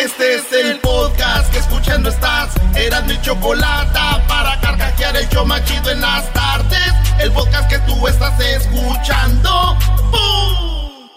Este 0.00 0.36
es 0.36 0.52
el 0.52 0.78
podcast 0.78 1.52
que 1.52 1.58
escuchando 1.58 2.08
estás. 2.08 2.54
Eran 2.74 3.06
mi 3.06 3.20
chocolate 3.20 3.98
para 4.26 4.58
carcajear 4.62 5.14
el 5.14 5.28
yo 5.28 5.44
machido 5.44 5.90
en 5.90 6.00
las 6.00 6.32
tardes. 6.32 6.94
El 7.18 7.30
podcast 7.32 7.68
que 7.68 7.78
tú 7.80 8.08
estás 8.08 8.40
escuchando. 8.40 9.76
¡Bum! 10.10 11.08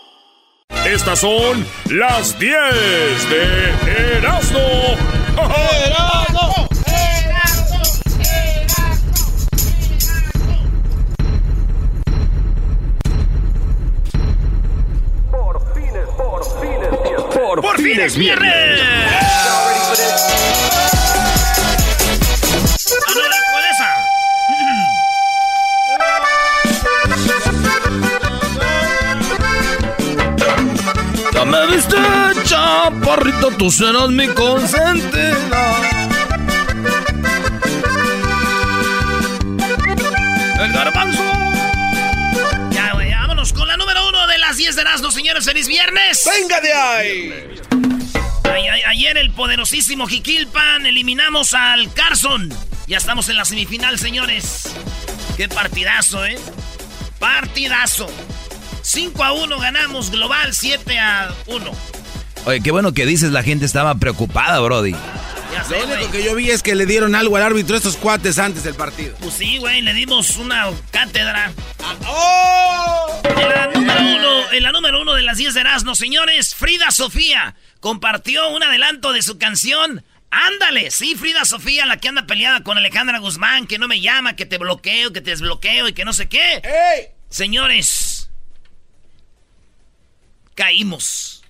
Estas 0.85 1.19
son 1.19 1.65
las 1.91 2.37
10 2.37 2.53
de 3.29 4.17
Erasmo. 4.17 4.59
¡Erasmo! 5.85 6.32
Por, 17.61 17.77
fin 17.77 17.99
es 17.99 18.17
viernes. 18.17 18.81
Ya 31.31 31.45
me 31.45 31.67
viste, 31.67 31.97
chaparrito, 32.43 33.51
tú 33.51 33.69
serás 33.69 34.09
mi 34.09 34.27
consentida. 34.29 35.35
El 40.59 40.73
garbanzo. 40.73 41.22
10 44.73 44.75
de 44.75 44.81
Erasmo, 44.81 45.11
señores. 45.11 45.45
¡Feliz 45.45 45.67
viernes! 45.67 46.23
¡Venga 46.25 46.59
de 46.59 46.73
ahí! 46.73 47.61
Ay, 48.45 48.67
ay, 48.67 48.81
ayer 48.87 49.17
el 49.17 49.31
poderosísimo 49.31 50.07
Jiquilpan 50.07 50.85
eliminamos 50.87 51.53
al 51.53 51.93
Carson. 51.93 52.51
Ya 52.87 52.97
estamos 52.97 53.29
en 53.29 53.37
la 53.37 53.45
semifinal, 53.45 53.99
señores. 53.99 54.73
Qué 55.37 55.47
partidazo, 55.47 56.25
¿eh? 56.25 56.39
Partidazo. 57.19 58.09
5 58.81 59.23
a 59.23 59.33
1 59.33 59.59
ganamos 59.59 60.09
global, 60.09 60.55
7 60.55 60.97
a 60.97 61.31
1. 61.45 61.71
Oye, 62.45 62.61
qué 62.61 62.71
bueno 62.71 62.93
que 62.93 63.05
dices, 63.05 63.31
la 63.31 63.43
gente 63.43 63.65
estaba 63.65 63.95
preocupada, 63.95 64.59
Brody. 64.59 64.95
Ya 65.53 65.63
sé, 65.63 65.79
Lo 65.85 65.93
único 65.93 66.11
que 66.11 66.23
yo 66.23 66.35
vi 66.35 66.49
es 66.49 66.63
que 66.63 66.73
le 66.73 66.85
dieron 66.85 67.13
algo 67.13 67.37
al 67.37 67.43
árbitro 67.43 67.77
estos 67.77 67.95
cuates 67.95 68.39
antes 68.39 68.63
del 68.63 68.73
partido. 68.73 69.15
Pues 69.19 69.35
sí, 69.35 69.57
güey, 69.59 69.81
le 69.81 69.93
dimos 69.93 70.37
una 70.37 70.71
cátedra. 70.89 71.51
¡Oh! 72.07 73.21
En 73.23 73.49
la 73.49 73.67
número 73.67 74.01
uno, 74.01 74.51
en 74.51 74.63
la 74.63 74.71
número 74.71 75.01
uno 75.01 75.13
de 75.13 75.21
las 75.21 75.37
10 75.37 75.53
de 75.53 75.61
Erasmo, 75.61 75.93
señores, 75.95 76.55
Frida 76.55 76.89
Sofía 76.91 77.55
compartió 77.79 78.49
un 78.49 78.63
adelanto 78.63 79.13
de 79.13 79.21
su 79.21 79.37
canción. 79.37 80.03
Ándale, 80.31 80.89
sí, 80.89 81.15
Frida 81.15 81.45
Sofía, 81.45 81.85
la 81.85 81.97
que 81.97 82.07
anda 82.07 82.25
peleada 82.25 82.63
con 82.63 82.77
Alejandra 82.77 83.19
Guzmán, 83.19 83.67
que 83.67 83.77
no 83.77 83.87
me 83.87 84.01
llama, 84.01 84.35
que 84.35 84.47
te 84.47 84.57
bloqueo, 84.57 85.13
que 85.13 85.21
te 85.21 85.29
desbloqueo 85.29 85.87
y 85.87 85.93
que 85.93 86.05
no 86.05 86.13
sé 86.13 86.27
qué. 86.27 86.55
¡Ey! 86.63 87.09
Señores, 87.29 88.31
caímos. 90.55 91.42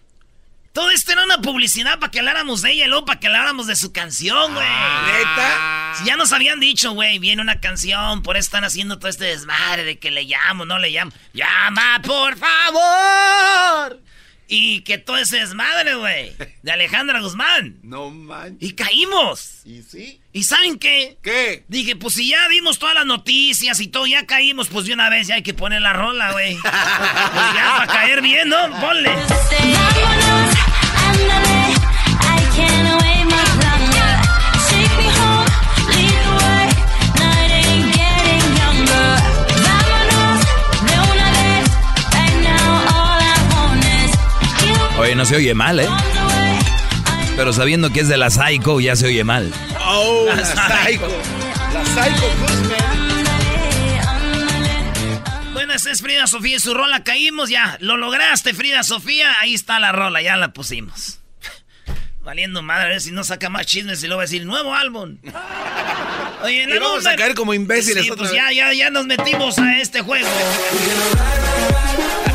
Todo 0.73 0.89
esto 0.89 1.11
era 1.11 1.23
una 1.23 1.39
publicidad 1.39 1.99
para 1.99 2.09
que 2.09 2.17
habláramos 2.17 2.63
de 2.63 2.71
ella 2.71 2.85
y 2.85 2.87
luego 2.87 3.05
para 3.05 3.19
que 3.19 3.27
habláramos 3.27 3.67
de 3.67 3.75
su 3.75 3.93
canción, 3.93 4.55
güey. 4.55 4.67
¿Neta? 4.67 5.93
Si 5.99 6.05
ya 6.05 6.17
nos 6.17 6.33
habían 6.33 6.59
dicho, 6.59 6.93
güey, 6.93 7.19
viene 7.19 7.43
una 7.43 7.59
canción, 7.59 8.23
por 8.23 8.37
eso 8.37 8.47
están 8.47 8.63
haciendo 8.63 8.97
todo 8.97 9.07
este 9.07 9.25
desmadre 9.25 9.83
de 9.83 9.99
que 9.99 10.09
le 10.09 10.23
llamo, 10.23 10.65
no 10.65 10.79
le 10.79 10.89
llamo. 10.89 11.11
¡Llama, 11.31 12.01
por 12.03 12.35
favor! 12.37 14.01
Y 14.47 14.81
que 14.81 14.97
todo 14.97 15.17
ese 15.17 15.37
desmadre, 15.41 15.93
güey, 15.93 16.33
de 16.63 16.71
Alejandra 16.71 17.21
Guzmán. 17.21 17.77
No 17.83 18.09
manches. 18.09 18.69
Y 18.69 18.73
caímos. 18.73 19.61
¿Y 19.65 19.83
sí? 19.83 20.21
¿Y 20.31 20.43
saben 20.43 20.79
qué? 20.79 21.17
¿Qué? 21.21 21.65
Dije, 21.67 21.95
pues 21.95 22.15
si 22.15 22.29
ya 22.29 22.49
dimos 22.49 22.79
todas 22.79 22.95
las 22.95 23.05
noticias 23.05 23.79
y 23.79 23.87
todo, 23.87 24.07
ya 24.07 24.25
caímos, 24.25 24.69
pues 24.69 24.87
de 24.87 24.93
una 24.93 25.09
vez 25.09 25.27
ya 25.27 25.35
hay 25.35 25.43
que 25.43 25.53
poner 25.53 25.83
la 25.83 25.93
rola, 25.93 26.31
güey. 26.31 26.55
pues 26.61 27.53
ya, 27.53 27.75
para 27.77 27.93
caer 27.93 28.23
bien, 28.23 28.49
¿no? 28.49 28.69
Ponle. 28.81 29.11
Vámonos, 29.11 30.52
Oye, 45.03 45.15
no 45.15 45.25
se 45.25 45.35
oye 45.35 45.53
mal, 45.53 45.81
¿eh? 45.81 45.87
Pero 47.35 47.51
sabiendo 47.51 47.91
que 47.91 47.99
es 47.99 48.07
de 48.07 48.15
la 48.15 48.29
Psycho, 48.29 48.79
ya 48.79 48.95
se 48.95 49.07
oye 49.07 49.25
mal. 49.25 49.51
¡Oh! 49.85 50.27
La 50.27 50.45
Psycho. 50.45 51.09
La 51.73 51.83
Psycho 51.83 52.25
Guzmán. 52.39 53.03
esa 55.75 55.91
es 55.91 56.01
Frida 56.01 56.25
Sofía 56.25 56.55
y 56.55 56.59
su 56.59 56.73
rola. 56.73 57.03
Caímos 57.03 57.49
ya. 57.49 57.77
Lo 57.81 57.97
lograste, 57.97 58.53
Frida 58.53 58.81
Sofía. 58.83 59.41
Ahí 59.41 59.55
está 59.55 59.77
la 59.81 59.91
rola, 59.91 60.21
ya 60.21 60.37
la 60.37 60.53
pusimos. 60.53 61.19
Valiendo 62.23 62.61
madre, 62.61 62.85
a 62.85 62.89
ver 62.89 63.01
si 63.01 63.11
no 63.11 63.25
saca 63.25 63.49
más 63.49 63.65
chismes 63.65 64.01
y 64.03 64.07
luego 64.07 64.19
va 64.19 64.23
a 64.23 64.27
decir 64.27 64.45
nuevo 64.45 64.73
álbum. 64.73 65.17
Oye, 66.43 66.63
en 66.63 66.69
la 66.69 66.77
Y 66.77 66.79
vamos 66.79 67.05
a 67.05 67.17
caer 67.17 67.35
como 67.35 67.53
imbéciles 67.53 68.05
Sí, 68.05 68.11
pues 68.15 68.31
vez. 68.31 68.31
ya, 68.31 68.53
ya, 68.53 68.71
ya 68.71 68.89
nos 68.89 69.05
metimos 69.05 69.59
a 69.59 69.81
este 69.81 69.99
juego. 69.99 70.29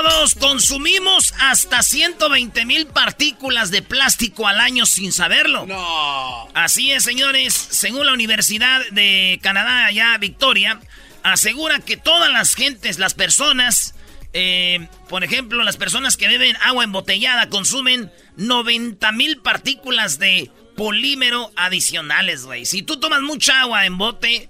Número 0.00 0.20
dos, 0.20 0.34
consumimos 0.34 1.34
hasta 1.40 1.82
120 1.82 2.64
mil 2.64 2.86
partículas 2.86 3.70
de 3.70 3.82
plástico 3.82 4.48
al 4.48 4.58
año 4.58 4.86
sin 4.86 5.12
saberlo. 5.12 5.66
No. 5.66 6.48
Así 6.54 6.90
es, 6.90 7.04
señores. 7.04 7.52
Según 7.52 8.06
la 8.06 8.14
Universidad 8.14 8.80
de 8.92 9.38
Canadá, 9.42 9.84
allá 9.84 10.16
Victoria, 10.16 10.80
asegura 11.22 11.80
que 11.80 11.98
todas 11.98 12.32
las 12.32 12.54
gentes, 12.54 12.98
las 12.98 13.12
personas, 13.12 13.94
eh, 14.32 14.88
por 15.10 15.22
ejemplo, 15.22 15.62
las 15.64 15.76
personas 15.76 16.16
que 16.16 16.28
beben 16.28 16.56
agua 16.62 16.84
embotellada 16.84 17.50
consumen 17.50 18.10
90 18.38 19.12
mil 19.12 19.42
partículas 19.42 20.18
de 20.18 20.50
polímero 20.78 21.52
adicionales, 21.56 22.46
güey. 22.46 22.64
Si 22.64 22.80
tú 22.80 22.98
tomas 23.00 23.20
mucha 23.20 23.60
agua 23.60 23.84
en 23.84 23.98
bote, 23.98 24.48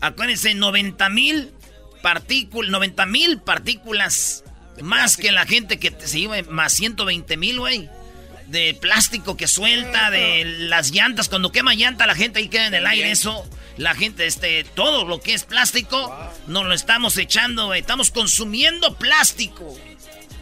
acuérdense, 0.00 0.54
90 0.54 1.10
mil 1.10 1.52
partículas, 2.00 2.70
90 2.70 3.04
mil 3.04 3.40
partículas 3.42 4.42
más 4.82 5.16
que 5.16 5.32
la 5.32 5.46
gente 5.46 5.78
que 5.78 5.94
se 6.04 6.20
lleva, 6.20 6.36
más 6.48 6.72
120 6.72 7.36
mil, 7.36 7.58
güey 7.60 7.88
de 8.46 8.76
plástico 8.80 9.36
que 9.36 9.46
suelta, 9.48 10.10
de 10.10 10.44
las 10.44 10.92
llantas, 10.92 11.28
cuando 11.28 11.52
quema 11.52 11.74
llanta 11.74 12.06
la 12.06 12.14
gente 12.14 12.38
ahí 12.38 12.48
queda 12.48 12.66
en 12.68 12.74
el 12.74 12.86
aire 12.86 13.10
eso, 13.10 13.44
la 13.76 13.94
gente, 13.94 14.26
este, 14.26 14.64
todo 14.64 15.04
lo 15.04 15.20
que 15.20 15.34
es 15.34 15.44
plástico, 15.44 16.14
nos 16.46 16.64
lo 16.64 16.74
estamos 16.74 17.16
echando, 17.18 17.66
güey, 17.66 17.80
estamos 17.80 18.10
consumiendo 18.10 18.94
plástico. 18.94 19.76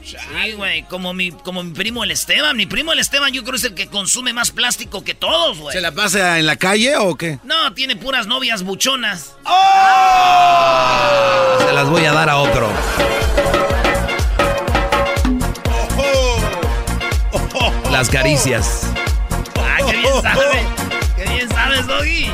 Sí, 0.04 0.52
güey, 0.52 0.82
como 0.82 1.14
mi, 1.14 1.30
como 1.30 1.62
mi 1.62 1.72
primo 1.72 2.04
el 2.04 2.10
Esteban, 2.10 2.58
mi 2.58 2.66
primo 2.66 2.92
el 2.92 2.98
Esteban 2.98 3.32
yo 3.32 3.42
creo 3.42 3.52
que 3.52 3.58
es 3.58 3.64
el 3.64 3.74
que 3.74 3.86
consume 3.86 4.34
más 4.34 4.50
plástico 4.50 5.02
que 5.02 5.14
todos, 5.14 5.56
güey. 5.56 5.74
¿Se 5.74 5.80
la 5.80 5.92
pasa 5.92 6.38
en 6.38 6.44
la 6.44 6.56
calle 6.56 6.94
o 6.98 7.16
qué? 7.16 7.38
No, 7.42 7.72
tiene 7.72 7.96
puras 7.96 8.26
novias 8.26 8.62
buchonas. 8.64 9.34
Se 11.66 11.72
las 11.72 11.88
voy 11.88 12.04
a 12.04 12.12
dar 12.12 12.28
a 12.28 12.36
otro. 12.36 12.70
Las 17.94 18.10
caricias. 18.10 18.90
Ay, 19.54 19.84
qué 19.88 19.96
bien 19.98 20.20
sabe. 20.20 21.48
sabes, 21.48 21.86
Doggy? 21.86 22.26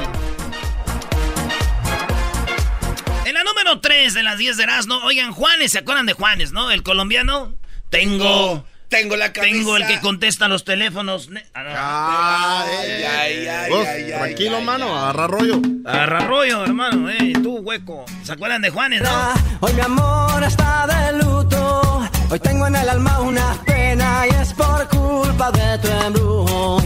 En 3.26 3.34
la 3.34 3.44
número 3.44 3.78
3 3.78 4.14
de 4.14 4.22
las 4.22 4.38
10 4.38 4.56
de 4.56 4.62
Erasmo, 4.62 4.96
oigan, 5.04 5.32
Juanes, 5.32 5.72
¿se 5.72 5.78
acuerdan 5.80 6.06
de 6.06 6.14
Juanes, 6.14 6.52
no? 6.52 6.70
El 6.70 6.82
colombiano. 6.82 7.52
Tengo. 7.90 8.64
Tengo 8.88 9.16
la 9.16 9.34
cabeza. 9.34 9.54
Tengo 9.54 9.76
el 9.76 9.86
que 9.86 10.00
contesta 10.00 10.48
los 10.48 10.64
teléfonos. 10.64 11.28
Ah, 11.52 12.64
no. 12.64 12.72
Ay, 12.72 13.02
ay, 13.02 13.46
ay, 13.46 13.70
Vos, 13.70 13.86
tranquilo, 14.16 14.56
ay, 14.56 14.64
mano, 14.64 14.98
agarra 14.98 15.26
rollo. 15.26 15.60
Agarra 15.84 16.20
rollo, 16.20 16.64
hermano, 16.64 17.10
eh, 17.10 17.34
tú, 17.34 17.58
hueco. 17.58 18.06
¿Se 18.22 18.32
acuerdan 18.32 18.62
de 18.62 18.70
Juanes, 18.70 19.02
no? 19.02 19.34
Hoy 19.60 19.74
mi 19.74 19.82
amor 19.82 20.42
está 20.42 20.86
de 20.86 21.22
luto. 21.22 22.10
Hoy 22.30 22.38
tengo 22.38 22.66
en 22.68 22.76
el 22.76 22.88
alma 22.88 23.20
una 23.20 23.60
pena 23.64 24.24
y 24.30 24.34
es 24.36 24.52
por 24.52 24.88
culpa 24.88 25.50
de 25.50 25.78
tu 25.78 25.88
embrujo. 25.88 26.76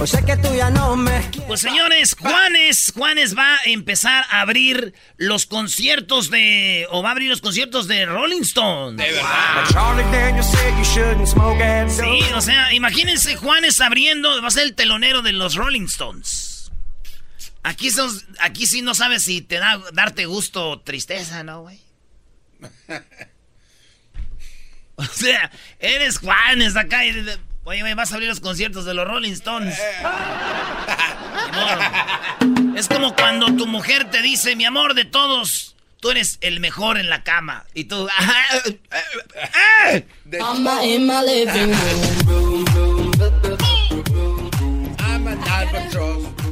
Hoy 0.00 0.06
sé 0.08 0.24
que 0.24 0.36
tú 0.38 0.48
ya 0.54 0.70
no 0.70 0.96
me 0.96 1.20
quieres. 1.30 1.46
Pues 1.46 1.60
señores, 1.60 2.16
Juanes, 2.18 2.92
Juanes 2.96 3.36
va 3.36 3.56
a 3.56 3.60
empezar 3.66 4.24
a 4.30 4.40
abrir 4.40 4.94
los 5.18 5.44
conciertos 5.46 6.30
de, 6.30 6.86
o 6.90 7.02
va 7.02 7.10
a 7.10 7.12
abrir 7.12 7.28
los 7.28 7.42
conciertos 7.42 7.86
de 7.86 8.06
Rolling 8.06 8.40
Stones. 8.42 8.96
De 8.96 9.20
and 9.20 9.68
Sí, 11.90 12.20
o 12.34 12.40
sea, 12.40 12.72
imagínense 12.72 13.36
Juanes 13.36 13.80
abriendo, 13.82 14.40
va 14.40 14.48
a 14.48 14.50
ser 14.50 14.62
el 14.64 14.74
telonero 14.74 15.20
de 15.20 15.32
los 15.32 15.54
Rolling 15.54 15.84
Stones. 15.84 16.72
Aquí, 17.62 17.90
sos- 17.90 18.24
aquí 18.40 18.66
sí 18.66 18.80
no 18.82 18.94
sabes 18.94 19.22
si 19.22 19.42
te 19.42 19.58
da 19.58 19.80
darte 19.92 20.24
gusto 20.26 20.70
o 20.70 20.80
tristeza, 20.80 21.44
¿no, 21.44 21.62
güey? 21.62 21.78
O 24.96 25.04
sea, 25.04 25.50
eres 25.80 26.18
Juanes 26.18 26.76
acá 26.76 27.04
y... 27.04 27.26
Oye, 27.64 27.80
güey, 27.80 27.94
vas 27.94 28.12
a 28.12 28.16
abrir 28.16 28.28
los 28.28 28.40
conciertos 28.40 28.84
de 28.84 28.94
los 28.94 29.06
Rolling 29.06 29.32
Stones. 29.32 29.78
Es 32.76 32.88
como 32.88 33.14
cuando 33.14 33.54
tu 33.54 33.68
mujer 33.68 34.10
te 34.10 34.20
dice, 34.20 34.56
mi 34.56 34.64
amor 34.64 34.94
de 34.94 35.04
todos, 35.04 35.76
tú 36.00 36.10
eres 36.10 36.38
el 36.40 36.58
mejor 36.58 36.98
en 36.98 37.08
la 37.08 37.22
cama. 37.22 37.64
Y 37.72 37.84
tú... 37.84 38.08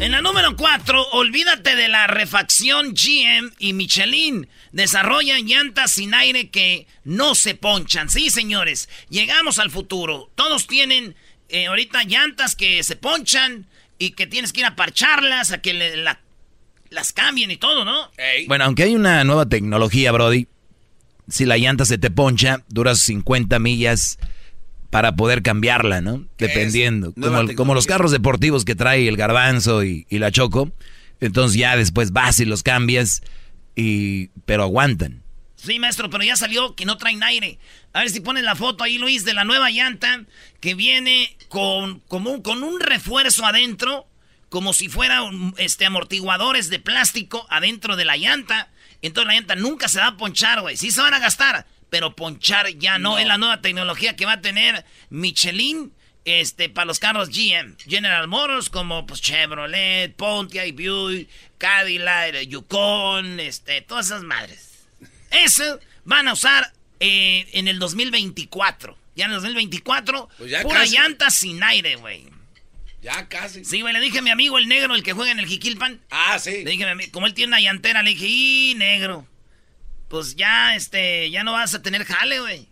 En 0.02 0.10
la 0.10 0.20
número 0.20 0.56
4, 0.56 1.10
olvídate 1.12 1.76
de 1.76 1.86
la 1.88 2.08
refacción 2.08 2.92
GM 2.92 3.52
y 3.60 3.72
Michelin. 3.72 4.48
Desarrollan 4.72 5.46
llantas 5.46 5.92
sin 5.92 6.12
aire 6.12 6.50
que 6.50 6.88
no 7.04 7.36
se 7.36 7.54
ponchan. 7.54 8.10
Sí, 8.10 8.28
señores, 8.30 8.88
llegamos 9.10 9.60
al 9.60 9.70
futuro. 9.70 10.28
Todos 10.34 10.66
tienen 10.66 11.14
eh, 11.48 11.66
ahorita 11.66 12.02
llantas 12.04 12.56
que 12.56 12.82
se 12.82 12.96
ponchan 12.96 13.66
y 13.98 14.10
que 14.10 14.26
tienes 14.26 14.52
que 14.52 14.60
ir 14.60 14.66
a 14.66 14.74
parcharlas, 14.74 15.52
a 15.52 15.60
que 15.62 15.72
le- 15.72 15.96
la- 15.98 16.20
las 16.90 17.12
cambien 17.12 17.50
y 17.52 17.56
todo, 17.56 17.84
¿no? 17.84 18.10
Bueno, 18.48 18.64
aunque 18.64 18.82
hay 18.82 18.96
una 18.96 19.22
nueva 19.22 19.48
tecnología, 19.48 20.10
Brody, 20.10 20.48
si 21.28 21.44
la 21.44 21.58
llanta 21.58 21.84
se 21.84 21.96
te 21.98 22.10
poncha, 22.10 22.64
duras 22.68 22.98
50 22.98 23.58
millas 23.60 24.18
para 24.92 25.16
poder 25.16 25.40
cambiarla, 25.42 26.02
¿no? 26.02 26.26
Dependiendo. 26.36 27.14
Como, 27.14 27.54
como 27.54 27.74
los 27.74 27.86
carros 27.86 28.10
deportivos 28.10 28.66
que 28.66 28.74
trae 28.74 29.08
el 29.08 29.16
garbanzo 29.16 29.82
y, 29.84 30.06
y 30.10 30.18
la 30.18 30.30
choco. 30.30 30.70
Entonces 31.18 31.58
ya 31.58 31.76
después 31.76 32.12
vas 32.12 32.38
y 32.40 32.44
los 32.44 32.62
cambias, 32.62 33.22
y 33.74 34.26
pero 34.44 34.64
aguantan. 34.64 35.22
Sí, 35.56 35.78
maestro, 35.78 36.10
pero 36.10 36.24
ya 36.24 36.36
salió 36.36 36.74
que 36.74 36.84
no 36.84 36.98
traen 36.98 37.22
aire. 37.22 37.58
A 37.94 38.00
ver 38.00 38.10
si 38.10 38.20
pones 38.20 38.42
la 38.44 38.54
foto 38.54 38.84
ahí, 38.84 38.98
Luis, 38.98 39.24
de 39.24 39.32
la 39.32 39.44
nueva 39.44 39.70
llanta 39.70 40.24
que 40.60 40.74
viene 40.74 41.34
con, 41.48 42.02
un- 42.10 42.42
con 42.42 42.62
un 42.62 42.78
refuerzo 42.78 43.46
adentro, 43.46 44.06
como 44.50 44.74
si 44.74 44.90
fueran 44.90 45.54
este, 45.56 45.86
amortiguadores 45.86 46.68
de 46.68 46.80
plástico 46.80 47.46
adentro 47.48 47.96
de 47.96 48.04
la 48.04 48.18
llanta. 48.18 48.68
Entonces 49.00 49.26
la 49.28 49.34
llanta 49.40 49.54
nunca 49.54 49.88
se 49.88 50.00
va 50.00 50.08
a 50.08 50.16
ponchar, 50.18 50.60
güey. 50.60 50.76
Sí 50.76 50.90
se 50.90 51.00
van 51.00 51.14
a 51.14 51.18
gastar, 51.18 51.64
pero 51.92 52.16
ponchar 52.16 52.70
ya 52.78 52.98
no. 52.98 53.18
Es 53.18 53.26
la 53.26 53.36
nueva 53.36 53.60
tecnología 53.60 54.16
que 54.16 54.24
va 54.24 54.32
a 54.32 54.40
tener 54.40 54.82
Michelin 55.10 55.92
este, 56.24 56.70
para 56.70 56.86
los 56.86 56.98
carros 56.98 57.28
GM. 57.28 57.76
General 57.86 58.26
Motors 58.28 58.70
como 58.70 59.04
pues, 59.04 59.20
Chevrolet, 59.20 60.14
Pontiac, 60.16 60.72
Buick, 60.74 61.28
Cadillac, 61.58 62.40
Yukon, 62.48 63.38
este, 63.40 63.82
todas 63.82 64.06
esas 64.06 64.22
madres. 64.22 64.86
Eso 65.30 65.78
van 66.04 66.28
a 66.28 66.32
usar 66.32 66.72
eh, 66.98 67.46
en 67.52 67.68
el 67.68 67.78
2024. 67.78 68.96
Ya 69.14 69.26
en 69.26 69.32
el 69.32 69.36
2024, 69.36 70.30
Pues 70.38 70.50
ya 70.50 70.62
pura 70.62 70.80
casi. 70.80 70.96
llanta 70.96 71.28
sin 71.30 71.62
aire, 71.62 71.96
güey. 71.96 72.24
Ya 73.02 73.28
casi. 73.28 73.66
Sí, 73.66 73.82
güey, 73.82 73.92
le 73.92 74.00
dije 74.00 74.20
a 74.20 74.22
mi 74.22 74.30
amigo 74.30 74.56
el 74.56 74.66
negro, 74.66 74.94
el 74.94 75.02
que 75.02 75.12
juega 75.12 75.30
en 75.32 75.40
el 75.40 75.46
Jiquilpan. 75.46 76.00
Ah, 76.10 76.38
sí. 76.38 76.64
Le 76.64 76.70
dije, 76.70 76.84
a 76.88 76.94
mi 76.94 77.04
ami- 77.04 77.10
como 77.10 77.26
él 77.26 77.34
tiene 77.34 77.48
una 77.48 77.60
llantera, 77.60 78.02
le 78.02 78.10
dije, 78.12 78.26
y 78.28 78.74
negro, 78.76 79.26
pues 80.12 80.36
ya, 80.36 80.76
este, 80.76 81.30
ya 81.30 81.42
no 81.42 81.52
vas 81.52 81.74
a 81.74 81.80
tener 81.80 82.04
jale, 82.04 82.38
güey. 82.38 82.68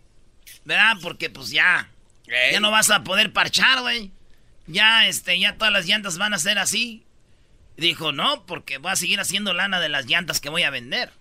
¿Verdad? 0.63 0.97
Porque 1.01 1.31
pues 1.31 1.49
ya, 1.49 1.89
Ey. 2.27 2.53
ya 2.53 2.59
no 2.59 2.69
vas 2.69 2.91
a 2.91 3.03
poder 3.03 3.33
parchar, 3.33 3.81
güey. 3.81 4.11
Ya, 4.67 5.07
este, 5.07 5.39
ya 5.39 5.57
todas 5.57 5.73
las 5.73 5.87
llantas 5.87 6.19
van 6.19 6.35
a 6.35 6.37
ser 6.37 6.59
así. 6.59 7.03
Dijo, 7.77 8.11
no, 8.11 8.45
porque 8.45 8.77
voy 8.77 8.91
a 8.91 8.95
seguir 8.95 9.19
haciendo 9.19 9.55
lana 9.55 9.79
de 9.79 9.89
las 9.89 10.05
llantas 10.05 10.39
que 10.39 10.49
voy 10.49 10.61
a 10.61 10.69
vender. 10.69 11.13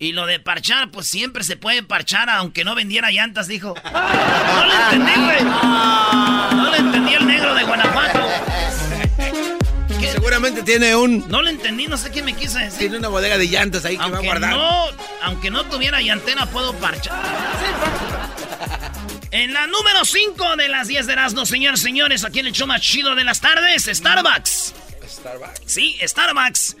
Y 0.00 0.10
lo 0.10 0.26
de 0.26 0.40
parchar, 0.40 0.90
pues 0.90 1.06
siempre 1.06 1.44
se 1.44 1.56
puede 1.56 1.84
parchar 1.84 2.28
aunque 2.30 2.64
no 2.64 2.74
vendiera 2.74 3.12
llantas, 3.12 3.46
dijo. 3.46 3.74
No 3.84 4.66
le 4.66 4.74
entendí, 4.74 5.14
güey. 5.14 5.44
No 5.44 6.70
le 6.72 6.76
entendí 6.78 7.14
el 7.14 7.26
negro 7.28 7.54
de 7.54 7.62
Guanajuato. 7.62 8.73
Seguramente 10.24 10.62
tiene 10.62 10.96
un 10.96 11.28
No 11.28 11.42
le 11.42 11.50
entendí, 11.50 11.86
no 11.86 11.98
sé 11.98 12.10
qué 12.10 12.22
me 12.22 12.34
quiso 12.34 12.56
decir. 12.56 12.78
tiene 12.78 12.96
una 12.96 13.08
bodega 13.08 13.36
de 13.36 13.46
llantas 13.46 13.84
ahí 13.84 13.92
que 13.98 13.98
va 13.98 14.04
a 14.04 14.08
Aunque 14.08 14.26
guardar. 14.26 14.52
no, 14.52 14.86
aunque 15.20 15.50
no 15.50 15.66
tuviera 15.66 16.00
llantera, 16.00 16.46
puedo 16.46 16.72
parchar. 16.76 17.12
En 19.32 19.52
la 19.52 19.66
número 19.66 20.02
5 20.02 20.56
de 20.56 20.68
las 20.68 20.88
10 20.88 21.06
de 21.08 21.12
Erasmo, 21.12 21.44
señores, 21.44 21.80
señores, 21.82 22.24
aquí 22.24 22.38
en 22.38 22.46
el 22.46 22.52
show 22.54 22.66
más 22.66 22.80
chido 22.80 23.14
de 23.14 23.22
las 23.22 23.42
tardes, 23.42 23.84
Starbucks. 23.84 24.72
Starbucks. 25.06 25.60
Sí, 25.66 25.98
Starbucks 26.02 26.78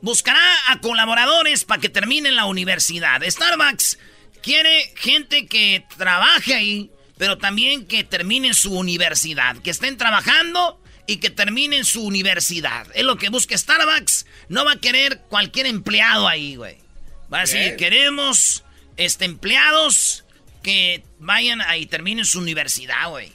buscará 0.00 0.42
a 0.66 0.80
colaboradores 0.80 1.64
para 1.64 1.80
que 1.80 1.90
terminen 1.90 2.34
la 2.34 2.46
universidad. 2.46 3.22
Starbucks 3.22 4.00
quiere 4.42 4.92
gente 4.96 5.46
que 5.46 5.84
trabaje 5.96 6.54
ahí, 6.56 6.90
pero 7.18 7.38
también 7.38 7.86
que 7.86 8.02
terminen 8.02 8.52
su 8.52 8.76
universidad, 8.76 9.58
que 9.58 9.70
estén 9.70 9.96
trabajando 9.96 10.80
y 11.10 11.16
que 11.16 11.30
terminen 11.30 11.84
su 11.84 12.04
universidad. 12.04 12.86
Es 12.94 13.04
lo 13.04 13.16
que 13.16 13.28
busca 13.30 13.56
Starbucks. 13.58 14.26
No 14.48 14.64
va 14.64 14.72
a 14.72 14.76
querer 14.80 15.22
cualquier 15.28 15.66
empleado 15.66 16.28
ahí, 16.28 16.54
güey. 16.56 16.78
Va 17.32 17.38
a 17.38 17.40
decir, 17.42 17.60
Bien. 17.60 17.76
queremos 17.76 18.62
este, 18.96 19.24
empleados 19.24 20.24
que 20.62 21.02
vayan 21.18 21.60
ahí 21.62 21.82
y 21.82 21.86
terminen 21.86 22.24
su 22.24 22.38
universidad, 22.38 23.08
güey. 23.10 23.32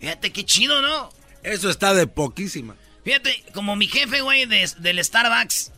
Fíjate 0.00 0.32
qué 0.32 0.44
chido, 0.44 0.82
¿no? 0.82 1.10
Eso 1.42 1.70
está 1.70 1.94
de 1.94 2.06
poquísima. 2.06 2.74
Fíjate, 3.04 3.42
como 3.54 3.74
mi 3.76 3.86
jefe, 3.86 4.20
güey, 4.20 4.44
de- 4.46 4.70
del 4.78 5.02
Starbucks, 5.04 5.72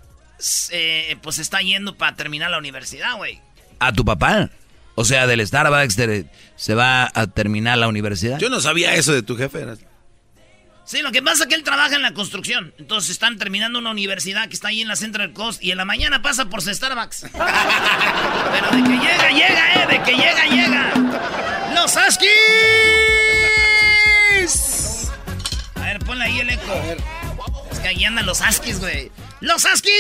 eh, 0.71 1.17
pues 1.23 1.39
está 1.39 1.61
yendo 1.61 1.97
para 1.97 2.17
terminar 2.17 2.51
la 2.51 2.59
universidad, 2.59 3.17
güey. 3.17 3.41
¿A 3.79 3.93
tu 3.93 4.05
papá? 4.05 4.51
O 4.95 5.05
sea, 5.05 5.27
del 5.27 5.47
Starbucks 5.47 5.97
de- 5.97 6.27
se 6.57 6.75
va 6.75 7.11
a 7.15 7.27
terminar 7.27 7.79
la 7.79 7.89
universidad. 7.89 8.39
Yo 8.39 8.49
no 8.49 8.61
sabía 8.61 8.95
eso 8.95 9.13
de 9.13 9.23
tu 9.23 9.37
jefe. 9.37 9.65
Sí, 10.87 11.03
lo 11.03 11.11
que 11.11 11.21
pasa 11.21 11.43
es 11.43 11.49
que 11.49 11.57
él 11.57 11.65
trabaja 11.65 11.97
en 11.97 12.03
la 12.03 12.15
construcción. 12.15 12.73
Entonces 12.79 13.11
están 13.11 13.39
terminando 13.39 13.81
una 13.81 13.91
universidad 13.91 14.49
que 14.49 14.55
está 14.55 14.69
ahí 14.69 14.83
en 14.83 14.89
la 14.89 14.95
Central 14.95 15.33
Coast 15.33 15.61
y 15.61 15.73
en 15.73 15.79
la 15.79 15.85
mañana 15.85 16.23
pasa 16.23 16.45
por 16.47 16.63
Starbucks. 16.63 17.27
Pero 17.33 18.71
de 18.71 18.83
que 18.85 18.91
llega, 18.97 19.31
llega, 19.31 19.83
eh, 19.83 19.87
de 19.89 20.01
que 20.05 20.13
llega, 20.13 20.47
llega. 20.47 20.93
¡Los 21.75 21.97
Huskies! 21.97 22.31
A 25.75 25.81
ver, 25.81 25.99
ponle 25.99 26.25
ahí 26.25 26.39
el 26.39 26.51
eco. 26.51 26.73
Es 27.73 27.81
que 27.81 27.89
ahí 27.89 28.05
andan 28.05 28.25
los 28.25 28.41
Huskies, 28.41 28.79
güey. 28.79 29.11
¡Los 29.41 29.65
Huskies! 29.65 29.93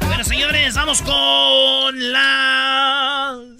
Bueno, 0.00 0.24
señores, 0.24 0.74
vamos 0.74 1.00
con 1.02 2.12
las... 2.12 3.51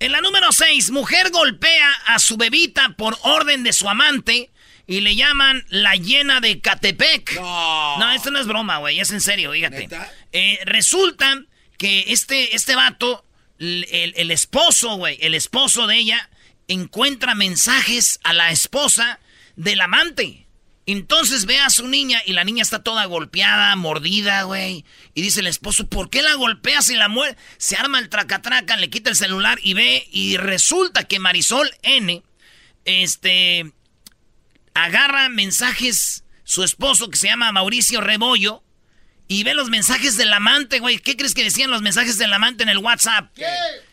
En 0.00 0.12
la 0.12 0.20
número 0.20 0.50
6, 0.50 0.90
mujer 0.90 1.30
golpea 1.30 1.90
a 2.06 2.18
su 2.18 2.36
bebita 2.36 2.94
por 2.96 3.18
orden 3.22 3.62
de 3.62 3.72
su 3.72 3.88
amante 3.88 4.50
y 4.86 5.00
le 5.02 5.14
llaman 5.14 5.64
la 5.68 5.94
llena 5.94 6.40
de 6.40 6.60
Catepec. 6.60 7.34
No. 7.36 7.98
No, 7.98 8.10
esto 8.12 8.30
no 8.30 8.40
es 8.40 8.46
broma, 8.46 8.78
güey, 8.78 8.98
es 8.98 9.10
en 9.10 9.20
serio, 9.20 9.52
fíjate. 9.52 9.88
Eh, 10.32 10.58
resulta 10.64 11.42
que 11.78 12.04
este, 12.08 12.56
este 12.56 12.74
vato, 12.74 13.24
el, 13.58 13.86
el- 13.90 14.14
el 14.16 14.30
esposo, 14.30 14.96
güey, 14.96 15.18
el 15.20 15.34
esposo 15.34 15.86
de 15.86 15.96
ella, 15.96 16.30
encuentra 16.66 17.34
mensajes 17.34 18.20
a 18.24 18.32
la 18.32 18.50
esposa 18.50 19.20
del 19.56 19.80
amante. 19.82 20.46
Entonces 20.92 21.46
ve 21.46 21.60
a 21.60 21.70
su 21.70 21.86
niña 21.86 22.20
y 22.26 22.32
la 22.32 22.42
niña 22.42 22.62
está 22.62 22.82
toda 22.82 23.04
golpeada, 23.04 23.76
mordida, 23.76 24.42
güey. 24.42 24.84
Y 25.14 25.22
dice 25.22 25.38
el 25.38 25.46
esposo, 25.46 25.86
¿por 25.86 26.10
qué 26.10 26.20
la 26.20 26.34
golpeas 26.34 26.90
y 26.90 26.96
la 26.96 27.08
muere? 27.08 27.36
Se 27.58 27.76
arma 27.76 28.00
el 28.00 28.08
tracatraca, 28.08 28.76
le 28.76 28.90
quita 28.90 29.08
el 29.08 29.14
celular 29.14 29.60
y 29.62 29.74
ve 29.74 30.08
y 30.10 30.36
resulta 30.36 31.04
que 31.04 31.20
Marisol 31.20 31.70
N, 31.82 32.24
este, 32.86 33.72
agarra 34.74 35.28
mensajes, 35.28 36.24
su 36.42 36.64
esposo 36.64 37.08
que 37.08 37.18
se 37.18 37.28
llama 37.28 37.52
Mauricio 37.52 38.00
Rebollo, 38.00 38.64
y 39.28 39.44
ve 39.44 39.54
los 39.54 39.70
mensajes 39.70 40.16
del 40.16 40.32
amante, 40.32 40.80
güey. 40.80 40.98
¿Qué 40.98 41.16
crees 41.16 41.34
que 41.34 41.44
decían 41.44 41.70
los 41.70 41.82
mensajes 41.82 42.18
del 42.18 42.32
amante 42.32 42.64
en 42.64 42.68
el 42.68 42.78
WhatsApp? 42.78 43.30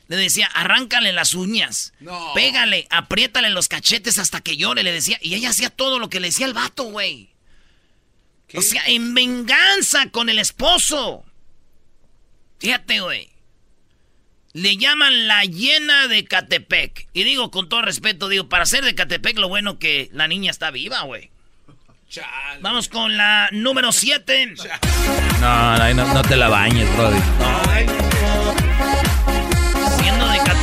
Le 0.07 0.15
decía, 0.15 0.47
arráncale 0.53 1.11
las 1.11 1.33
uñas, 1.33 1.93
No. 1.99 2.31
pégale, 2.33 2.87
apriétale 2.89 3.49
los 3.49 3.67
cachetes 3.67 4.19
hasta 4.19 4.39
que 4.41 4.55
llore, 4.55 4.83
le 4.83 4.91
decía. 4.93 5.17
Y 5.21 5.33
ella 5.35 5.49
hacía 5.49 5.69
todo 5.69 5.99
lo 5.99 6.09
que 6.09 6.19
le 6.19 6.27
decía 6.27 6.45
el 6.45 6.53
vato, 6.53 6.83
güey. 6.83 7.29
O 8.53 8.61
sea, 8.61 8.81
en 8.87 9.13
venganza 9.13 10.09
con 10.09 10.29
el 10.29 10.39
esposo. 10.39 11.25
Fíjate, 12.59 13.01
güey. 13.01 13.29
Le 14.53 14.77
llaman 14.77 15.27
la 15.27 15.43
llena 15.43 16.07
de 16.07 16.23
Catepec. 16.23 17.09
Y 17.13 17.23
digo 17.23 17.51
con 17.51 17.67
todo 17.67 17.81
respeto, 17.81 18.29
digo, 18.29 18.47
para 18.47 18.65
ser 18.65 18.85
de 18.85 18.95
Catepec, 18.95 19.37
lo 19.37 19.49
bueno 19.49 19.77
que 19.77 20.09
la 20.13 20.27
niña 20.29 20.49
está 20.51 20.71
viva, 20.71 21.01
güey. 21.01 21.29
Vamos 22.61 22.87
con 22.87 23.17
la 23.17 23.49
número 23.51 23.91
7. 23.91 24.53
No, 25.41 25.77
no, 25.77 25.93
no, 25.93 26.13
no 26.15 26.21
te 26.23 26.35
la 26.35 26.47
bañes, 26.49 26.89
Brody. 26.97 27.19
Siendo 27.19 28.06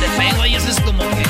de 0.05 0.11
Catepec, 0.17 0.37
güey, 0.37 0.55
eso 0.55 0.69
es 0.69 0.79
como 0.81 0.99
que. 0.99 1.23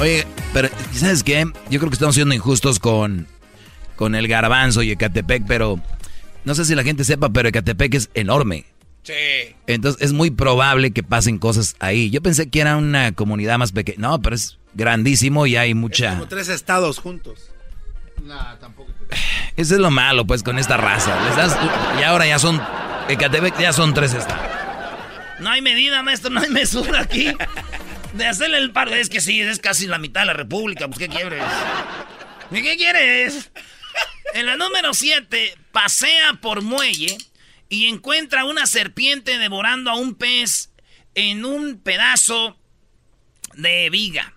Oye, 0.00 0.26
pero 0.52 0.68
¿sabes 0.92 1.22
qué? 1.22 1.46
Yo 1.70 1.78
creo 1.80 1.90
que 1.90 1.94
estamos 1.94 2.14
siendo 2.14 2.34
injustos 2.34 2.78
con, 2.78 3.26
con 3.96 4.14
el 4.14 4.28
garbanzo 4.28 4.82
y 4.82 4.90
Ecatepec, 4.90 5.44
pero 5.46 5.80
no 6.44 6.54
sé 6.54 6.64
si 6.64 6.74
la 6.74 6.82
gente 6.82 7.04
sepa, 7.04 7.28
pero 7.30 7.48
Ecatepec 7.48 7.94
es 7.94 8.10
enorme. 8.14 8.66
Sí. 9.02 9.12
Entonces 9.66 10.00
es 10.02 10.12
muy 10.12 10.30
probable 10.30 10.90
que 10.92 11.02
pasen 11.02 11.38
cosas 11.38 11.76
ahí. 11.78 12.10
Yo 12.10 12.22
pensé 12.22 12.48
que 12.48 12.60
era 12.60 12.76
una 12.76 13.12
comunidad 13.12 13.58
más 13.58 13.72
pequeña. 13.72 13.98
No, 14.08 14.20
pero 14.22 14.34
es 14.34 14.58
grandísimo 14.72 15.46
y 15.46 15.56
hay 15.56 15.74
mucha... 15.74 16.10
Como 16.10 16.26
tres 16.26 16.48
estados 16.48 16.98
juntos. 17.00 17.50
Eso 19.56 19.74
es 19.74 19.80
lo 19.80 19.90
malo, 19.90 20.26
pues, 20.26 20.42
con 20.42 20.58
esta 20.58 20.78
raza. 20.78 21.22
Les 21.26 21.36
das- 21.36 21.58
y 22.00 22.02
ahora 22.02 22.26
ya 22.26 22.38
son... 22.38 22.60
Ecatepec 23.08 23.58
ya 23.60 23.74
son 23.74 23.92
tres 23.92 24.14
estados. 24.14 24.42
No 25.40 25.50
hay 25.50 25.62
medida, 25.62 26.02
maestro, 26.02 26.30
no 26.30 26.40
hay 26.40 26.50
mesura 26.50 27.00
aquí. 27.00 27.32
De 28.14 28.26
hacerle 28.26 28.58
el 28.58 28.70
paro. 28.70 28.94
Es 28.94 29.08
que 29.08 29.20
sí, 29.20 29.40
es 29.40 29.58
casi 29.58 29.86
la 29.86 29.98
mitad 29.98 30.20
de 30.20 30.26
la 30.26 30.32
república. 30.32 30.86
Pues, 30.86 30.98
¿qué 30.98 31.08
quieres? 31.08 31.42
¿Y 32.50 32.62
¿Qué 32.62 32.76
quieres? 32.76 33.50
En 34.34 34.46
la 34.46 34.56
número 34.56 34.94
7, 34.94 35.56
pasea 35.72 36.34
por 36.34 36.62
muelle 36.62 37.16
y 37.68 37.86
encuentra 37.86 38.44
una 38.44 38.66
serpiente 38.66 39.38
devorando 39.38 39.90
a 39.90 39.96
un 39.96 40.14
pez 40.14 40.70
en 41.14 41.44
un 41.44 41.80
pedazo 41.80 42.58
de 43.54 43.90
viga. 43.90 44.34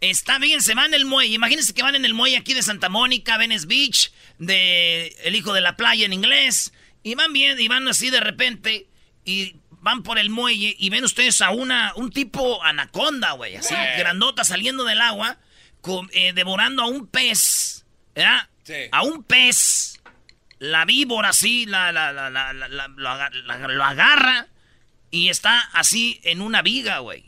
Está 0.00 0.38
bien, 0.38 0.62
se 0.62 0.74
van 0.74 0.86
en 0.86 0.94
el 0.94 1.04
muelle. 1.04 1.34
Imagínense 1.34 1.74
que 1.74 1.82
van 1.82 1.94
en 1.94 2.04
el 2.04 2.14
muelle 2.14 2.36
aquí 2.36 2.54
de 2.54 2.62
Santa 2.62 2.88
Mónica, 2.88 3.38
Venice 3.38 3.66
Beach, 3.66 4.12
de 4.38 5.08
El 5.22 5.36
Hijo 5.36 5.52
de 5.52 5.60
la 5.60 5.76
Playa 5.76 6.06
en 6.06 6.12
inglés. 6.12 6.72
Y 7.04 7.14
van 7.14 7.32
bien, 7.32 7.60
y 7.60 7.68
van 7.68 7.86
así 7.86 8.10
de 8.10 8.20
repente, 8.20 8.88
y 9.24 9.56
van 9.82 10.02
por 10.02 10.18
el 10.18 10.30
muelle, 10.30 10.74
y 10.78 10.88
ven 10.88 11.04
ustedes 11.04 11.42
a 11.42 11.50
una, 11.50 11.92
un 11.96 12.10
tipo 12.10 12.62
anaconda, 12.64 13.32
güey, 13.32 13.56
así, 13.56 13.74
grandota 13.98 14.44
saliendo 14.44 14.84
del 14.84 15.00
agua, 15.00 15.36
com- 15.82 16.08
eh, 16.12 16.32
devorando 16.32 16.82
a 16.82 16.86
un 16.86 17.06
pez, 17.06 17.84
¿verdad? 18.14 18.48
Sí. 18.62 18.74
A 18.92 19.02
un 19.02 19.22
pez. 19.24 20.00
La 20.60 20.84
víbora 20.84 21.30
así, 21.30 21.66
la, 21.66 21.90
la, 21.92 22.12
la, 22.12 22.30
la- 22.30 22.52
la- 22.52 22.68
la- 22.68 22.88
lo, 22.88 23.08
aga- 23.08 23.30
la- 23.44 23.58
lo 23.58 23.84
agarra, 23.84 24.46
y 25.10 25.28
está 25.28 25.58
así 25.74 26.20
en 26.22 26.40
una 26.40 26.62
viga, 26.62 27.00
güey. 27.00 27.24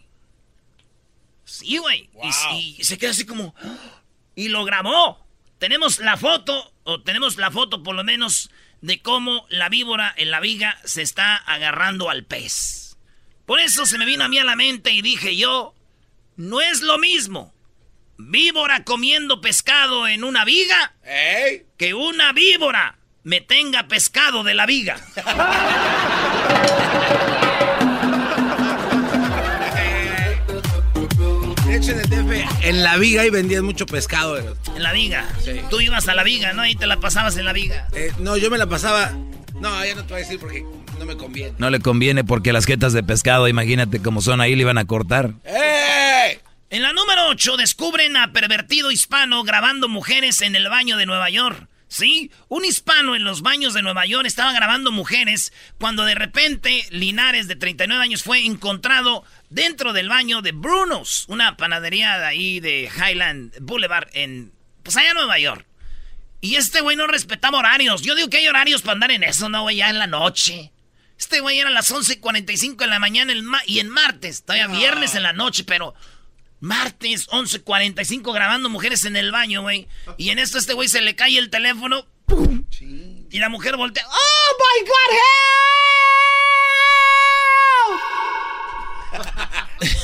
Sí, 1.44 1.76
güey. 1.78 2.08
Y- 2.52 2.76
Y, 2.78 2.84
se 2.84 2.96
queda 2.98 3.10
así 3.10 3.26
como. 3.26 3.54
Y 4.36 4.48
lo 4.48 4.64
grabó. 4.64 5.24
Tenemos 5.58 5.98
la 6.00 6.16
foto, 6.16 6.72
o 6.84 7.02
tenemos 7.02 7.36
la 7.36 7.50
foto 7.52 7.82
por 7.84 7.94
lo 7.94 8.02
menos, 8.04 8.50
de 8.84 9.00
cómo 9.00 9.46
la 9.48 9.70
víbora 9.70 10.12
en 10.14 10.30
la 10.30 10.40
viga 10.40 10.78
se 10.84 11.00
está 11.00 11.36
agarrando 11.36 12.10
al 12.10 12.24
pez. 12.24 12.98
Por 13.46 13.58
eso 13.58 13.86
se 13.86 13.96
me 13.96 14.04
vino 14.04 14.24
a 14.24 14.28
mí 14.28 14.38
a 14.38 14.44
la 14.44 14.56
mente 14.56 14.90
y 14.90 15.00
dije 15.00 15.36
yo, 15.36 15.74
no 16.36 16.60
es 16.60 16.82
lo 16.82 16.98
mismo 16.98 17.54
víbora 18.18 18.84
comiendo 18.84 19.40
pescado 19.40 20.06
en 20.06 20.22
una 20.22 20.44
viga 20.44 20.92
¡Ey! 21.02 21.64
que 21.78 21.94
una 21.94 22.34
víbora 22.34 22.98
me 23.22 23.40
tenga 23.40 23.88
pescado 23.88 24.44
de 24.44 24.52
la 24.52 24.66
viga. 24.66 25.00
En 32.64 32.82
la 32.82 32.96
viga 32.96 33.22
ahí 33.22 33.30
vendían 33.30 33.64
mucho 33.64 33.86
pescado. 33.86 34.38
eh. 34.38 34.44
En 34.74 34.82
la 34.82 34.92
viga. 34.92 35.26
Sí. 35.42 35.60
Tú 35.70 35.80
ibas 35.80 36.08
a 36.08 36.14
la 36.14 36.22
viga, 36.22 36.52
¿no? 36.52 36.66
Y 36.66 36.74
te 36.74 36.86
la 36.86 36.98
pasabas 36.98 37.36
en 37.36 37.44
la 37.44 37.52
viga. 37.52 37.88
Eh, 37.94 38.10
no, 38.18 38.36
yo 38.36 38.50
me 38.50 38.58
la 38.58 38.66
pasaba. 38.66 39.12
No, 39.54 39.84
ya 39.84 39.94
no 39.94 40.02
te 40.04 40.14
voy 40.14 40.22
a 40.22 40.24
decir 40.24 40.40
porque 40.40 40.64
no 40.98 41.04
me 41.04 41.16
conviene. 41.16 41.52
No 41.58 41.70
le 41.70 41.80
conviene 41.80 42.24
porque 42.24 42.52
las 42.52 42.64
jetas 42.66 42.92
de 42.92 43.02
pescado, 43.02 43.48
imagínate 43.48 44.00
cómo 44.00 44.20
son 44.22 44.40
ahí, 44.40 44.54
le 44.56 44.62
iban 44.62 44.78
a 44.78 44.86
cortar. 44.86 45.32
¡Ey! 45.44 46.38
En 46.70 46.82
la 46.82 46.92
número 46.92 47.28
8 47.28 47.56
descubren 47.56 48.16
a 48.16 48.32
pervertido 48.32 48.90
hispano 48.90 49.44
grabando 49.44 49.88
mujeres 49.88 50.40
en 50.42 50.56
el 50.56 50.68
baño 50.68 50.96
de 50.96 51.06
Nueva 51.06 51.30
York. 51.30 51.68
¿Sí? 51.94 52.32
Un 52.48 52.64
hispano 52.64 53.14
en 53.14 53.22
los 53.22 53.40
baños 53.42 53.72
de 53.72 53.80
Nueva 53.82 54.04
York 54.04 54.26
estaba 54.26 54.52
grabando 54.52 54.90
mujeres 54.90 55.52
cuando 55.78 56.04
de 56.04 56.16
repente 56.16 56.84
Linares, 56.90 57.46
de 57.46 57.54
39 57.54 58.02
años, 58.02 58.24
fue 58.24 58.44
encontrado 58.44 59.22
dentro 59.48 59.92
del 59.92 60.08
baño 60.08 60.42
de 60.42 60.50
Bruno's, 60.50 61.24
una 61.28 61.56
panadería 61.56 62.18
de 62.18 62.24
ahí 62.26 62.58
de 62.58 62.90
Highland 62.96 63.52
Boulevard 63.60 64.08
en, 64.12 64.50
pues 64.82 64.96
allá 64.96 65.10
en 65.10 65.14
Nueva 65.18 65.38
York. 65.38 65.64
Y 66.40 66.56
este 66.56 66.80
güey 66.80 66.96
no 66.96 67.06
respetaba 67.06 67.60
horarios. 67.60 68.02
Yo 68.02 68.16
digo 68.16 68.28
que 68.28 68.38
hay 68.38 68.48
horarios 68.48 68.82
para 68.82 68.94
andar 68.94 69.12
en 69.12 69.22
eso, 69.22 69.48
no, 69.48 69.62
güey, 69.62 69.76
ya 69.76 69.88
en 69.88 70.00
la 70.00 70.08
noche. 70.08 70.72
Este 71.16 71.38
güey 71.38 71.60
era 71.60 71.68
a 71.68 71.72
las 71.72 71.92
11.45 71.92 72.74
de 72.74 72.86
la 72.88 72.98
mañana 72.98 73.32
el 73.32 73.44
ma- 73.44 73.62
y 73.68 73.78
en 73.78 73.88
martes, 73.88 74.42
todavía 74.42 74.66
viernes 74.66 75.14
en 75.14 75.22
la 75.22 75.32
noche, 75.32 75.62
pero 75.62 75.94
martes 76.64 77.28
11.45 77.28 78.32
grabando 78.32 78.70
mujeres 78.70 79.04
en 79.04 79.16
el 79.16 79.30
baño, 79.30 79.60
güey. 79.62 79.86
Y 80.16 80.30
en 80.30 80.38
esto 80.38 80.56
este 80.56 80.72
güey 80.72 80.88
se 80.88 81.02
le 81.02 81.14
cae 81.14 81.36
el 81.38 81.50
teléfono. 81.50 82.06
Y 83.30 83.38
la 83.38 83.50
mujer 83.50 83.76
voltea. 83.76 84.06
¡Oh, 84.06 84.56
my 84.58 84.80
God, 84.88 85.10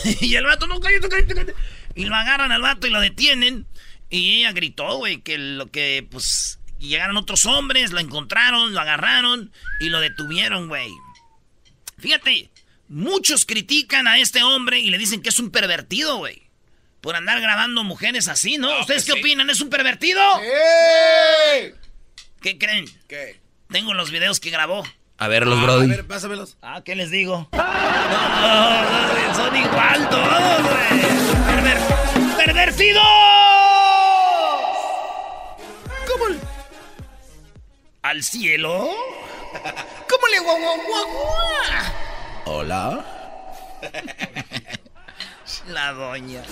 help! 0.05 0.21
y 0.21 0.35
el 0.35 0.45
vato, 0.45 0.67
no, 0.67 0.79
cállate, 0.81 1.09
cállate, 1.09 1.35
cállate. 1.35 1.55
Y 1.95 2.05
lo 2.05 2.14
agarran 2.14 2.52
al 2.52 2.61
vato 2.61 2.87
y 2.87 2.90
lo 2.90 3.00
detienen. 3.00 3.67
Y 4.11 4.40
ella 4.40 4.52
gritó, 4.52 4.99
güey, 4.99 5.23
que 5.23 5.38
lo 5.38 5.71
que, 5.71 6.07
pues, 6.11 6.59
llegaron 6.79 7.17
otros 7.17 7.47
hombres, 7.47 7.93
lo 7.93 8.00
encontraron, 8.00 8.75
lo 8.75 8.81
agarraron 8.81 9.50
y 9.81 9.88
lo 9.88 10.00
detuvieron, 10.00 10.69
güey. 10.69 10.90
Fíjate, 11.99 12.50
muchos 12.88 13.47
critican 13.47 14.07
a 14.07 14.19
este 14.19 14.43
hombre 14.43 14.81
y 14.81 14.90
le 14.90 14.99
dicen 14.99 15.23
que 15.23 15.31
es 15.31 15.38
un 15.38 15.50
pervertido, 15.50 16.19
güey. 16.19 16.50
Por 17.00 17.16
andar 17.16 17.40
grabando 17.40 17.83
mujeres 17.83 18.28
así, 18.28 18.59
¿no? 18.59 18.80
¿Ustedes 18.80 19.04
qué 19.07 19.12
opinan? 19.12 19.49
¿Es 19.50 19.61
un 19.61 19.71
pervertido? 19.71 20.21
¡Ey! 20.40 21.75
¿Qué 22.42 22.59
creen? 22.59 22.85
¿Qué? 23.09 23.40
Tengo 23.71 23.95
los 23.95 24.11
videos 24.11 24.38
que 24.40 24.50
grabó. 24.50 24.85
A 25.19 25.28
ver, 25.28 25.47
los 25.47 25.59
Ah, 25.59 25.62
Brody. 25.62 25.85
A 25.92 25.97
ver, 25.97 26.07
pásamelos. 26.07 26.57
Ah, 26.62 26.83
¿qué 26.85 26.95
les 26.95 27.11
digo? 27.11 27.49
No, 28.40 29.35
son 29.37 29.54
igual 29.57 30.09
todos, 30.09 30.62
güey. 30.62 31.00
Perver- 31.47 32.37
¡Pervertidos! 32.45 33.02
¿Cómo? 36.09 36.28
le- 36.28 36.38
¿Al 38.02 38.23
cielo? 38.23 38.90
¿Cómo 40.09 40.26
le 40.33 40.38
guau, 40.40 40.59
guau, 40.59 40.76
guau, 40.87 41.07
guau? 41.12 41.85
Hola. 42.47 43.04
La 45.71 45.93
doña. 45.93 46.43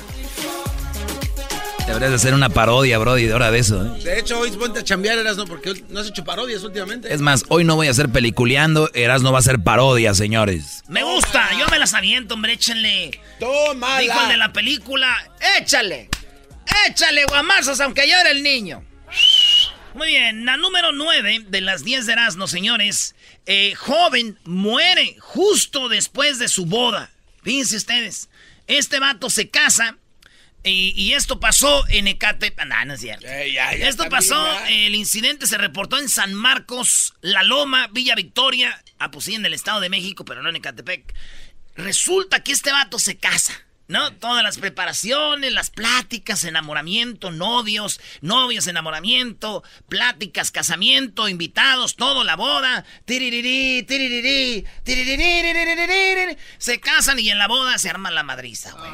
Deberías 1.86 2.10
de 2.10 2.16
hacer 2.16 2.34
una 2.34 2.50
parodia, 2.50 2.98
Brody, 2.98 3.24
de 3.24 3.34
hora 3.34 3.50
de 3.50 3.58
eso. 3.58 3.84
¿eh? 3.84 4.02
De 4.04 4.18
hecho, 4.18 4.38
hoy 4.38 4.50
ponte 4.52 4.80
a 4.80 4.84
chambear, 4.84 5.18
Erasno, 5.18 5.46
porque 5.46 5.82
no 5.88 6.00
has 6.00 6.08
hecho 6.08 6.22
parodias 6.22 6.62
últimamente. 6.62 7.12
Es 7.12 7.20
más, 7.20 7.44
hoy 7.48 7.64
no 7.64 7.76
voy 7.76 7.88
a 7.88 7.90
hacer 7.90 8.10
peliculeando, 8.10 8.90
Erasno 8.94 9.32
va 9.32 9.38
a 9.38 9.40
hacer 9.40 9.58
parodia, 9.60 10.14
señores. 10.14 10.84
Me 10.86 11.02
gusta, 11.02 11.48
yo 11.58 11.66
me 11.68 11.78
las 11.78 11.94
aviento, 11.94 12.34
hombre, 12.34 12.52
échenle. 12.52 13.18
¡Tómala! 13.40 14.00
Dijo 14.00 14.22
el 14.22 14.28
de 14.28 14.36
la 14.36 14.52
película, 14.52 15.16
échale. 15.58 16.10
Échale 16.86 17.24
guamazos 17.24 17.80
aunque 17.80 18.06
llore 18.06 18.32
el 18.32 18.42
niño. 18.42 18.84
Muy 19.94 20.08
bien, 20.08 20.44
la 20.44 20.58
número 20.58 20.92
9 20.92 21.46
de 21.48 21.60
las 21.62 21.82
10 21.82 22.06
de 22.06 22.12
Erasmo, 22.12 22.46
señores. 22.46 23.16
Eh, 23.46 23.74
joven 23.74 24.38
muere 24.44 25.16
justo 25.18 25.88
después 25.88 26.38
de 26.38 26.48
su 26.48 26.66
boda. 26.66 27.10
Fíjense 27.42 27.76
ustedes. 27.76 28.27
Este 28.68 29.00
vato 29.00 29.28
se 29.30 29.50
casa 29.50 29.98
y, 30.62 30.92
y 30.96 31.14
esto 31.14 31.40
pasó 31.40 31.84
en 31.88 32.06
Ecatepec. 32.06 32.64
No, 32.66 32.84
no 32.84 32.94
es 32.94 33.00
cierto. 33.00 33.26
Ey, 33.26 33.54
ya, 33.54 33.74
ya, 33.74 33.88
Esto 33.88 34.08
pasó, 34.08 34.46
el 34.68 34.94
incidente 34.94 35.46
se 35.46 35.58
reportó 35.58 35.98
en 35.98 36.08
San 36.08 36.34
Marcos, 36.34 37.14
La 37.20 37.42
Loma, 37.42 37.88
Villa 37.88 38.14
Victoria. 38.14 38.82
Ah, 38.98 39.10
pues 39.10 39.24
sí, 39.24 39.34
en 39.34 39.46
el 39.46 39.54
Estado 39.54 39.80
de 39.80 39.88
México, 39.88 40.24
pero 40.24 40.42
no 40.42 40.48
en 40.48 40.56
Ecatepec. 40.56 41.14
Resulta 41.76 42.42
que 42.42 42.52
este 42.52 42.72
vato 42.72 42.98
se 42.98 43.18
casa. 43.18 43.67
¿No? 43.88 44.12
Todas 44.12 44.42
las 44.42 44.58
preparaciones, 44.58 45.50
las 45.52 45.70
pláticas, 45.70 46.44
enamoramiento, 46.44 47.30
novios, 47.30 48.00
novios, 48.20 48.66
enamoramiento, 48.66 49.64
pláticas, 49.88 50.50
casamiento, 50.50 51.26
invitados, 51.26 51.96
todo, 51.96 52.22
la 52.22 52.36
boda. 52.36 52.84
Tiririrí, 53.06 53.82
tiririrí, 53.84 54.66
tiririrí, 54.84 56.36
Se 56.58 56.80
casan 56.80 57.18
y 57.18 57.30
en 57.30 57.38
la 57.38 57.48
boda 57.48 57.78
se 57.78 57.88
arma 57.88 58.10
la 58.10 58.22
madriza, 58.22 58.72
güey. 58.72 58.90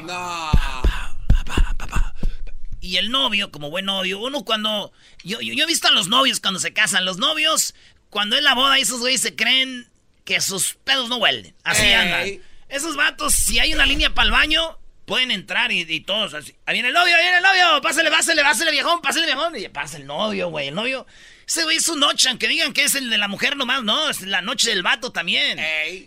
Y 2.79 2.97
el 2.97 3.09
novio, 3.09 3.51
como 3.51 3.69
buen 3.71 3.85
novio, 3.85 4.19
uno 4.19 4.45
cuando... 4.45 4.93
Yo, 5.23 5.41
yo, 5.41 5.53
yo 5.53 5.63
he 5.63 5.67
visto 5.67 5.87
a 5.87 5.91
los 5.91 6.07
novios 6.07 6.39
cuando 6.39 6.59
se 6.59 6.71
casan. 6.71 7.03
Los 7.03 7.17
novios, 7.17 7.73
cuando 8.09 8.37
es 8.37 8.43
la 8.43 8.53
boda, 8.53 8.77
esos 8.77 8.99
güeyes 8.99 9.21
se 9.21 9.35
creen 9.35 9.89
que 10.23 10.39
sus 10.39 10.75
pedos 10.75 11.09
no 11.09 11.17
huelen. 11.17 11.55
Así 11.63 11.91
andan. 11.91 12.39
Esos 12.69 12.95
vatos, 12.95 13.33
si 13.33 13.59
hay 13.59 13.73
una 13.73 13.85
línea 13.85 14.13
para 14.13 14.27
el 14.27 14.31
baño, 14.31 14.77
pueden 15.05 15.31
entrar 15.31 15.71
y, 15.71 15.81
y 15.81 15.99
todos 16.01 16.33
así. 16.33 16.55
Ahí 16.65 16.73
viene 16.73 16.89
el 16.89 16.93
novio, 16.93 17.15
ahí 17.15 17.21
viene 17.23 17.37
el 17.37 17.43
novio. 17.43 17.81
Pásale, 17.81 18.09
pásale, 18.11 18.41
pásale, 18.43 18.71
viejón, 18.71 19.01
pásale, 19.01 19.25
viejón. 19.25 19.55
Y 19.55 19.67
pasa 19.69 19.97
el 19.97 20.05
novio, 20.05 20.49
güey. 20.49 20.67
El 20.69 20.75
novio. 20.75 21.05
Ese 21.47 21.63
güey 21.63 21.77
es 21.77 21.85
su 21.85 21.95
noche, 21.95 22.27
aunque 22.29 22.47
digan 22.47 22.73
que 22.73 22.83
es 22.85 22.95
el 22.95 23.07
de 23.11 23.19
la 23.19 23.27
mujer 23.27 23.55
nomás. 23.55 23.83
No, 23.83 24.09
es 24.09 24.21
la 24.21 24.41
noche 24.41 24.71
del 24.71 24.81
vato 24.81 25.11
también. 25.11 25.59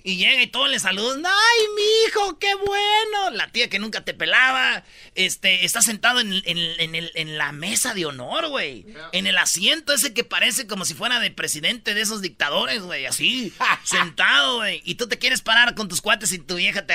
Y 0.02 0.16
llega 0.16 0.42
y 0.42 0.48
todos 0.48 0.68
le 0.68 0.80
saludan. 0.80 1.24
¡Ay, 1.24 1.64
mi 1.76 1.82
hijo, 2.08 2.38
qué 2.40 2.52
bueno! 2.56 3.30
La 3.30 3.46
tía 3.52 3.68
que 3.70 3.78
nunca 3.78 4.04
te 4.04 4.14
pelaba. 4.14 4.82
Este, 5.14 5.64
está 5.64 5.80
sentado 5.80 6.18
en, 6.18 6.32
en- 6.44 6.80
en 6.80 6.94
el- 6.96 7.12
en 7.14 7.38
la 7.38 7.52
mesa 7.52 7.94
de 7.94 8.04
honor, 8.06 8.48
güey. 8.48 8.84
En 9.12 9.28
el 9.28 9.38
asiento 9.38 9.92
ese 9.92 10.12
que 10.12 10.24
parece 10.24 10.66
como 10.66 10.84
si 10.84 10.94
fuera 10.94 11.20
de 11.20 11.30
presidente 11.30 11.94
de 11.94 12.00
esos 12.00 12.20
dictadores, 12.20 12.82
güey. 12.82 13.06
Así, 13.06 13.52
sentado, 13.84 14.56
güey. 14.56 14.82
Y 14.84 14.96
tú 14.96 15.06
te 15.06 15.18
quieres 15.18 15.40
parar 15.40 15.76
con 15.76 15.86
tus 15.86 16.00
cuates 16.00 16.32
y 16.32 16.38
tu 16.40 16.56
vieja 16.56 16.84
te... 16.84 16.94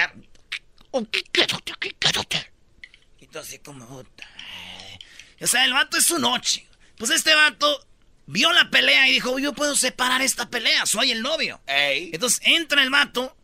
Y 3.19 3.27
tú 3.27 3.39
así 3.39 3.59
como... 3.59 3.87
puta. 3.87 4.27
O 5.41 5.47
sea, 5.47 5.65
el 5.65 5.73
vato 5.73 5.97
es 5.97 6.05
su 6.05 6.19
noche. 6.19 6.67
Pues 6.97 7.11
este 7.11 7.35
vato 7.35 7.85
vio 8.27 8.51
la 8.53 8.69
pelea 8.69 9.07
y 9.09 9.13
dijo, 9.13 9.39
yo 9.39 9.53
puedo 9.53 9.75
separar 9.75 10.21
esta 10.21 10.49
pelea, 10.49 10.85
soy 10.85 11.11
el 11.11 11.21
novio. 11.21 11.59
Entonces 11.67 12.39
entra 12.43 12.81
el 12.83 12.89
vato 12.89 13.35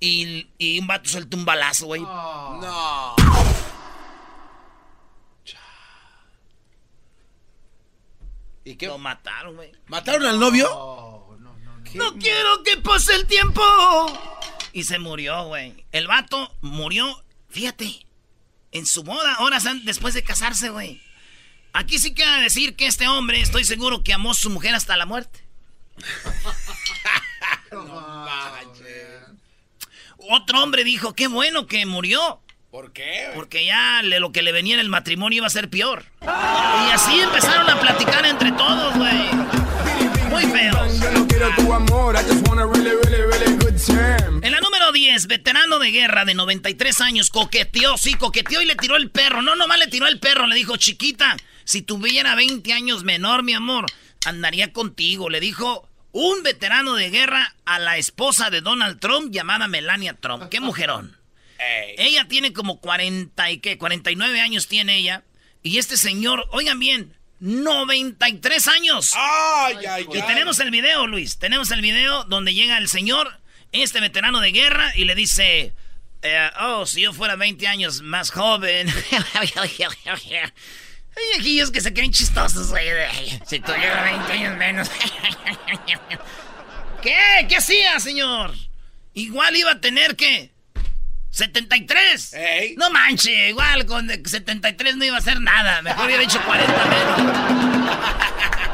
y, 0.00 0.48
y 0.58 0.80
un 0.80 0.86
vato 0.86 1.08
suelta 1.08 1.36
un 1.36 1.44
balazo, 1.44 1.86
güey. 1.86 2.00
No. 2.00 3.14
¿Y 8.64 8.76
qué? 8.76 8.86
Lo 8.86 8.98
mataron, 8.98 9.56
güey. 9.56 9.72
¿Mataron 9.86 10.26
al 10.26 10.40
novio? 10.40 10.66
No 11.94 12.18
quiero 12.18 12.62
que 12.64 12.78
pase 12.78 13.14
el 13.14 13.26
tiempo. 13.26 13.62
Y 14.74 14.82
se 14.84 14.98
murió, 14.98 15.44
güey. 15.44 15.86
El 15.92 16.08
vato 16.08 16.52
murió, 16.60 17.24
fíjate, 17.48 18.06
en 18.72 18.84
su 18.86 19.04
boda, 19.04 19.38
horas 19.38 19.64
después 19.84 20.14
de 20.14 20.22
casarse, 20.24 20.68
güey. 20.68 21.00
Aquí 21.72 21.98
sí 21.98 22.12
queda 22.12 22.38
decir 22.38 22.74
que 22.76 22.86
este 22.88 23.06
hombre, 23.08 23.40
estoy 23.40 23.64
seguro 23.64 24.02
que 24.02 24.12
amó 24.12 24.32
a 24.32 24.34
su 24.34 24.50
mujer 24.50 24.74
hasta 24.74 24.96
la 24.96 25.06
muerte. 25.06 25.44
Otro 30.30 30.62
hombre 30.62 30.84
dijo, 30.84 31.14
qué 31.14 31.28
bueno 31.28 31.66
que 31.66 31.86
murió. 31.86 32.40
¿Por 32.70 32.92
qué? 32.92 33.28
Porque 33.34 33.64
ya 33.66 34.02
le- 34.02 34.18
lo 34.18 34.32
que 34.32 34.42
le 34.42 34.50
venía 34.50 34.74
en 34.74 34.80
el 34.80 34.88
matrimonio 34.88 35.36
iba 35.38 35.46
a 35.46 35.50
ser 35.50 35.70
peor. 35.70 36.04
Y 36.22 36.90
así 36.90 37.20
empezaron 37.20 37.70
a 37.70 37.78
platicar 37.80 38.26
entre 38.26 38.50
todos, 38.52 38.96
güey. 38.96 39.30
Muy 40.30 40.46
feos. 40.46 41.00
En 43.88 44.50
la 44.52 44.60
número 44.60 44.92
10, 44.92 45.26
veterano 45.26 45.78
de 45.78 45.90
guerra 45.90 46.24
de 46.24 46.34
93 46.34 47.00
años, 47.02 47.30
coqueteó, 47.30 47.98
sí, 47.98 48.14
coqueteó 48.14 48.62
y 48.62 48.66
le 48.66 48.76
tiró 48.76 48.96
el 48.96 49.10
perro. 49.10 49.42
No, 49.42 49.56
nomás 49.56 49.78
le 49.78 49.88
tiró 49.88 50.06
el 50.06 50.18
perro, 50.20 50.46
le 50.46 50.56
dijo, 50.56 50.76
chiquita, 50.76 51.36
si 51.64 51.82
tuviera 51.82 52.34
20 52.34 52.72
años 52.72 53.04
menor, 53.04 53.42
mi 53.42 53.52
amor, 53.52 53.86
andaría 54.24 54.72
contigo. 54.72 55.28
Le 55.28 55.40
dijo 55.40 55.88
un 56.12 56.42
veterano 56.42 56.94
de 56.94 57.10
guerra 57.10 57.54
a 57.64 57.78
la 57.78 57.98
esposa 57.98 58.48
de 58.50 58.60
Donald 58.62 59.00
Trump 59.00 59.32
llamada 59.32 59.68
Melania 59.68 60.14
Trump. 60.14 60.48
Qué 60.50 60.60
mujerón. 60.60 61.18
Ella 61.98 62.26
tiene 62.28 62.52
como 62.52 62.80
40 62.80 63.50
y 63.50 63.58
qué, 63.58 63.78
49 63.78 64.40
años 64.40 64.66
tiene 64.68 64.96
ella. 64.96 65.24
Y 65.62 65.78
este 65.78 65.96
señor, 65.96 66.46
oigan 66.52 66.78
bien, 66.78 67.14
93 67.40 68.68
años. 68.68 69.12
Ay, 69.16 69.76
ay, 69.88 70.06
Y 70.12 70.16
ay. 70.20 70.26
tenemos 70.26 70.58
el 70.60 70.70
video, 70.70 71.06
Luis. 71.06 71.38
Tenemos 71.38 71.70
el 71.70 71.80
video 71.80 72.24
donde 72.24 72.52
llega 72.52 72.76
el 72.78 72.88
señor, 72.88 73.40
este 73.82 74.00
veterano 74.00 74.40
de 74.40 74.52
guerra, 74.52 74.92
y 74.96 75.04
le 75.04 75.14
dice: 75.14 75.72
eh, 76.22 76.50
Oh, 76.60 76.86
si 76.86 77.02
yo 77.02 77.12
fuera 77.12 77.36
20 77.36 77.66
años 77.66 78.02
más 78.02 78.30
joven. 78.30 78.88
Hay 81.16 81.24
aquellos 81.38 81.70
que 81.70 81.80
se 81.80 81.92
creen 81.92 82.12
chistosos, 82.12 82.70
güey. 82.70 82.88
Si 83.46 83.60
tuviera 83.60 84.02
20 84.02 84.32
años 84.32 84.56
menos. 84.56 84.90
¿Qué? 87.02 87.46
¿Qué 87.48 87.56
hacía, 87.56 88.00
señor? 88.00 88.52
Igual 89.12 89.56
iba 89.56 89.72
a 89.72 89.80
tener 89.80 90.16
que. 90.16 90.52
73. 91.30 92.36
No 92.76 92.90
manche, 92.90 93.50
igual 93.50 93.86
con 93.86 94.08
73 94.08 94.96
no 94.96 95.04
iba 95.04 95.16
a 95.16 95.18
hacer 95.18 95.40
nada. 95.40 95.82
Mejor 95.82 96.06
hubiera 96.06 96.22
hecho 96.22 96.40
40 96.42 96.84
menos. 96.86 97.20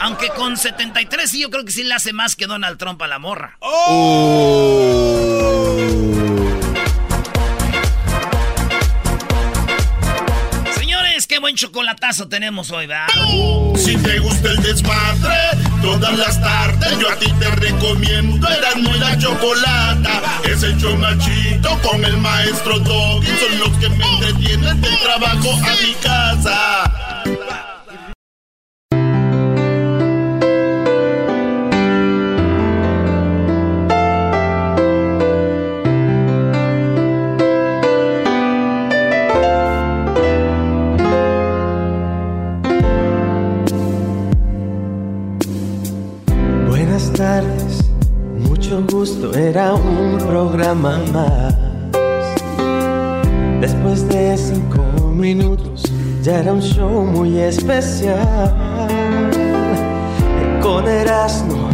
Aunque 0.00 0.28
con 0.30 0.56
73 0.56 1.30
sí, 1.30 1.40
yo 1.40 1.50
creo 1.50 1.64
que 1.64 1.72
sí 1.72 1.82
le 1.84 1.94
hace 1.94 2.12
más 2.12 2.36
que 2.36 2.46
Donald 2.46 2.78
Trump 2.78 3.00
a 3.02 3.06
la 3.08 3.18
morra. 3.18 3.58
Señores, 10.74 11.26
qué 11.26 11.38
buen 11.38 11.56
chocolatazo 11.56 12.28
tenemos 12.28 12.70
hoy, 12.70 12.86
¿verdad? 12.86 13.06
Si 13.76 13.96
te 13.96 14.18
gusta 14.18 14.50
el 14.50 14.62
desmadre, 14.62 15.36
todas 15.82 16.16
las 16.16 16.40
tardes 16.40 16.98
yo 16.98 17.10
a 17.10 17.16
ti 17.16 17.32
te 17.38 17.50
recomiendo 17.50 18.48
Erasmo 18.48 18.94
y 18.94 18.98
la 18.98 19.18
Chocolata. 19.18 20.22
Es 20.44 20.62
el 20.62 20.76
show 20.78 20.96
machito 20.96 21.78
con 21.82 22.04
el 22.04 22.16
maestro 22.18 22.78
Doggy. 22.78 23.26
Son 23.26 23.58
los 23.58 23.78
que 23.78 23.88
me 23.88 24.04
entretienen 24.04 24.80
del 24.80 24.98
trabajo 25.00 25.50
a 25.52 25.86
mi 25.86 25.94
casa. 26.02 27.24
Gusto, 48.86 49.34
era 49.34 49.74
un 49.74 50.18
programa 50.18 51.00
más. 51.12 51.54
Después 53.60 54.08
de 54.08 54.36
cinco 54.36 54.82
minutos, 55.14 55.82
ya 56.22 56.40
era 56.40 56.52
un 56.52 56.62
show 56.62 57.04
muy 57.04 57.38
especial. 57.38 58.18
Con 60.62 60.86
Erasmo 60.86 61.70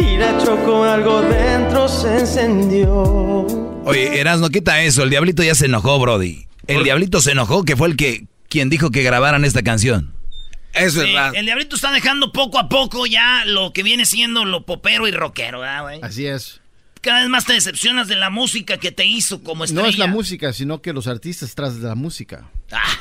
y 0.00 0.16
la 0.16 0.36
Choco, 0.38 0.84
algo 0.84 1.22
dentro 1.22 1.88
se 1.88 2.20
encendió. 2.20 3.46
Oye, 3.84 4.20
Erasno, 4.20 4.48
quita 4.48 4.82
eso. 4.82 5.02
El 5.02 5.10
diablito 5.10 5.42
ya 5.42 5.54
se 5.54 5.66
enojó, 5.66 5.98
Brody. 5.98 6.46
El 6.66 6.84
diablito 6.84 7.20
se 7.20 7.32
enojó, 7.32 7.64
que 7.64 7.76
fue 7.76 7.88
el 7.88 7.96
que 7.96 8.26
quien 8.48 8.70
dijo 8.70 8.90
que 8.90 9.02
grabaran 9.02 9.44
esta 9.44 9.62
canción. 9.62 10.12
Eso 10.74 11.02
Sí, 11.02 11.14
el 11.34 11.44
diablito 11.44 11.76
está 11.76 11.92
dejando 11.92 12.32
poco 12.32 12.58
a 12.58 12.68
poco 12.68 13.06
ya 13.06 13.44
lo 13.44 13.72
que 13.72 13.82
viene 13.82 14.06
siendo 14.06 14.44
lo 14.44 14.64
popero 14.64 15.06
y 15.08 15.12
rockero, 15.12 15.60
¿verdad, 15.60 15.82
güey? 15.82 16.00
Así 16.02 16.26
es. 16.26 16.60
Cada 17.02 17.20
vez 17.20 17.28
más 17.28 17.44
te 17.44 17.52
decepcionas 17.54 18.06
de 18.06 18.14
la 18.14 18.30
música 18.30 18.78
que 18.78 18.92
te 18.92 19.04
hizo 19.04 19.42
como 19.42 19.64
estrella. 19.64 19.82
No 19.82 19.88
es 19.88 19.98
la 19.98 20.06
música, 20.06 20.52
sino 20.52 20.80
que 20.80 20.92
los 20.92 21.08
artistas 21.08 21.52
tras 21.56 21.80
de 21.80 21.88
la 21.88 21.96
música. 21.96 22.48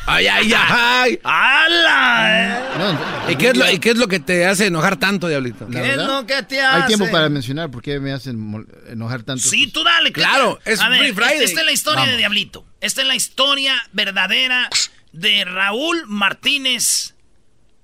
Ay, 0.08 0.26
ay, 0.26 0.52
ay. 0.56 1.20
¡Hala! 1.24 3.28
¿Y 3.30 3.36
qué, 3.36 3.50
es 3.50 3.58
lo, 3.58 3.72
¿Y 3.72 3.78
qué 3.78 3.92
es 3.92 3.98
lo 3.98 4.08
que 4.08 4.20
te 4.20 4.48
hace 4.48 4.66
enojar 4.66 4.98
tanto, 4.98 5.28
Diablito? 5.28 5.68
La 5.70 5.82
verdad, 5.82 6.26
que 6.26 6.42
te 6.44 6.60
Hay 6.60 6.82
hace? 6.82 6.88
tiempo 6.88 7.12
para 7.12 7.30
mencionar 7.30 7.70
por 7.70 7.84
qué 7.84 8.00
me 8.00 8.12
hacen 8.12 8.66
enojar 8.90 9.22
tanto. 9.22 9.48
Sí, 9.48 9.68
tú 9.68 9.84
dale. 9.84 10.12
¿qué 10.12 10.22
Claro, 10.22 10.60
es 10.66 10.82
A 10.82 10.90
ver, 10.90 11.00
Free 11.00 11.14
Friday. 11.14 11.44
Esta 11.44 11.60
es 11.60 11.66
la 11.68 11.72
historia 11.72 12.06
de. 12.06 12.18
Diablito. 12.18 12.66
Esta 12.82 13.02
es 13.04 13.08
la 13.08 13.16
historia 13.16 13.76
verdadera 13.94 14.68
de 15.12 15.46
Raúl 15.46 16.06
Martínez, 16.08 17.14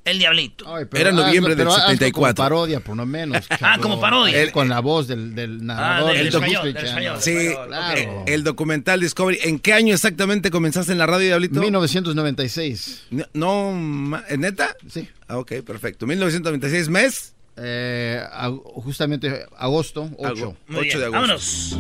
el 0.08 0.20
Diablito. 0.20 0.76
Ay, 0.76 0.86
pero 0.90 1.02
Era 1.02 1.12
noviembre 1.12 1.54
hazlo- 1.54 1.58
pero 1.58 1.70
del 1.72 1.80
hazlo 1.82 1.92
74. 1.92 2.12
Como 2.12 2.36
parodia, 2.50 2.80
por 2.80 2.98
lo 2.98 3.06
menos. 3.06 3.46
Ah, 3.62 3.78
como 3.82 4.00
parodia. 4.00 4.42
El- 4.42 4.52
con 4.52 4.70
la 4.70 4.80
voz 4.80 5.08
del, 5.08 5.36
del 5.36 5.66
narrador. 5.66 6.10
Ah, 6.10 6.14
del 6.14 6.18
del 6.18 6.28
español, 6.28 6.50
Discovery 6.52 6.74
del 6.74 6.86
español. 6.86 7.18
Sí, 7.22 7.50
Claro. 7.68 8.24
el 8.28 8.44
documental 8.44 9.00
Discovery. 9.02 9.40
¿En 9.44 9.60
qué 9.60 9.74
año 9.74 9.94
exactamente 9.94 10.50
comenzaste 10.52 10.92
en 10.92 10.98
la 10.98 11.06
radio, 11.06 11.28
Diablito? 11.28 11.60
1996. 11.60 13.04
No, 13.12 13.26
no, 13.34 13.72
ma- 13.72 14.24
¿eh, 14.30 14.38
¿neta? 14.38 14.76
Sí. 14.90 15.08
Ah, 15.28 15.38
ok, 15.38 15.54
perfecto. 15.66 16.06
1996, 16.08 16.90
mes. 16.90 17.34
Eh, 17.58 18.22
ag- 18.34 18.62
justamente 18.84 19.46
agosto 19.58 20.10
8. 20.18 20.28
Algo. 20.28 20.58
Muy 20.68 20.88
8 20.90 21.00
de 21.00 21.06
agosto. 21.06 21.20
Vámonos. 21.20 21.78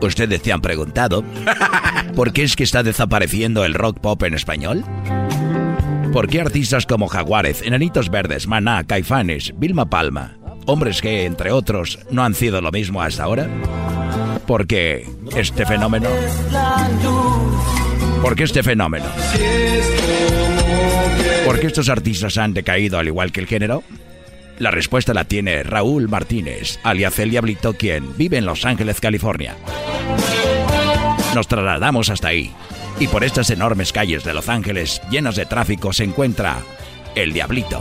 ¿Ustedes 0.00 0.40
se 0.42 0.52
han 0.52 0.60
preguntado 0.60 1.24
por 2.16 2.32
qué 2.32 2.42
es 2.42 2.56
que 2.56 2.64
está 2.64 2.82
desapareciendo 2.82 3.64
el 3.64 3.74
rock 3.74 3.98
pop 4.00 4.22
en 4.22 4.34
español? 4.34 4.84
¿Por 6.12 6.28
qué 6.28 6.40
artistas 6.40 6.86
como 6.86 7.06
Jaguares, 7.06 7.62
Enanitos 7.62 8.10
Verdes, 8.10 8.46
Maná, 8.46 8.84
Caifanes, 8.84 9.52
Vilma 9.56 9.88
Palma, 9.88 10.38
hombres 10.66 11.00
que, 11.00 11.24
entre 11.24 11.52
otros, 11.52 11.98
no 12.10 12.24
han 12.24 12.34
sido 12.34 12.60
lo 12.60 12.72
mismo 12.72 13.00
hasta 13.00 13.24
ahora? 13.24 13.48
Porque 14.46 15.06
este 15.36 15.66
fenómeno... 15.66 16.08
¿Por 18.22 18.34
qué 18.34 18.44
este 18.44 18.62
fenómeno? 18.62 19.06
¿Por 21.46 21.60
qué 21.60 21.68
estos 21.68 21.88
artistas 21.88 22.36
han 22.38 22.54
decaído 22.54 22.98
al 22.98 23.06
igual 23.06 23.32
que 23.32 23.40
el 23.40 23.46
género? 23.46 23.82
La 24.60 24.70
respuesta 24.70 25.14
la 25.14 25.24
tiene 25.24 25.62
Raúl 25.62 26.06
Martínez, 26.06 26.78
alias 26.82 27.18
El 27.18 27.30
Diablito, 27.30 27.72
quien 27.72 28.14
vive 28.18 28.36
en 28.36 28.44
Los 28.44 28.66
Ángeles, 28.66 29.00
California. 29.00 29.56
Nos 31.34 31.48
trasladamos 31.48 32.10
hasta 32.10 32.28
ahí, 32.28 32.52
y 32.98 33.06
por 33.06 33.24
estas 33.24 33.48
enormes 33.48 33.90
calles 33.90 34.22
de 34.22 34.34
Los 34.34 34.50
Ángeles, 34.50 35.00
llenas 35.10 35.36
de 35.36 35.46
tráfico, 35.46 35.94
se 35.94 36.04
encuentra 36.04 36.58
El 37.14 37.32
Diablito. 37.32 37.80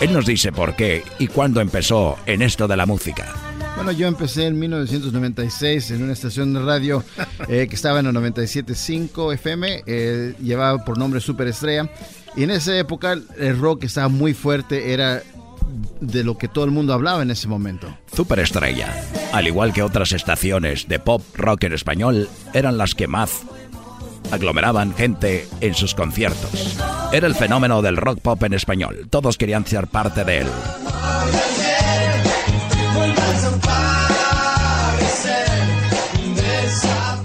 Él 0.00 0.12
nos 0.12 0.24
dice 0.24 0.52
por 0.52 0.76
qué 0.76 1.02
y 1.18 1.26
cuándo 1.26 1.60
empezó 1.60 2.16
en 2.24 2.40
esto 2.40 2.68
de 2.68 2.76
la 2.76 2.86
música. 2.86 3.26
Bueno, 3.74 3.90
yo 3.90 4.06
empecé 4.06 4.46
en 4.46 4.56
1996 4.56 5.90
en 5.90 6.04
una 6.04 6.12
estación 6.12 6.54
de 6.54 6.60
radio 6.60 7.02
eh, 7.48 7.66
que 7.68 7.74
estaba 7.74 7.98
en 7.98 8.06
el 8.06 8.14
97.5 8.14 9.34
FM, 9.34 9.82
eh, 9.84 10.34
llevaba 10.40 10.84
por 10.84 10.96
nombre 10.96 11.20
Superestrella. 11.20 11.90
Y 12.36 12.44
en 12.44 12.50
esa 12.50 12.76
época 12.76 13.18
el 13.36 13.58
rock 13.58 13.84
estaba 13.84 14.08
muy 14.08 14.34
fuerte, 14.34 14.92
era 14.92 15.22
de 16.00 16.24
lo 16.24 16.36
que 16.36 16.48
todo 16.48 16.64
el 16.64 16.70
mundo 16.70 16.92
hablaba 16.92 17.22
en 17.22 17.30
ese 17.30 17.48
momento. 17.48 17.96
Superestrella, 18.14 18.94
al 19.32 19.46
igual 19.46 19.72
que 19.72 19.82
otras 19.82 20.12
estaciones 20.12 20.88
de 20.88 20.98
pop 20.98 21.22
rock 21.34 21.64
en 21.64 21.72
español, 21.72 22.28
eran 22.52 22.78
las 22.78 22.94
que 22.94 23.06
más 23.06 23.42
aglomeraban 24.30 24.94
gente 24.94 25.46
en 25.60 25.74
sus 25.74 25.94
conciertos. 25.94 26.76
Era 27.12 27.26
el 27.26 27.34
fenómeno 27.34 27.82
del 27.82 27.96
rock 27.96 28.20
pop 28.20 28.42
en 28.42 28.54
español. 28.54 29.06
Todos 29.10 29.36
querían 29.36 29.66
ser 29.66 29.86
parte 29.86 30.24
de 30.24 30.38
él. 30.38 30.46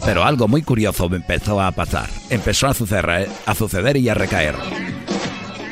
Pero 0.08 0.24
algo 0.24 0.48
muy 0.48 0.62
curioso 0.62 1.14
empezó 1.14 1.60
a 1.60 1.70
pasar. 1.74 2.10
Empezó 2.30 2.68
a 2.68 2.74
suceder, 2.74 3.28
a 3.46 3.54
suceder 3.54 3.98
y 3.98 4.08
a 4.08 4.14
recaer. 4.14 4.56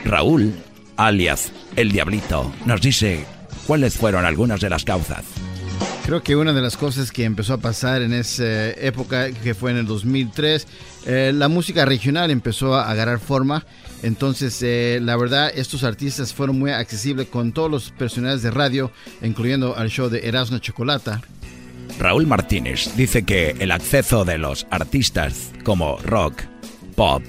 Raúl, 0.03 0.53
alias 0.97 1.53
El 1.77 1.93
Diablito, 1.93 2.51
nos 2.65 2.81
dice 2.81 3.25
cuáles 3.65 3.95
fueron 3.95 4.25
algunas 4.25 4.59
de 4.59 4.69
las 4.69 4.83
causas. 4.83 5.23
Creo 6.05 6.21
que 6.21 6.35
una 6.35 6.51
de 6.51 6.61
las 6.61 6.75
cosas 6.75 7.13
que 7.13 7.23
empezó 7.23 7.53
a 7.53 7.59
pasar 7.59 8.01
en 8.01 8.11
esa 8.11 8.71
época, 8.71 9.31
que 9.31 9.55
fue 9.55 9.71
en 9.71 9.77
el 9.77 9.85
2003, 9.85 10.67
eh, 11.05 11.31
la 11.33 11.47
música 11.47 11.85
regional 11.85 12.29
empezó 12.29 12.75
a 12.75 12.91
agarrar 12.91 13.21
forma. 13.21 13.65
Entonces, 14.03 14.61
eh, 14.61 14.99
la 15.01 15.15
verdad, 15.15 15.49
estos 15.55 15.85
artistas 15.85 16.33
fueron 16.33 16.59
muy 16.59 16.71
accesibles 16.71 17.29
con 17.29 17.53
todos 17.53 17.71
los 17.71 17.91
personajes 17.91 18.41
de 18.41 18.51
radio, 18.51 18.91
incluyendo 19.21 19.77
al 19.77 19.89
show 19.89 20.09
de 20.09 20.27
Erasmo 20.27 20.57
Chocolata. 20.57 21.21
Raúl 21.99 22.27
Martínez 22.27 22.95
dice 22.95 23.23
que 23.23 23.55
el 23.59 23.71
acceso 23.71 24.25
de 24.25 24.37
los 24.37 24.67
artistas 24.69 25.51
como 25.63 25.97
rock, 25.97 26.43
pop, 26.95 27.23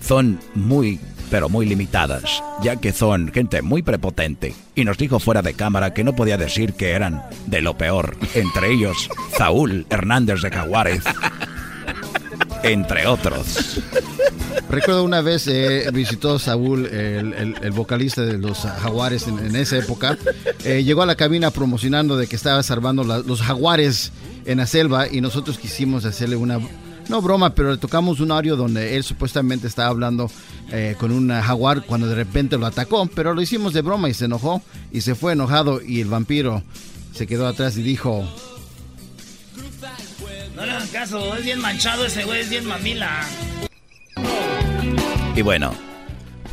son 0.00 0.38
muy, 0.54 1.00
pero 1.30 1.48
muy 1.48 1.66
limitadas, 1.66 2.42
ya 2.62 2.76
que 2.76 2.92
son 2.92 3.32
gente 3.32 3.62
muy 3.62 3.82
prepotente. 3.82 4.54
Y 4.74 4.84
nos 4.84 4.98
dijo 4.98 5.18
fuera 5.18 5.42
de 5.42 5.54
cámara 5.54 5.92
que 5.94 6.04
no 6.04 6.14
podía 6.14 6.36
decir 6.36 6.74
que 6.74 6.90
eran 6.90 7.22
de 7.46 7.60
lo 7.60 7.76
peor, 7.76 8.16
entre 8.34 8.72
ellos 8.72 9.10
Saúl 9.36 9.86
Hernández 9.90 10.42
de 10.42 10.50
Jaguares, 10.50 11.02
entre 12.62 13.06
otros. 13.06 13.80
Recuerdo 14.74 15.04
una 15.04 15.20
vez 15.20 15.46
eh, 15.46 15.88
visitó 15.92 16.36
Saúl, 16.40 16.86
el, 16.86 17.70
vocalista 17.70 18.22
de 18.22 18.38
los 18.38 18.58
Jaguares 18.58 19.28
en, 19.28 19.54
esa 19.54 19.78
época. 19.78 20.18
Eh, 20.64 20.82
llegó 20.82 21.02
a 21.02 21.06
la 21.06 21.14
cabina 21.14 21.52
promocionando 21.52 22.16
de 22.16 22.26
que 22.26 22.34
estaba 22.34 22.60
salvando 22.64 23.04
los 23.04 23.40
Jaguares 23.40 24.10
en 24.44 24.58
la 24.58 24.66
selva 24.66 25.06
y 25.08 25.20
nosotros 25.20 25.58
quisimos 25.58 26.04
hacerle 26.04 26.34
una, 26.34 26.58
no 27.08 27.22
broma, 27.22 27.54
pero 27.54 27.70
le 27.70 27.78
tocamos 27.78 28.18
un 28.18 28.32
audio 28.32 28.56
donde 28.56 28.96
él 28.96 29.04
supuestamente 29.04 29.68
estaba 29.68 29.90
hablando 29.90 30.28
eh, 30.72 30.96
con 30.98 31.12
un 31.12 31.30
jaguar 31.30 31.82
cuando 31.86 32.08
de 32.08 32.16
repente 32.16 32.58
lo 32.58 32.66
atacó, 32.66 33.06
pero 33.06 33.32
lo 33.32 33.42
hicimos 33.42 33.74
de 33.74 33.82
broma 33.82 34.08
y 34.08 34.14
se 34.14 34.24
enojó 34.24 34.60
y 34.90 35.02
se 35.02 35.14
fue 35.14 35.34
enojado 35.34 35.82
y 35.82 36.00
el 36.00 36.08
vampiro 36.08 36.64
se 37.14 37.28
quedó 37.28 37.46
atrás 37.46 37.76
y 37.76 37.82
dijo, 37.82 38.28
No 40.56 40.66
le 40.66 40.72
hagan 40.72 40.88
caso, 40.88 41.36
es 41.36 41.44
bien 41.44 41.60
manchado 41.60 42.06
ese 42.06 42.24
güey, 42.24 42.40
es 42.40 42.50
bien 42.50 42.66
mamila. 42.66 43.24
Y 45.36 45.42
bueno, 45.42 45.72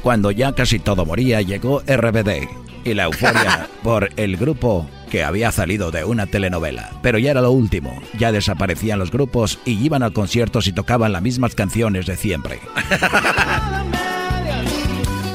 cuando 0.01 0.31
ya 0.31 0.53
casi 0.53 0.79
todo 0.79 1.05
moría, 1.05 1.41
llegó 1.41 1.81
RBD 1.81 2.47
y 2.83 2.93
la 2.95 3.03
euforia 3.03 3.67
por 3.83 4.09
el 4.17 4.37
grupo 4.37 4.89
que 5.11 5.23
había 5.23 5.51
salido 5.51 5.91
de 5.91 6.03
una 6.03 6.25
telenovela. 6.25 6.89
Pero 7.03 7.19
ya 7.19 7.31
era 7.31 7.41
lo 7.41 7.51
último, 7.51 8.01
ya 8.17 8.31
desaparecían 8.31 8.97
los 8.97 9.11
grupos 9.11 9.59
y 9.65 9.73
iban 9.73 10.01
a 10.01 10.11
conciertos 10.11 10.67
y 10.67 10.73
tocaban 10.73 11.11
las 11.11 11.21
mismas 11.21 11.53
canciones 11.53 12.07
de 12.07 12.17
siempre. 12.17 12.59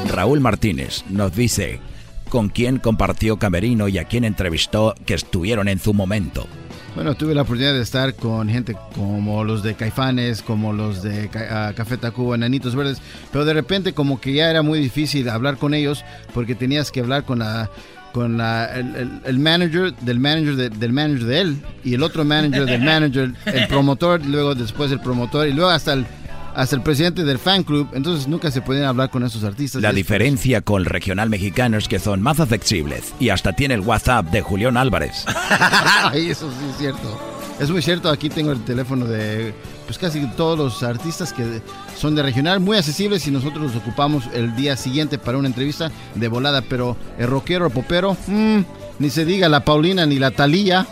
Raúl 0.09 0.41
Martínez 0.41 1.05
nos 1.09 1.37
dice 1.37 1.79
con 2.29 2.49
quién 2.49 2.79
compartió 2.79 3.39
Camerino 3.39 3.87
y 3.87 3.99
a 3.99 4.05
quién 4.05 4.25
entrevistó 4.25 4.95
que 5.05 5.15
estuvieron 5.15 5.69
en 5.69 5.79
su 5.79 5.95
momento. 5.95 6.49
Bueno, 6.97 7.15
tuve 7.15 7.35
la 7.35 7.43
oportunidad 7.43 7.75
de 7.75 7.83
estar 7.83 8.15
con 8.15 8.49
gente 8.49 8.75
como 8.95 9.45
los 9.45 9.63
de 9.63 9.75
Caifanes, 9.75 10.41
como 10.41 10.73
los 10.73 11.03
de 11.03 11.29
Ca- 11.29 11.69
ah, 11.69 11.73
Café 11.75 11.99
Tacuba, 11.99 12.35
Enanitos 12.37 12.75
Verdes, 12.75 12.99
pero 13.31 13.45
de 13.45 13.53
repente 13.53 13.93
como 13.93 14.19
que 14.19 14.33
ya 14.33 14.51
era 14.51 14.63
muy 14.63 14.81
difícil 14.81 15.29
hablar 15.29 15.59
con 15.59 15.75
ellos 15.75 16.03
porque 16.33 16.55
tenías 16.55 16.91
que 16.91 17.01
hablar 17.01 17.25
con 17.25 17.41
la 17.41 17.71
con 18.15 18.39
la, 18.39 18.65
el, 18.75 19.39
manager 19.39 19.95
del 19.97 20.19
manager 20.19 20.57
de- 20.57 20.71
del 20.71 20.91
manager 20.95 21.25
de 21.27 21.41
él 21.43 21.57
y 21.85 21.93
el 21.93 22.03
otro 22.03 22.25
manager 22.25 22.65
del 22.65 22.81
manager, 22.83 23.33
el 23.45 23.67
promotor, 23.69 24.25
luego 24.25 24.55
después 24.55 24.91
el 24.91 25.01
promotor 25.01 25.47
y 25.47 25.53
luego 25.53 25.69
hasta 25.69 25.93
el 25.93 26.07
hasta 26.57 26.75
el 26.75 26.81
presidente 26.81 27.23
del 27.23 27.38
fan 27.38 27.62
club, 27.62 27.87
entonces 27.92 28.27
nunca 28.27 28.51
se 28.51 28.62
podían 28.62 28.87
hablar 28.87 29.11
con 29.11 29.23
esos 29.23 29.45
artistas. 29.45 29.83
La 29.83 29.92
diferencia 29.92 30.62
con 30.62 30.81
el 30.81 30.87
regional 30.87 31.29
mexicano 31.29 31.77
es 31.77 31.87
que 31.87 31.99
son 31.99 32.23
más 32.23 32.40
accesibles 32.40 33.12
y 33.21 33.29
hasta 33.29 33.53
tiene 33.53 33.75
el 33.75 33.83
WhatsApp 33.83 34.31
de 34.31 34.40
Julián 34.40 34.79
Álvarez. 34.79 35.27
Eso 36.14 36.51
sí 36.51 36.66
es 36.71 36.79
cierto. 36.79 37.21
Es 37.61 37.71
muy 37.71 37.83
cierto, 37.83 38.09
aquí 38.09 38.31
tengo 38.31 38.53
el 38.53 38.64
teléfono 38.64 39.05
de 39.05 39.53
pues 39.85 39.99
casi 39.99 40.27
todos 40.29 40.59
los 40.59 40.83
artistas 40.83 41.35
que 41.35 41.61
son 41.95 42.14
de 42.14 42.23
regional, 42.23 42.59
muy 42.61 42.79
accesibles 42.79 43.27
y 43.27 43.31
nosotros 43.31 43.75
los 43.75 43.77
ocupamos 43.77 44.25
el 44.33 44.57
día 44.57 44.79
siguiente 44.79 45.19
para 45.19 45.37
una 45.37 45.49
entrevista 45.49 45.92
de 46.14 46.29
volada, 46.29 46.62
pero 46.62 46.97
el 47.19 47.29
rockero, 47.29 47.66
el 47.66 47.73
popero, 47.73 48.16
mm, 48.27 48.61
ni 48.99 49.11
se 49.11 49.27
diga 49.27 49.51
la 49.51 49.62
Paulina 49.62 50.07
ni 50.07 50.19
la 50.19 50.31
Talía. 50.31 50.87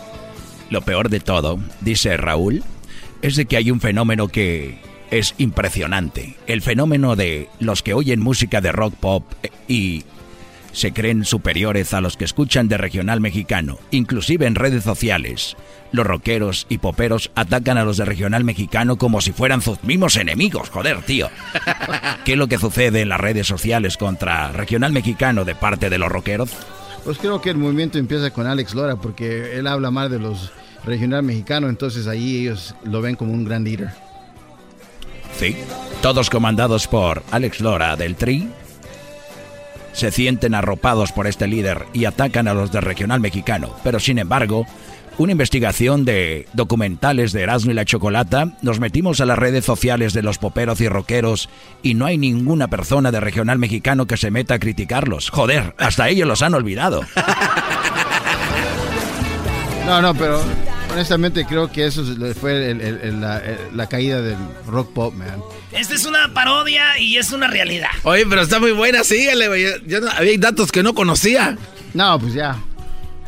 Lo 0.69 0.83
peor 0.83 1.09
de 1.09 1.21
todo, 1.21 1.57
dice 1.81 2.17
Raúl, 2.17 2.63
es 3.23 3.35
de 3.35 3.45
que 3.45 3.57
hay 3.57 3.71
un 3.71 3.81
fenómeno 3.81 4.27
que 4.27 4.79
es 5.11 5.35
impresionante. 5.37 6.35
El 6.47 6.61
fenómeno 6.61 7.15
de 7.15 7.49
los 7.59 7.83
que 7.83 7.93
oyen 7.93 8.19
música 8.19 8.61
de 8.61 8.71
rock 8.71 8.95
pop 8.95 9.23
eh, 9.43 9.49
y 9.67 10.03
se 10.75 10.91
creen 10.91 11.23
superiores 11.23 11.93
a 11.93 12.01
los 12.01 12.17
que 12.17 12.25
escuchan 12.25 12.67
de 12.67 12.77
regional 12.77 13.21
mexicano, 13.21 13.79
inclusive 13.91 14.45
en 14.45 14.55
redes 14.55 14.83
sociales. 14.83 15.55
Los 15.93 16.05
rockeros 16.05 16.67
y 16.67 16.79
poperos 16.79 17.31
atacan 17.35 17.77
a 17.77 17.85
los 17.85 17.95
de 17.95 18.03
regional 18.03 18.43
mexicano 18.43 18.97
como 18.97 19.21
si 19.21 19.31
fueran 19.31 19.61
sus 19.61 19.81
mismos 19.83 20.17
enemigos, 20.17 20.69
joder, 20.69 21.01
tío. 21.03 21.29
¿Qué 22.25 22.33
es 22.33 22.37
lo 22.37 22.47
que 22.47 22.57
sucede 22.57 23.01
en 23.01 23.09
las 23.09 23.21
redes 23.21 23.47
sociales 23.47 23.95
contra 23.95 24.51
regional 24.51 24.91
mexicano 24.91 25.45
de 25.45 25.55
parte 25.55 25.89
de 25.89 25.97
los 25.97 26.11
rockeros? 26.11 26.51
Pues 27.05 27.19
creo 27.19 27.39
que 27.39 27.51
el 27.51 27.57
movimiento 27.57 27.97
empieza 27.97 28.31
con 28.31 28.45
Alex 28.45 28.73
Lora 28.73 28.97
porque 28.97 29.57
él 29.57 29.67
habla 29.67 29.91
más 29.91 30.11
de 30.11 30.19
los 30.19 30.51
regional 30.85 31.23
mexicanos, 31.23 31.69
entonces 31.69 32.07
ahí 32.07 32.41
ellos 32.41 32.75
lo 32.83 33.01
ven 33.01 33.15
como 33.15 33.31
un 33.31 33.45
gran 33.45 33.63
líder. 33.63 34.04
Todos 36.01 36.29
comandados 36.29 36.87
por 36.87 37.23
Alex 37.31 37.59
Lora 37.59 37.95
del 37.95 38.15
Tri. 38.15 38.47
Se 39.91 40.11
sienten 40.11 40.55
arropados 40.55 41.11
por 41.11 41.27
este 41.27 41.47
líder 41.47 41.85
y 41.93 42.05
atacan 42.05 42.47
a 42.47 42.53
los 42.53 42.71
del 42.71 42.83
regional 42.83 43.19
mexicano. 43.19 43.75
Pero 43.83 43.99
sin 43.99 44.19
embargo, 44.19 44.65
una 45.17 45.33
investigación 45.33 46.05
de 46.05 46.47
documentales 46.53 47.33
de 47.33 47.41
Erasmo 47.41 47.71
y 47.71 47.73
la 47.73 47.85
Chocolata, 47.85 48.57
nos 48.61 48.79
metimos 48.79 49.19
a 49.19 49.25
las 49.25 49.37
redes 49.37 49.65
sociales 49.65 50.13
de 50.13 50.21
los 50.21 50.37
poperos 50.37 50.79
y 50.79 50.87
rockeros 50.87 51.49
y 51.83 51.95
no 51.95 52.05
hay 52.05 52.17
ninguna 52.17 52.67
persona 52.67 53.11
de 53.11 53.19
regional 53.19 53.59
mexicano 53.59 54.07
que 54.07 54.17
se 54.17 54.31
meta 54.31 54.53
a 54.53 54.59
criticarlos. 54.59 55.29
Joder, 55.29 55.75
hasta 55.77 56.07
ellos 56.07 56.27
los 56.27 56.41
han 56.41 56.53
olvidado. 56.53 57.01
No, 59.85 60.01
no, 60.01 60.15
pero 60.15 60.41
honestamente 60.95 61.45
creo 61.45 61.71
que 61.71 61.85
eso 61.85 62.03
fue 62.39 62.71
el- 62.71 62.81
el- 62.81 62.99
el- 63.01 63.21
la, 63.21 63.37
el- 63.39 63.57
la 63.77 63.87
caída 63.87 64.21
del 64.21 64.37
rock 64.67 64.93
pop, 64.93 65.13
man. 65.13 65.41
Esta 65.71 65.93
es 65.93 66.05
una 66.05 66.33
parodia 66.33 66.97
y 66.99 67.17
es 67.17 67.31
una 67.31 67.47
realidad. 67.47 67.89
Oye, 68.03 68.25
pero 68.29 68.41
está 68.41 68.59
muy 68.59 68.71
buena, 68.71 69.03
síguele, 69.03 69.47
güey. 69.47 69.65
Yo 69.85 70.01
no- 70.01 70.09
había 70.09 70.37
datos 70.37 70.71
que 70.71 70.81
no 70.83 70.93
conocía. 70.95 71.57
No, 71.93 72.19
pues 72.19 72.33
ya. 72.33 72.57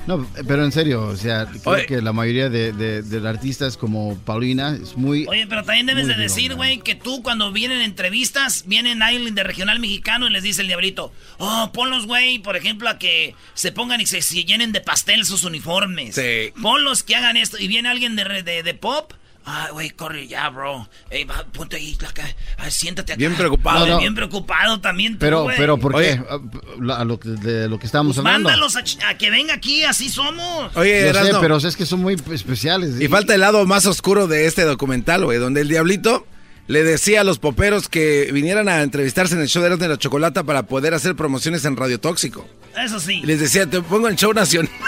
No, 0.08 0.26
pero 0.48 0.64
en 0.64 0.72
serio, 0.72 1.04
o 1.04 1.16
sea, 1.18 1.46
creo 1.46 1.62
Oye. 1.76 1.86
que 1.86 2.02
la 2.02 2.14
mayoría 2.14 2.50
de, 2.50 2.72
de- 2.72 3.02
de 3.02 3.28
artistas 3.30 3.76
como 3.78 4.18
Paulina 4.20 4.78
es 4.82 4.96
muy... 4.96 5.26
Oye, 5.28 5.46
pero 5.48 5.64
también 5.64 5.86
debes 5.86 6.08
de 6.08 6.16
decir, 6.16 6.56
güey, 6.56 6.80
que 6.80 6.96
tú 6.96 7.22
cuando 7.22 7.52
vienen 7.52 7.82
entrevistas, 7.82 8.64
vienen 8.68 9.04
alguien 9.04 9.36
de 9.36 9.44
regional 9.44 9.80
mexicano 9.80 10.28
y 10.28 10.32
les 10.32 10.44
dice 10.44 10.62
el 10.62 10.68
diablito, 10.68 11.12
oh, 11.40 11.72
ponlos, 11.74 12.06
güey, 12.08 12.40
por 12.40 12.56
ejemplo, 12.56 12.88
a 12.90 12.98
que 12.98 13.36
se 13.54 13.72
pongan 13.74 14.00
y 14.02 14.06
se, 14.06 14.22
se 14.22 14.46
llenen 14.46 14.72
de 14.72 14.80
pastel 14.82 15.26
sus 15.26 15.44
uniformes. 15.44 16.16
Sí. 16.16 16.54
Ponlos 16.62 17.04
que 17.04 17.16
hagan 17.16 17.36
esto. 17.38 17.58
Y 17.60 17.68
viene 17.68 17.90
alguien 17.90 18.16
de, 18.16 18.24
re- 18.24 18.44
de, 18.44 18.64
de 18.64 18.74
pop. 18.74 19.12
Ay, 19.50 19.72
güey, 19.72 19.90
corre 19.92 20.28
ya, 20.28 20.50
bro. 20.50 20.90
Ey, 21.10 21.24
va, 21.24 21.46
ponte 21.54 21.78
ahí, 21.78 21.98
acá. 22.06 22.24
Ay, 22.58 22.70
siéntate 22.70 23.14
acá. 23.14 23.18
Bien 23.18 23.34
preocupado. 23.34 23.86
Ay, 23.86 23.90
No, 23.90 23.94
no. 23.96 24.00
Bien 24.02 24.14
preocupado 24.14 24.82
también 24.82 25.14
tú, 25.14 25.20
Pero, 25.20 25.48
pero, 25.56 25.78
¿por 25.78 25.96
qué? 25.96 26.22
Ah, 26.30 27.00
A 27.00 27.06
lo 27.06 27.18
que, 27.18 27.30
de 27.30 27.70
lo 27.70 27.80
que 27.80 27.86
estábamos 27.86 28.18
Pues 28.18 28.26
hablando. 28.26 28.50
mándalos 28.50 28.76
a, 28.76 28.84
que 29.18 29.30
venga 29.32 29.54
aquí, 29.54 29.86
así 29.86 30.10
somos. 30.10 30.76
Oye, 30.76 31.12
Yo 31.14 31.24
sé, 31.24 31.32
pero 31.40 31.56
es 31.56 31.78
que 31.78 31.86
son 31.86 32.02
muy 32.02 32.18
especiales. 32.34 33.00
y 33.00 33.08
falta 33.08 33.34
el 33.36 33.40
lado 33.40 33.66
más 33.66 33.86
oscuro 33.86 34.28
de 34.28 34.48
este 34.48 34.64
documental, 34.64 35.24
güey, 35.24 35.38
donde 35.38 35.62
el 35.62 35.70
diablito 35.70 36.28
le 36.68 36.84
decía 36.84 37.22
a 37.22 37.24
los 37.24 37.40
poperos 37.40 37.88
que 37.88 38.30
vinieran 38.34 38.68
a 38.68 38.82
entrevistarse 38.82 39.36
en 39.36 39.42
el 39.42 39.48
show 39.48 39.64
de 39.64 39.88
la 39.88 39.98
Chocolata 39.98 40.44
para 40.44 40.64
poder 40.64 40.94
hacer 40.94 41.16
promociones 41.16 41.64
en 41.64 41.78
Radio 41.78 42.02
Tóxico. 42.02 42.46
Eso 42.84 43.00
sí. 43.00 43.22
Y 43.24 43.26
les 43.26 43.40
decía, 43.40 43.66
te 43.66 43.82
pongo 43.82 44.10
en 44.10 44.16
show 44.16 44.34
nacional. 44.34 44.72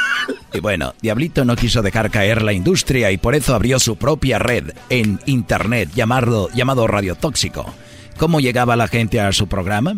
Y 0.51 0.61
bueno, 0.61 0.95
Diablito 0.99 1.45
no 1.45 1.55
quiso 1.55 1.83
dejar 1.83 2.09
caer 2.09 2.41
la 2.41 2.53
industria 2.53 3.11
y 3.11 3.17
por 3.17 3.35
eso 3.35 3.53
abrió 3.53 3.77
su 3.79 3.97
propia 3.97 4.39
red 4.39 4.71
en 4.89 5.19
internet 5.27 5.91
llamado, 5.93 6.49
llamado 6.55 6.87
Radio 6.87 7.13
Tóxico. 7.13 7.71
¿Cómo 8.17 8.39
llegaba 8.39 8.75
la 8.75 8.87
gente 8.87 9.21
a 9.21 9.31
su 9.31 9.47
programa? 9.47 9.93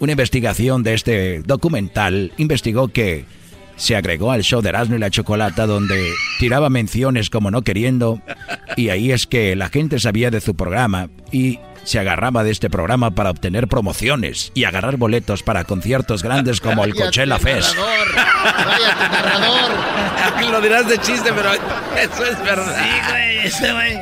Una 0.00 0.12
investigación 0.12 0.82
de 0.82 0.92
este 0.92 1.40
documental 1.40 2.32
investigó 2.36 2.88
que 2.88 3.24
se 3.76 3.96
agregó 3.96 4.30
al 4.32 4.42
show 4.42 4.60
de 4.62 4.68
Erasmo 4.70 4.96
y 4.96 4.98
la 4.98 5.10
Chocolata 5.10 5.66
donde 5.66 6.12
tiraba 6.38 6.70
menciones 6.70 7.30
como 7.30 7.50
no 7.50 7.62
queriendo 7.62 8.20
y 8.76 8.88
ahí 8.90 9.12
es 9.12 9.26
que 9.26 9.56
la 9.56 9.68
gente 9.68 9.98
sabía 9.98 10.30
de 10.30 10.40
su 10.40 10.54
programa 10.54 11.08
y 11.32 11.58
se 11.84 11.98
agarraba 11.98 12.44
de 12.44 12.50
este 12.50 12.70
programa 12.70 13.10
para 13.14 13.30
obtener 13.30 13.68
promociones 13.68 14.52
y 14.54 14.64
agarrar 14.64 14.96
boletos 14.96 15.42
para 15.42 15.64
conciertos 15.64 16.22
grandes 16.22 16.60
como 16.60 16.82
el 16.84 16.94
Coachella 16.94 17.38
Fest. 17.38 17.74
narrador. 17.76 18.08
Cállate, 18.54 19.08
narrador. 19.12 19.70
Lo 20.50 20.60
dirás 20.60 20.88
de 20.88 20.98
chiste, 20.98 21.30
pero 21.34 21.52
eso 21.52 22.24
es 22.24 22.42
verdad. 22.44 22.76
Sí, 22.82 23.10
güey, 23.10 23.38
ese 23.46 23.72
güey. 23.72 23.98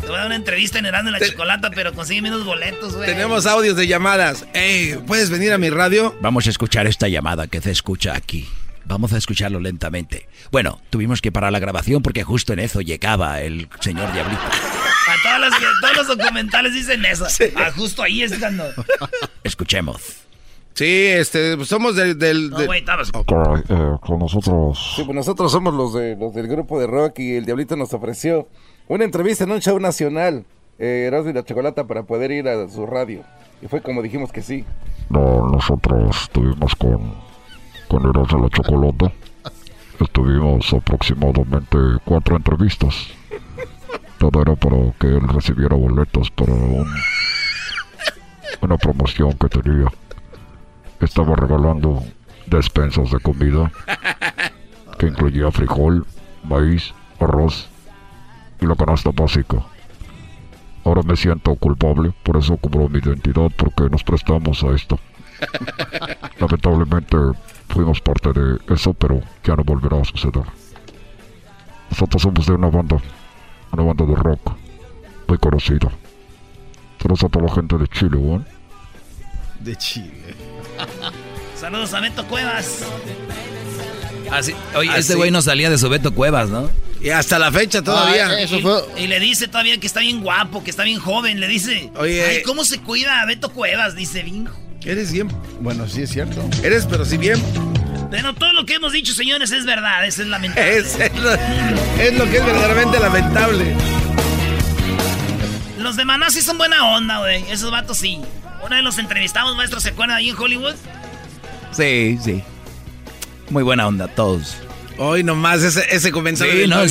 Te 0.00 0.06
voy 0.06 0.14
a 0.14 0.18
dar 0.18 0.26
una 0.26 0.36
entrevista 0.36 0.78
en 0.78 0.86
Erasmo 0.86 1.10
y 1.10 1.12
la 1.12 1.18
Te- 1.18 1.30
Chocolata, 1.30 1.70
pero 1.74 1.92
consigue 1.92 2.22
menos 2.22 2.44
boletos, 2.44 2.96
güey. 2.96 3.06
Tenemos 3.08 3.46
audios 3.46 3.76
de 3.76 3.86
llamadas. 3.86 4.46
Ey, 4.54 4.96
¿puedes 5.06 5.30
venir 5.30 5.52
a 5.52 5.58
mi 5.58 5.70
radio? 5.70 6.16
Vamos 6.20 6.46
a 6.46 6.50
escuchar 6.50 6.86
esta 6.86 7.06
llamada 7.08 7.46
que 7.46 7.60
se 7.60 7.70
escucha 7.70 8.14
aquí. 8.16 8.48
Vamos 8.88 9.12
a 9.12 9.18
escucharlo 9.18 9.60
lentamente. 9.60 10.26
Bueno, 10.50 10.80
tuvimos 10.90 11.20
que 11.20 11.30
parar 11.30 11.52
la 11.52 11.58
grabación 11.58 12.02
porque 12.02 12.24
justo 12.24 12.52
en 12.54 12.58
eso 12.60 12.80
llegaba 12.80 13.40
el 13.42 13.68
señor 13.80 14.12
Diablito. 14.12 14.40
A 14.42 15.22
todas 15.22 15.40
las- 15.40 15.60
todos 15.80 15.96
los 16.08 16.18
documentales 16.18 16.72
dicen 16.74 17.04
eso. 17.04 17.26
Ah, 17.56 17.70
justo 17.76 18.02
ahí 18.02 18.22
es 18.22 18.36
cuando. 18.38 18.64
Escuchemos. 19.44 20.00
Sí, 20.74 21.06
este, 21.06 21.62
somos 21.64 21.96
del... 21.96 22.18
del, 22.18 22.50
No, 22.50 22.58
del-. 22.58 22.68
Caray, 23.26 23.62
eh, 23.68 23.96
con 24.00 24.20
nosotros. 24.20 24.92
Sí, 24.96 25.02
pues 25.04 25.14
nosotros 25.14 25.50
somos 25.50 25.74
los, 25.74 25.92
de, 25.94 26.16
los 26.16 26.32
del 26.34 26.46
grupo 26.46 26.78
de 26.80 26.86
rock 26.86 27.18
y 27.18 27.34
el 27.36 27.44
Diablito 27.44 27.74
nos 27.76 27.92
ofreció 27.94 28.48
una 28.86 29.04
entrevista 29.04 29.42
en 29.44 29.50
un 29.50 29.60
show 29.60 29.78
nacional, 29.80 30.44
eh, 30.78 31.04
Erasmo 31.08 31.30
y 31.30 31.32
la 31.32 31.44
Chocolata, 31.44 31.86
para 31.86 32.04
poder 32.04 32.30
ir 32.30 32.48
a 32.48 32.68
su 32.68 32.86
radio. 32.86 33.24
Y 33.60 33.66
fue 33.66 33.82
como 33.82 34.02
dijimos 34.02 34.30
que 34.30 34.40
sí. 34.40 34.64
No, 35.10 35.48
nosotros 35.50 36.16
estuvimos 36.22 36.74
con, 36.76 37.12
con 37.88 38.08
Eras 38.08 38.28
de 38.28 38.38
la 38.38 38.48
Chocolata. 38.50 39.12
Estuvimos 39.98 40.72
aproximadamente 40.72 41.78
cuatro 42.04 42.36
entrevistas. 42.36 43.08
Todo 44.18 44.42
era 44.42 44.54
para 44.54 44.76
que 45.00 45.06
él 45.08 45.26
recibiera 45.28 45.74
boletos 45.74 46.30
para 46.30 46.52
un, 46.52 46.86
una 48.60 48.76
promoción 48.76 49.32
que 49.32 49.48
tenía. 49.48 49.86
Estaba 51.00 51.34
regalando 51.34 52.02
despensas 52.46 53.10
de 53.10 53.20
comida 53.20 53.72
que 54.98 55.06
incluía 55.06 55.50
frijol, 55.50 56.06
maíz, 56.44 56.92
arroz 57.20 57.68
y 58.60 58.66
la 58.66 58.76
canasta 58.76 59.10
básica. 59.12 59.64
Ahora 60.84 61.02
me 61.02 61.16
siento 61.16 61.54
culpable, 61.54 62.12
por 62.22 62.36
eso 62.36 62.56
cubro 62.56 62.88
mi 62.88 62.98
identidad 62.98 63.50
porque 63.56 63.88
nos 63.90 64.04
prestamos 64.04 64.62
a 64.62 64.68
esto. 64.74 64.98
Lamentablemente 66.40 67.16
fuimos 67.68 68.00
parte 68.00 68.32
de 68.32 68.58
eso, 68.74 68.94
pero 68.94 69.20
ya 69.44 69.54
no 69.56 69.64
volverá 69.64 70.00
a 70.00 70.04
suceder. 70.04 70.44
Nosotros 71.90 72.22
somos 72.22 72.46
de 72.46 72.52
una 72.52 72.68
banda, 72.68 72.96
una 73.72 73.82
banda 73.82 74.04
de 74.04 74.14
rock 74.14 74.52
muy 75.26 75.38
conocida. 75.38 75.90
Saludos 77.00 77.24
a 77.24 77.28
toda 77.28 77.46
la 77.46 77.54
gente 77.54 77.76
de 77.78 77.86
Chile, 77.88 78.16
¿bueno? 78.16 78.44
De 79.60 79.76
Chile. 79.76 80.34
Saludos 81.56 81.92
a 81.94 82.00
Beto 82.00 82.26
Cuevas. 82.26 82.84
Así, 84.30 84.54
oye, 84.74 84.90
Así. 84.90 85.00
este 85.00 85.14
güey 85.14 85.30
no 85.30 85.40
salía 85.42 85.70
de 85.70 85.78
su 85.78 85.88
Beto 85.88 86.12
Cuevas, 86.14 86.48
¿no? 86.50 86.68
Y 87.00 87.10
hasta 87.10 87.38
la 87.38 87.50
fecha 87.52 87.82
todavía. 87.82 88.28
Ah, 88.28 88.40
eso 88.40 88.58
y, 88.58 88.62
fue... 88.62 88.82
y 88.96 89.06
le 89.06 89.20
dice 89.20 89.46
todavía 89.48 89.78
que 89.78 89.86
está 89.86 90.00
bien 90.00 90.20
guapo, 90.20 90.62
que 90.64 90.70
está 90.70 90.82
bien 90.82 90.98
joven. 90.98 91.40
Le 91.40 91.46
dice, 91.46 91.90
Oye. 91.96 92.24
ay, 92.24 92.42
¿cómo 92.42 92.64
se 92.64 92.80
cuida 92.80 93.22
a 93.22 93.26
Beto 93.26 93.52
Cuevas? 93.52 93.94
Dice, 93.94 94.22
bien. 94.22 94.48
Eres 94.84 95.12
bien. 95.12 95.28
Bueno, 95.60 95.88
sí 95.88 96.02
es 96.02 96.10
cierto. 96.10 96.42
Eres, 96.62 96.86
pero 96.86 97.04
sí 97.04 97.16
bien. 97.16 97.42
Pero 98.10 98.32
todo 98.34 98.52
lo 98.52 98.64
que 98.64 98.74
hemos 98.74 98.92
dicho, 98.92 99.12
señores, 99.12 99.50
es 99.50 99.66
verdad. 99.66 100.06
Eso 100.06 100.22
es 100.22 100.28
lamentable. 100.28 100.68
Es, 100.78 100.98
es 100.98 101.14
lo, 101.16 101.32
es 101.34 102.18
lo 102.18 102.24
que 102.26 102.38
es 102.38 102.46
verdaderamente 102.46 102.98
lamentable. 102.98 103.74
Los 105.78 105.96
de 105.96 106.04
Maná 106.04 106.30
sí 106.30 106.42
son 106.42 106.58
buena 106.58 106.96
onda, 106.96 107.18
güey. 107.18 107.44
Esos 107.50 107.70
vatos 107.70 107.98
sí. 107.98 108.20
Una 108.64 108.76
vez 108.76 108.84
los 108.84 108.98
entrevistamos, 108.98 109.56
maestro, 109.56 109.80
¿se 109.80 109.90
acuerdan 109.90 110.18
ahí 110.18 110.30
en 110.30 110.36
Hollywood? 110.36 110.74
Sí, 111.72 112.18
sí. 112.22 112.42
Muy 113.50 113.62
buena 113.62 113.86
onda, 113.86 114.08
todos. 114.08 114.56
Hoy 114.98 115.22
nomás 115.22 115.62
ese, 115.62 115.84
ese 115.90 116.10
comentario. 116.10 116.52
Sí, 116.52 116.66
no, 116.66 116.84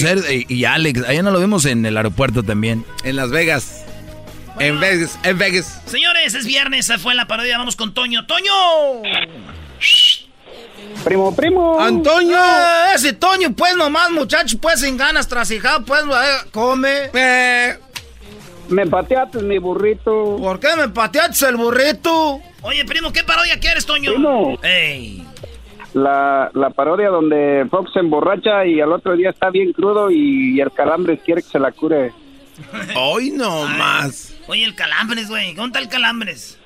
y 0.48 0.66
Alex, 0.66 1.04
allá 1.08 1.22
no 1.24 1.32
lo 1.32 1.40
vimos 1.40 1.66
en 1.66 1.86
el 1.86 1.98
aeropuerto 1.98 2.42
también. 2.42 2.86
En 3.04 3.18
Las 3.18 3.30
Vegas. 3.32 3.84
En 4.60 4.80
Vegas. 4.80 5.20
En 5.24 5.38
Vegas. 5.38 5.82
Señores, 5.86 6.34
es 6.34 6.46
viernes, 6.46 6.90
esa 6.90 6.98
fue 6.98 7.16
la 7.16 7.28
parodia. 7.28 7.58
Vamos 7.58 7.76
con 7.76 7.94
Toño. 7.94 8.26
¡Toño! 8.26 8.52
Primo, 11.04 11.36
primo. 11.36 11.80
Antonio. 11.80 12.38
Ah, 12.40 12.92
ese 12.96 13.14
Toño, 13.14 13.54
pues 13.56 13.76
nomás, 13.76 14.10
muchacho, 14.12 14.58
pues 14.60 14.82
sin 14.82 14.98
ganas, 14.98 15.28
trasijado, 15.28 15.86
pues 15.86 16.02
eh, 16.04 16.50
come. 16.52 17.10
Eh, 17.14 17.78
Me 18.70 18.86
pateaste 18.88 19.42
mi 19.42 19.58
burrito. 19.60 20.38
¿Por 20.38 20.60
qué 20.60 20.70
me 20.76 20.90
pateaste 20.90 21.48
el 21.48 21.56
burrito? 21.56 22.40
Oye, 22.62 22.84
primo, 22.86 23.14
¿qué 23.14 23.24
parodia 23.24 23.60
quieres, 23.60 23.86
Toño? 23.86 24.12
Primo. 24.12 24.58
Ey. 24.64 25.26
La, 25.94 26.52
la 26.54 26.70
parodia 26.72 27.10
donde 27.10 27.66
Fox 27.72 27.92
se 27.94 28.00
emborracha 28.00 28.66
y 28.66 28.82
al 28.82 28.92
otro 28.92 29.16
día 29.16 29.30
está 29.30 29.50
bien 29.50 29.72
crudo 29.74 30.12
y, 30.12 30.60
el 30.60 30.72
calambres 30.72 31.22
quiere 31.24 31.42
que 31.42 31.50
se 31.50 31.60
la 31.60 31.72
cure. 31.72 32.12
Hoy 32.96 33.32
nomás. 33.32 34.34
Oye, 34.48 34.64
el 34.64 34.76
calambres, 34.76 35.30
güey. 35.30 35.54
¿Dónde 35.54 35.68
está 35.68 35.80
el 35.80 35.90
calambres? 35.90 36.58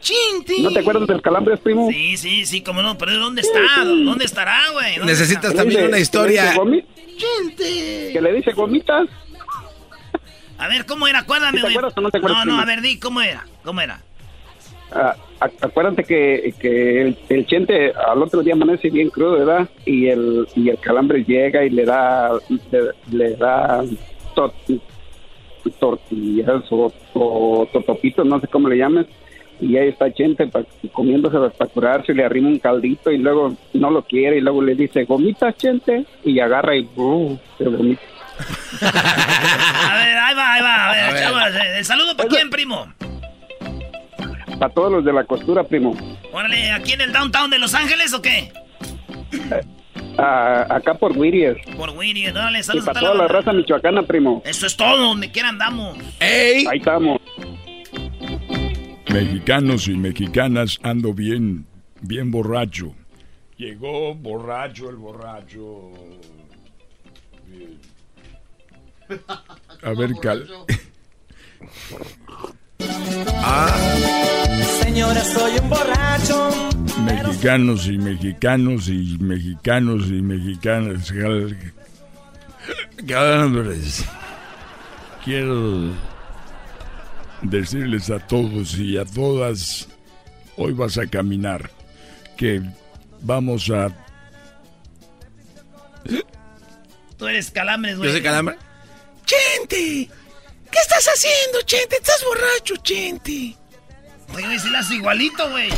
Chinti. 0.00 0.62
¿No 0.62 0.70
te 0.70 0.80
acuerdas 0.80 1.06
del 1.08 1.22
calambres, 1.22 1.60
primo? 1.60 1.88
Sí, 1.90 2.16
sí, 2.18 2.44
sí, 2.44 2.60
cómo 2.62 2.82
no, 2.82 2.98
pero 2.98 3.16
¿dónde 3.18 3.40
está? 3.40 3.60
¿Dónde 3.84 4.26
estará, 4.26 4.60
güey? 4.72 4.96
¿Dónde 4.98 5.12
Necesitas 5.12 5.54
también 5.54 5.86
una 5.86 5.98
historia. 5.98 6.52
Chinti. 6.54 8.12
Que 8.12 8.20
le 8.20 8.32
dice 8.34 8.52
gomitas. 8.52 9.08
A 10.58 10.68
ver, 10.68 10.84
¿cómo 10.86 11.08
era? 11.08 11.20
Acuérdame, 11.20 11.52
¿Sí 11.52 11.56
te 11.56 11.62
güey. 11.62 11.72
acuerdas 11.76 11.94
o 11.96 12.00
no 12.02 12.10
te 12.10 12.18
acuerdas, 12.18 12.44
No, 12.46 12.54
no, 12.56 12.60
a 12.60 12.64
ver, 12.64 12.80
di, 12.82 12.98
¿cómo 12.98 13.20
era? 13.22 13.46
¿Cómo 13.64 13.80
era? 13.80 14.02
Ah, 14.92 15.16
ac- 15.40 15.54
acuérdate 15.62 16.04
que, 16.04 16.54
que 16.60 17.02
el, 17.02 17.18
el 17.30 17.46
chente 17.46 17.92
al 17.92 18.22
otro 18.22 18.42
día 18.42 18.52
amanece 18.52 18.90
bien 18.90 19.08
crudo, 19.10 19.32
¿verdad? 19.38 19.68
Y 19.86 20.06
el, 20.08 20.46
y 20.54 20.68
el 20.68 20.78
calambre 20.78 21.24
llega 21.24 21.64
y 21.64 21.70
le 21.70 21.84
da, 21.84 22.30
le, 22.70 22.90
le 23.10 23.36
da 23.36 23.82
to- 24.34 24.54
tortillas 25.70 26.62
o, 26.70 26.92
o 27.14 27.68
totopitos, 27.72 28.24
no 28.26 28.40
sé 28.40 28.46
cómo 28.48 28.68
le 28.68 28.76
llames. 28.78 29.06
Y 29.60 29.76
ahí 29.76 29.88
está 29.88 30.12
Chente 30.12 30.46
pa- 30.48 30.64
comiéndose 30.92 31.36
para 31.56 31.70
curarse, 31.70 32.12
le 32.12 32.24
arrima 32.24 32.48
un 32.48 32.58
caldito 32.58 33.10
y 33.12 33.18
luego 33.18 33.54
no 33.72 33.90
lo 33.90 34.02
quiere 34.02 34.38
y 34.38 34.40
luego 34.40 34.60
le 34.62 34.74
dice, 34.74 35.04
gomitas, 35.04 35.56
Chente, 35.56 36.04
y 36.24 36.40
agarra 36.40 36.76
y 36.76 36.88
uh, 36.96 37.38
se 37.58 37.64
vomita. 37.68 38.02
A 38.82 39.94
ver, 39.96 40.18
ahí 40.18 40.34
va, 40.34 40.52
ahí 40.54 40.62
va. 40.62 40.88
A 40.88 40.92
ver, 40.92 41.04
A 41.04 41.12
ver. 41.12 41.22
chavos, 41.22 41.42
eh, 41.54 41.78
¿el 41.78 41.84
saludo 41.84 42.16
para 42.16 42.28
quién, 42.28 42.50
primo? 42.50 42.86
Para 44.58 44.72
todos 44.74 44.90
los 44.90 45.04
de 45.04 45.12
la 45.12 45.22
costura, 45.24 45.62
primo. 45.62 45.96
Órale, 46.32 46.72
¿aquí 46.72 46.92
en 46.94 47.02
el 47.02 47.12
downtown 47.12 47.48
de 47.50 47.58
Los 47.60 47.74
Ángeles 47.74 48.12
o 48.12 48.20
qué? 48.20 48.52
Acá 50.16 50.94
por 50.94 51.16
Whittier. 51.16 51.60
Por 51.76 51.90
Winnie, 51.90 52.30
órale, 52.30 52.60
Y 52.60 52.62
saludos 52.62 52.88
a 52.88 52.92
para 52.92 53.00
toda 53.00 53.14
la 53.14 53.20
banda. 53.24 53.34
raza 53.40 53.52
michoacana, 53.52 54.02
primo. 54.04 54.42
Eso 54.44 54.66
es 54.66 54.76
todo, 54.76 54.96
donde 55.08 55.30
quiera 55.30 55.48
andamos. 55.48 55.98
¡Ey! 56.20 56.66
Ahí 56.70 56.78
estamos. 56.78 57.20
Mexicanos 59.12 59.88
y 59.88 59.96
mexicanas 59.96 60.78
ando 60.82 61.12
bien, 61.14 61.66
bien 62.00 62.30
borracho. 62.30 62.94
Llegó 63.56 64.14
borracho 64.14 64.90
el 64.90 64.96
borracho. 64.96 65.90
Bien. 67.46 67.78
A 69.82 69.92
ver, 69.92 70.10
cal. 70.20 70.48
Ah, 73.46 73.76
Señora, 74.82 75.24
soy 75.24 75.58
un 75.58 75.70
borracho. 75.70 76.50
mexicanos 77.04 77.86
y 77.86 77.98
mexicanos 77.98 78.88
y 78.88 79.18
mexicanos 79.18 80.06
y 80.08 80.22
mexicanas. 80.22 81.12
Ganadores. 82.98 84.04
Quiero 85.24 85.90
decirles 87.42 88.10
a 88.10 88.18
todos 88.18 88.78
y 88.78 88.96
a 88.98 89.04
todas, 89.04 89.88
hoy 90.56 90.72
vas 90.72 90.98
a 90.98 91.06
caminar, 91.06 91.70
que 92.36 92.62
vamos 93.20 93.70
a... 93.70 93.88
Tú 97.16 97.26
eres 97.26 97.50
calambres, 97.50 97.96
güey. 97.96 98.08
Yo 98.08 98.12
soy 98.14 98.22
calambre. 98.22 98.56
Chente, 99.24 100.08
¿qué 100.74 100.80
estás 100.80 101.06
haciendo, 101.14 101.62
Chente? 101.62 101.96
Estás 101.96 102.24
borracho, 102.24 102.76
Chente. 102.82 103.56
Oye, 104.34 104.46
güey, 104.46 104.58
si 104.58 104.74
hace 104.74 104.94
igualito, 104.96 105.48
güey. 105.50 105.70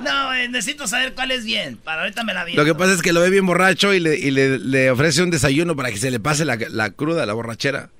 No, 0.00 0.26
güey, 0.26 0.48
necesito 0.48 0.86
saber 0.86 1.14
cuál 1.14 1.30
es 1.30 1.44
bien. 1.44 1.78
Para 1.78 2.02
ahorita 2.02 2.24
me 2.24 2.34
la 2.34 2.44
vi. 2.44 2.52
Lo 2.52 2.64
que 2.64 2.74
pasa 2.74 2.92
es 2.92 3.00
que 3.00 3.12
lo 3.12 3.20
ve 3.20 3.30
bien 3.30 3.46
borracho 3.46 3.94
y 3.94 4.00
le, 4.00 4.18
y 4.18 4.30
le, 4.30 4.58
le 4.58 4.90
ofrece 4.90 5.22
un 5.22 5.30
desayuno 5.30 5.74
para 5.74 5.90
que 5.90 5.96
se 5.96 6.10
le 6.10 6.20
pase 6.20 6.44
la, 6.44 6.58
la 6.70 6.90
cruda, 6.90 7.24
la 7.24 7.32
borrachera. 7.32 7.90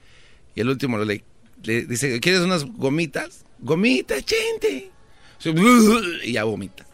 Y 0.54 0.60
el 0.60 0.68
último 0.68 0.98
le, 0.98 1.24
le 1.62 1.86
dice, 1.86 2.20
¿quieres 2.20 2.42
unas 2.42 2.64
gomitas? 2.64 3.44
Gomitas, 3.60 4.24
Chente. 4.24 4.90
Y 6.24 6.32
ya 6.32 6.44
vomita. 6.44 6.84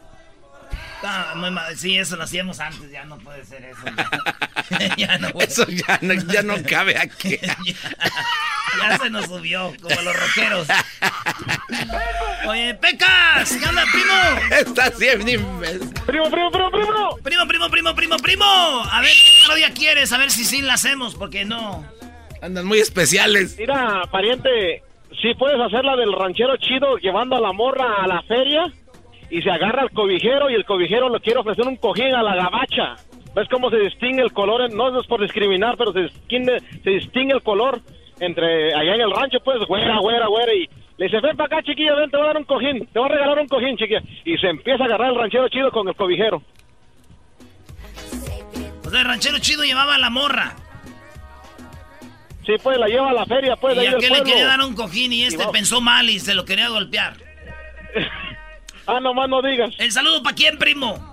Muy 1.37 1.51
mal. 1.51 1.77
Sí, 1.77 1.97
eso 1.99 2.17
lo 2.17 2.25
hacíamos 2.25 2.61
antes, 2.61 2.91
ya 2.91 3.05
no 3.05 3.19
puede 3.19 3.45
ser 3.45 3.65
eso. 3.65 3.83
Ya, 3.97 4.97
Ya 4.97 5.19
no, 5.19 5.31
güey. 5.33 5.47
Eso 5.47 5.67
ya 5.69 5.99
no, 6.03 6.15
ya 6.15 6.43
no 6.43 6.55
cabe 6.69 6.97
aquí. 7.01 7.39
Ya 8.81 8.99
se 8.99 9.11
nos 9.11 9.25
subió, 9.27 9.73
como 9.81 10.01
los 10.03 10.17
rockeros. 10.21 10.69
Oye, 12.47 12.75
Pecas, 12.75 13.57
¿qué 13.57 13.69
onda, 13.69 13.85
primo? 13.93 14.57
Estás 14.57 14.99
bien, 14.99 15.21
Primo, 15.25 15.61
primo, 16.31 16.51
primo, 16.51 16.71
primo. 16.71 17.17
Primo, 17.23 17.47
primo, 17.47 17.71
primo, 17.71 17.95
primo, 17.95 18.17
primo. 18.19 18.45
A 18.91 19.01
ver, 19.01 19.11
¿qué 19.11 19.33
parodia 19.47 19.73
quieres? 19.75 20.13
A 20.13 20.19
ver 20.19 20.31
si 20.31 20.45
sí 20.45 20.63
la 20.63 20.75
hacemos, 20.75 21.15
porque 21.15 21.45
no. 21.45 21.85
Andan 22.43 22.67
muy 22.67 22.79
especiales. 22.79 23.57
Mira, 23.59 24.03
pariente, 24.11 24.83
si 25.21 25.35
puedes 25.35 25.61
hacer 25.61 25.85
la 25.85 25.97
del 25.97 26.13
ranchero 26.13 26.57
chido 26.57 26.97
llevando 26.99 27.37
a 27.37 27.41
la 27.41 27.53
morra 27.53 28.03
a 28.03 28.07
la 28.07 28.23
feria 28.23 28.73
y 29.31 29.43
se 29.43 29.51
agarra 29.51 29.83
al 29.83 29.91
cobijero 29.91 30.51
y 30.51 30.55
el 30.55 30.65
cobijero 30.65 31.09
le 31.09 31.21
quiere 31.21 31.39
ofrecer 31.41 31.67
un 31.67 31.77
cojín 31.77 32.15
a 32.15 32.23
la 32.23 32.35
gabacha. 32.35 32.97
¿Ves 33.35 33.49
cómo 33.49 33.71
se 33.71 33.77
distingue 33.77 34.23
el 34.23 34.33
color? 34.33 34.73
No 34.75 34.99
es 34.99 35.07
por 35.07 35.21
discriminar, 35.21 35.77
pero 35.77 35.93
se 35.93 36.01
distingue, 36.01 36.59
se 36.83 36.91
distingue 36.91 37.35
el 37.35 37.43
color 37.43 37.81
entre 38.19 38.75
allá 38.75 38.97
en 38.97 39.01
el 39.03 39.11
rancho, 39.13 39.39
pues, 39.45 39.59
güera, 39.67 39.99
güera, 40.01 40.27
güera. 40.27 40.53
Y 40.53 40.69
le 40.99 41.07
dice, 41.07 41.21
ven 41.21 41.37
para 41.37 41.47
acá, 41.59 41.63
chiquilla, 41.63 41.95
ven, 41.95 42.11
te 42.11 42.17
voy 42.17 42.27
a 42.27 42.29
dar 42.29 42.37
un 42.39 42.45
cojín, 42.45 42.87
te 42.93 42.99
voy 42.99 43.09
a 43.09 43.13
regalar 43.13 43.39
un 43.39 43.47
cojín, 43.49 43.77
chiquilla. 43.77 44.03
Y 44.25 44.37
se 44.37 44.49
empieza 44.49 44.83
a 44.83 44.87
agarrar 44.87 45.11
el 45.11 45.17
ranchero 45.17 45.49
chido 45.49 45.71
con 45.71 45.89
el 45.89 45.95
cobijero. 45.95 46.43
O 48.85 48.91
sea, 48.91 49.01
el 49.01 49.07
ranchero 49.07 49.39
chido 49.39 49.63
llevaba 49.63 49.95
a 49.95 49.99
la 49.99 50.11
morra. 50.11 50.57
Sí, 52.45 52.55
pues, 52.61 52.79
la 52.79 52.89
lleva 52.89 53.11
a 53.11 53.13
la 53.13 53.27
feria, 53.27 53.55
pues, 53.55 53.77
de 53.77 53.85
y 53.85 53.87
ahí 53.87 53.93
del 53.93 53.99
aquel 53.99 54.11
le 54.11 54.17
pueblo. 54.17 54.33
quería 54.33 54.47
dar 54.49 54.61
un 54.61 54.75
cojín 54.75 55.13
y 55.13 55.23
este 55.23 55.45
Y 55.45 55.53
pensó 55.53 55.81
mal 55.81 56.11
y 56.11 56.19
se 56.19 56.35
lo 56.35 56.45
quería 56.45 56.69
golpear. 56.69 57.15
Ah, 58.93 58.99
nomás 58.99 59.29
no 59.29 59.41
digas. 59.41 59.73
¿El 59.79 59.93
saludo 59.93 60.21
para 60.21 60.35
quién, 60.35 60.59
primo? 60.59 61.10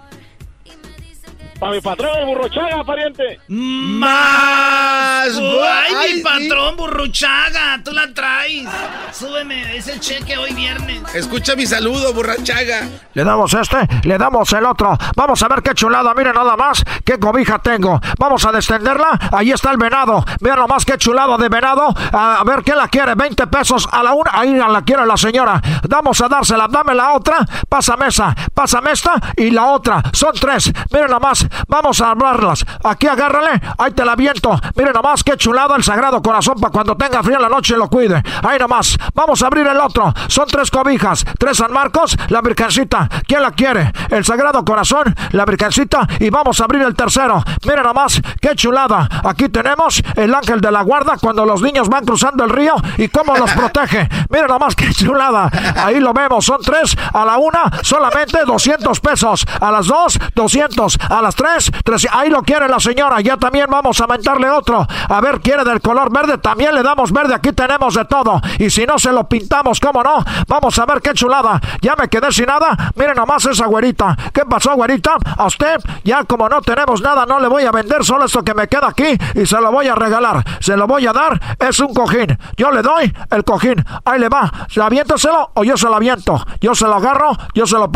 Para 1.59 1.71
mi 1.71 1.81
patrón, 1.81 2.11
el 2.19 2.25
burrochaga, 2.27 2.83
pariente. 2.83 3.39
¡Más! 3.47 5.37
¡Ay, 5.37 5.93
Ay, 5.95 6.13
mi 6.13 6.17
sí. 6.19 6.23
patrón, 6.23 6.75
burruchaga! 6.77 7.81
¡Tú 7.83 7.91
la 7.91 8.13
traes! 8.13 8.67
Súbeme 9.11 9.75
ese 9.75 9.99
cheque 9.99 10.37
hoy 10.37 10.53
viernes. 10.53 11.01
Escucha 11.15 11.55
mi 11.55 11.65
saludo, 11.65 12.13
borrachaga. 12.13 12.87
Le 13.13 13.23
damos 13.23 13.53
este, 13.55 13.77
le 14.03 14.17
damos 14.19 14.53
el 14.53 14.65
otro. 14.65 14.95
Vamos 15.15 15.41
a 15.41 15.47
ver 15.47 15.63
qué 15.63 15.73
chulada, 15.73 16.13
miren 16.13 16.35
nada 16.35 16.55
más 16.55 16.83
qué 17.03 17.17
cobija 17.17 17.57
tengo. 17.59 17.99
Vamos 18.19 18.45
a 18.45 18.51
descenderla. 18.51 19.17
Ahí 19.31 19.51
está 19.51 19.71
el 19.71 19.77
venado. 19.77 20.23
Miren 20.41 20.59
nomás 20.59 20.85
qué 20.85 20.97
chulada 20.97 21.37
de 21.37 21.49
venado. 21.49 21.87
A 22.11 22.43
ver 22.45 22.63
quién 22.63 22.77
la 22.77 22.87
quiere. 22.87 23.15
20 23.15 23.47
pesos 23.47 23.87
a 23.91 24.03
la 24.03 24.13
una. 24.13 24.31
Ahí 24.33 24.53
la 24.53 24.81
quiere 24.83 25.05
la 25.05 25.17
señora. 25.17 25.61
Vamos 25.89 26.21
a 26.21 26.27
dársela. 26.27 26.67
Dame 26.67 26.93
la 26.93 27.13
otra. 27.13 27.39
Pásame 27.69 28.07
esa. 28.07 28.35
Pásame 28.53 28.91
esta 28.91 29.13
y 29.37 29.49
la 29.51 29.67
otra. 29.67 30.03
Son 30.13 30.33
tres. 30.33 30.71
Miren 30.91 31.09
nomás. 31.09 31.46
Vamos 31.67 32.01
a 32.01 32.11
hablarlas. 32.11 32.65
Aquí 32.83 33.07
agárrale. 33.07 33.61
Ahí 33.77 33.91
te 33.91 34.05
la 34.05 34.15
viento. 34.15 34.59
Miren 34.75 34.93
nomás 34.93 35.23
qué 35.23 35.37
chulada 35.37 35.75
el 35.75 35.83
sagrado 35.83 36.21
corazón 36.21 36.55
para 36.59 36.71
cuando 36.71 36.95
tenga 36.95 37.23
frío 37.23 37.35
en 37.37 37.41
la 37.41 37.49
noche 37.49 37.75
lo 37.77 37.89
cuide. 37.89 38.21
Ahí 38.43 38.59
nomás. 38.59 38.97
Vamos 39.13 39.41
a 39.43 39.47
abrir 39.47 39.67
el 39.67 39.77
otro. 39.79 40.13
Son 40.27 40.47
tres 40.47 40.71
cobijas. 40.71 41.25
Tres 41.37 41.57
San 41.57 41.71
Marcos. 41.71 42.17
La 42.29 42.41
Virgencita. 42.41 43.09
¿Quién 43.27 43.41
la 43.41 43.51
quiere? 43.51 43.91
El 44.09 44.23
Sagrado 44.25 44.63
Corazón, 44.63 45.15
la 45.31 45.45
Virgencita 45.45 46.07
y 46.19 46.29
vamos 46.29 46.59
a 46.59 46.65
abrir 46.65 46.81
el 46.81 46.95
tercero. 46.95 47.43
Miren 47.65 47.83
nomás, 47.83 48.21
qué 48.41 48.55
chulada. 48.55 49.07
Aquí 49.23 49.49
tenemos 49.49 50.01
el 50.15 50.33
ángel 50.33 50.61
de 50.61 50.71
la 50.71 50.81
guarda 50.81 51.17
cuando 51.19 51.45
los 51.45 51.61
niños 51.61 51.89
van 51.89 52.05
cruzando 52.05 52.43
el 52.43 52.49
río 52.49 52.75
y 52.97 53.07
cómo 53.09 53.35
los 53.35 53.51
protege. 53.55 54.07
Miren 54.29 54.47
nomás 54.47 54.75
qué 54.75 54.91
chulada. 54.93 55.49
Ahí 55.77 55.99
lo 55.99 56.13
vemos, 56.13 56.45
son 56.45 56.61
tres. 56.61 56.95
A 57.13 57.25
la 57.25 57.37
una, 57.37 57.63
solamente 57.81 58.39
200 58.45 58.99
pesos. 58.99 59.45
A 59.59 59.71
las 59.71 59.87
dos, 59.87 60.19
200. 60.35 60.97
A 61.09 61.21
las 61.21 61.35
tres, 61.37 61.71
300. 61.85 62.19
Ahí 62.19 62.29
lo 62.29 62.41
quiere 62.41 62.67
la 62.67 62.79
señora. 62.79 63.21
Ya 63.21 63.37
también 63.37 63.67
vamos 63.69 64.01
a 64.01 64.03
aumentarle 64.03 64.49
otro. 64.49 64.85
A 65.07 65.21
ver, 65.21 65.39
quiere 65.39 65.63
del 65.63 65.79
color 65.79 66.11
verde. 66.11 66.37
También 66.39 66.75
le 66.75 66.83
damos 66.83 67.11
verde. 67.13 67.35
Aquí 67.35 67.53
tenemos 67.53 67.93
de 67.93 68.03
todo. 68.05 68.41
Y 68.59 68.69
si 68.69 68.85
no 68.85 68.99
se 68.99 69.11
lo 69.11 69.29
pintamos, 69.29 69.79
¿cómo 69.79 70.03
no? 70.03 70.23
Vamos 70.47 70.77
a 70.79 70.85
ver 70.85 71.01
qué 71.01 71.13
chulada. 71.13 71.61
Ya 71.81 71.95
me 71.95 72.09
quedé 72.09 72.31
sin 72.31 72.47
nada. 72.47 72.91
Miren 72.95 73.15
nomás 73.15 73.45
esa 73.45 73.67
güerita. 73.67 74.17
¿Qué 74.33 74.41
pasó, 74.45 74.73
güerita? 74.75 75.15
A 75.37 75.45
usted, 75.45 75.79
ya 76.03 76.23
como 76.23 76.49
no 76.49 76.61
tenemos 76.61 77.01
nada, 77.01 77.25
no 77.25 77.39
le 77.39 77.47
voy 77.47 77.63
a 77.63 77.71
vender 77.71 78.03
solo 78.03 78.25
esto 78.25 78.43
que 78.43 78.53
me 78.53 78.67
queda 78.67 78.87
aquí 78.87 79.17
y 79.35 79.45
se 79.45 79.61
lo 79.61 79.71
voy 79.71 79.87
a 79.87 79.95
regalar. 79.95 80.43
Se 80.59 80.75
lo 80.75 80.87
voy 80.87 81.05
a 81.05 81.13
dar. 81.13 81.39
Es 81.59 81.79
un 81.79 81.93
cojín. 81.93 82.37
Yo 82.55 82.71
le 82.71 82.81
doy 82.81 83.13
el 83.29 83.43
cojín. 83.43 83.85
Ahí 84.03 84.19
le 84.19 84.29
va. 84.29 84.51
¿Se 84.69 84.81
aviénteselo 84.81 85.51
o 85.53 85.63
yo 85.63 85.77
se 85.77 85.87
lo 85.87 85.95
aviento? 85.95 86.43
Yo 86.61 86.73
se 86.73 86.85
lo 86.85 86.95
agarro, 86.95 87.31
yo 87.53 87.65
se 87.65 87.75
lo... 87.75 87.91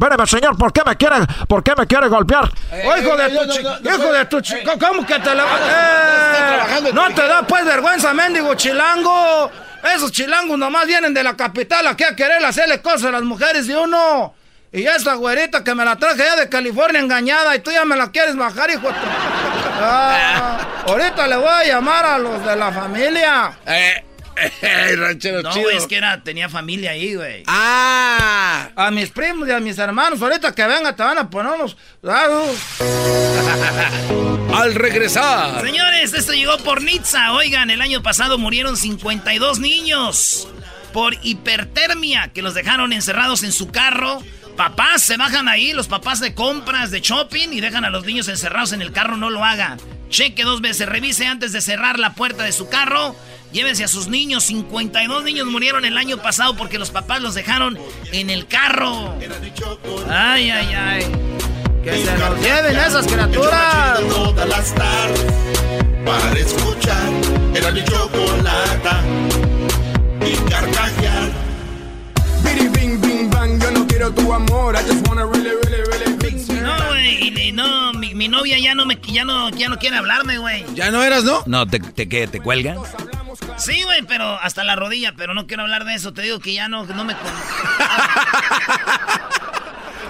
Espéreme, 0.00 0.26
señor, 0.26 0.56
¿por 0.56 0.72
qué 0.72 0.80
me 0.86 0.96
quiere, 0.96 1.16
por 1.46 1.62
qué 1.62 1.74
me 1.76 1.86
quiere 1.86 2.08
golpear? 2.08 2.50
Hijo 2.72 3.16
de 3.18 3.28
tu 3.28 3.52
chi- 3.52 3.60
hijo 3.84 4.12
de 4.14 4.24
tu 4.24 4.40
chi- 4.40 4.56
¿Cómo 4.80 5.04
que 5.04 5.18
te 5.18 5.34
la 5.34 5.44
Eh, 5.44 6.90
No 6.94 7.12
te 7.12 7.28
da 7.28 7.42
pues 7.42 7.66
vergüenza, 7.66 8.14
mendigo 8.14 8.54
chilango. 8.54 9.50
Esos 9.94 10.10
chilangos 10.10 10.56
nomás 10.58 10.86
vienen 10.86 11.12
de 11.12 11.22
la 11.22 11.36
capital 11.36 11.86
aquí 11.86 12.04
a 12.04 12.16
querer 12.16 12.42
hacerle 12.42 12.80
cosas 12.80 13.04
a 13.04 13.10
las 13.10 13.22
mujeres 13.24 13.66
de 13.66 13.76
uno. 13.76 14.32
Y 14.72 14.86
esta 14.86 15.14
güerita 15.14 15.62
que 15.62 15.74
me 15.74 15.84
la 15.84 15.96
traje 15.96 16.16
ya 16.24 16.36
de 16.36 16.48
California 16.48 17.00
engañada 17.00 17.54
y 17.54 17.58
tú 17.58 17.70
ya 17.70 17.84
me 17.84 17.94
la 17.96 18.10
quieres 18.10 18.36
bajar, 18.36 18.70
hijo 18.70 18.86
de 18.88 18.94
tu- 18.94 19.00
Ah, 19.82 20.58
ahorita 20.86 21.26
le 21.26 21.36
voy 21.36 21.48
a 21.48 21.64
llamar 21.64 22.06
a 22.06 22.18
los 22.18 22.42
de 22.46 22.56
la 22.56 22.72
familia. 22.72 23.52
Eh, 23.66 24.04
ranchero 24.96 25.42
No, 25.42 25.50
chido. 25.52 25.64
güey, 25.64 25.76
es 25.76 25.86
que 25.86 25.96
era, 25.96 26.22
tenía 26.22 26.48
familia 26.48 26.92
ahí, 26.92 27.14
güey. 27.14 27.42
Ah, 27.46 28.70
a 28.76 28.90
mis 28.90 29.10
primos 29.10 29.48
y 29.48 29.52
a 29.52 29.60
mis 29.60 29.78
hermanos, 29.78 30.20
ahorita 30.20 30.54
que 30.54 30.66
venga 30.66 30.94
te 30.94 31.02
van 31.02 31.18
a 31.18 31.30
poner 31.30 31.52
unos... 31.52 31.76
Al 34.54 34.74
regresar. 34.74 35.60
Señores, 35.64 36.12
esto 36.12 36.32
llegó 36.32 36.58
por 36.58 36.82
Nitza. 36.82 37.32
Oigan, 37.32 37.70
el 37.70 37.80
año 37.80 38.02
pasado 38.02 38.36
murieron 38.38 38.76
52 38.76 39.58
niños 39.60 40.48
por 40.92 41.14
hipertermia 41.22 42.32
que 42.34 42.42
los 42.42 42.54
dejaron 42.54 42.92
encerrados 42.92 43.42
en 43.44 43.52
su 43.52 43.70
carro. 43.70 44.22
Papás 44.56 45.02
se 45.02 45.16
bajan 45.16 45.48
ahí, 45.48 45.72
los 45.72 45.88
papás 45.88 46.20
de 46.20 46.34
compras, 46.34 46.90
de 46.90 47.00
shopping 47.00 47.48
y 47.52 47.60
dejan 47.60 47.84
a 47.84 47.90
los 47.90 48.04
niños 48.04 48.28
encerrados 48.28 48.72
en 48.72 48.82
el 48.82 48.92
carro. 48.92 49.16
No 49.16 49.30
lo 49.30 49.44
haga. 49.44 49.76
Cheque 50.10 50.42
dos 50.42 50.60
veces, 50.60 50.88
revise 50.88 51.26
antes 51.26 51.52
de 51.52 51.60
cerrar 51.60 51.98
la 51.98 52.14
puerta 52.14 52.42
de 52.42 52.52
su 52.52 52.68
carro. 52.68 53.14
Llévense 53.52 53.84
a 53.84 53.88
sus 53.88 54.08
niños. 54.08 54.44
52 54.44 55.24
niños 55.24 55.46
murieron 55.46 55.84
el 55.84 55.96
año 55.96 56.18
pasado 56.18 56.56
porque 56.56 56.78
los 56.78 56.90
papás 56.90 57.20
los 57.20 57.34
dejaron 57.34 57.78
en 58.12 58.30
el 58.30 58.46
carro. 58.46 59.14
Ay, 60.08 60.50
ay, 60.50 60.74
ay. 60.74 61.06
Que 61.82 62.04
se 62.04 62.18
los 62.18 62.40
lleven 62.40 62.76
esas 62.76 63.06
criaturas. 63.06 64.00
Todas 64.08 64.48
las 64.48 64.74
tardes 64.74 65.32
para 66.04 66.38
escuchar 66.38 67.10
era 67.54 67.70
mi 67.72 67.82
chocolata 67.84 69.02
y 70.26 70.50
carcajear. 70.50 71.30
Bidi 72.44 72.68
bing 72.68 73.00
bing 73.00 73.30
bang, 73.30 73.60
yo 73.60 73.70
no 73.70 73.86
quiero 73.86 74.12
tu 74.12 74.32
amor, 74.32 74.74
I 74.76 74.82
just 74.86 75.06
wanna 75.08 75.24
really 75.26 75.50
really 75.64 75.82
really 75.90 76.12
bing 76.18 76.46
bang. 76.46 76.62
No, 76.62 76.88
güey, 76.88 77.28
y- 77.28 77.48
y 77.48 77.52
no, 77.52 77.92
mi, 77.94 78.14
mi 78.14 78.28
novia 78.28 78.58
ya 78.58 78.74
no 78.74 78.86
me 78.86 78.98
ya 79.08 79.24
no, 79.24 79.50
ya 79.50 79.68
no 79.68 79.78
quiere 79.78 79.96
hablarme, 79.96 80.38
güey. 80.38 80.64
¿Ya 80.74 80.90
no 80.90 81.02
eras, 81.02 81.24
no? 81.24 81.42
No, 81.46 81.66
¿te, 81.66 81.80
te, 81.80 82.08
qué, 82.08 82.26
¿te 82.26 82.40
cuelgan? 82.40 82.78
Sí, 83.60 83.82
güey, 83.82 84.02
pero 84.02 84.24
hasta 84.40 84.64
la 84.64 84.74
rodilla, 84.74 85.12
pero 85.16 85.34
no 85.34 85.46
quiero 85.46 85.64
hablar 85.64 85.84
de 85.84 85.94
eso. 85.94 86.14
Te 86.14 86.22
digo 86.22 86.40
que 86.40 86.54
ya 86.54 86.68
no, 86.68 86.86
no 86.86 87.04
me 87.04 87.14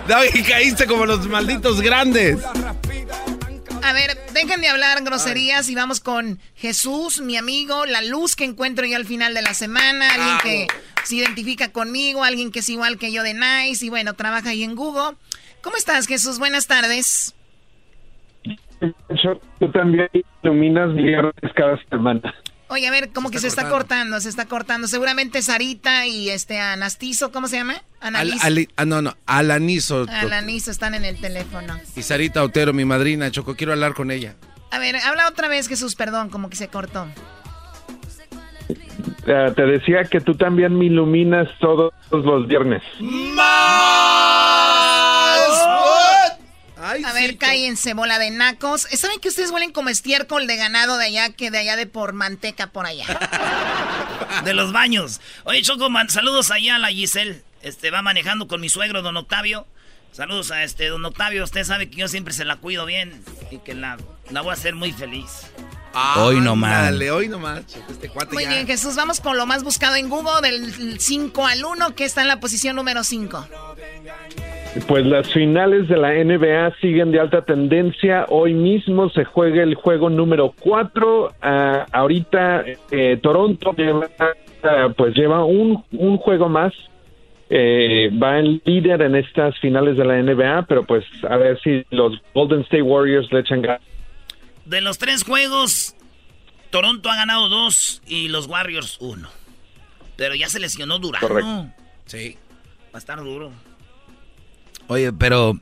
Doggy, 0.07 0.43
caíste 0.49 0.87
como 0.87 1.05
los 1.05 1.27
malditos 1.27 1.81
grandes. 1.81 2.39
A 3.83 3.93
ver, 3.93 4.17
dejen 4.33 4.61
de 4.61 4.69
hablar 4.69 5.03
groserías 5.03 5.69
y 5.69 5.75
vamos 5.75 5.99
con 5.99 6.39
Jesús, 6.55 7.21
mi 7.21 7.37
amigo, 7.37 7.87
la 7.87 8.03
luz 8.03 8.37
que 8.37 8.45
encuentro 8.45 8.87
yo 8.87 8.97
al 8.97 9.05
final 9.05 9.35
de 9.35 9.43
la 9.43 9.53
semana, 9.55 10.15
alguien 10.15 10.39
que 10.43 10.67
se 11.03 11.17
identifica 11.17 11.73
conmigo, 11.73 12.23
alguien 12.23 12.53
que 12.53 12.61
es 12.61 12.69
igual 12.69 12.99
que 12.99 13.11
yo 13.11 13.25
de 13.25 13.35
Nice 13.35 13.85
y 13.85 13.89
bueno, 13.89 14.15
trabaja 14.15 14.51
ahí 14.51 14.63
en 14.63 14.77
Google. 14.77 15.17
¿Cómo 15.61 15.77
estás, 15.77 16.07
Jesús? 16.07 16.39
Buenas 16.39 16.69
tardes. 16.69 17.35
Tú 19.59 19.71
también 19.73 20.09
iluminas 20.43 20.95
viernes 20.95 21.53
cada 21.57 21.77
semana. 21.89 22.33
Oye, 22.71 22.87
a 22.87 22.91
ver, 22.91 23.11
como 23.13 23.31
que 23.31 23.39
se 23.41 23.49
está 23.49 23.69
cortando, 23.69 24.21
se 24.21 24.29
está 24.29 24.47
cortando. 24.47 24.87
Seguramente 24.89 25.43
Sarita 25.43 26.07
y 26.07 26.31
este 26.31 26.59
Anastizo, 26.61 27.33
¿cómo 27.33 27.49
se 27.49 27.57
llama? 27.57 27.75
Al- 28.01 28.15
Analizo. 28.17 28.47
Ali- 28.47 28.69
ah, 28.77 28.85
no, 28.85 29.03
no, 29.03 29.17
Alanizo. 29.27 30.07
Alanizo 30.09 30.71
están 30.71 30.95
en 30.95 31.05
el 31.05 31.21
teléfono. 31.21 31.79
Y 31.97 32.03
Sarita 32.03 32.43
Otero, 32.45 32.73
mi 32.73 32.85
madrina, 32.85 33.31
Choco, 33.31 33.57
quiero 33.57 33.73
hablar 33.73 33.95
con 33.95 34.11
ella. 34.11 34.37
A 34.71 34.79
ver, 34.79 34.97
habla 34.97 35.27
otra 35.29 35.49
vez, 35.49 35.67
Jesús, 35.69 35.97
perdón, 35.97 36.31
como 36.31 36.49
que 36.49 36.57
se 36.57 36.69
cortó. 36.69 37.09
Eh, 39.27 39.53
te 39.55 39.63
decía 39.67 40.05
que 40.05 40.21
tú 40.21 40.35
también 40.37 40.79
me 40.79 40.87
iluminas 40.87 41.49
todos 41.61 41.93
los 42.11 42.47
viernes. 42.47 42.83
A 47.05 47.13
ver, 47.13 47.39
cállense, 47.39 47.95
bola 47.95 48.19
de 48.19 48.31
nacos. 48.31 48.83
¿Saben 48.83 49.21
que 49.21 49.29
ustedes 49.29 49.51
huelen 49.51 49.73
como 49.73 49.89
estiércol 49.89 50.47
de 50.47 50.57
ganado 50.57 50.99
de 50.99 51.07
allá 51.07 51.31
que 51.33 51.51
de 51.51 51.59
allá 51.59 51.77
de 51.77 51.87
por 51.87 52.13
manteca 52.13 52.69
por 52.69 52.87
allá? 52.87 53.07
De 54.45 54.55
los 54.55 54.73
baños. 54.73 55.21
Oye, 55.45 55.61
Choco, 55.61 55.91
man, 55.91 56.09
saludos 56.09 56.51
allá 56.51 56.77
a 56.77 56.79
la 56.79 56.89
Giselle. 56.89 57.43
Este, 57.63 57.91
va 57.91 58.01
manejando 58.01 58.47
con 58.47 58.61
mi 58.61 58.69
suegro, 58.69 59.03
don 59.03 59.17
Octavio. 59.17 59.67
Saludos 60.13 60.51
a 60.51 60.63
este, 60.63 60.87
don 60.87 61.05
Octavio. 61.05 61.45
Usted 61.45 61.65
sabe 61.65 61.91
que 61.91 61.97
yo 61.97 62.09
siempre 62.09 62.33
se 62.33 62.45
la 62.45 62.57
cuido 62.57 62.87
bien 62.87 63.23
y 63.51 63.59
que 63.59 63.75
la, 63.75 63.99
la 64.31 64.41
voy 64.41 64.51
a 64.51 64.55
hacer 64.55 64.75
muy 64.77 64.93
feliz. 64.93 65.47
Hoy 66.17 66.41
nomás. 66.41 66.85
Dale, 66.85 67.11
hoy 67.11 67.29
nomás, 67.29 67.65
este 67.89 68.09
cuate 68.09 68.35
Muy 68.35 68.45
ya. 68.45 68.51
bien, 68.51 68.67
Jesús, 68.67 68.97
vamos 68.97 69.21
con 69.21 69.37
lo 69.37 69.47
más 69.47 69.65
buscado 69.65 69.97
en 69.97 70.09
Google 70.09 70.41
del 70.43 71.01
5 71.01 71.47
al 71.47 71.65
1, 71.65 71.95
que 71.95 72.05
está 72.05 72.23
en 72.23 72.29
la 72.29 72.39
posición 72.39 72.77
número 72.77 73.03
5. 73.03 73.47
Pues 74.87 75.05
las 75.05 75.33
finales 75.33 75.89
de 75.89 75.97
la 75.97 76.13
NBA 76.13 76.77
siguen 76.81 77.11
de 77.11 77.19
alta 77.19 77.43
tendencia. 77.43 78.27
Hoy 78.29 78.55
mismo 78.55 79.11
se 79.11 79.25
juega 79.25 79.63
el 79.65 79.75
juego 79.75 80.11
número 80.11 80.55
4. 80.61 81.33
ahorita 81.93 82.65
eh, 82.93 83.19
Toronto 83.21 83.75
lleva, 83.77 84.09
ah, 84.21 84.89
pues 84.97 85.15
lleva 85.17 85.45
un, 85.45 85.85
un 85.93 86.17
juego 86.19 86.49
más. 86.49 86.73
Eh, 87.53 88.11
va 88.23 88.39
en 88.39 88.63
líder 88.65 89.03
en 89.03 89.17
estas 89.17 89.59
finales 89.59 89.97
de 89.97 90.05
la 90.05 90.23
NBA, 90.23 90.67
pero 90.69 90.85
pues 90.85 91.05
a 91.29 91.37
ver 91.37 91.59
si 91.61 91.85
los 91.91 92.13
Golden 92.33 92.61
State 92.61 92.83
Warriors 92.83 93.33
le 93.33 93.41
echan 93.41 93.63
ganas. 93.63 93.83
De 94.71 94.81
los 94.81 94.99
tres 94.99 95.25
juegos, 95.25 95.97
Toronto 96.71 97.11
ha 97.11 97.17
ganado 97.17 97.49
dos 97.49 98.03
y 98.07 98.29
los 98.29 98.47
Warriors 98.47 98.99
uno. 99.01 99.29
Pero 100.17 100.37
ya 100.37 100.49
se 100.49 100.61
lesionó 100.61 101.01
Durán. 101.01 101.21
Correcto. 101.21 101.73
Sí. 102.07 102.37
Va 102.95 102.95
a 102.95 102.99
estar 102.99 103.19
duro. 103.19 103.51
Oye, 104.87 105.13
pero 105.13 105.59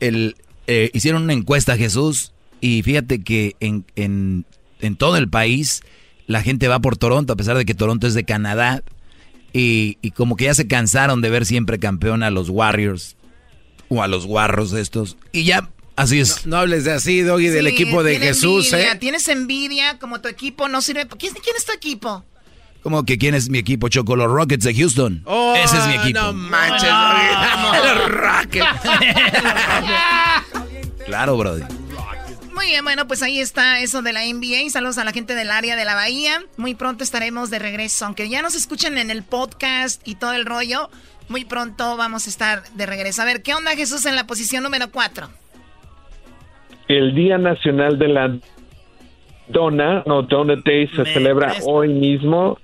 el, 0.00 0.36
eh, 0.66 0.90
hicieron 0.92 1.22
una 1.22 1.32
encuesta, 1.32 1.78
Jesús, 1.78 2.34
y 2.60 2.82
fíjate 2.82 3.22
que 3.24 3.56
en, 3.60 3.86
en, 3.96 4.44
en 4.80 4.96
todo 4.96 5.16
el 5.16 5.30
país 5.30 5.82
la 6.26 6.42
gente 6.42 6.68
va 6.68 6.78
por 6.78 6.98
Toronto, 6.98 7.32
a 7.32 7.36
pesar 7.36 7.56
de 7.56 7.64
que 7.64 7.74
Toronto 7.74 8.06
es 8.06 8.12
de 8.12 8.24
Canadá, 8.24 8.82
y, 9.54 9.96
y 10.02 10.10
como 10.10 10.36
que 10.36 10.44
ya 10.44 10.54
se 10.54 10.68
cansaron 10.68 11.22
de 11.22 11.30
ver 11.30 11.46
siempre 11.46 11.78
campeón 11.78 12.22
a 12.22 12.30
los 12.30 12.50
Warriors, 12.50 13.16
o 13.88 14.02
a 14.02 14.08
los 14.08 14.26
Guarros 14.26 14.74
estos, 14.74 15.16
y 15.32 15.44
ya, 15.44 15.70
así 16.02 16.20
es. 16.20 16.46
No 16.46 16.58
hables 16.58 16.84
de 16.84 16.92
así, 16.92 17.22
Doggy, 17.22 17.48
del 17.48 17.66
Sí, 17.66 17.72
equipo 17.72 18.02
de 18.02 18.18
Jesús, 18.18 18.72
envidia, 18.72 18.92
¿eh? 18.92 18.96
Tienes 18.96 19.28
envidia, 19.28 19.98
como 19.98 20.20
tu 20.20 20.28
equipo 20.28 20.68
no 20.68 20.82
sirve. 20.82 21.06
¿Quién, 21.06 21.32
quién 21.34 21.56
es 21.56 21.64
tu 21.64 21.72
equipo? 21.72 22.24
Como 22.82 23.04
que 23.04 23.16
quién 23.16 23.34
es 23.34 23.48
mi 23.48 23.58
equipo, 23.58 23.88
Choco, 23.88 24.16
los 24.16 24.30
Rockets 24.30 24.64
de 24.64 24.74
Houston. 24.74 25.22
Oh, 25.24 25.54
Ese 25.56 25.78
es 25.78 25.86
mi 25.86 25.94
equipo. 25.94 26.20
No 26.20 26.32
manches, 26.32 26.82
Doggy. 26.90 27.78
Los 27.98 28.10
Rockets. 28.10 28.66
Claro, 31.06 31.36
brother. 31.36 31.66
Muy 32.54 32.66
bien, 32.66 32.84
bueno, 32.84 33.08
pues 33.08 33.22
ahí 33.22 33.40
está 33.40 33.80
eso 33.80 34.02
de 34.02 34.12
la 34.12 34.22
NBA. 34.24 34.70
Saludos 34.70 34.98
a 34.98 35.04
la 35.04 35.12
gente 35.12 35.34
del 35.34 35.50
área 35.50 35.74
de 35.74 35.84
la 35.84 35.94
Bahía. 35.94 36.44
Muy 36.56 36.74
pronto 36.74 37.02
estaremos 37.02 37.50
de 37.50 37.58
regreso. 37.58 38.06
Aunque 38.06 38.28
ya 38.28 38.40
nos 38.40 38.54
escuchen 38.54 38.98
en 38.98 39.10
el 39.10 39.22
podcast 39.24 40.00
y 40.06 40.14
todo 40.14 40.32
el 40.32 40.46
rollo, 40.46 40.90
muy 41.28 41.44
pronto 41.44 41.96
vamos 41.96 42.26
a 42.26 42.30
estar 42.30 42.62
de 42.74 42.86
regreso. 42.86 43.22
A 43.22 43.24
ver, 43.24 43.42
¿qué 43.42 43.54
onda 43.54 43.74
Jesús 43.74 44.06
en 44.06 44.14
la 44.14 44.26
posición 44.26 44.62
número 44.62 44.90
4? 44.92 45.28
El 46.98 47.14
Día 47.14 47.38
Nacional 47.38 47.98
de 47.98 48.08
la 48.08 48.36
Dona, 49.48 50.02
no, 50.06 50.22
Donut 50.22 50.64
Day, 50.64 50.86
se 50.88 51.04
celebra 51.06 51.54
hoy 51.66 51.88
mismo 51.88 52.58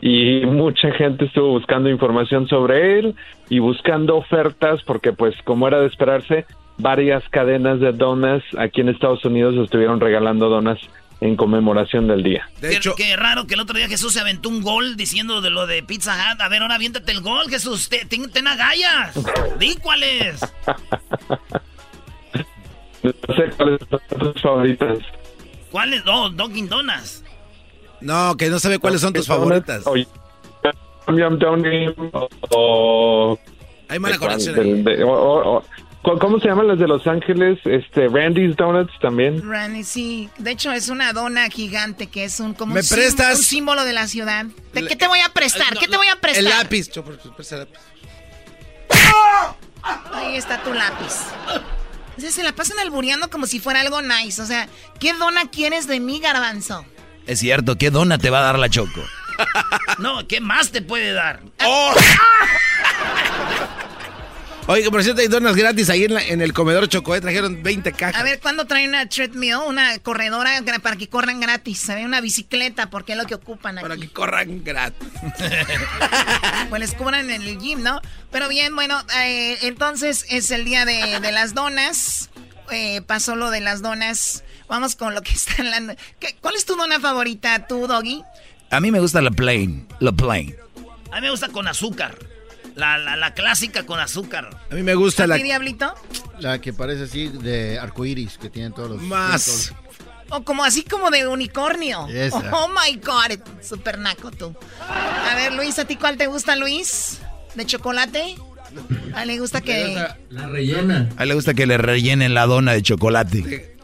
y 0.00 0.44
mucha 0.46 0.90
gente 0.92 1.24
estuvo 1.26 1.48
buscando 1.50 1.88
información 1.88 2.46
sobre 2.48 2.98
él 2.98 3.14
y 3.48 3.58
buscando 3.58 4.16
ofertas 4.16 4.80
porque 4.84 5.12
pues 5.12 5.34
como 5.44 5.66
era 5.68 5.80
de 5.80 5.86
esperarse, 5.86 6.46
varias 6.78 7.22
cadenas 7.30 7.80
de 7.80 7.92
donas 7.92 8.42
aquí 8.58 8.80
en 8.80 8.88
Estados 8.90 9.24
Unidos 9.24 9.54
estuvieron 9.56 10.00
regalando 10.00 10.48
donas 10.48 10.78
en 11.20 11.36
conmemoración 11.36 12.06
del 12.08 12.22
día. 12.22 12.48
qué, 12.60 12.78
qué 12.96 13.16
raro 13.16 13.46
que 13.46 13.54
el 13.54 13.60
otro 13.60 13.76
día 13.76 13.88
Jesús 13.88 14.12
se 14.12 14.20
aventó 14.20 14.48
un 14.48 14.60
gol 14.62 14.96
diciendo 14.96 15.40
de 15.40 15.50
lo 15.50 15.66
de 15.66 15.82
Pizza 15.82 16.12
Hut. 16.14 16.40
A 16.40 16.48
ver, 16.48 16.62
ahora 16.62 16.74
aviéntate 16.74 17.12
el 17.12 17.20
gol, 17.22 17.48
Jesús. 17.48 17.88
Te- 17.88 18.04
Ten, 18.04 18.30
ten 18.30 18.46
agallas. 18.46 19.14
Di 19.58 19.76
cuál 19.82 20.02
es. 20.02 20.40
No 23.04 23.34
sé 23.36 23.50
cuáles 23.56 23.80
son 23.90 24.32
tus 24.32 24.42
favoritas. 24.42 24.98
¿Cuál 25.70 25.94
es? 25.94 26.04
No, 26.04 26.30
Dunkin' 26.30 26.68
Donuts. 26.68 27.22
No, 28.00 28.36
que 28.36 28.48
no 28.50 28.58
sabe 28.58 28.78
cuáles 28.78 29.00
son 29.00 29.12
tus 29.12 29.26
favoritas. 29.26 29.82
O 29.86 29.94
Yum 29.96 30.06
Yum 31.18 31.38
Donut 31.38 31.96
o... 32.50 33.38
Hay 33.88 33.98
mala 33.98 34.18
conexión 34.18 34.84
de- 34.84 35.04
o- 35.04 35.10
o- 35.12 35.56
o- 35.58 35.64
¿cu- 36.02 36.18
¿Cómo 36.18 36.38
se 36.40 36.48
llaman 36.48 36.66
las 36.68 36.78
de 36.78 36.88
Los 36.88 37.06
Ángeles? 37.06 37.58
Este, 37.64 38.08
Randy's 38.08 38.56
Donuts 38.56 38.92
también. 39.00 39.46
Randy, 39.46 39.84
sí. 39.84 40.30
De 40.38 40.52
hecho, 40.52 40.72
es 40.72 40.88
una 40.88 41.12
dona 41.12 41.48
gigante 41.50 42.06
que 42.06 42.24
es 42.24 42.40
un, 42.40 42.54
como 42.54 42.74
¿Me 42.74 42.82
prestas? 42.82 43.36
un 43.36 43.42
símbolo 43.44 43.84
de 43.84 43.92
la 43.92 44.06
ciudad. 44.06 44.46
¿De 44.72 44.86
qué 44.86 44.96
te 44.96 45.06
voy 45.06 45.20
a 45.20 45.28
prestar? 45.28 45.76
¿Qué 45.78 45.86
te 45.88 45.96
voy 45.98 46.06
a 46.08 46.16
prestar? 46.16 46.42
El 46.42 46.48
lápiz. 46.50 46.88
Presta 47.36 47.56
el 47.56 47.60
lápiz. 47.62 47.78
Ahí 50.14 50.36
está 50.36 50.62
tu 50.62 50.72
lápiz. 50.72 51.26
O 52.16 52.20
sea, 52.20 52.30
se 52.30 52.42
la 52.42 52.52
pasan 52.52 52.78
albureando 52.78 53.30
como 53.30 53.46
si 53.46 53.60
fuera 53.60 53.80
algo 53.80 54.02
nice. 54.02 54.40
O 54.40 54.46
sea, 54.46 54.68
¿qué 55.00 55.12
dona 55.14 55.50
quieres 55.50 55.86
de 55.86 56.00
mí, 56.00 56.20
garbanzo? 56.20 56.84
Es 57.26 57.40
cierto, 57.40 57.76
¿qué 57.76 57.90
dona 57.90 58.18
te 58.18 58.30
va 58.30 58.40
a 58.40 58.44
dar 58.44 58.58
la 58.58 58.68
Choco? 58.68 59.02
No, 59.98 60.26
¿qué 60.28 60.40
más 60.40 60.70
te 60.70 60.80
puede 60.80 61.12
dar? 61.12 61.40
Oye, 64.66 64.90
por 64.90 65.02
cierto 65.02 65.20
hay 65.20 65.28
donas 65.28 65.56
gratis 65.56 65.90
ahí 65.90 66.04
en, 66.04 66.14
la- 66.14 66.24
en 66.26 66.40
el 66.40 66.54
comedor 66.54 66.88
Choco, 66.88 67.14
¿eh? 67.14 67.20
Trajeron 67.20 67.62
20 67.62 67.92
cajas. 67.92 68.18
A 68.18 68.24
ver, 68.24 68.40
¿cuándo 68.40 68.64
traen 68.66 68.88
una 68.90 69.06
treadmill, 69.06 69.56
una 69.66 69.98
corredora 69.98 70.62
para 70.82 70.96
que 70.96 71.06
corran 71.08 71.38
gratis? 71.38 71.80
¿Saben? 71.80 72.06
Una 72.06 72.22
bicicleta, 72.22 72.88
porque 72.88 73.12
es 73.12 73.18
lo 73.18 73.26
que 73.26 73.34
ocupan 73.34 73.76
aquí. 73.76 73.82
Para 73.86 73.96
que 74.00 74.08
corran 74.08 74.64
gratis. 74.64 75.06
Pues 76.70 76.80
les 76.80 76.94
cubran 76.94 77.28
en 77.30 77.42
el 77.42 77.58
gym, 77.58 77.82
¿no? 77.82 78.00
Pero 78.32 78.48
bien, 78.48 78.74
bueno, 78.74 78.98
eh, 79.20 79.58
entonces 79.62 80.24
es 80.30 80.50
el 80.50 80.64
día 80.64 80.84
de, 80.86 81.20
de 81.20 81.30
las 81.32 81.54
donas. 81.54 82.30
Eh, 82.70 83.02
pasó 83.02 83.36
lo 83.36 83.50
de 83.50 83.60
las 83.60 83.82
donas. 83.82 84.44
Vamos 84.66 84.96
con 84.96 85.14
lo 85.14 85.20
que 85.22 85.34
está 85.34 85.56
en 85.58 85.70
la... 85.86 85.94
¿Qué- 86.18 86.36
¿Cuál 86.40 86.54
es 86.56 86.64
tu 86.64 86.74
dona 86.74 86.98
favorita, 87.00 87.66
tú, 87.66 87.86
Doggy? 87.86 88.22
A 88.70 88.80
mí 88.80 88.90
me 88.90 88.98
gusta 88.98 89.20
la 89.20 89.30
plain, 89.30 89.86
la 90.00 90.10
plain. 90.12 90.56
A 91.12 91.16
mí 91.16 91.20
me 91.20 91.30
gusta 91.30 91.48
con 91.48 91.68
azúcar. 91.68 92.16
La, 92.74 92.98
la, 92.98 93.16
la 93.16 93.34
clásica 93.34 93.86
con 93.86 94.00
azúcar. 94.00 94.50
A 94.70 94.74
mí 94.74 94.82
me 94.82 94.94
gusta 94.94 95.26
la... 95.26 95.38
¿Y 95.38 95.42
Diablito? 95.44 95.94
La 96.40 96.60
que 96.60 96.72
parece 96.72 97.04
así 97.04 97.28
de 97.28 97.78
arcoiris 97.78 98.36
que 98.36 98.50
tienen 98.50 98.72
todos 98.72 98.90
los. 98.90 99.02
Más. 99.02 99.72
O 100.30 100.42
como 100.42 100.64
así 100.64 100.82
como 100.82 101.10
de 101.10 101.28
unicornio. 101.28 102.08
Esa. 102.08 102.50
Oh 102.52 102.68
my 102.68 102.96
God, 102.96 103.38
super 103.62 103.98
naco 103.98 104.32
tú. 104.32 104.56
A 104.80 105.34
ver, 105.36 105.52
Luis, 105.52 105.78
¿a 105.78 105.84
ti 105.84 105.96
cuál 105.96 106.16
te 106.16 106.26
gusta, 106.26 106.56
Luis? 106.56 107.20
¿De 107.54 107.64
chocolate? 107.64 108.36
A 109.14 109.24
le 109.24 109.38
gusta 109.38 109.60
que... 109.60 109.96
La 110.30 110.48
rellena. 110.48 111.08
A 111.16 111.22
él 111.22 111.28
le 111.28 111.34
gusta 111.36 111.54
que 111.54 111.66
le 111.66 111.78
rellenen 111.78 112.34
la 112.34 112.46
dona 112.46 112.72
de 112.72 112.82
chocolate. 112.82 113.76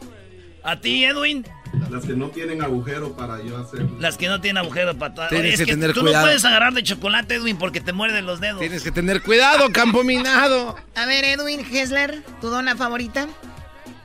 ¿A 0.63 0.81
ti, 0.81 1.05
Edwin? 1.05 1.45
Las 1.91 2.05
que 2.05 2.13
no 2.13 2.29
tienen 2.29 2.61
agujero 2.61 3.11
para 3.11 3.43
yo 3.43 3.57
hacer. 3.57 3.85
Las 3.99 4.17
que 4.17 4.27
no 4.27 4.39
tienen 4.39 4.63
agujero 4.63 4.97
para 4.97 5.13
todas. 5.13 5.29
Tienes 5.29 5.55
es 5.55 5.59
que 5.59 5.65
que 5.65 5.71
tener 5.73 5.93
tú 5.93 5.99
cuidado. 5.99 6.23
no 6.23 6.27
puedes 6.27 6.45
agarrar 6.45 6.73
de 6.73 6.83
chocolate, 6.83 7.35
Edwin, 7.35 7.57
porque 7.57 7.81
te 7.81 7.91
muerden 7.91 8.25
los 8.25 8.39
dedos. 8.39 8.61
Tienes 8.61 8.81
que 8.81 8.91
tener 8.91 9.21
cuidado, 9.21 9.69
campo 9.73 10.01
minado. 10.03 10.77
A 10.95 11.05
ver, 11.05 11.25
Edwin 11.25 11.59
Hessler, 11.59 12.23
¿tu 12.39 12.47
dona 12.47 12.77
favorita? 12.77 13.27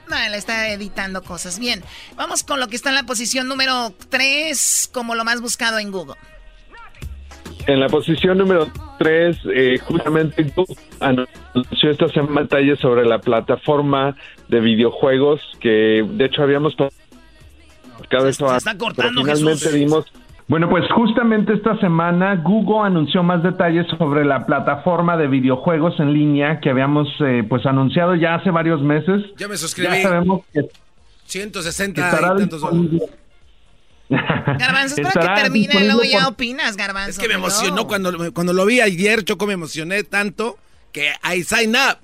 No, 0.08 0.16
él 0.16 0.34
está 0.34 0.68
editando 0.70 1.22
cosas. 1.22 1.60
Bien, 1.60 1.84
vamos 2.16 2.42
con 2.42 2.58
lo 2.58 2.66
que 2.66 2.74
está 2.74 2.88
en 2.88 2.96
la 2.96 3.04
posición 3.04 3.46
número 3.46 3.94
3 4.08 4.90
como 4.92 5.14
lo 5.14 5.24
más 5.24 5.40
buscado 5.40 5.78
en 5.78 5.92
Google. 5.92 6.16
En 7.68 7.80
la 7.80 7.88
posición 7.88 8.38
número 8.38 8.68
tres, 8.98 9.36
eh, 9.52 9.78
justamente 9.82 10.44
Google 10.54 10.76
anunció 11.00 11.90
esta 11.90 12.08
semana 12.08 12.42
detalles 12.42 12.78
sobre 12.78 13.04
la 13.04 13.18
plataforma 13.20 14.16
de 14.48 14.60
videojuegos 14.60 15.40
que 15.60 16.04
de 16.08 16.24
hecho 16.26 16.42
habíamos 16.42 16.76
platicado 18.08 18.28
eso 18.28 18.48
se 18.50 18.56
está 18.56 18.76
cortando, 18.78 19.20
finalmente 19.22 19.64
Jesús. 19.64 19.72
dimos 19.74 20.04
bueno, 20.48 20.68
pues 20.70 20.84
justamente 20.94 21.54
esta 21.54 21.76
semana 21.80 22.36
Google 22.36 22.86
anunció 22.86 23.24
más 23.24 23.42
detalles 23.42 23.84
sobre 23.98 24.24
la 24.24 24.46
plataforma 24.46 25.16
de 25.16 25.26
videojuegos 25.26 25.98
en 25.98 26.12
línea 26.12 26.60
que 26.60 26.70
habíamos 26.70 27.08
eh, 27.18 27.42
pues 27.48 27.66
anunciado 27.66 28.14
ya 28.14 28.36
hace 28.36 28.50
varios 28.52 28.80
meses. 28.80 29.24
Ya 29.36 29.48
me 29.48 29.56
suscribí. 29.56 29.88
Ya 29.96 30.02
sabemos 30.02 30.42
que 30.52 30.60
160 31.24 32.00
estará 32.00 32.34
y 32.34 32.38
tantos 32.38 32.60
disponible. 32.60 33.06
Garbanzo, 34.08 34.94
espera 34.94 35.08
Estará 35.08 35.34
que 35.34 35.42
termine 35.42 35.84
luego 35.84 36.04
ya 36.04 36.20
por- 36.20 36.34
opinas, 36.34 36.76
Garbanzo. 36.76 37.10
Es 37.10 37.18
que 37.18 37.26
me 37.26 37.34
emocionó 37.34 37.88
cuando, 37.88 38.32
cuando 38.32 38.52
lo 38.52 38.64
vi 38.66 38.80
ayer, 38.80 39.24
Choco, 39.24 39.48
me 39.48 39.54
emocioné 39.54 40.04
tanto 40.04 40.58
que 40.92 41.10
I 41.24 41.42
sign 41.42 41.70
up. 41.70 41.98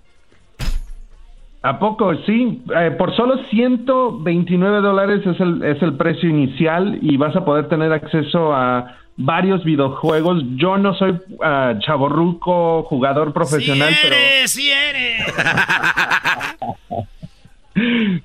¿A 1.63 1.79
poco? 1.79 2.13
Sí, 2.27 2.63
eh, 2.77 2.91
por 2.99 3.15
solo 3.15 3.39
129 3.51 4.81
dólares 4.81 5.25
es 5.25 5.39
el, 5.41 5.63
es 5.63 5.81
el 5.81 5.97
precio 5.97 6.29
inicial 6.29 6.99
y 7.01 7.17
vas 7.17 7.37
a 7.37 7.45
poder 7.45 7.69
tener 7.69 7.93
acceso 7.93 8.53
a 8.53 8.97
varios 9.17 9.63
videojuegos. 9.65 10.43
Yo 10.57 10.77
no 10.77 10.95
soy 10.95 11.13
uh, 11.13 11.79
chaborruco, 11.79 12.83
jugador 12.85 13.33
profesional, 13.33 13.95
pero... 14.03 14.15
eres, 14.15 14.51
sí 14.51 14.71
eres. 14.71 15.25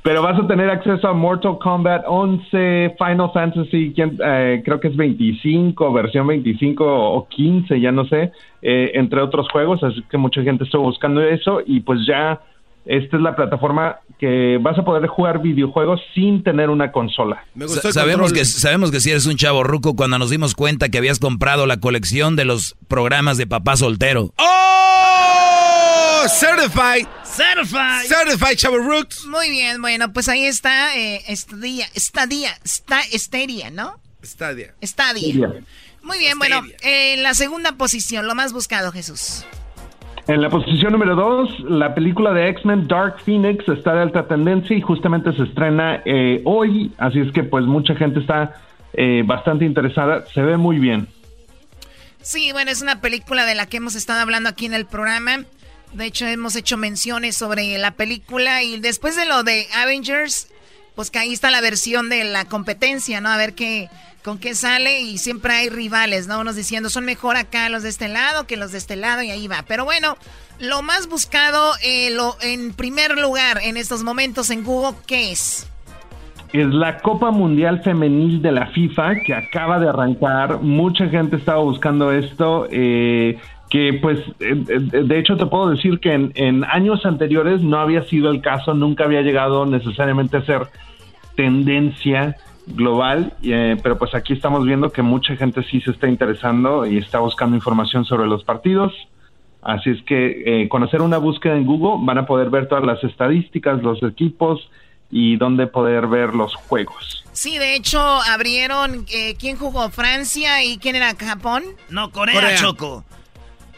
Pero 0.03 0.21
vas 0.21 0.37
a 0.37 0.45
tener 0.45 0.69
acceso 0.69 1.07
a 1.07 1.13
Mortal 1.13 1.57
Kombat 1.57 2.03
11, 2.05 2.95
Final 2.97 3.31
Fantasy, 3.33 3.93
eh, 3.95 4.61
creo 4.63 4.79
que 4.79 4.89
es 4.89 4.95
25, 4.95 5.93
versión 5.93 6.27
25 6.27 6.83
o 6.85 7.27
15, 7.29 7.79
ya 7.79 7.91
no 7.93 8.05
sé, 8.05 8.33
eh, 8.61 8.91
entre 8.95 9.21
otros 9.21 9.47
juegos, 9.49 9.81
así 9.83 10.03
que 10.09 10.17
mucha 10.17 10.41
gente 10.43 10.65
estuvo 10.65 10.83
buscando 10.83 11.21
eso 11.21 11.61
y 11.65 11.79
pues 11.79 12.05
ya 12.05 12.41
esta 12.87 13.17
es 13.17 13.21
la 13.23 13.35
plataforma 13.35 13.97
que 14.19 14.57
vas 14.61 14.77
a 14.79 14.83
poder 14.83 15.07
jugar 15.07 15.41
videojuegos 15.41 15.99
sin 16.15 16.43
tener 16.43 16.69
una 16.69 16.91
consola. 16.91 17.45
Sa- 17.67 17.91
sabemos 17.91 18.33
que 18.33 18.45
sabemos 18.45 18.89
que 18.91 18.99
si 18.99 19.11
eres 19.11 19.25
un 19.27 19.35
chavo 19.37 19.63
ruco 19.63 19.95
cuando 19.95 20.17
nos 20.17 20.29
dimos 20.29 20.55
cuenta 20.55 20.89
que 20.89 20.97
habías 20.97 21.19
comprado 21.19 21.65
la 21.67 21.77
colección 21.77 22.35
de 22.35 22.45
los 22.45 22.75
programas 22.87 23.37
de 23.37 23.45
papá 23.47 23.75
soltero. 23.77 24.33
¡Oh! 24.37 26.25
Certified. 26.27 27.07
Certified. 27.23 28.05
Certified 28.07 28.57
Chavo 28.57 28.77
Rooks. 28.79 29.25
Muy 29.27 29.49
bien, 29.49 29.81
bueno, 29.81 30.11
pues 30.11 30.27
ahí 30.29 30.45
está 30.45 30.97
eh, 30.97 31.21
Stadia, 31.35 31.87
Stadia, 31.95 32.49
Sta- 32.65 33.03
Stadia, 33.13 33.69
¿no? 33.69 33.99
Stadia. 34.23 34.73
Stadia. 34.83 35.53
Muy 36.01 36.17
bien, 36.19 36.37
bueno, 36.37 36.61
en 36.81 37.23
la 37.23 37.33
segunda 37.33 37.73
posición, 37.73 38.27
lo 38.27 38.35
más 38.35 38.51
buscado, 38.53 38.91
Jesús. 38.91 39.45
En 40.27 40.41
la 40.41 40.49
posición 40.49 40.91
número 40.91 41.15
2, 41.15 41.61
la 41.69 41.95
película 41.95 42.33
de 42.33 42.49
X-Men 42.49 42.85
Dark 42.89 43.21
Phoenix 43.23 43.65
está 43.69 43.93
de 43.93 44.01
alta 44.01 44.27
tendencia 44.27 44.75
y 44.75 44.81
justamente 44.81 45.31
se 45.31 45.43
estrena 45.43 46.01
eh, 46.03 46.41
hoy, 46.43 46.91
así 46.97 47.21
es 47.21 47.31
que 47.31 47.45
pues 47.45 47.63
mucha 47.63 47.95
gente 47.95 48.19
está 48.19 48.53
eh, 48.91 49.23
bastante 49.25 49.63
interesada, 49.63 50.25
se 50.33 50.41
ve 50.41 50.57
muy 50.57 50.79
bien. 50.79 51.07
Sí, 52.21 52.51
bueno, 52.51 52.71
es 52.71 52.81
una 52.81 52.99
película 52.99 53.45
de 53.45 53.55
la 53.55 53.67
que 53.67 53.77
hemos 53.77 53.95
estado 53.95 54.19
hablando 54.19 54.49
aquí 54.49 54.65
en 54.65 54.73
el 54.73 54.85
programa. 54.85 55.45
De 55.93 56.05
hecho, 56.05 56.27
hemos 56.27 56.57
hecho 56.57 56.75
menciones 56.75 57.37
sobre 57.37 57.77
la 57.77 57.91
película 57.91 58.63
y 58.63 58.81
después 58.81 59.15
de 59.15 59.25
lo 59.25 59.43
de 59.43 59.65
Avengers, 59.77 60.49
pues 60.95 61.09
que 61.09 61.19
ahí 61.19 61.31
está 61.31 61.51
la 61.51 61.61
versión 61.61 62.09
de 62.09 62.25
la 62.25 62.43
competencia, 62.43 63.21
¿no? 63.21 63.29
A 63.29 63.37
ver 63.37 63.53
qué, 63.53 63.89
con 64.27 64.39
qué 64.39 64.55
sale 64.55 64.99
y 64.99 65.19
siempre 65.19 65.53
hay 65.53 65.69
rivales, 65.69 66.27
¿no? 66.27 66.41
Unos 66.41 66.57
diciendo 66.57 66.89
son 66.89 67.05
mejor 67.05 67.37
acá 67.37 67.69
los 67.69 67.83
de 67.83 67.87
este 67.87 68.09
lado 68.09 68.45
que 68.45 68.57
los 68.57 68.73
de 68.73 68.77
este 68.77 68.97
lado 68.97 69.23
y 69.23 69.31
ahí 69.31 69.47
va. 69.47 69.63
Pero 69.65 69.85
bueno, 69.85 70.17
lo 70.59 70.81
más 70.81 71.07
buscado 71.07 71.71
eh, 71.81 72.09
lo, 72.13 72.35
en 72.41 72.73
primer 72.73 73.17
lugar 73.17 73.59
en 73.63 73.77
estos 73.77 74.03
momentos 74.03 74.49
en 74.49 74.65
Google, 74.65 74.97
¿qué 75.07 75.31
es? 75.31 75.71
Es 76.51 76.67
la 76.67 76.97
Copa 76.97 77.31
Mundial 77.31 77.81
Femenil 77.83 78.41
de 78.41 78.51
la 78.51 78.67
FIFA 78.67 79.21
que 79.25 79.33
acaba 79.33 79.79
de 79.79 79.87
arrancar, 79.87 80.59
mucha 80.59 81.07
gente 81.07 81.37
estaba 81.37 81.59
buscando 81.59 82.11
esto, 82.11 82.67
eh, 82.69 83.39
que 83.69 83.97
pues 84.01 84.19
eh, 84.41 84.61
eh, 84.67 85.03
de 85.03 85.19
hecho 85.19 85.37
te 85.37 85.45
puedo 85.45 85.69
decir 85.69 86.01
que 86.01 86.11
en, 86.11 86.33
en 86.35 86.65
años 86.65 87.05
anteriores 87.05 87.61
no 87.61 87.79
había 87.79 88.03
sido 88.03 88.29
el 88.29 88.41
caso, 88.41 88.73
nunca 88.73 89.05
había 89.05 89.21
llegado 89.21 89.65
necesariamente 89.65 90.35
a 90.35 90.45
ser 90.45 90.67
tendencia 91.37 92.35
global, 92.67 93.33
eh, 93.43 93.77
pero 93.81 93.97
pues 93.97 94.13
aquí 94.13 94.33
estamos 94.33 94.65
viendo 94.65 94.91
que 94.91 95.01
mucha 95.01 95.35
gente 95.35 95.63
sí 95.63 95.81
se 95.81 95.91
está 95.91 96.07
interesando 96.07 96.85
y 96.85 96.97
está 96.97 97.19
buscando 97.19 97.55
información 97.55 98.05
sobre 98.05 98.27
los 98.27 98.43
partidos. 98.43 98.93
Así 99.61 99.89
es 99.89 100.01
que 100.03 100.43
eh, 100.63 100.69
con 100.69 100.83
hacer 100.83 101.01
una 101.01 101.17
búsqueda 101.17 101.55
en 101.55 101.65
Google 101.65 102.05
van 102.05 102.17
a 102.17 102.25
poder 102.25 102.49
ver 102.49 102.67
todas 102.67 102.85
las 102.85 103.03
estadísticas, 103.03 103.81
los 103.81 104.01
equipos 104.03 104.69
y 105.09 105.37
dónde 105.37 105.67
poder 105.67 106.07
ver 106.07 106.33
los 106.35 106.55
juegos. 106.55 107.23
Sí, 107.31 107.57
de 107.57 107.75
hecho 107.75 107.99
abrieron, 107.99 109.05
eh, 109.11 109.35
¿quién 109.39 109.57
jugó? 109.57 109.89
Francia 109.89 110.63
y 110.63 110.77
quién 110.77 110.95
era 110.95 111.15
Japón. 111.15 111.63
No, 111.89 112.11
Corea, 112.11 112.35
Corea. 112.35 112.57
Choco. 112.57 113.05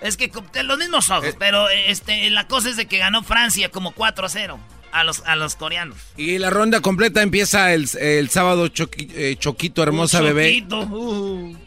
Es 0.01 0.15
que 0.15 0.31
los 0.63 0.77
mismos 0.77 1.09
ojos, 1.09 1.35
pero 1.37 1.69
eh, 1.69 1.91
este, 1.91 2.29
la 2.29 2.47
cosa 2.47 2.69
es 2.69 2.77
de 2.77 2.85
que 2.85 2.99
ganó 2.99 3.21
Francia 3.21 3.69
como 3.69 3.91
4 3.91 4.25
a 4.25 4.29
0 4.29 4.59
a 4.91 5.03
los, 5.03 5.21
a 5.25 5.35
los 5.35 5.55
coreanos. 5.55 5.97
Y 6.17 6.37
la 6.37 6.49
ronda 6.49 6.81
completa 6.81 7.21
empieza 7.21 7.73
el, 7.73 7.89
el 7.99 8.29
sábado, 8.29 8.67
Choqui- 8.67 9.11
eh, 9.13 9.35
Choquito, 9.39 9.83
hermosa 9.83 10.21
bebé. 10.21 10.47
choquito, 10.59 10.79
uh. 10.81 11.57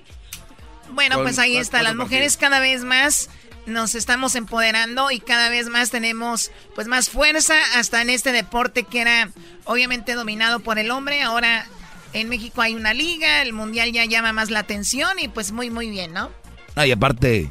Bueno, 0.92 1.16
Con 1.16 1.24
pues 1.24 1.38
ahí 1.38 1.56
está. 1.56 1.82
Las 1.82 1.94
mujeres 1.94 2.36
cada 2.36 2.60
vez 2.60 2.84
más 2.84 3.30
nos 3.64 3.94
estamos 3.94 4.34
empoderando 4.34 5.10
y 5.10 5.20
cada 5.20 5.48
vez 5.48 5.68
más 5.68 5.90
tenemos 5.90 6.50
pues 6.74 6.86
más 6.88 7.08
fuerza 7.08 7.54
hasta 7.76 8.02
en 8.02 8.10
este 8.10 8.32
deporte 8.32 8.82
que 8.82 9.00
era 9.00 9.30
obviamente 9.64 10.14
dominado 10.14 10.60
por 10.60 10.78
el 10.78 10.90
hombre. 10.90 11.22
Ahora 11.22 11.66
en 12.12 12.28
México 12.28 12.60
hay 12.60 12.74
una 12.74 12.92
liga, 12.92 13.40
el 13.40 13.52
mundial 13.54 13.92
ya 13.92 14.04
llama 14.04 14.32
más 14.32 14.50
la 14.50 14.58
atención 14.58 15.18
y 15.18 15.28
pues 15.28 15.52
muy 15.52 15.70
muy 15.70 15.88
bien, 15.88 16.12
¿no? 16.12 16.30
Ah, 16.74 16.86
y 16.86 16.92
aparte, 16.92 17.50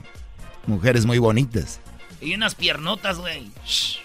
mujeres 0.67 1.05
muy 1.05 1.17
bonitas. 1.17 1.79
Y 2.19 2.35
unas 2.35 2.53
piernotas, 2.53 3.17
güey. 3.17 3.49
Shh. 3.65 3.97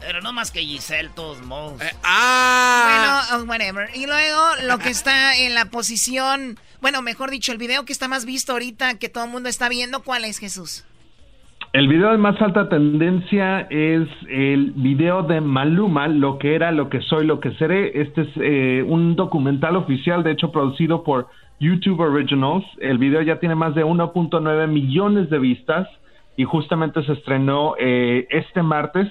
Pero 0.00 0.20
no 0.20 0.32
más 0.32 0.50
que 0.50 0.60
Giselle, 0.60 1.10
todos 1.14 1.42
modos. 1.42 1.80
ah. 2.04 3.22
Bueno, 3.30 3.44
oh, 3.44 3.48
whatever. 3.48 3.88
Y 3.94 4.06
luego 4.06 4.40
lo 4.68 4.78
que 4.78 4.90
está 4.90 5.36
en 5.36 5.54
la 5.54 5.66
posición, 5.66 6.56
bueno, 6.80 7.02
mejor 7.02 7.30
dicho, 7.30 7.52
el 7.52 7.58
video 7.58 7.84
que 7.84 7.92
está 7.92 8.06
más 8.08 8.24
visto 8.24 8.52
ahorita 8.52 8.98
que 8.98 9.08
todo 9.08 9.24
el 9.24 9.30
mundo 9.30 9.48
está 9.48 9.68
viendo, 9.68 10.02
¿cuál 10.02 10.24
es 10.24 10.38
Jesús? 10.38 10.84
El 11.72 11.88
video 11.88 12.10
de 12.10 12.18
más 12.18 12.40
alta 12.40 12.68
tendencia 12.68 13.66
es 13.70 14.08
el 14.30 14.72
video 14.76 15.22
de 15.22 15.40
Maluma, 15.40 16.08
lo 16.08 16.38
que 16.38 16.54
era, 16.54 16.72
lo 16.72 16.88
que 16.88 17.00
soy, 17.02 17.26
lo 17.26 17.40
que 17.40 17.52
seré. 17.54 18.00
Este 18.00 18.22
es 18.22 18.28
eh, 18.36 18.84
un 18.86 19.16
documental 19.16 19.76
oficial, 19.76 20.22
de 20.22 20.32
hecho 20.32 20.52
producido 20.52 21.04
por 21.04 21.28
YouTube 21.60 22.00
Originals. 22.00 22.64
El 22.80 22.98
video 22.98 23.20
ya 23.22 23.40
tiene 23.40 23.54
más 23.54 23.74
de 23.74 23.84
1.9 23.84 24.68
millones 24.68 25.28
de 25.28 25.38
vistas 25.38 25.88
y 26.36 26.44
justamente 26.44 27.04
se 27.04 27.12
estrenó 27.12 27.74
eh, 27.78 28.26
este 28.30 28.62
martes 28.62 29.08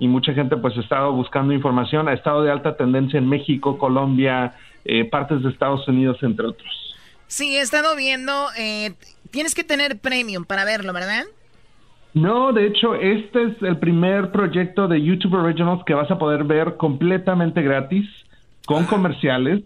y 0.00 0.08
mucha 0.08 0.32
gente 0.32 0.56
pues 0.56 0.76
ha 0.76 0.80
estado 0.80 1.12
buscando 1.12 1.52
información. 1.52 2.08
Ha 2.08 2.14
estado 2.14 2.42
de 2.42 2.50
alta 2.50 2.76
tendencia 2.76 3.18
en 3.18 3.28
México, 3.28 3.78
Colombia, 3.78 4.54
eh, 4.84 5.04
partes 5.04 5.42
de 5.42 5.50
Estados 5.50 5.86
Unidos, 5.86 6.16
entre 6.22 6.46
otros. 6.46 6.96
Sí, 7.28 7.56
he 7.56 7.60
estado 7.60 7.94
viendo, 7.94 8.32
eh, 8.58 8.94
tienes 9.30 9.54
que 9.54 9.62
tener 9.62 10.00
premium 10.00 10.44
para 10.44 10.64
verlo, 10.64 10.92
¿verdad? 10.92 11.24
No, 12.14 12.52
de 12.52 12.66
hecho, 12.66 12.94
este 12.96 13.44
es 13.44 13.62
el 13.62 13.78
primer 13.78 14.32
proyecto 14.32 14.88
de 14.88 15.00
YouTube 15.00 15.34
Originals 15.34 15.84
que 15.84 15.94
vas 15.94 16.10
a 16.10 16.18
poder 16.18 16.44
ver 16.44 16.76
completamente 16.76 17.62
gratis, 17.62 18.08
con 18.66 18.84
comerciales. 18.86 19.62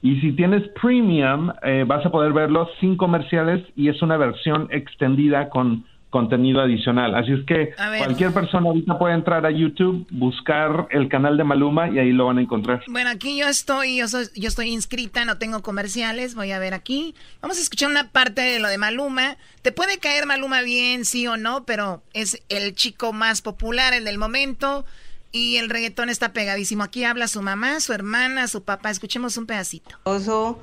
Y 0.00 0.20
si 0.20 0.32
tienes 0.32 0.68
premium, 0.80 1.50
eh, 1.64 1.84
vas 1.84 2.06
a 2.06 2.10
poder 2.10 2.32
verlo 2.32 2.68
sin 2.78 2.96
comerciales 2.96 3.66
y 3.74 3.88
es 3.88 4.00
una 4.00 4.16
versión 4.16 4.68
extendida 4.70 5.48
con 5.48 5.84
contenido 6.10 6.60
adicional. 6.62 7.14
Así 7.14 7.32
es 7.32 7.44
que 7.46 7.74
cualquier 7.98 8.32
persona 8.32 8.68
ahorita 8.68 8.98
puede 8.98 9.14
entrar 9.14 9.44
a 9.44 9.50
YouTube, 9.50 10.06
buscar 10.10 10.88
el 10.90 11.08
canal 11.08 11.36
de 11.36 11.44
Maluma 11.44 11.90
y 11.90 11.98
ahí 11.98 12.12
lo 12.12 12.26
van 12.26 12.38
a 12.38 12.40
encontrar. 12.40 12.82
Bueno, 12.88 13.10
aquí 13.10 13.36
yo 13.38 13.46
estoy, 13.46 13.96
yo, 13.98 14.08
soy- 14.08 14.28
yo 14.34 14.48
estoy 14.48 14.68
inscrita, 14.70 15.24
no 15.26 15.36
tengo 15.38 15.60
comerciales, 15.62 16.34
voy 16.34 16.52
a 16.52 16.58
ver 16.58 16.72
aquí. 16.72 17.14
Vamos 17.42 17.58
a 17.58 17.60
escuchar 17.60 17.90
una 17.90 18.08
parte 18.10 18.40
de 18.40 18.58
lo 18.58 18.68
de 18.68 18.78
Maluma. 18.78 19.36
Te 19.62 19.70
puede 19.72 19.98
caer 19.98 20.24
Maluma 20.26 20.62
bien, 20.62 21.04
sí 21.04 21.26
o 21.26 21.36
no, 21.36 21.64
pero 21.64 22.02
es 22.14 22.42
el 22.48 22.74
chico 22.74 23.12
más 23.12 23.42
popular, 23.42 23.92
el 23.92 24.04
del 24.04 24.16
momento. 24.18 24.86
Y 25.30 25.56
el 25.56 25.68
reggaetón 25.68 26.08
está 26.08 26.32
pegadísimo. 26.32 26.84
Aquí 26.84 27.04
habla 27.04 27.28
su 27.28 27.42
mamá, 27.42 27.80
su 27.80 27.92
hermana, 27.92 28.48
su 28.48 28.62
papá. 28.64 28.88
Escuchemos 28.88 29.36
un 29.36 29.44
pedacito. 29.44 29.94
Oso, 30.04 30.58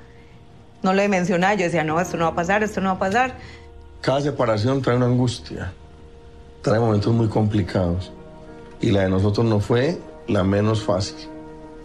no 0.82 0.91
le 0.93 1.08
mencionaba, 1.08 1.54
yo 1.54 1.66
decía, 1.66 1.84
no, 1.84 2.02
esto 2.02 2.18
no 2.18 2.24
va 2.26 2.32
a 2.32 2.36
pasar, 2.36 2.64
esto 2.64 2.82
no 2.82 2.89
va 2.89 2.96
a 2.96 3.00
pasar. 3.00 3.38
Cada 4.06 4.22
separación 4.22 4.84
trae 4.84 4.97
una 4.97 5.08
angustia, 5.08 5.74
trae 6.62 6.80
momentos 6.80 7.12
muy 7.12 7.28
complicados. 7.28 8.12
Y 8.80 8.91
la 8.91 9.01
de 9.01 9.10
nosotros 9.10 9.43
no 9.47 9.60
fue 9.60 9.99
la 10.28 10.43
menos 10.43 10.84
fácil. 10.84 11.28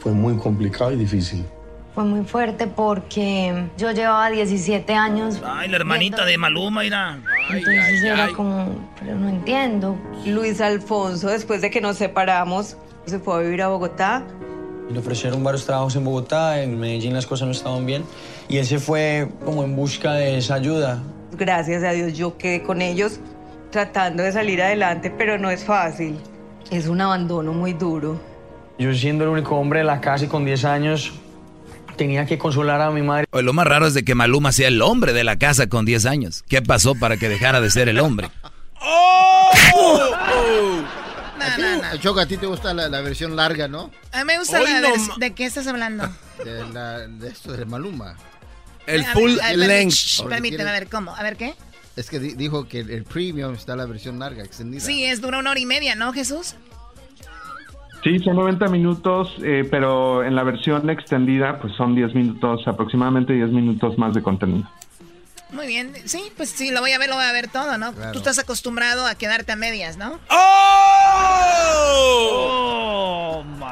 Fue 0.00 0.12
muy 0.12 0.36
complicado 0.36 0.92
y 0.92 0.96
difícil. 0.96 1.46
Fue 1.94 2.04
muy 2.04 2.22
fuerte 2.26 2.66
porque 2.66 3.70
yo 3.78 3.92
llevaba 3.92 4.28
17 4.28 4.92
años. 4.92 5.40
Ay, 5.42 5.70
la 5.70 5.76
hermanita 5.76 6.26
de 6.26 6.36
Maluma, 6.36 6.82
mira. 6.82 7.18
Entonces 7.48 8.02
era 8.02 8.28
como, 8.34 8.68
pero 9.00 9.14
no 9.14 9.30
entiendo. 9.30 9.96
Luis 10.26 10.60
Alfonso, 10.60 11.28
después 11.28 11.62
de 11.62 11.70
que 11.70 11.80
nos 11.80 11.96
separamos, 11.96 12.76
se 13.06 13.18
fue 13.18 13.36
a 13.36 13.38
vivir 13.38 13.62
a 13.62 13.68
Bogotá. 13.68 14.26
Le 14.92 14.98
ofrecieron 14.98 15.42
varios 15.42 15.64
trabajos 15.64 15.96
en 15.96 16.04
Bogotá, 16.04 16.60
en 16.60 16.78
Medellín 16.78 17.14
las 17.14 17.26
cosas 17.26 17.46
no 17.46 17.52
estaban 17.52 17.86
bien. 17.86 18.04
Y 18.46 18.58
él 18.58 18.66
se 18.66 18.78
fue 18.78 19.26
como 19.42 19.64
en 19.64 19.74
busca 19.74 20.12
de 20.12 20.36
esa 20.36 20.56
ayuda. 20.56 21.02
Gracias 21.32 21.82
a 21.84 21.92
Dios 21.92 22.14
yo 22.14 22.36
quedé 22.36 22.62
con 22.62 22.82
ellos 22.82 23.20
tratando 23.70 24.22
de 24.22 24.32
salir 24.32 24.62
adelante, 24.62 25.10
pero 25.10 25.38
no 25.38 25.50
es 25.50 25.64
fácil. 25.64 26.18
Es 26.70 26.86
un 26.86 27.00
abandono 27.00 27.52
muy 27.52 27.72
duro. 27.72 28.20
Yo 28.78 28.92
siendo 28.94 29.24
el 29.24 29.30
único 29.30 29.56
hombre 29.56 29.80
de 29.80 29.84
la 29.84 30.00
casa 30.00 30.24
y 30.24 30.28
con 30.28 30.44
10 30.44 30.64
años, 30.64 31.12
tenía 31.96 32.26
que 32.26 32.38
consolar 32.38 32.80
a 32.80 32.90
mi 32.90 33.02
madre. 33.02 33.26
Oye, 33.30 33.42
lo 33.42 33.52
más 33.52 33.66
raro 33.66 33.86
es 33.86 33.94
de 33.94 34.04
que 34.04 34.14
Maluma 34.14 34.52
sea 34.52 34.68
el 34.68 34.80
hombre 34.82 35.12
de 35.12 35.24
la 35.24 35.38
casa 35.38 35.68
con 35.68 35.84
10 35.84 36.06
años. 36.06 36.44
¿Qué 36.48 36.62
pasó 36.62 36.94
para 36.94 37.16
que 37.16 37.28
dejara 37.28 37.60
de 37.60 37.70
ser 37.70 37.88
el 37.88 38.00
hombre? 38.00 38.30
¡Oh! 38.80 39.50
Choco, 42.00 42.20
a 42.20 42.26
ti 42.26 42.36
te 42.36 42.46
gusta 42.46 42.72
la, 42.72 42.88
la 42.88 43.00
versión 43.00 43.36
larga, 43.36 43.68
¿no? 43.68 43.90
A 44.12 44.18
mí 44.18 44.24
me 44.24 44.38
gusta 44.38 44.60
Hoy 44.60 44.72
la 44.72 44.80
no 44.80 44.88
¿De 45.18 45.34
qué 45.34 45.46
estás 45.46 45.66
hablando? 45.66 46.08
De, 46.44 46.64
la- 46.72 47.06
de 47.06 47.28
esto 47.28 47.52
de 47.52 47.64
Maluma. 47.64 48.16
El 48.94 49.04
full 49.06 49.36
ver, 49.36 49.56
length. 49.56 49.92
shh, 49.94 50.22
Permíteme, 50.28 50.68
a 50.68 50.72
ver, 50.72 50.88
¿cómo? 50.88 51.14
A 51.14 51.22
ver, 51.22 51.36
¿qué? 51.36 51.54
Es 51.96 52.08
que 52.10 52.18
di- 52.18 52.34
dijo 52.34 52.66
que 52.68 52.80
el, 52.80 52.90
el 52.90 53.04
premium 53.04 53.54
está 53.54 53.76
la 53.76 53.86
versión 53.86 54.18
larga, 54.18 54.42
extendida. 54.44 54.80
Sí, 54.80 55.04
es 55.04 55.20
dura 55.20 55.38
una 55.38 55.50
hora 55.50 55.60
y 55.60 55.66
media, 55.66 55.94
¿no, 55.94 56.12
Jesús? 56.12 56.54
Sí, 58.02 58.18
son 58.20 58.36
90 58.36 58.66
minutos, 58.68 59.34
eh, 59.42 59.66
pero 59.70 60.24
en 60.24 60.34
la 60.34 60.42
versión 60.42 60.88
extendida 60.88 61.58
pues 61.60 61.74
son 61.76 61.94
10 61.94 62.14
minutos, 62.14 62.66
aproximadamente 62.66 63.34
10 63.34 63.50
minutos 63.50 63.98
más 63.98 64.14
de 64.14 64.22
contenido. 64.22 64.66
Muy 65.50 65.66
bien. 65.66 65.92
Sí, 66.06 66.22
pues 66.36 66.48
sí, 66.50 66.70
lo 66.70 66.80
voy 66.80 66.92
a 66.92 66.98
ver, 66.98 67.08
lo 67.10 67.16
voy 67.16 67.24
a 67.24 67.32
ver 67.32 67.48
todo, 67.48 67.76
¿no? 67.76 67.92
Claro. 67.92 68.12
Tú 68.12 68.18
estás 68.18 68.38
acostumbrado 68.38 69.04
a 69.06 69.16
quedarte 69.16 69.52
a 69.52 69.56
medias, 69.56 69.96
¿no? 69.98 70.18
¡Oh! 72.10 73.44
my. 73.58 73.66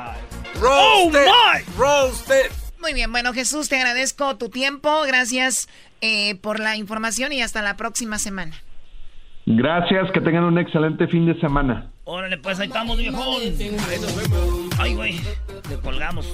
¡Oh, 0.62 1.08
my! 1.10 1.62
Roasted. 1.78 2.50
Muy 2.80 2.94
bien, 2.94 3.10
bueno, 3.10 3.32
Jesús, 3.32 3.68
te 3.68 3.76
agradezco 3.76 4.36
tu 4.36 4.50
tiempo. 4.50 5.02
Gracias 5.06 5.68
eh, 6.00 6.36
por 6.36 6.60
la 6.60 6.76
información 6.76 7.32
y 7.32 7.42
hasta 7.42 7.60
la 7.62 7.76
próxima 7.76 8.18
semana. 8.18 8.54
Gracias, 9.46 10.10
que 10.12 10.20
tengan 10.20 10.44
un 10.44 10.58
excelente 10.58 11.08
fin 11.08 11.26
de 11.26 11.38
semana. 11.40 11.90
Órale, 12.04 12.36
pues 12.38 12.60
ahí 12.60 12.68
estamos, 12.68 12.98
viejón. 12.98 13.42
Ay, 14.78 14.94
güey, 14.94 15.20
le 15.68 15.76
colgamos. 15.82 16.26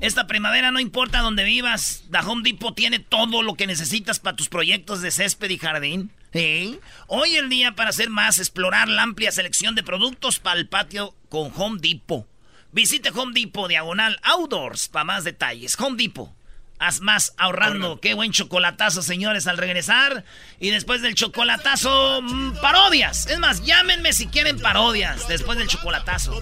Esta 0.00 0.26
primavera 0.26 0.70
no 0.72 0.80
importa 0.80 1.20
dónde 1.20 1.44
vivas, 1.44 2.04
The 2.10 2.18
Home 2.26 2.42
Depot 2.42 2.74
tiene 2.74 2.98
todo 2.98 3.42
lo 3.42 3.54
que 3.54 3.66
necesitas 3.66 4.18
para 4.18 4.36
tus 4.36 4.48
proyectos 4.48 5.02
de 5.02 5.10
césped 5.10 5.50
y 5.50 5.58
jardín. 5.58 6.10
¿Eh? 6.32 6.78
Hoy 7.08 7.36
el 7.36 7.48
día 7.50 7.72
para 7.72 7.90
hacer 7.90 8.10
más, 8.10 8.38
explorar 8.38 8.88
la 8.88 9.02
amplia 9.02 9.30
selección 9.30 9.74
de 9.74 9.82
productos 9.82 10.40
para 10.40 10.58
el 10.58 10.68
patio 10.68 11.14
con 11.28 11.52
Home 11.54 11.78
Depot. 11.80 12.26
Visite 12.72 13.10
Home 13.14 13.32
Depot 13.34 13.68
Diagonal 13.68 14.18
Outdoors 14.22 14.88
para 14.88 15.04
más 15.04 15.24
detalles. 15.24 15.78
Home 15.78 15.96
Depot. 16.02 16.30
Haz 16.78 17.00
más 17.00 17.34
ahorrando. 17.36 18.00
Qué 18.00 18.14
buen 18.14 18.32
chocolatazo, 18.32 19.02
señores, 19.02 19.46
al 19.46 19.58
regresar. 19.58 20.24
Y 20.58 20.70
después 20.70 21.00
del 21.00 21.14
chocolatazo, 21.14 22.22
mm, 22.22 22.54
parodias. 22.60 23.26
Es 23.26 23.38
más, 23.38 23.62
llámenme 23.64 24.12
si 24.12 24.26
quieren 24.26 24.58
parodias 24.58 25.28
después 25.28 25.58
del 25.58 25.68
chocolatazo. 25.68 26.40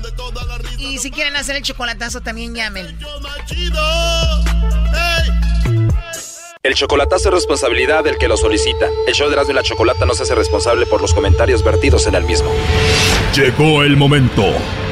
Y 0.78 0.99
si 0.99 1.11
quieren 1.11 1.37
hacer 1.37 1.57
el 1.57 1.62
chocolatazo, 1.62 2.22
también 2.22 2.55
llamen. 2.55 2.97
El 6.62 6.74
chocolatazo 6.74 7.28
es 7.28 7.35
responsabilidad 7.35 8.05
del 8.05 8.16
que 8.18 8.28
lo 8.28 8.37
solicita. 8.37 8.87
El 9.07 9.14
show 9.14 9.28
de 9.28 9.35
Erasmo 9.35 9.53
y 9.53 9.57
la 9.57 9.62
Chocolata 9.62 10.07
no 10.07 10.14
se 10.14 10.22
hace 10.22 10.35
responsable 10.35 10.87
por 10.87 11.03
los 11.03 11.12
comentarios 11.12 11.64
vertidos 11.64 12.07
en 12.07 12.14
el 12.14 12.24
mismo. 12.24 12.51
Llegó 13.35 13.83
el 13.83 13.97
momento 13.97 14.55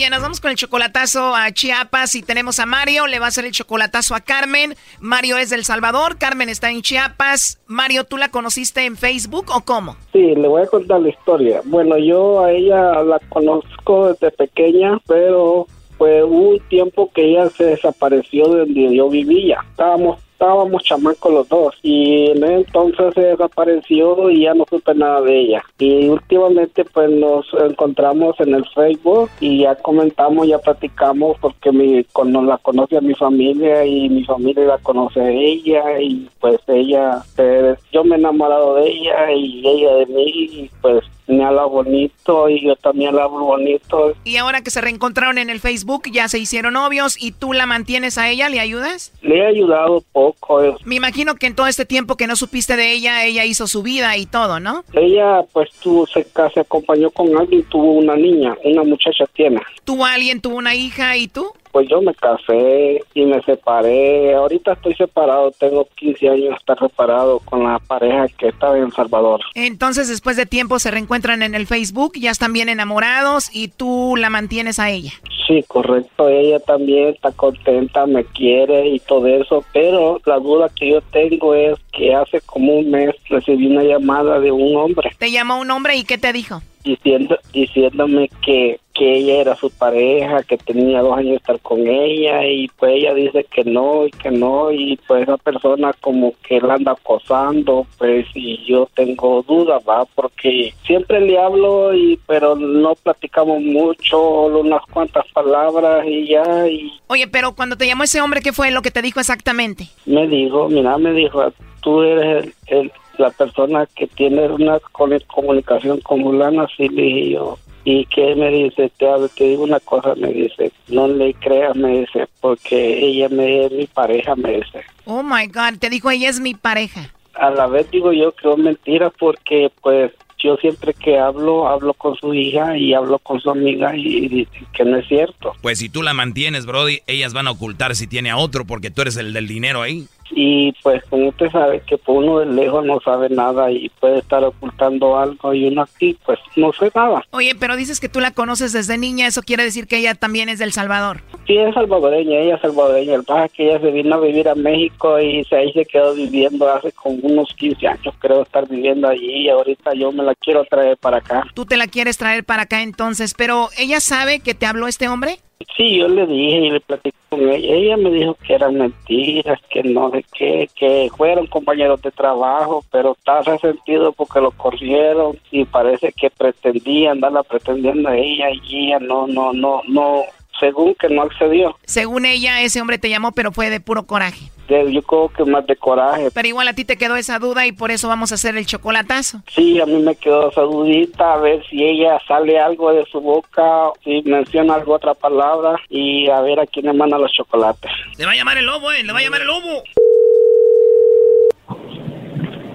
Bien, 0.00 0.12
nos 0.12 0.22
vamos 0.22 0.40
con 0.40 0.50
el 0.50 0.56
chocolatazo 0.56 1.36
a 1.36 1.52
Chiapas 1.52 2.14
y 2.14 2.22
tenemos 2.22 2.58
a 2.58 2.64
Mario, 2.64 3.06
le 3.06 3.18
va 3.18 3.26
a 3.26 3.28
hacer 3.28 3.44
el 3.44 3.52
chocolatazo 3.52 4.14
a 4.14 4.20
Carmen. 4.20 4.74
Mario 4.98 5.36
es 5.36 5.50
del 5.50 5.62
Salvador, 5.66 6.16
Carmen 6.16 6.48
está 6.48 6.70
en 6.70 6.80
Chiapas. 6.80 7.60
Mario, 7.66 8.04
¿tú 8.04 8.16
la 8.16 8.30
conociste 8.30 8.86
en 8.86 8.96
Facebook 8.96 9.50
o 9.54 9.60
cómo? 9.60 9.96
Sí, 10.14 10.34
le 10.34 10.48
voy 10.48 10.62
a 10.62 10.66
contar 10.68 11.02
la 11.02 11.10
historia. 11.10 11.60
Bueno, 11.66 11.98
yo 11.98 12.42
a 12.42 12.50
ella 12.50 13.02
la 13.02 13.18
conozco 13.28 14.14
desde 14.14 14.30
pequeña, 14.30 14.98
pero 15.06 15.66
fue 15.98 16.24
un 16.24 16.58
tiempo 16.70 17.10
que 17.12 17.32
ella 17.32 17.50
se 17.50 17.64
desapareció 17.64 18.48
de 18.48 18.60
donde 18.60 18.96
yo 18.96 19.10
vivía. 19.10 19.58
Estábamos 19.68 20.18
estábamos 20.40 20.82
chamacos 20.84 21.32
los 21.32 21.48
dos 21.50 21.74
y 21.82 22.30
en 22.30 22.42
entonces 22.42 23.12
se 23.14 23.20
desapareció 23.20 24.30
y 24.30 24.44
ya 24.44 24.54
no 24.54 24.64
supe 24.70 24.94
nada 24.94 25.20
de 25.20 25.38
ella. 25.38 25.62
Y 25.78 26.08
últimamente 26.08 26.82
pues 26.86 27.10
nos 27.10 27.46
encontramos 27.52 28.40
en 28.40 28.54
el 28.54 28.64
Facebook 28.74 29.28
y 29.40 29.60
ya 29.60 29.74
comentamos, 29.74 30.48
ya 30.48 30.58
platicamos 30.58 31.36
porque 31.42 31.70
mi, 31.70 32.04
con, 32.04 32.32
la 32.46 32.56
conoce 32.56 32.96
a 32.96 33.02
mi 33.02 33.14
familia 33.14 33.84
y 33.84 34.08
mi 34.08 34.24
familia 34.24 34.64
la 34.64 34.78
conoce 34.78 35.20
a 35.20 35.30
ella 35.30 36.00
y 36.00 36.26
pues 36.40 36.58
ella, 36.68 37.22
eh, 37.36 37.74
yo 37.92 38.02
me 38.02 38.16
he 38.16 38.18
enamorado 38.18 38.76
de 38.76 38.88
ella 38.88 39.32
y 39.32 39.68
ella 39.68 39.94
de 39.96 40.06
mí 40.06 40.24
y 40.24 40.70
pues 40.80 41.04
me 41.30 41.44
habla 41.44 41.64
bonito 41.64 42.48
y 42.48 42.64
yo 42.64 42.76
también 42.76 43.14
la 43.16 43.24
hablo 43.24 43.40
bonito. 43.44 44.14
Y 44.24 44.36
ahora 44.36 44.60
que 44.62 44.70
se 44.70 44.80
reencontraron 44.80 45.38
en 45.38 45.50
el 45.50 45.60
Facebook, 45.60 46.04
ya 46.10 46.28
se 46.28 46.38
hicieron 46.38 46.74
novios 46.74 47.16
y 47.22 47.32
tú 47.32 47.52
la 47.52 47.66
mantienes 47.66 48.18
a 48.18 48.28
ella, 48.28 48.48
¿le 48.48 48.60
ayudas? 48.60 49.12
Le 49.22 49.38
he 49.38 49.46
ayudado 49.46 50.02
poco. 50.12 50.62
eh. 50.62 50.74
Me 50.84 50.96
imagino 50.96 51.34
que 51.34 51.46
en 51.46 51.54
todo 51.54 51.66
este 51.66 51.84
tiempo 51.84 52.16
que 52.16 52.26
no 52.26 52.36
supiste 52.36 52.76
de 52.76 52.92
ella, 52.92 53.24
ella 53.24 53.44
hizo 53.44 53.66
su 53.66 53.82
vida 53.82 54.16
y 54.16 54.26
todo, 54.26 54.60
¿no? 54.60 54.84
Ella 54.92 55.42
pues 55.52 55.70
tuvo, 55.82 56.06
se, 56.06 56.26
se 56.54 56.60
acompañó 56.60 57.10
con 57.10 57.36
alguien, 57.36 57.62
tuvo 57.64 57.92
una 57.92 58.16
niña, 58.16 58.56
una 58.64 58.82
muchacha 58.84 59.24
tiene. 59.34 59.60
¿Tuvo 59.84 60.04
alguien, 60.04 60.40
tuvo 60.40 60.56
una 60.56 60.74
hija 60.74 61.16
y 61.16 61.28
tú? 61.28 61.46
Pues 61.72 61.88
yo 61.88 62.00
me 62.02 62.14
casé 62.14 63.02
y 63.14 63.24
me 63.24 63.40
separé. 63.42 64.34
Ahorita 64.34 64.72
estoy 64.72 64.94
separado, 64.94 65.52
tengo 65.52 65.88
15 65.96 66.28
años 66.28 66.56
estar 66.58 66.78
separado 66.78 67.40
con 67.40 67.64
la 67.64 67.78
pareja 67.78 68.26
que 68.38 68.48
estaba 68.48 68.76
en 68.78 68.90
Salvador. 68.92 69.40
Entonces, 69.54 70.08
después 70.08 70.36
de 70.36 70.46
tiempo, 70.46 70.78
se 70.78 70.90
reencuentran 70.90 71.42
en 71.42 71.54
el 71.54 71.66
Facebook, 71.66 72.14
ya 72.18 72.30
están 72.30 72.52
bien 72.52 72.68
enamorados 72.68 73.50
y 73.52 73.68
tú 73.68 74.14
la 74.16 74.30
mantienes 74.30 74.78
a 74.78 74.90
ella. 74.90 75.12
Sí, 75.46 75.64
correcto. 75.66 76.28
Ella 76.28 76.60
también 76.60 77.08
está 77.08 77.32
contenta, 77.32 78.06
me 78.06 78.24
quiere 78.24 78.88
y 78.88 79.00
todo 79.00 79.26
eso. 79.26 79.64
Pero 79.72 80.20
la 80.24 80.38
duda 80.38 80.68
que 80.68 80.90
yo 80.90 81.00
tengo 81.00 81.54
es 81.54 81.78
que 81.92 82.14
hace 82.14 82.40
como 82.42 82.74
un 82.74 82.90
mes 82.90 83.14
recibí 83.28 83.66
una 83.66 83.82
llamada 83.82 84.38
de 84.40 84.52
un 84.52 84.76
hombre 84.76 85.10
Te 85.18 85.30
llamó 85.30 85.58
un 85.60 85.70
hombre 85.70 85.96
y 85.96 86.04
¿qué 86.04 86.18
te 86.18 86.32
dijo? 86.32 86.62
Diciendo 86.84 87.36
diciéndome 87.52 88.30
que, 88.44 88.80
que 88.94 89.16
ella 89.18 89.34
era 89.40 89.56
su 89.56 89.70
pareja, 89.70 90.42
que 90.42 90.56
tenía 90.58 91.00
dos 91.02 91.16
años 91.16 91.30
de 91.30 91.36
estar 91.36 91.60
con 91.60 91.86
ella 91.86 92.46
y 92.46 92.68
pues 92.78 92.92
ella 92.96 93.14
dice 93.14 93.44
que 93.44 93.64
no 93.64 94.06
y 94.06 94.10
que 94.10 94.30
no 94.30 94.70
y 94.72 94.98
pues 95.06 95.22
esa 95.22 95.36
persona 95.36 95.92
como 96.00 96.32
que 96.46 96.60
la 96.60 96.74
anda 96.74 96.92
acosando 96.92 97.86
pues 97.98 98.26
y 98.34 98.64
yo 98.66 98.88
tengo 98.94 99.42
dudas 99.42 99.82
va 99.88 100.04
porque 100.14 100.72
siempre 100.86 101.20
le 101.20 101.38
hablo 101.38 101.94
y 101.94 102.18
pero 102.26 102.56
no 102.56 102.94
platicamos 102.94 103.60
mucho 103.62 104.00
solo 104.10 104.60
unas 104.60 104.82
cuantas 104.86 105.24
palabras 105.32 106.04
y 106.06 106.26
ya 106.28 106.66
y 106.68 106.92
Oye, 107.06 107.26
pero 107.26 107.54
cuando 107.54 107.76
te 107.76 107.86
llamó 107.86 108.04
ese 108.04 108.20
hombre, 108.20 108.40
¿qué 108.42 108.52
fue 108.52 108.70
lo 108.70 108.82
que 108.82 108.90
te 108.90 109.02
dijo 109.02 109.20
exactamente? 109.20 109.88
me 110.06 110.26
dijo 110.26 110.68
mira 110.68 110.96
me 110.98 111.12
dijo 111.12 111.42
tú 111.82 112.02
eres 112.02 112.44
el, 112.66 112.78
el- 112.78 112.92
la 113.20 113.30
persona 113.30 113.86
que 113.94 114.06
tiene 114.06 114.48
una 114.48 114.78
comunicación 115.26 116.00
con 116.00 116.22
fulana 116.22 116.64
así 116.64 116.88
le 116.88 117.02
dije 117.02 117.30
yo 117.32 117.58
y 117.84 118.04
que 118.06 118.34
me 118.34 118.50
dice 118.50 118.90
te, 118.98 119.06
te 119.36 119.44
digo 119.44 119.62
una 119.64 119.80
cosa 119.80 120.14
me 120.14 120.28
dice 120.32 120.72
no 120.88 121.08
le 121.08 121.32
creas 121.34 121.74
me 121.76 122.00
dice 122.00 122.26
porque 122.40 122.98
ella 123.06 123.28
me 123.28 123.66
es 123.66 123.72
mi 123.72 123.86
pareja 123.86 124.34
me 124.36 124.52
dice 124.56 124.80
Oh 125.06 125.22
my 125.22 125.46
God, 125.46 125.78
te 125.78 125.88
dijo 125.90 126.10
ella 126.10 126.28
es 126.28 126.40
mi 126.40 126.54
pareja. 126.54 127.10
a 127.34 127.50
la 127.50 127.66
vez 127.66 127.90
digo 127.90 128.12
yo 128.12 128.32
que 128.32 128.50
es 128.50 128.58
mentira 128.58 129.10
porque 129.18 129.70
pues 129.82 130.12
yo 130.42 130.56
siempre 130.56 130.94
que 130.94 131.18
hablo 131.18 131.68
hablo 131.68 131.92
con 131.94 132.14
su 132.16 132.32
hija 132.34 132.76
y 132.76 132.94
hablo 132.94 133.18
con 133.18 133.40
su 133.40 133.50
amiga 133.50 133.94
y 133.96 134.28
dicen 134.28 134.66
que 134.74 134.84
no 134.84 134.96
es 134.98 135.06
cierto 135.08 135.52
Pues 135.62 135.78
si 135.78 135.88
tú 135.88 136.02
la 136.02 136.14
mantienes, 136.14 136.64
Brody, 136.66 137.00
ellas 137.06 137.32
van 137.34 137.46
a 137.46 137.50
ocultar 137.52 137.94
si 137.96 138.06
tiene 138.06 138.30
a 138.30 138.36
otro 138.38 138.64
porque 138.66 138.90
tú 138.90 139.02
eres 139.02 139.16
el 139.16 139.32
del 139.34 139.46
dinero 139.46 139.82
ahí. 139.82 140.06
Y 140.30 140.72
pues 140.82 141.02
como 141.10 141.28
usted 141.28 141.50
sabe 141.50 141.82
que 141.86 141.98
por 141.98 142.16
uno 142.16 142.40
de 142.40 142.46
lejos 142.46 142.84
no 142.84 143.00
sabe 143.00 143.28
nada 143.28 143.70
y 143.70 143.88
puede 144.00 144.18
estar 144.18 144.42
ocultando 144.44 145.18
algo 145.18 145.54
y 145.54 145.66
uno 145.66 145.82
aquí 145.82 146.16
pues 146.24 146.38
no 146.56 146.72
sé 146.72 146.90
nada. 146.94 147.24
Oye, 147.30 147.54
pero 147.58 147.76
dices 147.76 148.00
que 148.00 148.08
tú 148.08 148.20
la 148.20 148.30
conoces 148.30 148.72
desde 148.72 148.98
niña, 148.98 149.26
eso 149.26 149.42
quiere 149.42 149.64
decir 149.64 149.86
que 149.86 149.98
ella 149.98 150.14
también 150.14 150.48
es 150.48 150.58
del 150.58 150.72
Salvador. 150.72 151.22
Sí, 151.46 151.56
es 151.56 151.74
salvadoreña, 151.74 152.38
ella 152.38 152.54
es 152.56 152.60
salvadoreña, 152.60 153.14
el 153.14 153.24
pasa 153.24 153.46
es 153.46 153.52
que 153.52 153.68
ella 153.68 153.80
se 153.80 153.90
vino 153.90 154.14
a 154.14 154.20
vivir 154.20 154.48
a 154.48 154.54
México 154.54 155.18
y 155.18 155.44
se, 155.44 155.56
ahí 155.56 155.72
se 155.72 155.84
quedó 155.84 156.14
viviendo 156.14 156.70
hace 156.72 156.92
como 156.92 157.18
unos 157.22 157.52
15 157.54 157.86
años 157.86 158.14
creo 158.18 158.42
estar 158.42 158.68
viviendo 158.68 159.08
allí 159.08 159.44
y 159.44 159.48
ahorita 159.48 159.94
yo 159.94 160.12
me 160.12 160.22
la 160.22 160.34
quiero 160.34 160.64
traer 160.64 160.96
para 160.96 161.18
acá. 161.18 161.44
Tú 161.54 161.64
te 161.64 161.76
la 161.76 161.86
quieres 161.86 162.18
traer 162.18 162.44
para 162.44 162.62
acá 162.62 162.82
entonces, 162.82 163.34
pero 163.36 163.68
¿ella 163.78 164.00
sabe 164.00 164.40
que 164.40 164.54
te 164.54 164.66
habló 164.66 164.86
este 164.86 165.08
hombre? 165.08 165.38
Sí, 165.76 165.98
yo 165.98 166.08
le 166.08 166.26
dije 166.26 166.56
y 166.56 166.70
le 166.70 166.80
platicé 166.80 167.16
con 167.28 167.40
ella. 167.40 167.74
Ella 167.74 167.96
me 167.96 168.10
dijo 168.10 168.34
que 168.46 168.54
eran 168.54 168.76
mentiras, 168.76 169.60
que 169.68 169.82
no 169.82 170.10
sé 170.10 170.24
qué, 170.32 170.68
que 170.74 171.10
fueron 171.16 171.46
compañeros 171.46 172.00
de 172.02 172.10
trabajo, 172.10 172.82
pero 172.90 173.12
está 173.12 173.42
resentido 173.42 174.12
porque 174.12 174.40
lo 174.40 174.50
corrieron 174.52 175.38
y 175.50 175.64
parece 175.64 176.12
que 176.12 176.30
pretendía 176.30 177.12
andarla 177.12 177.42
pretendiendo 177.42 178.08
a 178.08 178.16
ella 178.16 178.50
y 178.50 178.86
ella 178.88 178.98
no, 179.00 179.26
no, 179.26 179.52
no, 179.52 179.82
no, 179.86 180.22
según 180.60 180.94
que 180.94 181.08
no 181.08 181.22
accedió. 181.22 181.76
Según 181.84 182.26
ella, 182.26 182.60
ese 182.60 182.80
hombre 182.80 182.98
te 182.98 183.08
llamó, 183.08 183.32
pero 183.32 183.50
fue 183.50 183.70
de 183.70 183.80
puro 183.80 184.04
coraje. 184.04 184.50
yo 184.68 185.02
creo 185.02 185.28
que 185.30 185.44
más 185.44 185.66
de 185.66 185.74
coraje. 185.74 186.30
Pero 186.32 186.46
igual 186.46 186.68
a 186.68 186.74
ti 186.74 186.84
te 186.84 186.96
quedó 186.96 187.16
esa 187.16 187.38
duda 187.38 187.66
y 187.66 187.72
por 187.72 187.90
eso 187.90 188.06
vamos 188.06 188.30
a 188.30 188.36
hacer 188.36 188.56
el 188.56 188.66
chocolatazo. 188.66 189.42
Sí, 189.52 189.80
a 189.80 189.86
mí 189.86 190.00
me 190.00 190.14
quedó 190.14 190.50
esa 190.50 190.62
dudita, 190.62 191.34
a 191.34 191.38
ver 191.38 191.64
si 191.68 191.82
ella 191.82 192.20
sale 192.28 192.60
algo 192.60 192.92
de 192.92 193.04
su 193.06 193.20
boca, 193.20 193.90
si 194.04 194.22
menciona 194.22 194.74
algo 194.74 194.94
otra 194.94 195.14
palabra 195.14 195.80
y 195.88 196.28
a 196.28 196.40
ver 196.42 196.60
a 196.60 196.66
quién 196.66 196.86
le 196.86 196.92
manda 196.92 197.18
los 197.18 197.32
chocolates. 197.32 197.90
Le 198.18 198.26
va 198.26 198.32
a 198.32 198.36
llamar 198.36 198.58
el 198.58 198.66
lobo, 198.66 198.92
eh, 198.92 199.02
le 199.02 199.12
va 199.12 199.18
a 199.18 199.22
llamar 199.22 199.40
el 199.40 199.46
lobo. 199.48 199.82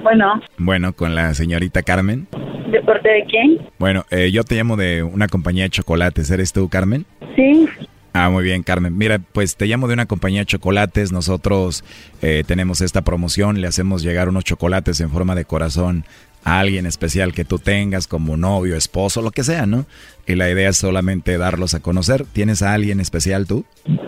Bueno. 0.05 0.39
Bueno, 0.59 0.93
con 0.93 1.15
la 1.15 1.33
señorita 1.33 1.81
Carmen. 1.81 2.27
¿De 2.71 2.79
parte 2.83 3.09
de 3.09 3.25
quién? 3.25 3.57
Bueno, 3.79 4.05
eh, 4.11 4.29
yo 4.31 4.43
te 4.43 4.53
llamo 4.53 4.77
de 4.77 5.01
una 5.01 5.27
compañía 5.27 5.63
de 5.63 5.71
chocolates. 5.71 6.29
¿Eres 6.29 6.53
tú, 6.53 6.69
Carmen? 6.69 7.07
Sí. 7.35 7.67
Ah, 8.13 8.29
muy 8.29 8.43
bien, 8.43 8.61
Carmen. 8.61 8.95
Mira, 8.95 9.17
pues 9.17 9.55
te 9.55 9.65
llamo 9.65 9.87
de 9.87 9.95
una 9.95 10.05
compañía 10.05 10.41
de 10.41 10.45
chocolates. 10.45 11.11
Nosotros 11.11 11.83
eh, 12.21 12.43
tenemos 12.45 12.81
esta 12.81 13.01
promoción, 13.01 13.61
le 13.61 13.65
hacemos 13.65 14.03
llegar 14.03 14.29
unos 14.29 14.43
chocolates 14.43 14.99
en 14.99 15.09
forma 15.09 15.33
de 15.33 15.45
corazón 15.45 16.05
a 16.45 16.59
alguien 16.59 16.85
especial 16.85 17.33
que 17.33 17.43
tú 17.43 17.59
tengas, 17.59 18.07
como 18.07 18.37
novio, 18.37 18.77
esposo, 18.77 19.21
lo 19.21 19.31
que 19.31 19.43
sea, 19.43 19.65
¿no? 19.65 19.85
Y 20.27 20.35
la 20.35 20.49
idea 20.49 20.69
es 20.69 20.77
solamente 20.77 21.37
darlos 21.37 21.73
a 21.73 21.81
conocer. 21.81 22.25
¿Tienes 22.31 22.61
a 22.61 22.73
alguien 22.73 22.99
especial 22.99 23.47
tú? 23.47 23.65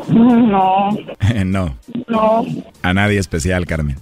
No. 0.09 0.89
no. 1.45 1.77
No. 2.07 2.45
A 2.83 2.93
nadie 2.93 3.19
especial, 3.19 3.65
Carmen. 3.65 3.97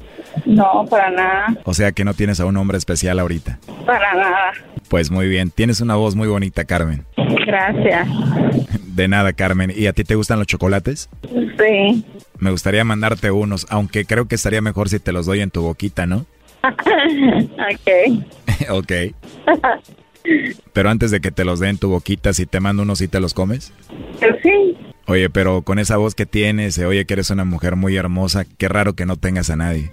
No, 0.46 0.86
para 0.90 1.10
nada. 1.10 1.58
O 1.64 1.74
sea 1.74 1.94
que 1.94 2.04
no 2.04 2.14
tienes 2.14 2.40
a 2.42 2.46
un 2.46 2.58
hombre 2.58 2.78
especial 2.78 3.20
ahorita. 3.20 3.58
Para 3.86 4.14
nada. 4.14 4.52
Pues 4.90 5.12
muy 5.12 5.28
bien. 5.28 5.50
Tienes 5.50 5.80
una 5.80 5.96
voz 5.96 6.16
muy 6.16 6.28
bonita, 6.28 6.66
Carmen. 6.66 7.06
Gracias. 7.46 8.08
De 8.96 9.08
nada, 9.08 9.34
Carmen. 9.34 9.74
¿Y 9.76 9.88
a 9.88 9.94
ti 9.94 10.04
te 10.04 10.16
gustan 10.16 10.40
los 10.40 10.48
chocolates? 10.48 11.10
Sí. 11.24 12.06
Me 12.38 12.52
gustaría 12.52 12.84
mandarte 12.84 13.32
unos, 13.32 13.66
aunque 13.70 14.06
creo 14.06 14.28
que 14.28 14.36
estaría 14.36 14.62
mejor 14.62 14.90
si 14.90 15.00
te 15.00 15.14
los 15.14 15.26
doy 15.26 15.42
en 15.42 15.52
tu 15.52 15.62
boquita, 15.62 16.06
¿no? 16.06 16.26
ok. 17.74 18.70
ok. 18.70 18.92
Pero 20.74 20.90
antes 20.90 21.12
de 21.12 21.22
que 21.22 21.32
te 21.32 21.46
los 21.46 21.60
dé 21.60 21.70
en 21.70 21.78
tu 21.78 21.90
boquita, 21.90 22.34
si 22.34 22.46
te 22.46 22.60
mando 22.60 22.84
unos, 22.84 23.00
¿sí 23.00 23.08
te 23.08 23.20
los 23.20 23.34
comes? 23.34 23.74
Sí. 24.42 24.78
Oye, 25.08 25.30
pero 25.30 25.62
con 25.62 25.78
esa 25.78 25.98
voz 25.98 26.16
que 26.16 26.26
tienes, 26.26 26.74
se 26.76 26.86
oye 26.86 27.06
que 27.06 27.14
eres 27.14 27.30
una 27.30 27.46
mujer 27.46 27.76
muy 27.76 27.96
hermosa. 27.96 28.44
Qué 28.58 28.68
raro 28.68 28.94
que 28.94 29.06
no 29.06 29.18
tengas 29.18 29.52
a 29.52 29.56
nadie. 29.56 29.92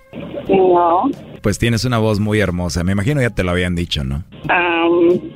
No. 0.49 1.11
Pues 1.43 1.59
tienes 1.59 1.85
una 1.85 1.99
voz 1.99 2.19
muy 2.19 2.41
hermosa. 2.41 2.83
Me 2.83 2.93
imagino 2.93 3.21
ya 3.21 3.31
te 3.31 3.45
lo 3.45 3.51
habían 3.51 3.75
dicho, 3.75 4.05
¿no? 4.05 4.25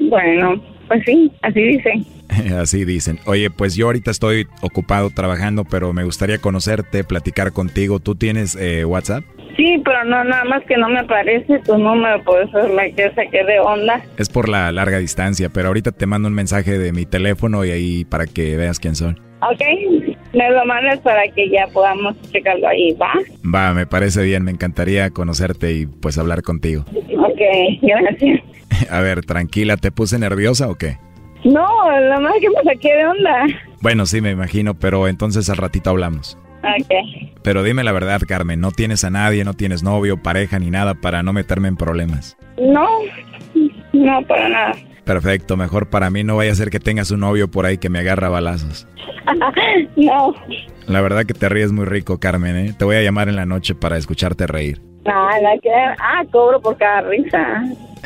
bueno, 0.08 0.62
pues 0.88 1.02
sí, 1.04 1.30
así 1.42 1.60
dicen. 1.60 2.06
Así 2.58 2.84
dicen. 2.84 3.20
Oye, 3.26 3.50
pues 3.50 3.76
yo 3.76 3.86
ahorita 3.86 4.10
estoy 4.10 4.48
ocupado 4.60 5.10
trabajando, 5.10 5.64
pero 5.64 5.92
me 5.92 6.02
gustaría 6.02 6.38
conocerte, 6.38 7.04
platicar 7.04 7.52
contigo. 7.52 8.00
¿Tú 8.00 8.16
tienes 8.16 8.56
eh, 8.56 8.84
WhatsApp? 8.84 9.22
Sí, 9.56 9.80
pero 9.84 10.04
no, 10.04 10.22
nada 10.24 10.44
más 10.44 10.62
que 10.64 10.76
no 10.76 10.88
me 10.88 10.98
aparece 10.98 11.60
tu 11.60 11.78
número, 11.78 12.22
por 12.24 12.42
eso 12.42 12.68
me 12.74 12.92
que 12.92 13.10
saqué 13.14 13.44
de 13.44 13.58
onda. 13.60 14.02
Es 14.18 14.28
por 14.28 14.48
la 14.48 14.70
larga 14.70 14.98
distancia, 14.98 15.48
pero 15.48 15.68
ahorita 15.68 15.92
te 15.92 16.06
mando 16.06 16.28
un 16.28 16.34
mensaje 16.34 16.78
de 16.78 16.92
mi 16.92 17.06
teléfono 17.06 17.64
y 17.64 17.70
ahí 17.70 18.04
para 18.04 18.26
que 18.26 18.56
veas 18.56 18.78
quién 18.80 18.96
soy. 18.96 19.14
Ok, 19.40 19.62
me 20.34 20.50
lo 20.50 20.64
mandas 20.66 20.98
para 21.00 21.26
que 21.28 21.48
ya 21.48 21.66
podamos 21.68 22.16
checarlo 22.32 22.68
ahí, 22.68 22.92
¿va? 22.92 23.12
Va, 23.42 23.72
me 23.72 23.86
parece 23.86 24.22
bien, 24.22 24.44
me 24.44 24.50
encantaría 24.50 25.10
conocerte 25.10 25.72
y 25.72 25.86
pues 25.86 26.18
hablar 26.18 26.42
contigo. 26.42 26.84
Ok, 26.90 27.40
gracias. 27.82 28.40
A 28.90 29.00
ver, 29.00 29.24
tranquila, 29.24 29.76
¿te 29.76 29.90
puse 29.90 30.18
nerviosa 30.18 30.68
o 30.68 30.74
qué? 30.74 30.98
No, 31.44 31.66
la 32.00 32.18
más 32.18 32.32
que 32.40 32.48
me 32.50 32.62
saqué 32.64 32.94
de 32.94 33.06
onda. 33.06 33.46
Bueno, 33.80 34.06
sí, 34.06 34.20
me 34.20 34.30
imagino, 34.30 34.74
pero 34.74 35.06
entonces 35.06 35.48
al 35.48 35.58
ratito 35.58 35.90
hablamos. 35.90 36.38
Ok. 36.62 36.92
Pero 37.42 37.62
dime 37.62 37.84
la 37.84 37.92
verdad, 37.92 38.20
Carmen, 38.26 38.60
no 38.60 38.72
tienes 38.72 39.04
a 39.04 39.10
nadie, 39.10 39.44
no 39.44 39.54
tienes 39.54 39.82
novio, 39.82 40.16
pareja 40.16 40.58
ni 40.58 40.70
nada 40.70 40.94
para 40.94 41.22
no 41.22 41.32
meterme 41.32 41.68
en 41.68 41.76
problemas. 41.76 42.36
No, 42.58 42.88
no, 43.92 44.22
para 44.26 44.48
nada. 44.48 44.72
Perfecto, 45.04 45.56
mejor 45.56 45.88
para 45.88 46.10
mí 46.10 46.24
no 46.24 46.36
vaya 46.36 46.50
a 46.50 46.56
ser 46.56 46.70
que 46.70 46.80
tengas 46.80 47.12
un 47.12 47.20
novio 47.20 47.48
por 47.48 47.64
ahí 47.64 47.78
que 47.78 47.88
me 47.88 48.00
agarra 48.00 48.28
balazos. 48.28 48.88
no. 49.96 50.34
La 50.88 51.00
verdad 51.00 51.24
que 51.26 51.34
te 51.34 51.48
ríes 51.48 51.70
muy 51.70 51.84
rico, 51.84 52.18
Carmen, 52.18 52.56
¿eh? 52.56 52.74
Te 52.76 52.84
voy 52.84 52.96
a 52.96 53.02
llamar 53.02 53.28
en 53.28 53.36
la 53.36 53.46
noche 53.46 53.76
para 53.76 53.96
escucharte 53.96 54.48
reír. 54.48 54.80
Nada, 55.06 55.58
que... 55.62 55.70
Ah, 55.70 56.24
cobro 56.30 56.60
por 56.60 56.76
cada 56.76 57.02
risa. 57.02 57.64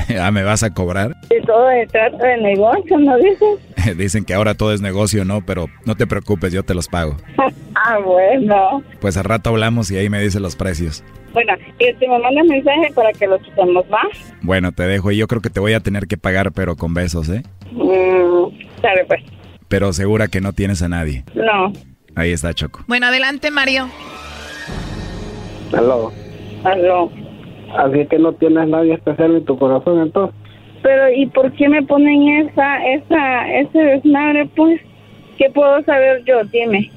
ah, 0.21 0.31
¿me 0.31 0.43
vas 0.43 0.63
a 0.63 0.73
cobrar? 0.73 1.15
De 1.29 1.41
todo 1.43 1.69
se 1.71 1.87
trata 1.87 2.27
de 2.27 2.37
negocio, 2.39 2.99
¿no 2.99 3.17
dices? 3.19 3.97
Dicen 3.97 4.25
que 4.25 4.35
ahora 4.35 4.55
todo 4.55 4.73
es 4.73 4.81
negocio, 4.81 5.25
¿no? 5.25 5.45
Pero 5.45 5.67
no 5.85 5.97
te 5.97 6.07
preocupes, 6.07 6.53
yo 6.53 6.63
te 6.63 6.75
los 6.75 6.89
pago. 6.89 7.17
ah, 7.75 7.99
bueno. 8.05 8.83
Pues 9.01 9.17
al 9.17 9.25
rato 9.25 9.51
hablamos 9.51 9.91
y 9.91 9.97
ahí 9.97 10.09
me 10.09 10.21
dices 10.21 10.41
los 10.41 10.57
precios. 10.57 11.05
Bueno, 11.33 11.53
y 11.79 11.93
te 11.95 12.09
me 12.09 12.19
mandas 12.19 12.45
mensaje 12.47 12.93
para 12.95 13.13
que 13.13 13.27
lo 13.27 13.39
chutemos, 13.39 13.85
¿va? 13.85 14.03
Bueno, 14.43 14.73
te 14.73 14.83
dejo 14.83 15.13
y 15.13 15.17
yo 15.17 15.29
creo 15.29 15.41
que 15.41 15.51
te 15.51 15.61
voy 15.61 15.75
a 15.75 15.81
tener 15.81 16.07
que 16.07 16.17
pagar, 16.17 16.53
pero 16.53 16.77
con 16.77 16.93
besos, 16.93 17.29
¿eh? 17.29 17.43
Mm, 17.71 18.81
sabe 18.83 19.05
pues. 19.07 19.23
Pero 19.69 19.93
segura 19.93 20.27
que 20.27 20.41
no 20.41 20.53
tienes 20.53 20.83
a 20.83 20.89
nadie. 20.89 21.25
No. 21.35 21.73
Ahí 22.17 22.33
está, 22.33 22.53
Choco. 22.53 22.81
Bueno, 22.89 23.07
adelante, 23.07 23.53
Mario. 23.53 23.89
Aló. 25.73 26.13
Aló. 26.65 27.11
Así 27.77 28.07
que 28.07 28.19
no 28.19 28.33
tienes 28.33 28.69
nadie 28.69 28.95
especial 28.95 29.37
en 29.37 29.45
tu 29.45 29.59
corazón, 29.59 30.01
entonces. 30.01 30.35
Pero, 30.83 31.13
¿y 31.13 31.27
por 31.27 31.53
qué 31.53 31.69
me 31.69 31.83
ponen 31.83 32.47
esa, 32.47 32.87
esa, 32.87 33.59
ese 33.59 33.79
desmadre, 33.79 34.47
pues? 34.57 34.81
¿Qué 35.39 35.51
puedo 35.51 35.83
saber 35.85 36.25
yo? 36.25 36.43
Dime. 36.45 36.91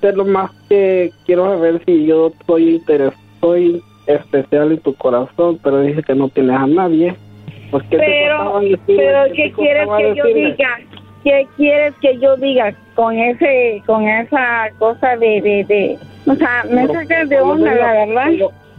Es 0.00 0.14
lo 0.14 0.24
más 0.24 0.50
que 0.68 1.10
quiero 1.24 1.46
saber 1.46 1.80
si 1.86 2.06
yo 2.06 2.32
interesado, 2.58 3.18
soy 3.40 3.82
especial 4.06 4.72
en 4.72 4.78
tu 4.80 4.94
corazón, 4.94 5.58
pero 5.62 5.80
dice 5.80 6.02
que 6.02 6.14
no 6.14 6.28
tienes 6.28 6.56
a 6.56 6.66
nadie. 6.66 7.14
Pues, 7.70 7.82
¿qué 7.90 7.96
pero, 7.96 8.60
pero 8.86 9.24
¿qué 9.34 9.52
quieres 9.52 9.88
que 9.96 10.14
yo 10.14 10.24
diga? 10.26 10.78
¿Qué 11.24 11.46
quieres 11.56 11.94
que 12.02 12.18
yo 12.18 12.36
diga 12.36 12.74
con 12.94 13.18
ese, 13.18 13.82
con 13.86 14.06
esa 14.06 14.68
cosa 14.78 15.16
de, 15.16 15.40
de, 15.40 15.64
de 15.64 15.98
o 16.26 16.34
sea, 16.34 16.64
me 16.70 16.86
sacas 16.86 17.28
de 17.30 17.40
onda, 17.40 17.74
la 17.74 17.92
verdad? 17.92 18.30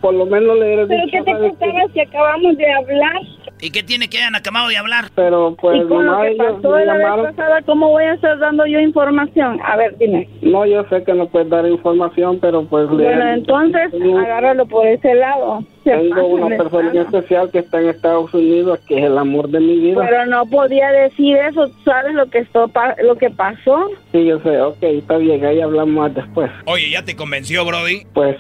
Por 0.06 0.14
lo, 0.14 0.28
menos 0.28 0.60
le 0.60 0.74
eres 0.74 0.88
Pero 0.88 1.02
¿qué 1.10 1.24
te 1.24 1.32
contaba 1.32 1.82
si 1.92 2.00
acabamos 2.00 2.56
de 2.58 2.72
hablar? 2.72 3.22
¿Y 3.60 3.72
qué 3.72 3.82
tiene 3.82 4.08
que 4.08 4.18
hayan 4.20 4.36
acabado 4.36 4.68
de 4.68 4.78
hablar? 4.78 5.06
Pero 5.16 5.56
pues 5.60 5.78
¿Y 5.78 5.88
con 5.88 6.06
lo 6.06 6.22
que 6.22 6.36
pasó 6.36 6.78
la 6.78 6.94
vez 6.94 7.32
pasada, 7.32 7.62
¿cómo 7.64 7.90
voy 7.90 8.04
a 8.04 8.14
estar 8.14 8.38
dando 8.38 8.68
yo 8.68 8.80
información? 8.80 9.60
A 9.66 9.76
ver, 9.78 9.98
dime. 9.98 10.30
No, 10.44 10.64
yo 10.68 10.84
sé 10.92 11.04
que 11.04 11.16
no 11.16 11.28
puedes 11.28 11.50
dar 11.50 11.66
información, 11.66 12.38
pero 12.40 12.64
pues... 12.68 12.88
Bueno, 12.88 13.34
entonces, 13.34 13.92
agárralo 13.96 14.68
por 14.68 14.86
ese 14.86 15.16
lado. 15.16 15.64
Tengo 15.84 16.28
una 16.28 16.56
persona 16.56 17.02
especial 17.02 17.50
que 17.50 17.60
está 17.60 17.82
en 17.82 17.90
Estados 17.90 18.32
Unidos, 18.32 18.80
que 18.88 19.00
es 19.00 19.06
el 19.06 19.18
amor 19.18 19.50
de 19.50 19.60
mi 19.60 19.80
vida. 19.80 20.06
Pero 20.08 20.28
no 20.28 20.46
podía 20.46 20.92
decir 20.92 21.36
eso, 21.36 21.68
¿sabes 21.84 22.14
lo 22.14 22.30
que, 22.30 22.40
esto, 22.40 22.72
lo 23.02 23.16
que 23.16 23.32
pasó? 23.32 23.90
Sí, 24.12 24.24
yo 24.24 24.40
sé, 24.42 24.62
ok, 24.62 24.84
está 24.84 25.18
bien, 25.18 25.44
ahí 25.44 25.62
hablamos 25.62 25.96
más 25.96 26.14
después. 26.14 26.52
Oye, 26.68 26.92
¿ya 26.92 27.04
te 27.04 27.16
convenció, 27.16 27.66
Brody? 27.66 28.06
Pues, 28.14 28.38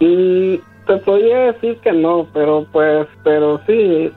mm, 0.00 0.56
te 0.88 0.96
podría 0.96 1.52
decir 1.52 1.76
que 1.84 1.92
no, 1.92 2.26
pero 2.32 2.66
pues, 2.72 3.06
pero 3.22 3.60
sí... 3.66 4.10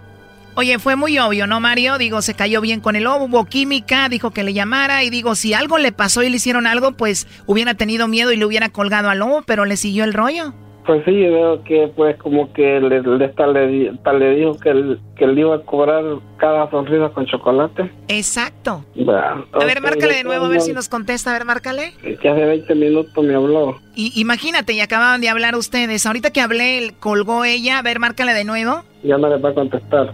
Oye, 0.55 0.79
fue 0.79 0.95
muy 0.95 1.17
obvio, 1.19 1.47
¿no, 1.47 1.59
Mario? 1.59 1.97
Digo, 1.97 2.21
se 2.21 2.33
cayó 2.33 2.59
bien 2.59 2.81
con 2.81 2.95
el 2.95 3.03
lobo, 3.03 3.25
hubo 3.25 3.45
química, 3.45 4.09
dijo 4.09 4.31
que 4.31 4.43
le 4.43 4.53
llamara 4.53 5.03
y 5.03 5.09
digo, 5.09 5.35
si 5.35 5.53
algo 5.53 5.77
le 5.77 5.91
pasó 5.91 6.23
y 6.23 6.29
le 6.29 6.37
hicieron 6.37 6.67
algo, 6.67 6.93
pues 6.93 7.27
hubiera 7.45 7.73
tenido 7.75 8.07
miedo 8.07 8.31
y 8.31 8.37
le 8.37 8.45
hubiera 8.45 8.69
colgado 8.69 9.09
al 9.09 9.19
lobo, 9.19 9.43
pero 9.45 9.65
le 9.65 9.77
siguió 9.77 10.03
el 10.03 10.13
rollo. 10.13 10.53
Pues 10.85 11.03
sí, 11.05 11.11
veo 11.11 11.63
que 11.63 11.91
pues 11.95 12.17
como 12.17 12.51
que 12.53 12.79
le, 12.79 13.01
le, 13.01 13.25
está, 13.25 13.45
le, 13.47 13.91
le 13.91 14.35
dijo 14.35 14.57
que, 14.59 14.97
que 15.15 15.27
le 15.27 15.41
iba 15.41 15.55
a 15.55 15.61
cobrar 15.61 16.03
cada 16.37 16.69
sonrisa 16.71 17.09
con 17.09 17.25
chocolate. 17.27 17.91
Exacto. 18.07 18.83
a 18.97 19.65
ver, 19.65 19.81
márcale 19.81 20.15
de 20.15 20.23
nuevo, 20.23 20.45
a 20.45 20.49
ver 20.49 20.61
si 20.61 20.73
nos 20.73 20.89
contesta. 20.89 21.29
A 21.29 21.33
ver, 21.33 21.45
márcale. 21.45 21.93
Que 22.01 22.29
hace 22.29 22.45
20 22.45 22.73
minutos 22.75 23.23
me 23.23 23.35
habló. 23.35 23.79
Y 23.95 24.19
imagínate, 24.19 24.73
y 24.73 24.79
acababan 24.79 25.21
de 25.21 25.29
hablar 25.29 25.55
ustedes. 25.55 26.05
Ahorita 26.05 26.31
que 26.31 26.41
hablé, 26.41 26.93
colgó 26.99 27.45
ella. 27.45 27.77
A 27.77 27.81
ver, 27.83 27.99
márcale 27.99 28.33
de 28.33 28.43
nuevo. 28.43 28.83
Ya 29.03 29.17
no 29.17 29.29
le 29.29 29.37
va 29.37 29.49
a 29.49 29.53
contestar. 29.53 30.13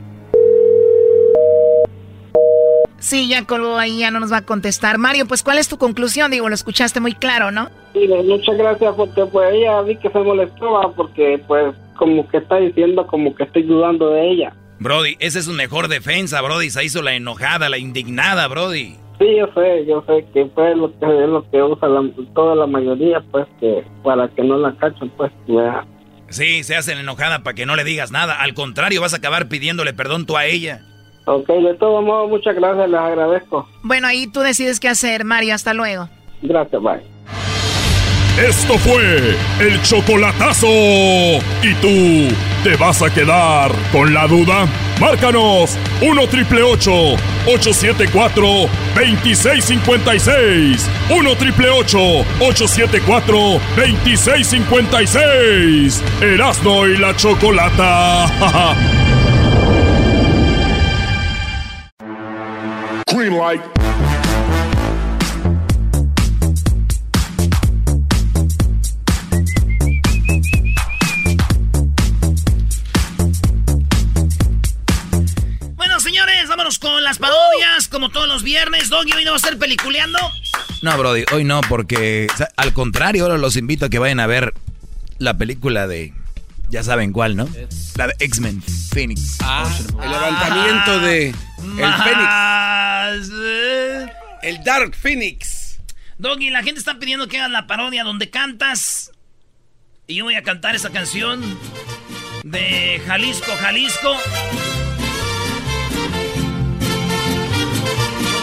Sí, 3.00 3.28
ya 3.28 3.46
colgó 3.46 3.78
ahí, 3.78 4.00
ya 4.00 4.12
no 4.12 4.20
nos 4.20 4.32
va 4.32 4.38
a 4.38 4.46
contestar. 4.46 4.98
Mario, 4.98 5.28
pues, 5.28 5.44
¿cuál 5.44 5.58
es 5.58 5.68
tu 5.68 5.78
conclusión? 5.78 6.32
Digo, 6.32 6.50
lo 6.50 6.56
escuchaste 6.56 7.00
muy 7.00 7.14
claro, 7.14 7.52
¿no? 7.52 7.70
Sí, 7.94 8.08
muchas 8.26 8.58
gracias, 8.58 8.96
porque 8.96 9.26
pues 9.26 9.54
ella 9.54 9.82
vi 9.82 9.96
que 9.98 10.10
se 10.10 10.20
molestó, 10.20 10.94
porque 10.96 11.42
pues 11.48 11.76
como 11.96 12.28
que 12.28 12.38
está 12.38 12.58
diciendo 12.58 13.06
como 13.08 13.36
que 13.36 13.44
estoy 13.44 13.64
dudando 13.64 14.12
de 14.12 14.32
ella. 14.32 14.54
Brody, 14.80 15.16
esa 15.20 15.40
es 15.40 15.46
su 15.46 15.54
mejor 15.54 15.88
defensa, 15.88 16.42
Brody. 16.42 16.70
Se 16.70 16.84
hizo 16.84 17.02
la 17.02 17.16
enojada, 17.16 17.70
la 17.70 17.80
indignada, 17.80 18.48
Brody. 18.48 18.98
Sí, 19.20 19.26
yo 19.36 19.48
sé, 19.56 19.86
yo 19.88 20.04
sé 20.06 20.26
que 20.32 20.46
pues 20.46 20.78
lo 20.78 20.92
que 21.00 21.06
es 21.06 21.30
lo 21.30 21.50
que 21.50 21.64
usa 21.64 21.88
toda 22.36 22.56
la 22.56 22.68
mayoría, 22.68 23.20
pues 23.32 23.48
que 23.60 23.84
para 24.04 24.28
que 24.28 24.44
no 24.44 24.58
la 24.60 24.76
cachen, 24.78 25.10
pues 25.18 25.32
ya. 25.48 25.86
Sí, 26.30 26.64
se 26.64 26.76
hacen 26.76 27.00
enojada 27.00 27.42
para 27.42 27.56
que 27.56 27.66
no 27.66 27.76
le 27.76 27.84
digas 27.84 28.12
nada. 28.12 28.42
Al 28.42 28.54
contrario, 28.54 29.02
vas 29.02 29.16
a 29.16 29.18
acabar 29.18 29.48
pidiéndole 29.48 29.94
perdón 29.94 30.28
tú 30.28 30.38
a 30.38 30.46
ella. 30.46 30.84
Ok, 31.30 31.48
de 31.48 31.74
todos 31.76 32.06
modos, 32.06 32.30
muchas 32.30 32.56
gracias, 32.56 32.90
les 32.90 33.00
agradezco. 33.00 33.68
Bueno, 33.84 34.08
ahí 34.08 34.28
tú 34.28 34.40
decides 34.40 34.80
qué 34.80 34.88
hacer, 34.88 35.26
Mario. 35.26 35.56
Hasta 35.56 35.74
luego. 35.74 36.08
Gracias, 36.42 36.82
bye. 36.82 37.02
Esto 38.38 38.78
fue 38.78 39.36
el 39.60 39.82
chocolatazo. 39.82 40.68
¿Y 40.68 41.74
tú 41.82 42.34
te 42.64 42.78
vas 42.78 43.02
a 43.02 43.14
quedar 43.14 43.72
con 43.92 44.14
la 44.14 44.26
duda? 44.28 44.68
Márcanos 45.02 45.78
1 46.02 46.28
triple 46.28 46.64
874 46.64 48.48
2656. 48.96 50.90
1 51.10 51.36
triple 51.36 51.70
874 51.72 53.38
2656. 53.76 56.04
Erasno 56.22 56.88
y 56.88 56.96
la 56.98 57.14
chocolata. 57.18 58.96
Green 63.10 63.34
Bueno, 75.76 76.00
señores, 76.00 76.50
vámonos 76.50 76.80
con 76.80 77.04
las 77.04 77.18
parodias, 77.18 77.88
como 77.90 78.10
todos 78.10 78.28
los 78.28 78.44
viernes. 78.44 78.90
Doggy, 78.90 79.14
hoy 79.14 79.24
no 79.24 79.32
va 79.32 79.36
a 79.36 79.38
estar 79.38 79.58
peliculeando. 79.58 80.20
No, 80.82 80.98
Brody, 80.98 81.24
hoy 81.32 81.44
no, 81.44 81.62
porque 81.62 82.28
al 82.58 82.74
contrario, 82.74 83.24
ahora 83.24 83.38
los 83.38 83.56
invito 83.56 83.86
a 83.86 83.90
que 83.90 84.00
vayan 84.00 84.20
a 84.20 84.28
ver 84.28 84.54
la 85.18 85.38
película 85.38 85.88
de. 85.88 86.14
Ya 86.70 86.84
saben 86.84 87.14
cuál, 87.14 87.38
¿no? 87.38 87.48
La 87.96 88.08
de 88.08 88.16
X-Men 88.20 88.62
Phoenix. 88.62 89.38
Ah, 89.42 89.70
el 90.04 90.12
levantamiento 90.12 91.00
de. 91.00 91.34
El 91.78 91.94
Phoenix. 91.94 93.32
El 94.42 94.64
Dark 94.64 94.96
Phoenix. 94.96 95.80
Doggy, 96.18 96.50
la 96.50 96.64
gente 96.64 96.80
está 96.80 96.98
pidiendo 96.98 97.28
que 97.28 97.38
hagas 97.38 97.52
la 97.52 97.68
parodia 97.68 98.04
donde 98.04 98.30
cantas. 98.30 99.12
Y 100.08 100.16
yo 100.16 100.24
voy 100.24 100.36
a 100.36 100.44
cantar 100.44 100.76
esa 100.76 100.90
canción 100.90 101.42
de 102.44 103.02
Jalisco, 103.06 103.52
Jalisco. 103.60 104.16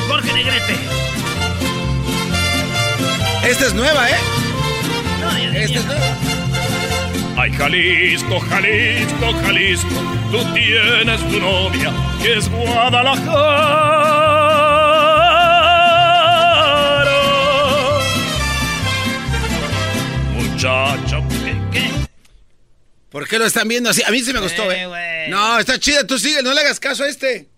Jorge 0.08 0.32
Negrete. 0.32 0.76
Esta 3.44 3.66
es 3.66 3.74
nueva, 3.74 4.10
¿eh? 4.10 4.16
No, 5.20 5.36
Esta 5.58 5.78
es 5.78 5.86
nueva. 5.86 6.33
Ay, 7.36 7.52
Jalisco, 7.52 8.38
Jalisco, 8.40 9.32
Jalisco, 9.42 9.94
tú 10.30 10.54
tienes 10.54 11.20
tu 11.28 11.40
novia, 11.40 11.92
que 12.22 12.38
es 12.38 12.48
Guadalajara. 12.48 13.84
Muchacho, 20.34 21.24
¿qué? 21.28 21.56
¿Qué? 21.72 21.90
¿Por 23.10 23.26
qué 23.26 23.38
lo 23.38 23.46
están 23.46 23.66
viendo 23.66 23.90
así? 23.90 24.02
A 24.04 24.10
mí 24.10 24.20
sí 24.20 24.32
me 24.32 24.40
gustó, 24.40 24.70
¿eh? 24.70 24.88
¿eh? 24.96 25.26
No, 25.28 25.58
está 25.58 25.78
chida, 25.78 26.06
tú 26.06 26.18
sigue, 26.18 26.40
no 26.42 26.54
le 26.54 26.60
hagas 26.60 26.78
caso 26.78 27.02
a 27.02 27.08
este. 27.08 27.48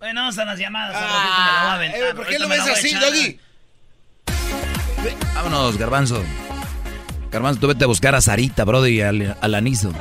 Bueno, 0.00 0.22
vamos 0.22 0.38
a 0.38 0.44
las 0.44 0.58
llamadas. 0.58 0.96
Ah, 0.98 1.78
eh, 1.80 2.12
¿Por 2.16 2.26
qué 2.26 2.38
lo 2.38 2.48
ves 2.48 2.60
así, 2.60 2.92
Doggy? 2.94 3.38
Vámonos, 5.34 5.78
Garbanzo. 5.78 6.24
Garbanzo, 7.30 7.60
tú 7.60 7.68
vete 7.68 7.84
a 7.84 7.86
buscar 7.86 8.14
a 8.14 8.20
Sarita, 8.20 8.64
brody, 8.64 8.96
y 8.98 9.00
al, 9.02 9.36
al 9.40 9.54
aniso. 9.54 9.92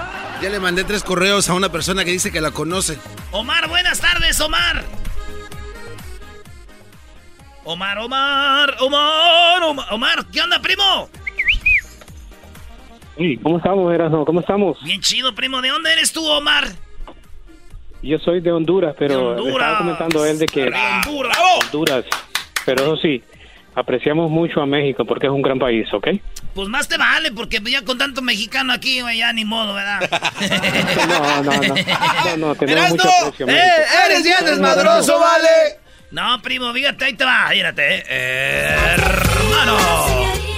Ya 0.42 0.50
le 0.50 0.60
mandé 0.60 0.84
tres 0.84 1.04
correos 1.04 1.50
a 1.50 1.54
una 1.54 1.70
persona 1.70 2.04
que 2.04 2.12
dice 2.12 2.32
que 2.32 2.42
la 2.42 2.52
conoce. 2.52 2.98
Omar, 3.32 3.68
buenas 3.70 4.00
tardes, 4.00 4.40
Omar. 4.42 4.84
Omar, 7.64 8.00
Omar, 8.00 8.76
Omar, 8.80 9.64
Omar, 9.64 9.88
Omar, 9.92 10.26
¿qué 10.32 10.42
onda, 10.42 10.60
primo? 10.60 11.08
Sí, 13.18 13.38
¿cómo 13.44 13.58
estamos, 13.58 13.94
Erasmo? 13.94 14.26
¿Cómo 14.26 14.40
estamos? 14.40 14.82
Bien 14.84 15.02
chido, 15.02 15.36
primo. 15.36 15.62
¿De 15.62 15.70
dónde 15.70 15.92
eres 15.92 16.12
tú, 16.12 16.26
Omar? 16.26 16.68
Yo 18.02 18.18
soy 18.20 18.40
de 18.40 18.52
Honduras, 18.52 18.96
pero 18.98 19.32
Honduras. 19.32 19.54
estaba 19.56 19.78
comentando 19.80 20.26
él 20.26 20.40
de 20.40 20.46
que... 20.46 20.64
Honduras. 20.64 21.38
Honduras. 21.66 22.06
Pero 22.66 22.84
eso 22.84 22.98
sí, 22.98 23.22
apreciamos 23.80 24.30
mucho 24.30 24.62
a 24.62 24.66
México 24.66 25.06
porque 25.06 25.28
es 25.28 25.32
un 25.32 25.42
gran 25.42 25.60
país, 25.60 25.88
¿ok? 25.94 26.08
Pues 26.54 26.68
más 26.68 26.88
te 26.88 26.98
vale, 26.98 27.32
porque 27.32 27.60
ya 27.66 27.84
con 27.84 27.98
tanto 27.98 28.22
mexicano 28.22 28.74
aquí, 28.74 29.02
güey, 29.02 29.20
ya 29.20 29.32
ni 29.34 29.46
modo, 29.46 29.74
¿verdad? 29.74 30.00
No, 31.08 31.44
no, 31.44 31.52
no. 31.52 31.76
No, 32.26 32.38
no, 32.38 32.56
tenemos 32.56 32.90
mucho 32.92 33.10
aprecio 33.10 33.48
a 33.48 33.52
¡Eh! 33.52 33.86
¡Eres 34.06 34.24
bien 34.24 34.46
desmadroso, 34.46 35.20
vale! 35.20 35.80
No, 36.12 36.42
primo, 36.42 36.74
fíjate, 36.74 37.06
ahí 37.06 37.14
te 37.14 37.24
va, 37.24 37.48
fíjate, 37.52 38.04
eh. 38.10 38.76
hermano. 38.96 39.78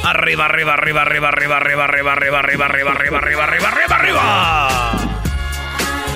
Arriba, 0.04 0.46
arriba, 0.46 0.74
arriba, 0.74 1.02
arriba, 1.02 1.28
arriba, 1.28 1.58
arriba, 1.58 1.84
arriba, 1.86 2.14
arriba, 2.14 2.40
arriba, 2.40 2.66
arriba, 2.66 2.92
arriba, 2.92 3.20
arriba, 3.20 3.44
arriba, 3.44 3.70
arriba, 3.70 3.96
arriba. 3.96 5.11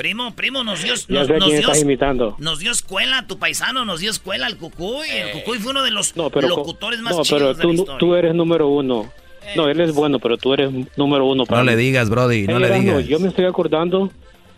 Primo, 0.06 0.32
primo, 0.36 0.62
nos 0.62 0.84
dio, 0.84 0.94
Ya 0.94 1.18
nos, 1.18 1.26
sé 1.26 1.32
nos 1.32 1.44
quién 1.48 1.50
dio, 1.58 1.58
estás 1.68 1.82
imitando. 1.82 2.36
nos 2.38 2.60
dio 2.60 2.70
escuela, 2.70 3.26
tu 3.26 3.40
paisano 3.40 3.84
nos 3.84 3.98
dio 3.98 4.08
escuela, 4.12 4.46
el 4.46 4.56
Cucuy. 4.56 5.08
El 5.08 5.32
Cucuy 5.32 5.58
fue 5.58 5.72
uno 5.72 5.82
de 5.82 5.90
los 5.90 6.16
No, 6.16 6.30
pero, 6.30 6.46
locutores 6.46 7.00
más 7.00 7.16
no, 7.16 7.22
pero 7.24 7.38
chidos 7.38 7.56
de 7.56 7.62
tú, 7.62 7.68
la 7.70 7.74
historia. 7.74 7.98
tú 7.98 8.14
eres 8.14 8.32
número 8.32 8.68
uno. 8.68 9.10
No, 9.56 9.68
él 9.68 9.80
es 9.80 9.92
bueno, 9.92 10.20
pero 10.20 10.36
tú 10.38 10.54
eres 10.54 10.70
número 10.96 11.26
uno 11.26 11.44
para 11.44 11.62
No 11.64 11.70
le 11.70 11.74
digas, 11.76 12.08
brody, 12.08 12.46
no 12.46 12.58
Ey, 12.58 12.62
le 12.62 12.78
digas. 12.78 13.08
Yo 13.08 13.18
me 13.18 13.26
estoy 13.26 13.46
acordando, 13.46 14.08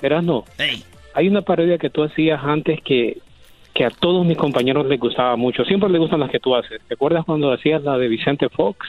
Erasmo, 0.03 0.45
Ey, 0.59 0.85
hay 1.15 1.29
una 1.29 1.41
parodia 1.41 1.79
que 1.79 1.89
tú 1.89 2.03
hacías 2.05 2.45
antes 2.45 2.83
que, 2.83 3.17
que 3.73 3.87
a 3.87 3.91
todos 3.91 4.27
mis 4.27 4.37
compañeros 4.37 4.85
les 4.87 5.01
gustaba 5.01 5.35
mucho. 5.37 5.65
Siempre 5.65 5.89
les 5.89 5.99
gustan 5.99 6.21
las 6.21 6.31
que 6.31 6.41
tú 6.41 6.55
haces. 6.57 6.79
¿Te 6.89 6.93
acuerdas 6.93 7.25
cuando 7.25 7.51
hacías 7.55 7.83
la 7.83 7.97
de 7.97 8.07
Vicente 8.09 8.51
Fox? 8.51 8.87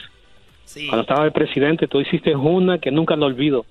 sí. 0.66 0.86
Cuando 0.88 1.04
estaba 1.04 1.24
el 1.24 1.32
presidente, 1.32 1.86
tú 1.88 2.02
hiciste 2.02 2.36
una 2.36 2.76
que 2.78 2.90
nunca 2.90 3.16
lo 3.16 3.24
olvido. 3.24 3.64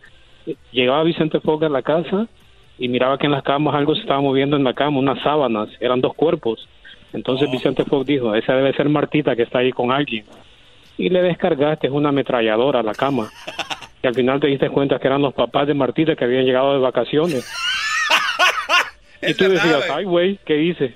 Llegaba 0.72 1.04
Vicente 1.04 1.40
Fox 1.40 1.64
a 1.66 1.70
la 1.70 1.84
casa 1.84 2.28
y 2.80 2.88
miraba 2.88 3.18
que 3.18 3.26
en 3.28 3.32
las 3.34 3.44
camas 3.44 3.76
algo 3.76 3.94
se 3.94 4.02
estaba 4.02 4.22
moviendo 4.22 4.56
en 4.56 4.64
la 4.64 4.74
cama, 4.74 4.98
unas 5.00 5.22
sábanas, 5.22 5.70
eran 5.80 6.02
dos 6.02 6.14
cuerpos. 6.16 6.68
Entonces 7.14 7.48
Oh. 7.48 7.52
Vicente 7.52 7.84
Fox 7.86 8.06
dijo, 8.08 8.34
esa 8.36 8.54
debe 8.54 8.74
ser 8.74 8.88
Martita 8.90 9.36
que 9.36 9.44
está 9.44 9.60
ahí 9.60 9.72
con 9.72 9.92
alguien. 9.92 10.26
Y 10.98 11.10
le 11.10 11.22
descargaste 11.22 11.90
una 11.90 12.10
ametralladora 12.10 12.80
a 12.80 12.84
la 12.84 12.94
cama. 12.94 13.30
Y 14.02 14.08
al 14.08 14.16
final 14.16 14.40
te 14.40 14.48
diste 14.48 14.70
cuenta 14.70 14.98
que 14.98 15.08
eran 15.08 15.22
los 15.22 15.34
papás 15.34 15.68
de 15.68 15.74
Martita 15.74 16.16
que 16.16 16.24
habían 16.24 16.46
llegado 16.46 16.72
de 16.72 16.80
vacaciones. 16.80 17.46
y 19.22 19.34
tú 19.34 19.50
decías, 19.50 19.90
ay 19.94 20.06
güey, 20.06 20.40
¿qué 20.46 20.56
hice? 20.56 20.96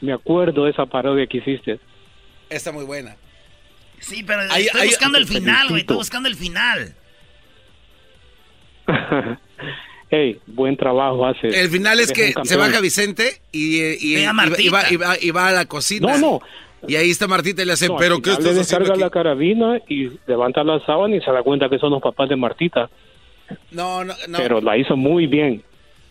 Me 0.00 0.14
acuerdo 0.14 0.64
de 0.64 0.70
esa 0.70 0.86
parodia 0.86 1.26
que 1.26 1.36
hiciste. 1.36 1.78
Está 2.48 2.72
muy 2.72 2.86
buena. 2.86 3.14
Sí, 3.98 4.24
pero 4.26 4.40
Ahí- 4.50 4.62
estoy 4.64 4.80
ahí- 4.80 4.86
buscando 4.88 5.18
el 5.18 5.26
te 5.26 5.34
final, 5.34 5.68
güey. 5.68 5.80
Estoy 5.82 5.96
buscando 5.98 6.28
el 6.30 6.34
final. 6.36 6.94
hey, 10.10 10.38
buen 10.46 10.76
trabajo 10.76 11.26
haces. 11.26 11.54
El 11.54 11.68
final 11.70 12.00
es 12.00 12.12
que 12.12 12.34
se 12.44 12.56
baja 12.56 12.80
Vicente 12.80 13.40
y, 13.52 13.78
y, 13.82 13.96
y- 14.00 14.14
Ve 14.16 14.20
a 14.20 14.22
y 14.22 14.26
va- 14.26 14.32
Martita. 14.32 14.62
y 14.92 14.96
va, 14.96 15.16
y 15.20 15.30
va- 15.30 15.48
a 15.48 15.52
la 15.52 15.64
cocina. 15.66 16.16
No, 16.16 16.18
no. 16.18 16.40
Y 16.86 16.94
ahí 16.94 17.10
está 17.10 17.26
Martita 17.26 17.62
y 17.62 17.64
le 17.64 17.72
hace, 17.72 17.88
No, 17.88 17.96
pero 17.96 18.22
¿qué 18.22 18.30
le 18.40 18.54
descarga 18.54 18.90
aquí? 18.92 19.00
la 19.00 19.10
carabina 19.10 19.80
y 19.88 20.10
levanta 20.28 20.62
la 20.62 20.78
sábana 20.86 21.16
y 21.16 21.20
se 21.20 21.30
da 21.32 21.42
cuenta 21.42 21.68
que 21.68 21.78
son 21.78 21.90
los 21.90 22.00
papás 22.00 22.28
de 22.28 22.36
Martita. 22.36 22.88
No, 23.72 24.04
no, 24.04 24.14
no. 24.28 24.38
Pero 24.38 24.60
la 24.60 24.76
hizo 24.76 24.96
muy 24.96 25.26
bien. 25.26 25.62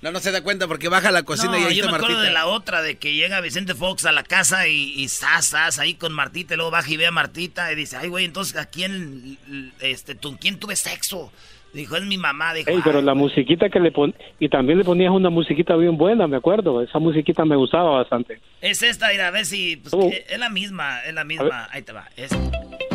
No, 0.01 0.11
no 0.11 0.19
se 0.19 0.31
da 0.31 0.43
cuenta 0.43 0.67
porque 0.67 0.89
baja 0.89 1.07
a 1.09 1.11
la 1.11 1.23
cocina 1.23 1.53
no, 1.53 1.57
y 1.59 1.63
ahí 1.63 1.75
yo 1.75 1.85
está 1.85 1.91
me 1.91 1.97
acuerdo 1.97 2.17
Martita. 2.17 2.27
de 2.27 2.33
la 2.33 2.45
otra, 2.47 2.81
de 2.83 2.97
que 2.97 3.13
llega 3.15 3.41
Vicente 3.41 3.73
Fox 3.73 4.05
a 4.05 4.11
la 4.11 4.23
casa 4.23 4.67
y, 4.67 4.93
y 4.95 5.07
sas, 5.07 5.47
sas, 5.47 5.79
ahí 5.79 5.95
con 5.95 6.13
Martita, 6.13 6.53
y 6.53 6.57
luego 6.57 6.69
baja 6.69 6.91
y 6.91 6.97
ve 6.97 7.07
a 7.07 7.11
Martita 7.11 7.71
y 7.71 7.75
dice, 7.75 7.97
ay, 7.97 8.09
güey, 8.09 8.25
entonces, 8.25 8.55
¿a 8.57 8.65
quién, 8.67 9.39
este, 9.81 10.13
tú, 10.13 10.37
quién 10.39 10.59
tuve 10.59 10.75
sexo? 10.75 11.31
Dijo, 11.73 11.95
es 11.95 12.03
mi 12.03 12.17
mamá. 12.17 12.53
Dijo, 12.53 12.69
Ey, 12.69 12.79
pero 12.83 13.01
la 13.01 13.13
musiquita 13.13 13.69
que 13.69 13.79
le 13.79 13.91
pon... 13.91 14.15
Y 14.39 14.49
también 14.49 14.77
le 14.79 14.83
ponías 14.83 15.11
una 15.11 15.29
musiquita 15.29 15.75
bien 15.75 15.97
buena, 15.97 16.27
me 16.27 16.37
acuerdo. 16.37 16.81
Esa 16.81 16.99
musiquita 16.99 17.45
me 17.45 17.55
gustaba 17.55 17.91
bastante. 17.91 18.39
Es 18.61 18.81
esta, 18.81 19.07
a 19.07 19.31
ver 19.31 19.45
si... 19.45 19.77
Pues, 19.77 19.93
Oh. 19.93 20.09
es 20.11 20.39
la 20.39 20.49
misma, 20.49 21.01
es 21.05 21.13
la 21.13 21.23
misma. 21.23 21.67
Ahí 21.71 21.81
te 21.81 21.91
va. 21.93 22.07
Es, 22.15 22.31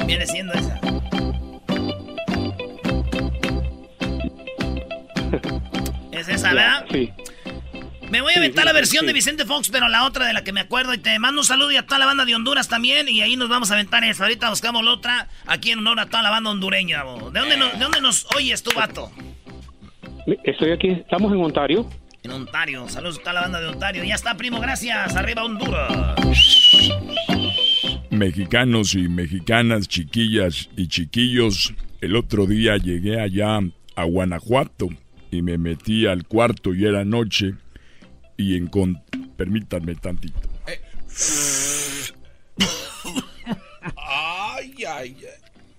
viene 0.07 0.27
siendo 0.27 0.53
esa. 0.55 0.81
Es 6.13 6.29
esa, 6.29 6.53
¿verdad? 6.53 6.85
Sí. 6.93 7.11
Me 8.13 8.21
voy 8.21 8.35
a 8.35 8.37
aventar 8.37 8.65
sí, 8.65 8.67
la 8.67 8.73
versión 8.75 9.01
sí. 9.01 9.07
de 9.07 9.15
Vicente 9.15 9.47
Fox, 9.47 9.71
pero 9.71 9.89
la 9.89 10.05
otra 10.05 10.27
de 10.27 10.35
la 10.35 10.45
que 10.45 10.53
me 10.53 10.61
acuerdo. 10.61 10.93
Y 10.93 10.99
te 10.99 11.19
mando 11.19 11.41
un 11.41 11.47
saludo 11.47 11.73
y 11.73 11.77
a 11.77 11.87
toda 11.87 11.99
la 11.99 12.05
banda 12.05 12.27
de 12.27 12.35
Honduras 12.35 12.69
también. 12.69 13.09
Y 13.09 13.23
ahí 13.23 13.37
nos 13.37 13.49
vamos 13.49 13.71
a 13.71 13.75
aventar 13.75 14.05
eso. 14.05 14.23
Ahorita 14.23 14.51
buscamos 14.51 14.85
la 14.85 14.91
otra 14.91 15.29
aquí 15.47 15.71
en 15.71 15.79
honor 15.79 15.99
a 15.99 16.05
toda 16.05 16.23
la 16.23 16.29
banda 16.29 16.51
hondureña. 16.51 17.05
bo. 17.05 17.31
¿De 17.31 17.41
dónde, 17.41 17.57
nos, 17.57 17.73
¿De 17.73 17.79
dónde 17.79 18.03
nos 18.03 18.27
oyes 18.37 18.63
tú, 18.63 18.71
vato? 18.77 19.11
Estoy 20.45 20.73
aquí, 20.73 20.89
estamos 20.89 21.33
en 21.33 21.41
Ontario. 21.41 21.89
En 22.23 22.33
Ontario. 22.33 22.87
Saludos 22.87 23.17
a 23.17 23.21
toda 23.21 23.33
la 23.33 23.41
banda 23.41 23.63
de 23.63 23.69
Ontario. 23.69 24.05
Ya 24.05 24.15
está, 24.15 24.37
primo, 24.37 24.61
gracias. 24.61 25.17
Arriba 25.17 25.45
Honduras. 25.45 26.17
Mexicanos 28.11 28.95
y 28.95 29.09
mexicanas, 29.09 29.89
chiquillas 29.89 30.69
y 30.77 30.89
chiquillos, 30.89 31.73
el 32.03 32.17
otro 32.17 32.45
día 32.45 32.77
llegué 32.77 33.19
allá 33.19 33.61
a 33.97 34.05
Guanajuato 34.05 34.91
y 35.31 35.41
me 35.41 35.57
metí 35.57 36.07
al 36.07 36.27
cuarto 36.27 36.75
y 36.75 36.85
era 36.85 37.07
noche 37.07 37.55
y 38.37 38.57
encont... 38.57 38.99
Permítanme 39.37 39.95
tantito. 39.95 40.39
Ay, 43.97 44.75
ay, 44.77 44.85
ay. 44.87 45.17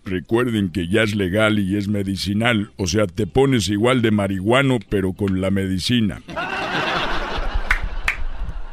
Recuerden 0.05 0.69
que 0.69 0.89
ya 0.89 1.03
es 1.03 1.15
legal 1.15 1.59
y 1.59 1.77
es 1.77 1.87
medicinal, 1.87 2.71
o 2.75 2.87
sea, 2.87 3.07
te 3.07 3.25
pones 3.25 3.69
igual 3.69 4.01
de 4.01 4.11
marihuano 4.11 4.79
pero 4.89 5.13
con 5.13 5.39
la 5.39 5.49
medicina. 5.49 6.21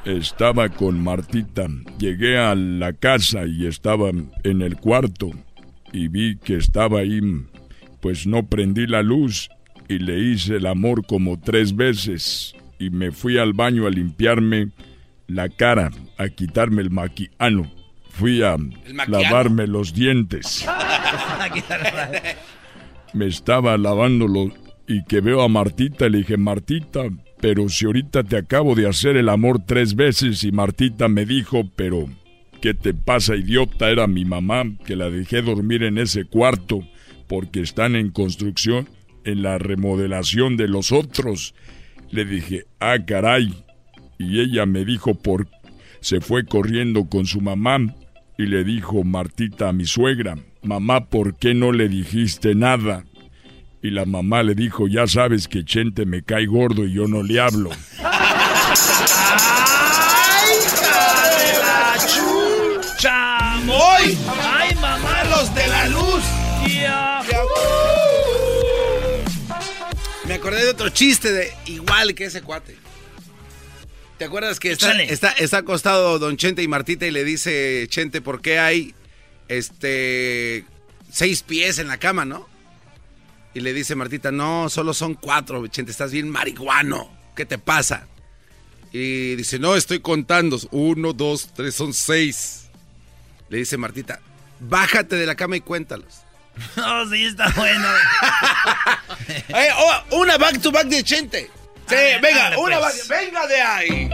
Estaba 0.04 0.70
con 0.70 1.00
Martita. 1.00 1.68
Llegué 1.98 2.38
a 2.38 2.54
la 2.56 2.94
casa 2.94 3.46
y 3.46 3.66
estaba 3.66 4.10
en 4.10 4.62
el 4.62 4.76
cuarto 4.76 5.30
y 5.92 6.08
vi 6.08 6.36
que 6.36 6.56
estaba 6.56 7.00
ahí. 7.00 7.20
Pues 8.00 8.26
no 8.26 8.46
prendí 8.46 8.86
la 8.86 9.02
luz 9.02 9.50
y 9.88 9.98
le 9.98 10.18
hice 10.18 10.56
el 10.56 10.66
amor 10.66 11.06
como 11.06 11.38
tres 11.38 11.76
veces 11.76 12.54
y 12.80 12.90
me 12.90 13.12
fui 13.12 13.38
al 13.38 13.52
baño 13.52 13.86
a 13.86 13.90
limpiarme 13.90 14.70
la 15.28 15.48
cara, 15.48 15.92
a 16.16 16.28
quitarme 16.30 16.82
el 16.82 16.90
maquiano. 16.90 17.70
Fui 18.08 18.42
a 18.42 18.56
lavarme 19.06 19.68
los 19.68 19.94
dientes. 19.94 20.66
Me 23.12 23.26
estaba 23.26 23.76
lavándolo 23.76 24.52
y 24.88 25.04
que 25.04 25.20
veo 25.20 25.42
a 25.42 25.48
Martita 25.48 26.08
le 26.08 26.18
dije, 26.18 26.36
Martita, 26.36 27.02
pero 27.40 27.68
si 27.68 27.86
ahorita 27.86 28.24
te 28.24 28.36
acabo 28.36 28.74
de 28.74 28.88
hacer 28.88 29.16
el 29.16 29.28
amor 29.28 29.62
tres 29.64 29.94
veces 29.94 30.42
y 30.42 30.52
Martita 30.52 31.08
me 31.08 31.26
dijo, 31.26 31.70
pero 31.76 32.06
¿qué 32.60 32.74
te 32.74 32.94
pasa, 32.94 33.36
idiota? 33.36 33.90
Era 33.90 34.06
mi 34.06 34.24
mamá 34.24 34.64
que 34.84 34.96
la 34.96 35.10
dejé 35.10 35.42
dormir 35.42 35.82
en 35.82 35.98
ese 35.98 36.24
cuarto 36.24 36.82
porque 37.28 37.60
están 37.60 37.94
en 37.94 38.10
construcción, 38.10 38.88
en 39.24 39.42
la 39.42 39.58
remodelación 39.58 40.56
de 40.56 40.68
los 40.68 40.92
otros. 40.92 41.54
Le 42.10 42.24
dije, 42.24 42.66
ah, 42.80 42.96
caray. 43.06 43.54
Y 44.18 44.40
ella 44.40 44.66
me 44.66 44.84
dijo 44.84 45.14
por... 45.14 45.48
Se 46.00 46.20
fue 46.20 46.44
corriendo 46.44 47.08
con 47.08 47.26
su 47.26 47.40
mamá 47.40 47.78
y 48.38 48.46
le 48.46 48.64
dijo 48.64 49.04
Martita 49.04 49.68
a 49.68 49.72
mi 49.74 49.84
suegra, 49.84 50.38
mamá, 50.62 51.06
¿por 51.06 51.36
qué 51.36 51.52
no 51.52 51.72
le 51.72 51.90
dijiste 51.90 52.54
nada? 52.54 53.04
Y 53.82 53.90
la 53.90 54.06
mamá 54.06 54.42
le 54.42 54.54
dijo, 54.54 54.88
ya 54.88 55.06
sabes 55.06 55.46
que 55.46 55.64
Chente 55.64 56.06
me 56.06 56.22
cae 56.22 56.46
gordo 56.46 56.86
y 56.86 56.94
yo 56.94 57.06
no 57.06 57.22
le 57.22 57.38
hablo. 57.38 57.70
¡Ay, 63.72 64.18
otro 70.80 70.94
chiste 70.94 71.30
de 71.30 71.52
igual 71.66 72.14
que 72.14 72.24
ese 72.24 72.40
cuate. 72.40 72.74
¿Te 74.16 74.24
acuerdas 74.24 74.58
que 74.58 74.72
está, 74.72 74.92
está 75.32 75.58
acostado 75.58 76.18
Don 76.18 76.38
Chente 76.38 76.62
y 76.62 76.68
Martita 76.68 77.06
y 77.06 77.10
le 77.10 77.22
dice 77.22 77.86
Chente, 77.90 78.22
¿por 78.22 78.40
qué 78.40 78.58
hay 78.58 78.94
este 79.48 80.64
seis 81.12 81.42
pies 81.42 81.78
en 81.80 81.88
la 81.88 81.98
cama, 81.98 82.24
no? 82.24 82.48
Y 83.52 83.60
le 83.60 83.74
dice 83.74 83.94
Martita, 83.94 84.32
no, 84.32 84.70
solo 84.70 84.94
son 84.94 85.12
cuatro, 85.14 85.66
Chente, 85.66 85.90
estás 85.90 86.12
bien 86.12 86.30
marihuano. 86.30 87.14
¿Qué 87.36 87.44
te 87.44 87.58
pasa? 87.58 88.06
Y 88.90 89.36
dice, 89.36 89.58
no, 89.58 89.76
estoy 89.76 90.00
contando. 90.00 90.58
Uno, 90.70 91.12
dos, 91.12 91.50
tres, 91.54 91.74
son 91.74 91.92
seis. 91.92 92.70
Le 93.50 93.58
dice 93.58 93.76
Martita, 93.76 94.20
bájate 94.60 95.16
de 95.16 95.26
la 95.26 95.34
cama 95.34 95.58
y 95.58 95.60
cuéntalos. 95.60 96.22
Oh, 96.76 97.06
sí, 97.10 97.24
está 97.24 97.48
bueno. 97.56 97.86
Eh, 99.48 99.68
oh, 99.76 100.18
una 100.20 100.36
back 100.38 100.60
to 100.60 100.70
back 100.70 100.86
de 100.86 101.02
Chente. 101.02 101.50
Sí, 101.88 101.96
Ah, 101.96 102.18
venga, 102.22 102.58
una 102.58 102.78
pues. 102.80 103.08
back, 103.08 103.20
venga 103.20 103.46
de 103.46 103.60
ahí. 103.60 104.10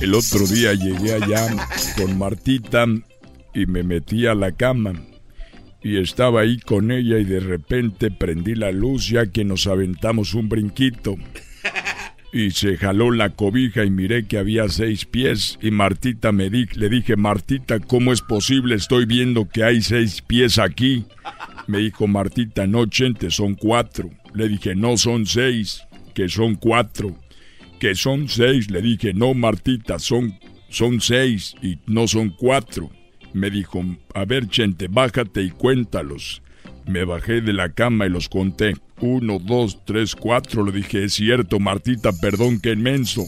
El 0.00 0.14
otro 0.14 0.46
día 0.46 0.72
llegué 0.74 1.14
allá 1.14 1.46
con 1.96 2.16
Martita 2.18 2.86
y 3.54 3.66
me 3.66 3.82
metí 3.82 4.26
a 4.26 4.34
la 4.34 4.52
cama. 4.52 4.94
Y 5.82 6.00
estaba 6.00 6.42
ahí 6.42 6.58
con 6.60 6.90
ella 6.90 7.18
y 7.18 7.24
de 7.24 7.40
repente 7.40 8.10
prendí 8.10 8.54
la 8.54 8.70
luz 8.70 9.08
ya 9.08 9.26
que 9.26 9.44
nos 9.44 9.66
aventamos 9.66 10.34
un 10.34 10.48
brinquito. 10.48 11.16
Y 12.32 12.52
se 12.52 12.76
jaló 12.76 13.10
la 13.10 13.30
cobija 13.30 13.84
y 13.84 13.90
miré 13.90 14.26
que 14.26 14.38
había 14.38 14.68
seis 14.68 15.04
pies. 15.04 15.58
Y 15.60 15.72
Martita 15.72 16.30
me 16.30 16.48
di, 16.48 16.66
le 16.74 16.88
dije, 16.88 17.16
Martita, 17.16 17.80
¿cómo 17.80 18.12
es 18.12 18.22
posible? 18.22 18.76
Estoy 18.76 19.04
viendo 19.04 19.48
que 19.48 19.64
hay 19.64 19.82
seis 19.82 20.22
pies 20.22 20.58
aquí. 20.58 21.06
Me 21.66 21.78
dijo 21.78 22.06
Martita, 22.06 22.66
no, 22.66 22.86
Chente, 22.86 23.30
son 23.30 23.54
cuatro. 23.54 24.10
Le 24.32 24.48
dije, 24.48 24.76
no, 24.76 24.96
son 24.96 25.26
seis, 25.26 25.82
que 26.14 26.28
son 26.28 26.54
cuatro. 26.54 27.16
Que 27.80 27.96
son 27.96 28.28
seis. 28.28 28.70
Le 28.70 28.80
dije, 28.80 29.12
no, 29.12 29.34
Martita, 29.34 29.98
son, 29.98 30.38
son 30.68 31.00
seis 31.00 31.54
y 31.62 31.78
no 31.86 32.06
son 32.06 32.30
cuatro. 32.30 32.90
Me 33.32 33.50
dijo, 33.50 33.84
a 34.14 34.24
ver, 34.24 34.48
Chente, 34.48 34.86
bájate 34.88 35.42
y 35.42 35.50
cuéntalos. 35.50 36.42
Me 36.90 37.04
bajé 37.04 37.40
de 37.40 37.52
la 37.52 37.72
cama 37.72 38.06
y 38.06 38.08
los 38.08 38.28
conté. 38.28 38.74
Uno, 38.98 39.38
dos, 39.38 39.78
tres, 39.84 40.16
cuatro. 40.16 40.64
Le 40.64 40.72
dije, 40.72 41.04
es 41.04 41.14
cierto, 41.14 41.60
Martita, 41.60 42.10
perdón, 42.20 42.60
qué 42.60 42.72
inmenso. 42.72 43.22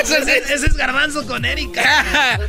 ese, 0.00 0.16
es, 0.16 0.50
ese 0.50 0.66
es 0.66 0.76
Garbanzo 0.78 1.26
con 1.26 1.44
Erika. 1.44 2.40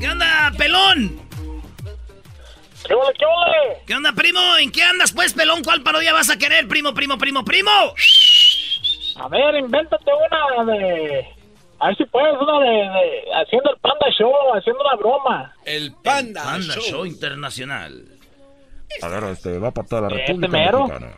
¿Qué 0.00 0.08
onda, 0.08 0.50
pelón? 0.56 1.20
¿Qué 2.88 2.94
ole? 2.94 3.82
¿Qué 3.86 3.94
onda, 3.94 4.14
primo? 4.14 4.40
¿En 4.58 4.72
qué 4.72 4.82
andas, 4.82 5.12
pues, 5.12 5.34
pelón? 5.34 5.62
¿Cuál 5.62 5.82
parodia 5.82 6.14
vas 6.14 6.30
a 6.30 6.38
querer, 6.38 6.66
primo, 6.66 6.94
primo, 6.94 7.18
primo, 7.18 7.44
primo? 7.44 7.70
A 9.16 9.28
ver, 9.28 9.54
invéntate 9.56 10.10
una 10.64 10.72
de... 10.72 11.39
A 11.80 11.86
ver 11.88 11.96
si 11.96 12.04
puedes, 12.04 12.34
una 12.40 12.58
de, 12.60 12.70
de- 12.70 13.24
Haciendo 13.42 13.70
el 13.70 13.78
Panda 13.80 14.06
Show, 14.18 14.32
haciendo 14.54 14.80
una 14.82 14.96
broma. 14.96 15.54
El 15.64 15.92
Panda, 16.02 16.42
Panda 16.44 16.74
Show. 16.74 16.82
Show 16.82 17.06
Internacional. 17.06 18.04
A 19.02 19.08
ver, 19.08 19.24
este 19.24 19.58
va 19.58 19.70
para 19.70 19.86
toda 19.88 20.02
la 20.02 20.08
Este 20.08 20.26
República 20.32 20.52
mero. 20.52 20.86
Mexicana. 20.86 21.12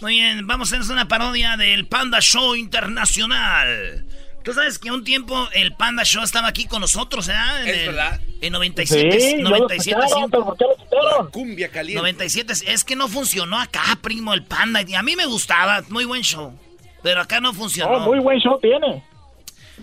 Muy 0.00 0.12
bien, 0.12 0.46
vamos 0.46 0.72
a 0.72 0.76
hacer 0.78 0.92
una 0.92 1.08
parodia 1.08 1.56
del 1.56 1.86
Panda 1.86 2.20
Show 2.20 2.54
Internacional. 2.54 4.04
Tú 4.44 4.52
sabes 4.52 4.78
que 4.78 4.92
un 4.92 5.02
tiempo 5.02 5.48
el 5.54 5.72
Panda 5.74 6.04
Show 6.04 6.22
estaba 6.22 6.46
aquí 6.48 6.66
con 6.66 6.80
nosotros, 6.82 7.26
¿verdad? 7.26 7.62
En 7.62 7.68
Es 7.68 7.78
el- 7.78 7.86
verdad. 7.86 8.20
En 8.42 8.52
97, 8.52 9.18
Sí, 9.20 9.36
yo 9.38 9.42
lo 9.42 9.48
97, 9.58 9.98
escucharon, 9.98 10.30
pero 10.30 10.44
¿por 10.44 10.56
qué 10.58 10.64
lo 10.66 10.76
quitaron? 10.76 11.30
Cumbia 11.32 11.68
caliente. 11.70 11.98
97, 11.98 12.52
es 12.66 12.84
que 12.84 12.94
no 12.94 13.08
funcionó 13.08 13.58
acá, 13.58 13.82
primo, 14.02 14.34
el 14.34 14.44
Panda. 14.44 14.82
Y 14.86 14.94
a 14.94 15.02
mí 15.02 15.16
me 15.16 15.24
gustaba, 15.26 15.82
muy 15.88 16.04
buen 16.04 16.22
show. 16.22 16.56
Pero 17.02 17.22
acá 17.22 17.40
no 17.40 17.52
funcionó. 17.54 17.92
No, 17.98 18.00
muy 18.00 18.20
buen 18.20 18.38
show 18.38 18.58
tiene. 18.60 19.02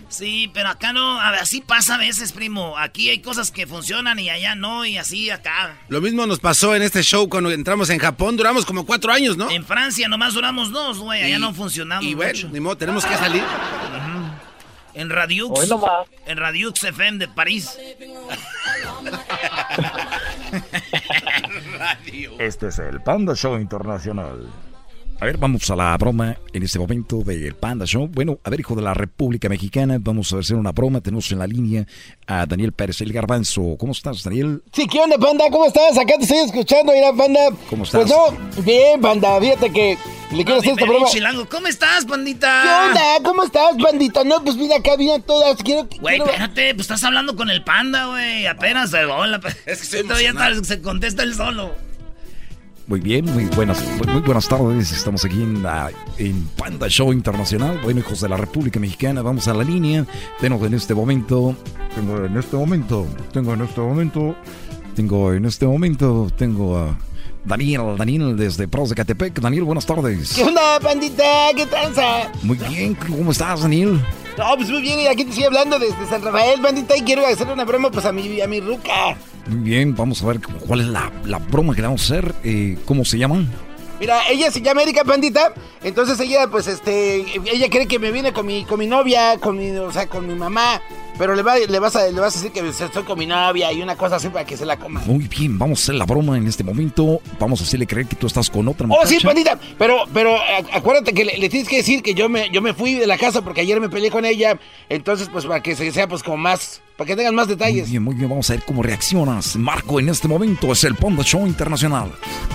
Sí, 0.08 0.50
pero 0.52 0.68
acá 0.68 0.92
no, 0.92 1.20
a 1.20 1.30
ver, 1.30 1.40
así 1.40 1.60
pasa 1.60 1.94
a 1.94 1.98
veces, 1.98 2.32
primo. 2.32 2.76
Aquí 2.78 3.10
hay 3.10 3.20
cosas 3.20 3.50
que 3.50 3.66
funcionan 3.66 4.18
y 4.18 4.28
allá 4.30 4.54
no, 4.54 4.84
y 4.84 4.96
así 4.96 5.30
acá. 5.30 5.76
Lo 5.88 6.00
mismo 6.00 6.26
nos 6.26 6.40
pasó 6.40 6.74
en 6.74 6.82
este 6.82 7.02
show 7.02 7.28
cuando 7.28 7.50
entramos 7.50 7.90
en 7.90 7.98
Japón. 7.98 8.36
Duramos 8.36 8.64
como 8.64 8.84
cuatro 8.86 9.12
años, 9.12 9.36
¿no? 9.36 9.50
En 9.50 9.64
Francia 9.64 10.08
nomás 10.08 10.34
duramos 10.34 10.70
dos, 10.72 10.98
güey, 10.98 11.22
allá 11.22 11.38
no 11.38 11.54
funcionamos 11.54 12.04
Y 12.04 12.14
bueno, 12.14 12.32
mucho. 12.32 12.48
ni 12.48 12.60
modo, 12.60 12.76
tenemos 12.76 13.04
que 13.04 13.14
salir. 13.16 13.42
En 14.94 15.10
Radiux. 15.10 15.58
Hoy 15.58 15.66
nomás. 15.68 16.06
En 16.26 16.38
Radiux 16.38 16.84
FM 16.84 17.18
de 17.18 17.28
París. 17.28 17.76
Este 22.38 22.68
es 22.68 22.78
el 22.78 23.00
Panda 23.00 23.34
Show 23.34 23.56
Internacional. 23.58 24.48
A 25.24 25.26
ver, 25.26 25.38
vamos 25.38 25.70
a 25.70 25.74
la 25.74 25.96
broma 25.96 26.36
en 26.52 26.62
este 26.64 26.78
momento 26.78 27.22
del 27.24 27.54
Panda 27.54 27.86
Show. 27.86 28.08
Bueno, 28.08 28.40
a 28.44 28.50
ver, 28.50 28.60
hijo 28.60 28.74
de 28.74 28.82
la 28.82 28.92
República 28.92 29.48
Mexicana, 29.48 29.96
vamos 29.98 30.30
a 30.34 30.38
hacer 30.40 30.54
una 30.54 30.72
broma. 30.72 31.00
Tenemos 31.00 31.32
en 31.32 31.38
la 31.38 31.46
línea 31.46 31.86
a 32.26 32.44
Daniel 32.44 32.72
Pérez, 32.72 33.00
el 33.00 33.10
garbanzo. 33.10 33.74
¿Cómo 33.78 33.92
estás, 33.92 34.22
Daniel? 34.22 34.62
Sí, 34.74 34.86
¿qué 34.86 35.00
onda, 35.00 35.16
Panda? 35.16 35.46
¿Cómo 35.50 35.64
estás? 35.64 35.96
Acá 35.96 36.18
te 36.18 36.24
estoy 36.24 36.40
escuchando, 36.40 36.92
mira, 36.92 37.10
Panda. 37.14 37.40
¿Cómo 37.70 37.84
estás? 37.84 38.02
Pues 38.02 38.12
no, 38.12 38.62
bien, 38.64 39.00
Panda, 39.00 39.40
fíjate 39.40 39.72
que 39.72 39.96
le 40.30 40.44
quiero 40.44 40.60
hacer 40.60 40.72
esta 40.72 40.84
broma. 40.84 41.06
Chilango. 41.06 41.48
¿Cómo 41.48 41.68
estás, 41.68 42.04
pandita? 42.04 42.60
¿Qué 42.62 42.68
onda? 42.90 43.02
¿Cómo 43.24 43.44
estás, 43.44 43.76
pandita? 43.82 44.24
No, 44.24 44.44
pues 44.44 44.56
mira, 44.56 44.76
acá 44.76 44.94
vienen 44.96 45.22
todas. 45.22 45.56
Quiero. 45.62 45.88
Güey, 46.02 46.18
quiero... 46.18 46.26
espérate, 46.26 46.74
pues 46.74 46.82
estás 46.82 47.02
hablando 47.02 47.34
con 47.34 47.48
el 47.48 47.64
panda, 47.64 48.08
güey. 48.08 48.46
Apenas 48.46 48.90
se 48.90 49.06
hola. 49.06 49.40
Es 49.64 49.80
que 49.80 49.86
se 49.86 50.02
todavía 50.04 50.32
está, 50.32 50.62
se 50.62 50.82
contesta 50.82 51.22
él 51.22 51.34
solo. 51.34 51.72
Muy 52.86 53.00
bien, 53.00 53.24
muy 53.32 53.46
buenas, 53.46 53.82
muy 54.12 54.20
buenas 54.20 54.46
tardes. 54.46 54.92
Estamos 54.92 55.24
aquí 55.24 55.40
en, 55.40 55.62
la, 55.62 55.90
en 56.18 56.46
Panda 56.48 56.86
Show 56.86 57.14
Internacional. 57.14 57.80
Bueno, 57.82 58.00
hijos 58.00 58.20
de 58.20 58.28
la 58.28 58.36
República 58.36 58.78
Mexicana, 58.78 59.22
vamos 59.22 59.48
a 59.48 59.54
la 59.54 59.64
línea. 59.64 60.04
Tengo 60.38 60.64
en 60.66 60.74
este 60.74 60.94
momento, 60.94 61.56
tengo 61.94 62.26
en 62.26 62.36
este 62.36 62.56
momento, 62.56 63.06
tengo 63.32 63.54
en 63.54 63.62
este 63.62 63.80
momento, 63.80 64.36
tengo 64.94 65.32
en 65.32 65.46
este 65.46 65.66
momento, 65.66 66.28
tengo 66.36 66.76
a 66.76 66.98
Daniel, 67.46 67.96
Daniel 67.96 68.36
desde 68.36 68.68
Pros 68.68 68.90
de 68.90 68.96
Catepec. 68.96 69.40
Daniel, 69.40 69.64
buenas 69.64 69.86
tardes. 69.86 70.34
¿Qué 70.34 70.42
onda, 70.42 70.78
pandita? 70.78 71.24
¿Qué 71.56 71.64
tranza? 71.64 72.30
Muy 72.42 72.58
bien, 72.68 72.94
¿cómo 72.96 73.32
estás, 73.32 73.62
Daniel? 73.62 73.98
No, 74.36 74.56
pues 74.56 74.68
muy 74.68 74.82
bien, 74.82 75.00
y 75.00 75.06
aquí 75.06 75.24
te 75.24 75.30
estoy 75.30 75.44
hablando 75.44 75.78
desde 75.78 76.06
San 76.06 76.20
Rafael, 76.20 76.60
bandita, 76.60 76.98
y 76.98 77.00
quiero 77.00 77.26
hacer 77.26 77.46
una 77.46 77.64
broma 77.64 77.90
pues 77.90 78.04
a 78.04 78.12
mi, 78.12 78.42
a 78.42 78.46
mi 78.46 78.60
ruca. 78.60 79.16
Muy 79.46 79.60
bien, 79.60 79.94
vamos 79.94 80.22
a 80.22 80.26
ver 80.26 80.40
cuál 80.40 80.80
es 80.80 80.86
la, 80.86 81.12
la 81.24 81.38
broma 81.38 81.74
que 81.74 81.82
le 81.82 81.88
vamos 81.88 82.02
a 82.02 82.14
hacer. 82.14 82.34
Eh, 82.44 82.78
¿Cómo 82.86 83.04
se 83.04 83.18
llaman? 83.18 83.48
Mira, 84.00 84.20
ella 84.28 84.50
se 84.50 84.60
llama 84.60 84.82
Erika 84.82 85.04
Pandita, 85.04 85.54
entonces 85.82 86.18
ella, 86.18 86.48
pues, 86.50 86.66
este, 86.66 87.24
ella 87.46 87.68
cree 87.70 87.86
que 87.86 87.98
me 87.98 88.10
viene 88.10 88.32
con 88.32 88.44
mi, 88.44 88.64
con 88.64 88.78
mi 88.78 88.86
novia, 88.86 89.38
con 89.38 89.56
mi, 89.56 89.70
o 89.70 89.92
sea, 89.92 90.08
con 90.08 90.26
mi 90.26 90.34
mamá, 90.34 90.82
pero 91.18 91.34
le, 91.34 91.42
va, 91.42 91.56
le, 91.56 91.78
vas 91.78 91.96
a, 91.96 92.06
le 92.06 92.20
vas 92.20 92.36
a 92.36 92.40
decir 92.40 92.52
que 92.52 92.68
estoy 92.68 93.02
con 93.04 93.18
mi 93.18 93.26
novia 93.26 93.72
y 93.72 93.82
una 93.82 93.96
cosa 93.96 94.16
así 94.16 94.28
para 94.28 94.44
que 94.44 94.56
se 94.56 94.66
la 94.66 94.76
coma. 94.78 95.00
Muy 95.06 95.28
bien, 95.28 95.58
vamos 95.58 95.80
a 95.80 95.82
hacer 95.82 95.94
la 95.94 96.04
broma 96.04 96.36
en 96.36 96.46
este 96.46 96.64
momento, 96.64 97.20
vamos 97.38 97.60
a 97.60 97.64
hacerle 97.64 97.86
creer 97.86 98.06
que 98.06 98.16
tú 98.16 98.26
estás 98.26 98.50
con 98.50 98.66
otra 98.68 98.86
muchacha. 98.86 99.06
Oh, 99.06 99.08
sí, 99.08 99.18
Pandita, 99.24 99.58
pero, 99.78 100.04
pero 100.12 100.36
acuérdate 100.72 101.12
que 101.12 101.24
le, 101.24 101.38
le, 101.38 101.48
tienes 101.48 101.68
que 101.68 101.76
decir 101.76 102.02
que 102.02 102.14
yo 102.14 102.28
me, 102.28 102.50
yo 102.50 102.60
me 102.62 102.74
fui 102.74 102.94
de 102.94 103.06
la 103.06 103.18
casa 103.18 103.42
porque 103.42 103.60
ayer 103.60 103.80
me 103.80 103.88
peleé 103.88 104.10
con 104.10 104.24
ella, 104.24 104.58
entonces, 104.88 105.28
pues, 105.32 105.46
para 105.46 105.62
que 105.62 105.74
sea, 105.74 106.08
pues, 106.08 106.22
como 106.22 106.36
más... 106.36 106.80
Para 106.96 107.08
que 107.08 107.16
tengan 107.16 107.34
más 107.34 107.48
detalles. 107.48 107.86
Muy 107.86 107.90
bien, 107.90 108.02
muy 108.04 108.14
bien. 108.14 108.28
Vamos 108.30 108.48
a 108.50 108.52
ver 108.52 108.62
cómo 108.64 108.80
reaccionas. 108.80 109.56
Marco, 109.56 109.98
en 109.98 110.10
este 110.10 110.28
momento 110.28 110.70
es 110.70 110.84
el 110.84 110.94
Panda 110.94 111.24
Show 111.24 111.44
Internacional. 111.44 112.12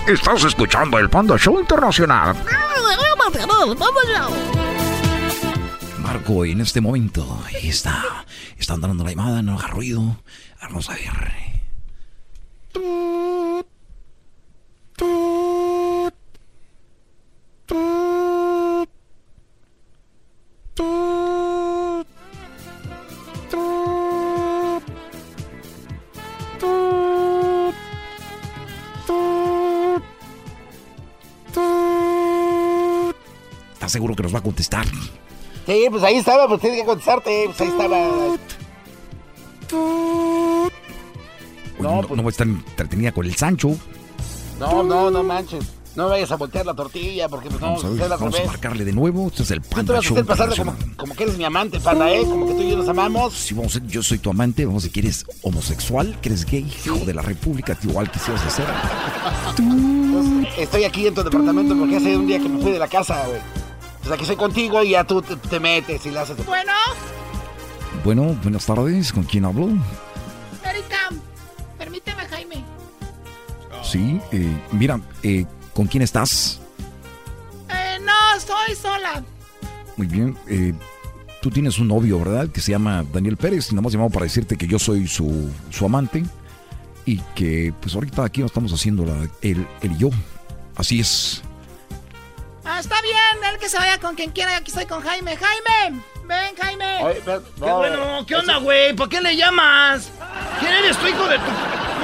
Estás 0.08 0.46
escuchando 0.46 0.98
el 0.98 1.10
Panda 1.10 1.38
Show 1.38 1.60
Internacional. 1.60 2.38
Marco, 6.20 6.44
en 6.44 6.60
este 6.60 6.82
momento 6.82 7.42
ahí 7.46 7.70
está. 7.70 8.26
Dando 8.68 9.04
la 9.06 9.12
llamada, 9.12 9.42
no 9.42 9.58
haga 9.58 9.68
ruido. 9.68 10.22
A 10.60 10.68
ver. 10.68 10.80
¿Estás 33.74 33.92
seguro 33.94 34.16
que 34.16 34.24
nos 34.24 34.36
va 34.36 34.40
a 34.40 34.44
contestar? 34.44 34.86
Sí, 35.70 35.86
pues 35.92 36.02
ahí 36.02 36.16
estaba, 36.16 36.48
pues 36.48 36.62
tienes 36.62 36.80
que 36.80 36.86
contestarte, 36.88 37.44
pues 37.46 37.62
ahí 37.62 37.68
estaba. 37.68 37.98
Oye, 38.18 38.40
no, 41.80 42.02
pues... 42.02 42.10
no 42.10 42.24
voy 42.24 42.26
a 42.26 42.30
estar 42.30 42.48
entretenida 42.48 43.12
con 43.12 43.28
el 43.28 43.36
Sancho. 43.36 43.78
No, 44.60 44.82
no, 44.82 45.12
no 45.12 45.22
manches. 45.22 45.64
No 45.96 46.10
vayas 46.10 46.32
a 46.32 46.38
voltear 46.38 46.66
la 46.66 46.74
tortilla 46.74 47.30
porque 47.30 47.50
pues 47.50 47.62
vamos 47.62 47.84
no, 47.84 47.90
a, 47.90 47.94
ver, 47.94 48.10
vamos 48.10 48.40
a 48.40 48.46
marcarle 48.46 48.84
de 48.84 48.94
nuevo. 48.94 49.28
Este 49.28 49.44
es 49.44 49.52
el 49.52 49.62
Panda 49.62 49.94
tú 49.94 49.94
vas 49.94 50.06
a 50.08 50.14
hacer 50.14 50.26
pasar 50.26 50.56
como, 50.58 50.76
como, 50.98 51.14
que 51.14 51.24
eres 51.24 51.38
mi 51.38 51.44
amante, 51.44 51.80
Panda, 51.80 52.12
¿eh? 52.12 52.24
Como 52.24 52.48
que 52.48 52.54
tú 52.54 52.62
y 52.64 52.72
yo 52.72 52.78
nos 52.78 52.90
amamos. 52.90 53.34
Sí, 53.36 53.54
vamos 53.54 53.76
a, 53.76 53.80
yo 53.86 54.02
soy 54.02 54.18
tu 54.18 54.32
amante. 54.32 54.66
Vamos 54.66 54.86
a 54.86 54.88
ver, 54.88 54.94
¿quieres 54.94 55.24
homosexual? 55.44 56.18
¿Quieres 56.20 56.46
gay? 56.46 56.66
Hijo 56.84 57.06
de 57.06 57.14
la 57.14 57.22
república, 57.22 57.76
tú 57.76 57.90
igual 57.90 58.10
quisieras 58.10 58.44
hacer. 58.44 58.66
Pues, 60.10 60.58
estoy 60.58 60.84
aquí 60.84 61.06
en 61.06 61.14
tu 61.14 61.24
departamento 61.24 61.78
porque 61.78 61.98
hace 61.98 62.18
un 62.18 62.26
día 62.26 62.40
que 62.40 62.50
me 62.50 62.60
fui 62.62 62.72
de 62.72 62.80
la 62.80 62.88
casa, 62.88 63.26
güey. 63.28 63.69
Pues 64.02 64.12
aquí 64.12 64.22
estoy 64.22 64.38
contigo 64.38 64.82
y 64.84 64.92
ya 64.92 65.04
tú 65.04 65.22
te, 65.22 65.36
te 65.36 65.60
metes 65.60 66.06
y 66.06 66.12
le 66.12 66.20
haces... 66.20 66.46
Bueno. 66.46 66.72
Bueno, 68.04 68.38
buenas 68.42 68.66
tardes. 68.66 69.12
¿Con 69.12 69.24
quién 69.24 69.46
hablo? 69.46 69.68
Erika, 70.64 71.10
permíteme, 71.78 72.24
Jaime. 72.28 72.64
Sí, 73.84 74.22
eh, 74.32 74.62
mira, 74.72 75.00
eh, 75.24 75.46
¿con 75.74 75.88
quién 75.88 76.04
estás? 76.04 76.62
Eh, 77.70 77.98
no, 78.02 78.38
estoy 78.38 78.76
sola. 78.76 79.24
Muy 79.98 80.08
bien. 80.08 80.38
Eh, 80.48 80.74
tú 81.42 81.50
tienes 81.50 81.78
un 81.80 81.88
novio, 81.90 82.20
¿verdad? 82.20 82.48
Que 82.50 82.62
se 82.62 82.72
llama 82.72 83.04
Daniel 83.12 83.36
Pérez. 83.36 83.72
Y 83.72 83.76
nada 83.76 83.82
más 83.82 83.92
llamado 83.92 84.12
para 84.12 84.26
decirte 84.26 84.56
que 84.58 84.68
yo 84.68 84.80
soy 84.80 85.08
su, 85.08 85.50
su 85.70 85.86
amante. 85.86 86.24
Y 87.06 87.18
que, 87.36 87.74
pues 87.82 87.96
ahorita 87.96 88.24
aquí 88.24 88.42
nos 88.42 88.52
estamos 88.52 88.72
haciendo 88.72 89.04
la, 89.06 89.28
él, 89.42 89.68
él 89.82 89.92
y 89.92 89.98
yo. 89.98 90.10
Así 90.76 91.00
es. 91.00 91.42
Ah, 92.72 92.80
está 92.80 93.02
bien, 93.02 93.52
él 93.52 93.58
que 93.58 93.68
se 93.68 93.78
vaya 93.80 94.00
con 94.00 94.14
quien 94.14 94.30
quiera. 94.30 94.56
Aquí 94.56 94.70
estoy 94.70 94.86
con 94.86 95.02
Jaime. 95.02 95.36
Jaime, 95.36 96.02
ven, 96.26 96.56
Jaime. 96.56 97.04
Oye, 97.04 97.22
pero, 97.26 97.42
no, 97.58 97.66
¿Qué, 97.66 97.72
bueno, 97.72 98.26
¿qué 98.28 98.36
onda, 98.36 98.58
güey? 98.58 98.94
¿Por 98.94 99.10
qué 99.10 99.20
le 99.22 99.36
llamas? 99.36 100.12
¿Quién 100.60 100.74
eres 100.74 100.96
tu 100.98 101.08
hijo 101.08 101.28
de 101.28 101.38
tu 101.40 101.52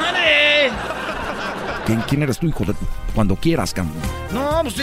madre? 0.01 0.72
¿Quién, 1.86 2.01
quién 2.01 2.24
eres 2.24 2.39
tu 2.39 2.47
hijo 2.47 2.66
de 2.66 2.74
tu... 2.74 2.80
Cuando 3.13 3.36
quieras, 3.36 3.76
Cam. 3.76 3.91
No, 4.32 4.63
pues 4.63 4.76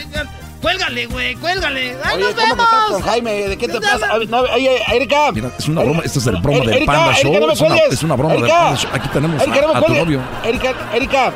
cuélgale, 0.63 1.07
güey, 1.07 1.35
cuélgale. 1.37 1.97
¡Ay, 2.03 2.17
Oye, 2.17 2.25
nos 2.25 2.35
¿cómo 2.35 2.47
vemos! 2.55 2.57
que 2.57 2.75
estás 2.75 2.91
con 2.93 3.03
Jaime? 3.03 3.33
¿De 3.49 3.59
qué 3.59 3.69
te 3.69 3.81
pasa? 3.81 4.09
No, 4.29 4.39
oye, 4.41 4.83
Erika. 4.95 5.33
Mira, 5.33 5.51
es 5.59 5.69
una 5.69 5.83
broma. 5.83 6.03
Esto 6.05 6.19
es 6.21 6.27
el 6.29 6.37
broma 6.37 6.59
del 6.61 6.69
Erika, 6.71 6.93
Panda 6.93 7.11
Erika, 7.11 7.23
Show. 7.23 7.41
no 7.41 7.47
me 7.47 7.53
es, 7.53 7.61
una, 7.61 7.69
cuelgues. 7.75 7.93
es 7.93 8.03
una 8.03 8.15
broma 8.17 8.35
del 8.35 8.43
Erika. 8.45 8.59
Panda 8.59 8.77
Show. 8.81 8.91
Aquí 8.95 9.09
tenemos 9.13 9.43
Erika, 9.43 9.61
no 9.61 9.69
a, 9.69 9.73
me 9.73 9.79
a 9.79 9.83
tu 9.83 9.95
novio. 9.95 10.21
Erika, 10.45 10.75
Erika. 10.95 11.33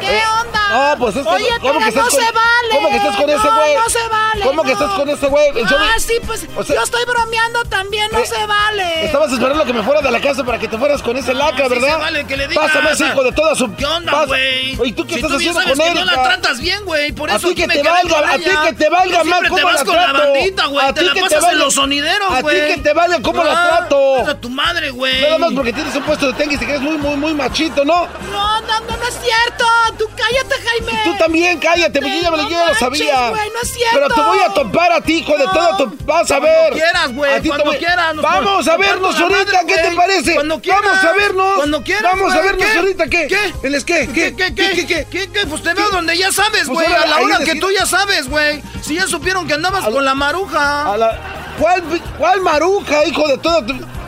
¿Qué 0.00 0.06
onda? 0.40 0.60
No, 0.70 0.98
pues 0.98 1.16
es 1.16 1.22
que. 1.22 1.28
Oye, 1.32 1.46
¿cómo 1.60 1.72
pero 1.74 1.78
que 1.78 1.88
estás 1.88 2.04
no 2.04 2.10
con, 2.10 2.20
se 2.20 2.32
vale. 2.32 2.68
¿Cómo 2.72 2.88
que 2.90 2.96
estás 2.96 3.16
con 3.16 3.30
ese 3.30 3.44
No, 3.46 3.56
güey? 3.56 3.74
no 3.76 3.88
se 3.90 4.08
vale, 4.08 4.44
¿Cómo 4.44 4.62
que 4.62 4.68
no. 4.68 4.72
estás 4.74 4.90
con 4.90 5.08
ese 5.08 5.26
güey? 5.28 5.44
Ah, 5.64 5.94
sí, 5.98 6.14
pues 6.26 6.46
o 6.56 6.64
sea- 6.64 6.76
yo 6.76 6.82
estoy 6.82 7.04
bromeando 7.04 7.62
también, 7.66 8.08
no 8.12 8.18
Eh, 8.18 8.26
se 8.26 8.44
vale. 8.46 9.04
Estabas 9.04 9.32
esperando 9.32 9.64
que 9.64 9.72
me 9.72 9.82
fuera 9.82 10.00
de 10.00 10.10
la 10.10 10.20
casa 10.20 10.42
para 10.42 10.58
que 10.58 10.66
te 10.66 10.76
fueras 10.76 11.00
con 11.02 11.16
ese 11.16 11.32
lacra, 11.34 11.66
sí 11.68 11.74
¿verdad? 11.74 11.88
se 11.88 11.96
vale 11.96 12.24
que 12.26 12.36
le 12.36 12.48
digas. 12.48 12.64
Pásame 12.66 12.90
ese 12.90 13.06
hijo 13.06 13.22
de 13.22 13.32
toda 13.32 13.54
su. 13.54 13.72
¿Qué 13.76 13.86
onda, 13.86 14.24
güey? 14.24 14.76
Oye, 14.80 14.92
¿tú 14.92 15.04
qué 15.06 15.14
Si 15.14 15.20
estás 15.20 15.32
haciendo 15.36 15.60
sabes 15.60 15.76
con 15.78 15.84
que 15.86 15.90
Erika? 15.92 16.04
no 16.04 16.12
la 16.16 16.22
tratas 16.24 16.60
bien, 16.60 16.84
güey. 16.84 17.12
Por 17.12 17.30
A 17.30 17.36
eso 17.36 17.48
ti 17.48 17.54
que 17.54 17.68
te 17.68 17.82
valga, 17.82 18.32
a 18.32 18.38
ti. 18.38 18.44
Que 18.64 18.72
te 18.74 18.88
valga 18.88 19.18
Tú 19.20 19.24
más 19.28 19.40
cómo 19.48 19.56
te 19.56 19.64
vas 19.64 19.74
la 19.80 19.84
con 19.84 19.96
la 19.96 20.12
bandita, 20.12 20.66
güey. 20.66 20.86
A 20.86 20.92
Te 20.94 21.00
ti 21.00 21.06
la 21.06 21.12
que 21.14 21.20
te 21.20 21.24
pasas 21.26 21.38
en 21.38 21.44
valga- 21.50 21.64
los 21.64 21.74
sonideros, 21.74 22.30
A 22.32 22.36
ti 22.36 22.42
güey. 22.42 22.74
que 22.74 22.80
te 22.82 22.92
valga 22.92 23.22
cómo 23.22 23.44
la 23.44 23.52
Ah, 23.52 23.68
trato. 23.78 24.28
A 24.30 24.34
tu 24.40 24.48
madre, 24.50 24.90
güey. 24.90 25.20
Nada 25.22 25.38
más 25.38 25.52
porque 25.54 25.72
tienes 25.72 25.94
un 25.94 26.02
puesto 26.02 26.26
de 26.28 26.32
tenis 26.34 26.56
y 26.56 26.58
te 26.58 26.64
crees 26.66 26.80
muy, 26.80 26.96
muy, 26.98 27.16
muy 27.16 27.34
machito, 27.34 27.84
¿no? 27.84 28.06
No, 28.30 28.60
no, 28.62 28.80
no, 28.80 28.96
no 28.96 29.02
es 29.08 29.14
cierto. 29.22 29.64
Tú 29.98 30.06
cállate, 30.16 30.54
Jaime. 30.68 31.00
Tú 31.04 31.14
también 31.18 31.58
cállate, 31.60 32.00
porque 32.00 32.16
yo 32.16 32.22
ya, 32.22 32.30
me- 32.32 32.42
yo 32.44 32.48
ya 32.50 32.66
lo 32.68 32.74
sabía. 32.74 33.30
güey, 33.30 33.50
no 33.50 33.60
es 33.62 33.72
cierto. 33.72 33.94
Pero 33.94 34.08
te 34.08 34.20
voy 34.20 34.38
a 34.40 34.48
topar 34.54 34.92
a 34.92 35.00
ti, 35.00 35.18
hijo 35.18 35.36
de 35.36 35.44
todo 35.44 35.76
tu. 35.76 35.96
Vas 36.04 36.30
a 36.30 36.40
ver. 36.40 36.50
Cuando 36.70 36.76
quieras, 36.76 37.12
güey, 37.14 37.32
A 37.32 37.36
ti 37.36 37.42
te 37.42 37.48
cuando 37.48 37.64
voy- 37.66 37.76
quieras, 37.78 38.16
Vamos 38.16 38.68
a 38.68 38.76
vernos 38.76 39.14
la 39.18 39.26
ahorita, 39.26 39.60
¿qué 39.66 39.74
te 39.76 39.82
güey. 39.84 39.96
parece? 39.96 40.34
Cuando 40.34 40.60
quieras. 40.60 40.82
Vamos 40.84 41.04
a 41.04 41.12
vernos. 41.12 41.54
Cuando 41.56 41.82
quieras, 41.84 42.02
Vamos 42.12 42.32
a 42.32 42.36
güey, 42.36 42.46
vernos 42.48 42.66
¿qué? 42.72 42.78
ahorita, 42.78 43.06
¿qué? 43.08 43.26
¿Qué? 43.28 43.66
¿En 43.68 43.74
es 43.74 43.84
qué? 43.84 44.08
¿Qué, 44.12 44.34
qué, 44.36 44.54
qué? 44.54 44.70
¿Qué, 44.70 44.86
qué? 44.86 45.06
¿Qué, 45.10 45.28
qué? 45.32 45.46
Pues 45.46 45.62
te 45.62 45.74
veo 45.74 45.90
donde 45.90 46.16
ya 46.16 46.32
sabes, 46.32 46.64
Pues 46.66 46.88
güey. 46.88 46.92
a 46.92 47.06
la 47.06 47.20
hora 47.20 47.38
que 47.38 47.54
tú 47.56 47.68
ya 47.70 47.86
sabes, 47.86 48.28
güey. 48.28 48.53
Si 48.82 48.94
ya 48.94 49.06
supieron 49.06 49.46
que 49.46 49.54
andabas 49.54 49.84
con 49.84 50.04
la 50.04 50.14
maruja. 50.14 50.92
A 50.92 50.96
la- 50.96 51.18
¿Cuál, 51.58 51.82
¿Cuál 52.18 52.40
maruja, 52.42 53.04
hijo 53.06 53.26
de 53.28 53.38
todo? 53.38 53.64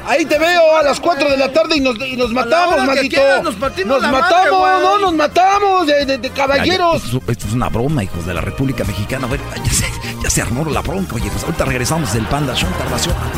Ahí 0.09 0.25
te 0.25 0.39
veo 0.39 0.77
a 0.77 0.83
las 0.83 1.01
4 1.01 1.31
de 1.31 1.37
la 1.37 1.53
tarde 1.53 1.77
y 1.77 1.81
nos, 1.81 1.97
y 1.99 2.17
nos 2.17 2.31
matamos, 2.31 2.85
maldito. 2.85 3.17
quieras, 3.17 3.43
nos 3.43 3.55
partimos 3.57 4.01
la 4.03 4.09
madre, 4.13 4.51
matamos, 4.51 4.83
no, 4.83 4.99
nos 4.99 5.15
matamos 5.15 5.87
de, 5.87 6.05
de- 6.07 6.19
de 6.19 6.31
caballeros. 6.31 7.05
Esto, 7.05 7.23
esto 7.29 7.47
es 7.49 7.53
una 7.53 7.69
broma, 7.69 8.05
hijos 8.05 8.25
de 8.27 8.35
la 8.35 8.41
República 8.41 8.85
Mexicana. 8.85 9.27
Bueno, 9.27 9.45
ya 9.65 9.73
se, 9.73 9.87
ya 10.23 10.31
se 10.31 10.43
armó 10.43 10.65
la 10.71 10.81
bronca. 10.83 11.17
Oye, 11.17 11.29
pues 11.31 11.43
ahorita 11.45 11.65
regresamos 11.65 12.13
del 12.13 12.25
Panda 12.27 12.55
Show 12.55 12.69
Internacional. 12.71 13.23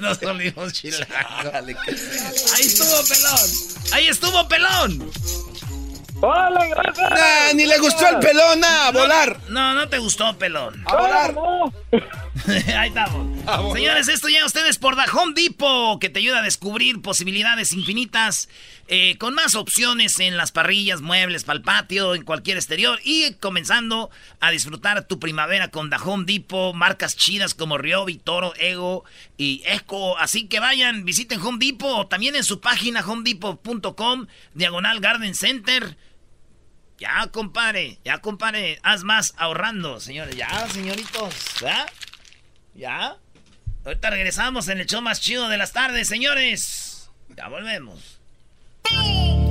Nos 0.00 0.20
volvimos 0.20 0.72
chilangos. 0.72 1.08
Ahí 1.54 2.66
estuvo 2.66 3.04
pelón. 3.08 3.50
Ahí 3.92 4.08
estuvo 4.08 4.48
pelón. 4.48 5.10
¡Hola, 6.26 6.66
gracias! 6.68 7.10
Nah, 7.10 7.52
ni 7.54 7.66
le 7.66 7.78
gustó 7.78 8.08
el 8.08 8.18
pelón, 8.18 8.64
a 8.64 8.90
volar. 8.92 9.38
No, 9.50 9.74
no 9.74 9.88
te 9.90 9.98
gustó, 9.98 10.34
pelón. 10.38 10.82
A 10.86 10.96
volar. 10.96 11.34
Ahí 12.78 12.88
estamos. 12.88 13.74
Señores, 13.74 14.08
esto 14.08 14.28
ya 14.30 14.46
ustedes 14.46 14.78
por 14.78 14.96
The 14.96 15.10
Home 15.12 15.34
Depot, 15.34 16.00
que 16.00 16.08
te 16.08 16.20
ayuda 16.20 16.38
a 16.38 16.42
descubrir 16.42 17.02
posibilidades 17.02 17.74
infinitas, 17.74 18.48
eh, 18.88 19.18
con 19.18 19.34
más 19.34 19.54
opciones 19.54 20.18
en 20.18 20.38
las 20.38 20.50
parrillas, 20.50 21.02
muebles, 21.02 21.44
para 21.44 21.58
el 21.58 21.62
patio, 21.62 22.14
en 22.14 22.24
cualquier 22.24 22.56
exterior, 22.56 22.98
y 23.04 23.34
comenzando 23.34 24.10
a 24.40 24.50
disfrutar 24.50 25.06
tu 25.06 25.18
primavera 25.18 25.68
con 25.68 25.90
The 25.90 25.96
Home 26.02 26.24
Depot, 26.24 26.74
marcas 26.74 27.16
chidas 27.16 27.52
como 27.52 27.76
Ryobi, 27.76 28.16
Toro, 28.16 28.54
Ego 28.56 29.04
y 29.36 29.62
Echo. 29.66 30.16
Así 30.16 30.46
que 30.46 30.58
vayan, 30.58 31.04
visiten 31.04 31.40
Home 31.42 31.58
Depot, 31.64 32.08
también 32.08 32.34
en 32.34 32.44
su 32.44 32.60
página 32.60 33.04
homedepot.com, 33.06 34.26
diagonal 34.54 35.00
Garden 35.00 35.34
Center. 35.34 35.98
Ya, 36.98 37.26
compadre, 37.32 37.98
ya, 38.04 38.18
compadre, 38.18 38.78
haz 38.82 39.02
más 39.02 39.34
ahorrando, 39.36 40.00
señores. 40.00 40.36
Ya, 40.36 40.68
señoritos, 40.68 41.34
¿ya? 41.60 41.86
¿Ya? 42.74 43.16
Ahorita 43.84 44.10
regresamos 44.10 44.68
en 44.68 44.80
el 44.80 44.86
show 44.86 45.02
más 45.02 45.20
chido 45.20 45.48
de 45.48 45.58
las 45.58 45.72
tardes, 45.72 46.08
señores. 46.08 47.10
Ya 47.36 47.48
volvemos. 47.48 48.20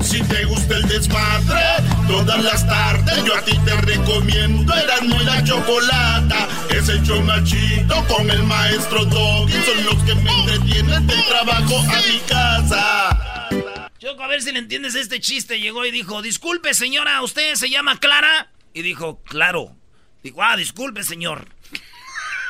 Si 0.01 0.21
te 0.23 0.45
gusta 0.45 0.77
el 0.77 0.87
desmadre, 0.87 1.61
todas 2.07 2.43
las 2.43 2.67
tardes 2.67 3.23
yo 3.23 3.35
a 3.35 3.41
ti 3.41 3.57
te 3.65 3.73
recomiendo 3.81 4.73
Eran 4.73 5.07
muy 5.07 5.23
la 5.23 5.43
chocolata. 5.43 6.47
Es 6.69 6.89
el 6.89 7.01
show 7.03 7.21
más 7.21 7.43
chido 7.43 8.05
con 8.07 8.29
el 8.29 8.43
maestro 8.43 9.05
Doggy. 9.05 9.53
Son 9.53 9.85
los 9.85 10.03
que 10.03 10.15
me 10.15 10.31
entretienen 10.31 11.07
del 11.07 11.25
trabajo 11.25 11.79
a 11.79 11.97
mi 12.11 12.19
casa. 12.27 13.82
Choco, 14.03 14.21
a 14.21 14.27
ver 14.27 14.41
si 14.41 14.51
le 14.51 14.59
entiendes 14.59 14.95
este 14.95 15.21
chiste. 15.21 15.61
Llegó 15.61 15.85
y 15.85 15.91
dijo, 15.91 16.21
disculpe 16.21 16.73
señora, 16.73 17.21
¿usted 17.21 17.55
se 17.55 17.69
llama 17.69 18.01
Clara? 18.01 18.51
Y 18.73 18.81
dijo, 18.81 19.21
claro. 19.23 19.77
Dijo, 20.21 20.43
ah, 20.43 20.57
disculpe 20.57 21.03
señor. 21.03 21.47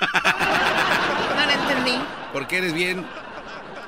No 1.35 1.45
lo 1.45 1.51
entendí. 1.51 1.97
Porque 2.33 2.57
eres 2.57 2.73
bien. 2.73 3.05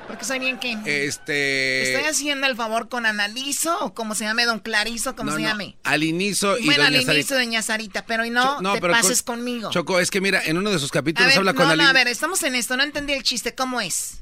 Porque 0.08 0.24
soy 0.26 0.38
bien 0.40 0.60
qué. 0.60 0.78
Este. 0.86 1.82
¿Estoy 1.94 2.08
haciendo 2.08 2.46
el 2.46 2.56
favor 2.56 2.88
con 2.88 3.06
Analizo 3.08 3.78
o 3.80 3.94
como 3.96 4.14
se 4.14 4.26
llame 4.26 4.46
Don 4.46 4.60
Clarizo, 4.60 5.16
como 5.16 5.32
No, 5.32 5.38
se 5.38 5.42
no, 5.44 5.50
llame? 5.50 5.76
Al 5.84 6.04
inicio 6.04 6.58
y 6.60 6.66
bueno, 6.68 6.84
al 6.84 6.94
doña 6.94 7.02
inicio 7.14 7.14
Sarita. 7.14 7.36
Doña 7.36 7.62
Sarita, 7.64 8.06
pero 8.06 8.26
y 8.26 8.30
no, 8.30 8.62
No, 8.62 8.74
te 8.74 8.82
pero 8.82 8.94
pases 8.94 9.24
con- 9.24 9.38
conmigo. 9.38 9.72
Choco, 9.72 10.00
es 10.00 10.12
que 10.12 10.22
mira, 10.22 10.42
en 10.46 10.58
uno 10.58 10.70
de 10.70 10.78
sus 10.80 10.92
capítulos 10.92 11.30
ver, 11.30 11.40
habla 11.40 11.54
no, 11.54 11.58
con 11.58 11.66
no, 11.68 11.74
Aline. 11.74 11.90
a 11.90 11.94
ver, 11.94 12.08
estamos 12.08 12.44
en 12.44 12.54
esto, 12.56 12.78
no 12.78 12.84
entendí 12.84 13.14
el 13.14 13.24
chiste, 13.24 13.56
¿cómo 13.56 13.82
es? 13.82 14.22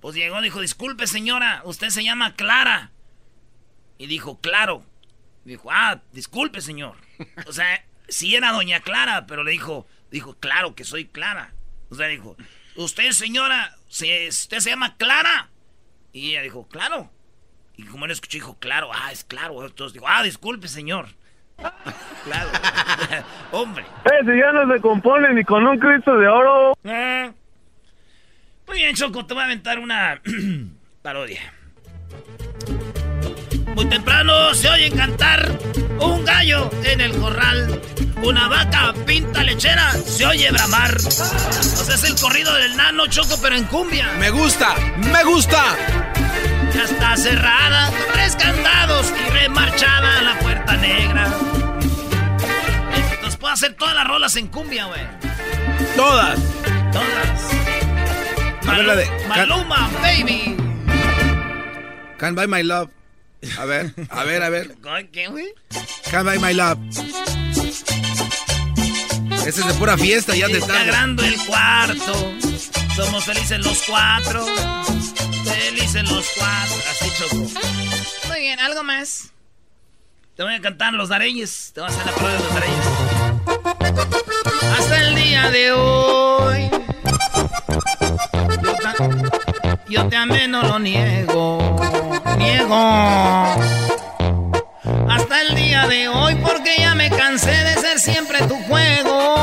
Pues 0.00 0.14
llegó, 0.14 0.40
dijo, 0.40 0.60
disculpe 0.60 1.06
señora, 1.06 1.62
usted 1.64 1.88
se 1.88 2.04
llama 2.04 2.34
Clara. 2.34 2.92
Y 3.98 4.06
dijo, 4.06 4.40
claro. 4.40 4.84
Dijo, 5.44 5.70
ah, 5.72 6.00
disculpe 6.12 6.60
señor. 6.60 6.96
O 7.46 7.52
sea, 7.52 7.84
sí 8.08 8.36
era 8.36 8.52
doña 8.52 8.80
Clara, 8.80 9.26
pero 9.26 9.42
le 9.44 9.50
dijo, 9.52 9.86
dijo, 10.10 10.34
claro 10.38 10.74
que 10.74 10.84
soy 10.84 11.06
Clara. 11.06 11.52
O 11.90 11.94
sea, 11.94 12.06
dijo, 12.06 12.36
usted 12.76 13.10
señora, 13.12 13.76
se- 13.88 14.28
usted 14.28 14.60
se 14.60 14.70
llama 14.70 14.96
Clara. 14.96 15.48
Y 16.12 16.30
ella 16.30 16.42
dijo, 16.42 16.68
claro. 16.68 17.10
Y 17.76 17.84
como 17.84 18.04
él 18.04 18.10
escuchó, 18.10 18.36
dijo, 18.38 18.58
claro, 18.58 18.90
ah, 18.92 19.10
es 19.10 19.24
claro. 19.24 19.64
Entonces 19.64 19.94
dijo, 19.94 20.06
ah, 20.08 20.22
disculpe 20.22 20.68
señor. 20.68 21.08
claro. 22.24 22.50
Hombre. 23.52 23.84
Ese 24.20 24.38
ya 24.38 24.52
no 24.52 24.72
se 24.72 24.80
compone 24.80 25.32
ni 25.34 25.42
con 25.44 25.66
un 25.66 25.78
Cristo 25.78 26.16
de 26.16 26.28
oro. 26.28 26.76
Ah. 26.84 27.32
Muy 28.68 28.78
bien, 28.78 28.94
Choco, 28.94 29.24
te 29.26 29.34
voy 29.34 29.42
a 29.42 29.46
aventar 29.46 29.78
una 29.78 30.20
parodia. 31.02 31.40
Muy 33.74 33.86
temprano 33.86 34.54
se 34.54 34.68
oye 34.68 34.90
cantar 34.90 35.58
un 36.00 36.24
gallo 36.24 36.70
en 36.84 37.00
el 37.00 37.12
corral. 37.16 37.80
Una 38.22 38.48
vaca 38.48 38.92
pinta 39.06 39.42
lechera 39.42 39.92
se 39.92 40.26
oye 40.26 40.50
bramar. 40.50 40.96
O 40.96 41.00
sea, 41.10 41.94
es 41.94 42.04
el 42.04 42.16
corrido 42.20 42.52
del 42.54 42.76
nano, 42.76 43.06
Choco, 43.06 43.38
pero 43.40 43.54
en 43.56 43.64
cumbia. 43.64 44.12
Me 44.18 44.30
gusta, 44.30 44.74
me 44.96 45.24
gusta. 45.24 45.76
Ya 46.74 46.84
está 46.84 47.16
cerrada, 47.16 47.88
con 47.90 48.12
tres 48.12 48.36
candados 48.36 49.12
y 49.26 49.30
remarchada 49.30 50.22
la 50.22 50.38
puerta 50.40 50.76
negra. 50.76 51.28
Entonces 53.12 53.36
puedo 53.38 53.54
hacer 53.54 53.74
todas 53.74 53.94
las 53.94 54.06
rolas 54.06 54.36
en 54.36 54.48
cumbia, 54.48 54.86
güey. 54.86 55.00
Todas. 55.96 56.38
Todas. 56.92 57.77
A 58.68 58.76
ver 58.76 58.84
la 58.84 58.96
de. 58.96 59.06
Maluma, 59.28 59.90
baby. 60.02 60.56
Can 62.18 62.34
buy 62.34 62.46
my 62.46 62.62
love. 62.62 62.90
A 63.58 63.64
ver, 63.64 63.94
a 64.10 64.24
ver, 64.24 64.42
a 64.42 64.50
ver. 64.50 64.76
¿Qué, 65.12 65.28
güey? 65.28 65.54
Can 66.10 66.24
buy 66.26 66.38
my 66.38 66.52
love. 66.52 66.78
Ese 69.46 69.60
es 69.60 69.66
de 69.66 69.74
pura 69.74 69.96
fiesta, 69.96 70.36
ya 70.36 70.46
te 70.48 70.58
está. 70.58 70.74
Integrando 70.80 71.24
el 71.24 71.36
cuarto. 71.46 72.34
Somos 72.94 73.24
felices 73.24 73.58
los 73.60 73.82
cuatro. 73.88 74.44
Felices 75.44 76.10
los 76.10 76.26
cuatro. 76.36 76.76
Así, 76.90 77.10
Choco. 77.16 77.36
Muy 78.28 78.40
bien, 78.40 78.60
¿algo 78.60 78.82
más? 78.82 79.30
Te 80.36 80.42
voy 80.42 80.54
a 80.54 80.60
cantar 80.60 80.92
los 80.92 81.08
dareñes. 81.08 81.70
Te 81.74 81.80
voy 81.80 81.88
a 81.88 81.92
hacer 81.92 82.06
la 82.06 82.12
prueba 82.12 82.32
de 82.34 82.38
los 82.44 82.54
dareñes. 82.54 82.86
Hasta 84.78 85.00
el 85.00 85.14
día 85.14 85.50
de 85.50 85.72
hoy. 85.72 86.27
Yo, 88.48 90.02
yo 90.02 90.08
te 90.08 90.16
amé, 90.16 90.48
no 90.48 90.62
lo 90.62 90.78
niego. 90.78 91.76
Niego. 92.38 92.76
Hasta 95.08 95.42
el 95.42 95.54
día 95.54 95.86
de 95.86 96.08
hoy, 96.08 96.34
porque 96.36 96.76
ya 96.78 96.94
me 96.94 97.10
cansé 97.10 97.50
de 97.50 97.74
ser 97.74 97.98
siempre 97.98 98.38
tu 98.46 98.56
juego. 98.64 99.34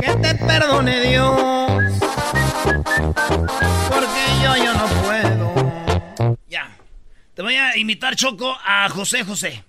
Que 0.00 0.14
te 0.16 0.34
perdone 0.34 1.00
Dios. 1.00 1.40
Porque 3.88 4.22
yo, 4.42 4.56
yo 4.56 4.74
no 4.74 4.86
puedo. 5.02 6.36
Ya. 6.48 6.76
Te 7.34 7.42
voy 7.42 7.56
a 7.56 7.76
imitar, 7.76 8.16
Choco, 8.16 8.56
a 8.64 8.88
José 8.88 9.24
José. 9.24 9.64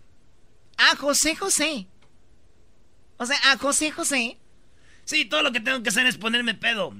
A 0.77 0.95
José 0.97 1.35
José. 1.35 1.87
O 3.17 3.25
sea, 3.25 3.37
a 3.51 3.57
José 3.57 3.91
José. 3.91 4.37
Sí, 5.05 5.25
todo 5.25 5.43
lo 5.43 5.51
que 5.51 5.59
tengo 5.59 5.81
que 5.81 5.89
hacer 5.89 6.05
es 6.05 6.17
ponerme 6.17 6.53
pedo. 6.53 6.93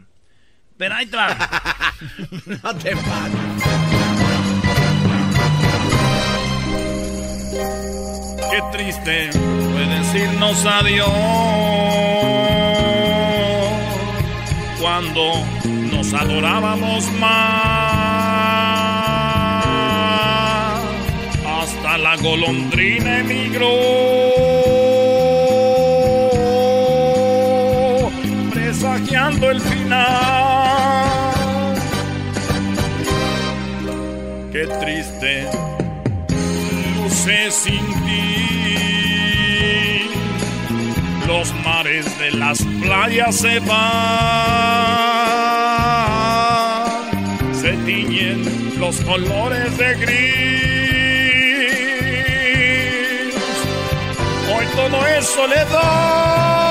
Pero 0.78 0.96
ahí 0.96 1.06
te 1.06 1.18
va. 1.18 1.30
no 2.64 2.76
te 2.78 2.96
pases. 2.96 3.40
Qué 8.52 8.62
triste 8.72 9.32
fue 9.32 9.86
decirnos 9.88 10.66
adiós 10.66 11.10
cuando 14.80 15.44
nos 15.92 16.14
adorábamos 16.14 17.12
más. 17.14 17.36
Hasta 21.46 21.98
la 21.98 22.16
golondrina 22.18 23.20
emigró, 23.20 24.55
el 29.44 29.62
final. 29.62 31.26
Qué 34.52 34.66
triste 34.82 35.48
luce 36.96 37.52
sin 37.52 37.86
ti. 38.06 38.36
Los 41.28 41.54
mares 41.66 42.06
de 42.20 42.32
las 42.32 42.62
playas 42.82 43.36
se 43.36 43.60
van, 43.60 43.76
se 47.54 47.74
tiñen 47.86 48.80
los 48.80 49.02
colores 49.02 49.78
de 49.78 49.96
gris. 49.96 50.16
Hoy 54.56 54.66
todo 54.76 55.08
es 55.08 55.26
soledad. 55.26 56.65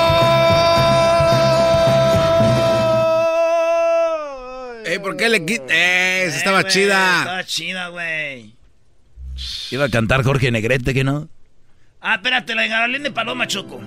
Eh, 4.95 4.99
¿por 4.99 5.17
qué 5.17 5.29
le 5.29 5.45
quitas? 5.45 5.71
Eh, 5.71 6.25
esa 6.25 6.37
estaba 6.37 6.61
güey, 6.61 6.73
chida. 6.73 7.19
Estaba 7.19 7.43
chida, 7.43 7.87
güey. 7.89 8.55
Iba 9.71 9.85
a 9.85 9.89
cantar 9.89 10.23
Jorge 10.23 10.51
Negrete, 10.51 10.93
¿que 10.93 11.03
no? 11.03 11.27
Ah, 11.99 12.15
espérate, 12.15 12.55
la 12.55 12.61
de 12.61 12.67
Garalín 12.69 13.03
de 13.03 13.11
Paloma, 13.11 13.47
Choco. 13.47 13.81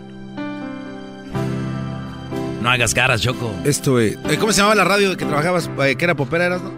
No 2.60 2.68
hagas 2.68 2.92
caras, 2.92 3.22
Choco. 3.22 3.54
Esto, 3.64 4.00
eh, 4.00 4.18
eh, 4.28 4.36
¿cómo 4.38 4.52
se 4.52 4.58
llamaba 4.58 4.74
la 4.74 4.84
radio 4.84 5.16
que 5.16 5.24
trabajabas, 5.24 5.70
eh, 5.84 5.96
que 5.96 6.04
era 6.04 6.14
popera, 6.14 6.46
eras, 6.46 6.62
no? 6.62 6.72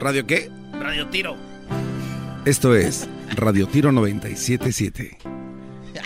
¿Radio 0.00 0.26
qué? 0.26 0.50
Radio 0.72 1.08
Tiro. 1.08 1.36
Esto 2.44 2.74
es 2.74 3.08
Radio 3.34 3.66
Tiro 3.66 3.92
977. 3.92 5.18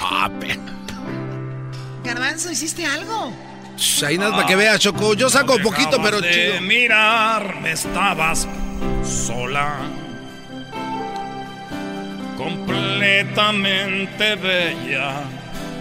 Ah, 0.02 0.30
Garbanzo, 2.04 2.50
¿hiciste 2.50 2.86
algo? 2.86 3.34
Ahí 4.06 4.18
nada 4.18 4.32
para 4.32 4.46
que 4.46 4.56
veas, 4.56 4.78
Choco. 4.78 5.14
Yo 5.14 5.28
saco 5.30 5.56
No 5.58 5.64
poquito, 5.64 6.00
pero 6.02 6.20
de 6.20 6.30
chido. 6.30 6.60
mirar, 6.62 7.56
estabas 7.64 8.46
sola. 9.04 9.76
completamente 12.36 14.34
bella 14.36 15.12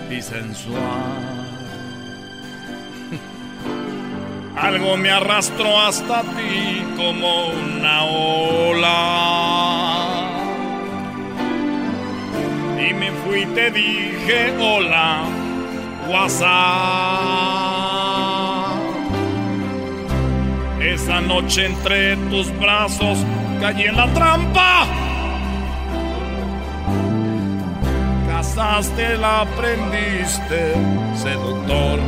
y 0.09 0.21
sensual. 0.21 1.47
Algo 4.57 4.97
me 4.97 5.09
arrastró 5.09 5.79
hasta 5.79 6.21
ti 6.21 6.83
como 6.97 7.47
una 7.51 8.03
ola. 8.03 9.05
Y 12.89 12.93
me 12.93 13.11
fui 13.23 13.41
y 13.43 13.45
te 13.45 13.71
dije 13.71 14.53
hola, 14.59 15.23
WhatsApp. 16.09 17.68
Esa 21.09 21.21
noche 21.21 21.65
entre 21.65 22.15
tus 22.29 22.55
brazos 22.59 23.17
caí 23.59 23.81
en 23.81 23.97
la 23.97 24.13
trampa. 24.13 24.85
Casaste, 28.27 29.17
la 29.17 29.41
aprendiste, 29.41 30.75
seductor. 31.15 31.99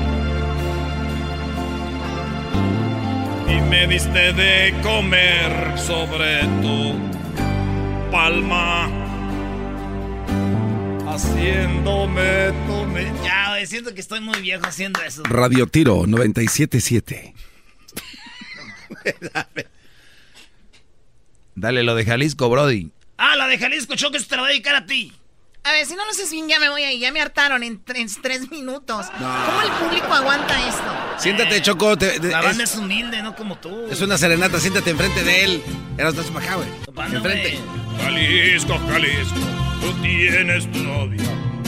Y 3.49 3.59
me 3.71 3.87
diste 3.87 4.33
de 4.33 4.71
comer 4.83 5.79
sobre 5.79 6.41
tu 6.61 6.93
palma. 8.11 8.87
Haciéndome 11.07 12.51
tu... 12.67 13.23
Ya, 13.23 13.65
siento 13.65 13.95
que 13.95 14.01
estoy 14.01 14.21
muy 14.21 14.39
viejo 14.41 14.67
haciendo 14.67 15.01
eso. 15.01 15.23
Radio 15.23 15.65
Tiro 15.65 16.05
977. 16.05 17.33
Dale 21.55 21.83
lo 21.83 21.95
de 21.95 22.05
Jalisco, 22.05 22.49
Brody. 22.49 22.91
Ah, 23.17 23.35
la 23.35 23.47
de 23.47 23.57
Jalisco, 23.57 23.95
Choco, 23.95 24.17
se 24.19 24.25
te 24.25 24.35
la 24.35 24.41
voy 24.43 24.49
a 24.49 24.53
dedicar 24.53 24.75
a 24.75 24.85
ti. 24.85 25.13
A 25.63 25.71
ver, 25.73 25.85
si 25.85 25.95
no 25.95 26.03
lo 26.05 26.09
haces 26.09 26.31
bien, 26.31 26.47
ya 26.49 26.59
me 26.59 26.69
voy 26.69 26.81
ahí. 26.83 26.99
Ya 26.99 27.11
me 27.11 27.21
hartaron 27.21 27.61
en, 27.61 27.85
tre- 27.85 27.97
en 27.99 28.09
tres 28.21 28.49
minutos. 28.49 29.05
¿Cómo 29.15 29.61
el 29.61 29.69
público 29.73 30.11
aguanta 30.11 30.67
esto? 30.67 30.91
Siéntate, 31.19 31.61
Choco. 31.61 31.95
te- 31.97 32.17
de- 32.19 32.31
La 32.31 32.41
banda 32.41 32.63
es, 32.63 32.71
es 32.73 32.77
humilde, 32.79 33.21
no 33.21 33.35
como 33.35 33.59
tú. 33.59 33.85
es 33.91 34.01
una 34.01 34.17
serenata, 34.17 34.59
siéntate 34.59 34.89
enfrente 34.89 35.23
de 35.23 35.43
él. 35.43 35.63
Eras 35.99 36.15
más 36.15 36.25
para 36.27 36.45
acá, 36.45 36.55
güey. 36.55 36.69
Enfrente. 37.13 37.59
Jalisco, 38.01 38.79
Jalisco, 38.89 39.39
tú 39.81 39.93
tienes 40.01 40.71
tu 40.71 40.79
novia. 40.79 41.21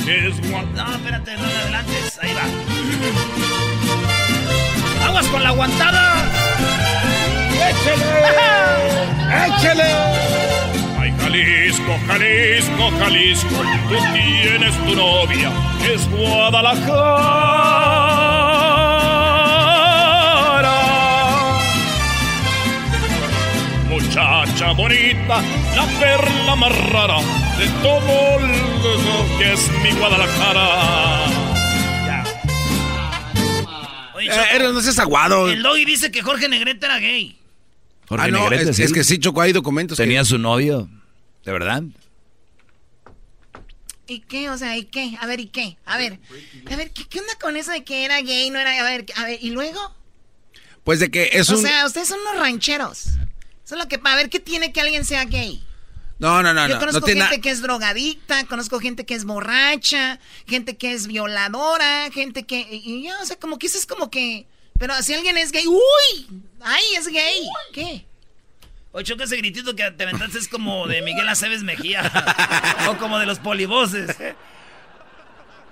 Es 0.07 0.49
guapa. 0.49 0.67
No, 0.73 0.95
espérate, 0.95 1.33
no 1.35 1.43
me 1.43 1.53
adelantes. 1.55 2.17
Ahí 2.19 2.33
va. 2.33 2.45
¡Aguas 5.05 5.27
con 5.27 5.43
la 5.43 5.49
aguantada! 5.49 6.42
¡Échale! 7.81 9.47
¡Échale! 9.47 9.89
Ay, 10.99 11.13
Jalisco, 11.19 11.93
Jalisco, 12.07 12.91
Jalisco, 12.99 13.55
tú 13.89 13.95
tienes 14.13 14.73
tu 14.85 14.95
novia. 14.95 15.51
Es 15.93 16.01
Guadalajara. 20.53 21.49
Muchacha 23.89 24.71
bonita, 24.73 25.41
la 25.75 25.85
perla 25.99 26.55
más 26.55 26.89
rara 26.89 27.17
de 27.57 27.67
todo 27.81 28.39
lo 28.39 29.37
que 29.37 29.53
es 29.53 29.69
mi 29.83 29.91
Guadalajara. 29.91 30.67
Eh, 34.25 34.55
eres- 34.55 34.71
no 34.73 34.81
seas 34.81 34.99
aguado. 34.99 35.49
El 35.49 35.61
doggy 35.61 35.83
dice 35.85 36.09
que 36.09 36.21
Jorge 36.21 36.47
Negrete 36.47 36.85
era 36.85 36.97
gay. 36.99 37.35
Jorge 38.07 38.25
Ah, 38.27 38.31
no, 38.31 38.49
Negrete, 38.49 38.71
es, 38.71 38.75
sí. 38.77 38.83
es 38.83 38.93
que 38.93 39.03
sí, 39.03 39.17
Choco, 39.19 39.41
hay 39.41 39.53
documentos. 39.53 39.97
Tenía 39.97 40.19
que- 40.21 40.25
su 40.25 40.37
novio. 40.37 40.89
¿De 41.45 41.51
verdad? 41.51 41.83
¿Y 44.07 44.19
qué? 44.21 44.49
O 44.49 44.57
sea, 44.57 44.77
¿y 44.77 44.85
qué? 44.85 45.17
A 45.21 45.25
ver, 45.27 45.39
¿y 45.39 45.47
qué? 45.47 45.77
A 45.85 45.97
ver, 45.97 46.19
a 46.69 46.75
ver, 46.75 46.91
¿qué, 46.91 47.05
qué 47.07 47.19
onda 47.19 47.33
con 47.41 47.55
eso 47.55 47.71
de 47.71 47.83
que 47.83 48.03
era 48.03 48.21
gay, 48.21 48.49
no 48.49 48.59
era? 48.59 48.77
A 48.79 48.83
ver, 48.83 49.05
a 49.15 49.23
ver, 49.25 49.39
¿y 49.41 49.49
luego? 49.51 49.79
Pues 50.83 50.99
de 50.99 51.09
que 51.09 51.29
es 51.31 51.49
o 51.49 51.55
un... 51.55 51.61
sea, 51.61 51.85
ustedes 51.85 52.09
son 52.09 52.19
unos 52.19 52.37
rancheros. 52.37 53.05
Eso 53.65 53.75
es 53.75 53.81
lo 53.81 53.87
que... 53.87 53.99
A 54.03 54.15
ver, 54.17 54.29
¿qué 54.29 54.41
tiene 54.41 54.73
que 54.73 54.81
alguien 54.81 55.05
sea 55.05 55.23
gay? 55.23 55.63
No, 56.19 56.43
no, 56.43 56.53
no, 56.53 56.67
Yo 56.67 56.73
no. 56.75 56.79
conozco 56.81 56.99
no 56.99 57.05
tiene 57.05 57.21
gente 57.21 57.37
na- 57.37 57.41
que 57.41 57.49
es 57.49 57.61
drogadicta, 57.61 58.45
conozco 58.45 58.79
gente 58.81 59.05
que 59.05 59.15
es 59.15 59.23
borracha, 59.23 60.19
gente 60.47 60.75
que 60.75 60.91
es 60.93 61.07
violadora, 61.07 62.09
gente 62.11 62.43
que... 62.43 62.59
Y 62.69 62.81
y 62.99 63.03
ya, 63.03 63.21
o 63.21 63.25
sea, 63.25 63.37
como 63.37 63.57
que 63.57 63.67
eso 63.67 63.77
es 63.77 63.85
como 63.85 64.11
que... 64.11 64.45
Pero 64.83 65.01
si 65.01 65.13
alguien 65.13 65.37
es 65.37 65.53
gay, 65.53 65.65
¡uy! 65.65 66.27
¡Ay, 66.59 66.83
es 66.97 67.07
gay! 67.07 67.47
¿Qué? 67.71 68.05
Oye, 68.91 69.05
Choco, 69.05 69.23
ese 69.23 69.37
gritito 69.37 69.73
que 69.77 69.89
te 69.91 70.03
aventaste 70.03 70.37
es 70.37 70.49
como 70.49 70.87
de 70.87 71.01
Miguel 71.01 71.25
Aceves 71.29 71.63
Mejía. 71.63 72.11
o 72.89 72.97
como 72.97 73.17
de 73.17 73.25
los 73.25 73.39
polivoces. 73.39 74.13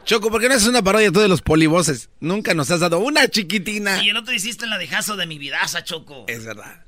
Choco, 0.05 0.31
¿por 0.31 0.39
qué 0.39 0.47
no 0.47 0.55
haces 0.55 0.69
una 0.69 0.81
parodia 0.81 1.11
tú 1.11 1.19
de 1.19 1.27
los 1.27 1.41
polivoces? 1.41 2.09
Nunca 2.21 2.53
nos 2.53 2.71
has 2.71 2.79
dado 2.79 2.99
una 2.99 3.27
chiquitina. 3.27 4.01
Y 4.01 4.11
el 4.11 4.15
otro 4.15 4.33
hiciste 4.33 4.63
en 4.63 4.69
la 4.69 4.77
dejazo 4.77 5.17
de 5.17 5.25
mi 5.25 5.37
vidaza, 5.37 5.83
Choco. 5.83 6.23
Es 6.29 6.45
verdad. 6.45 6.85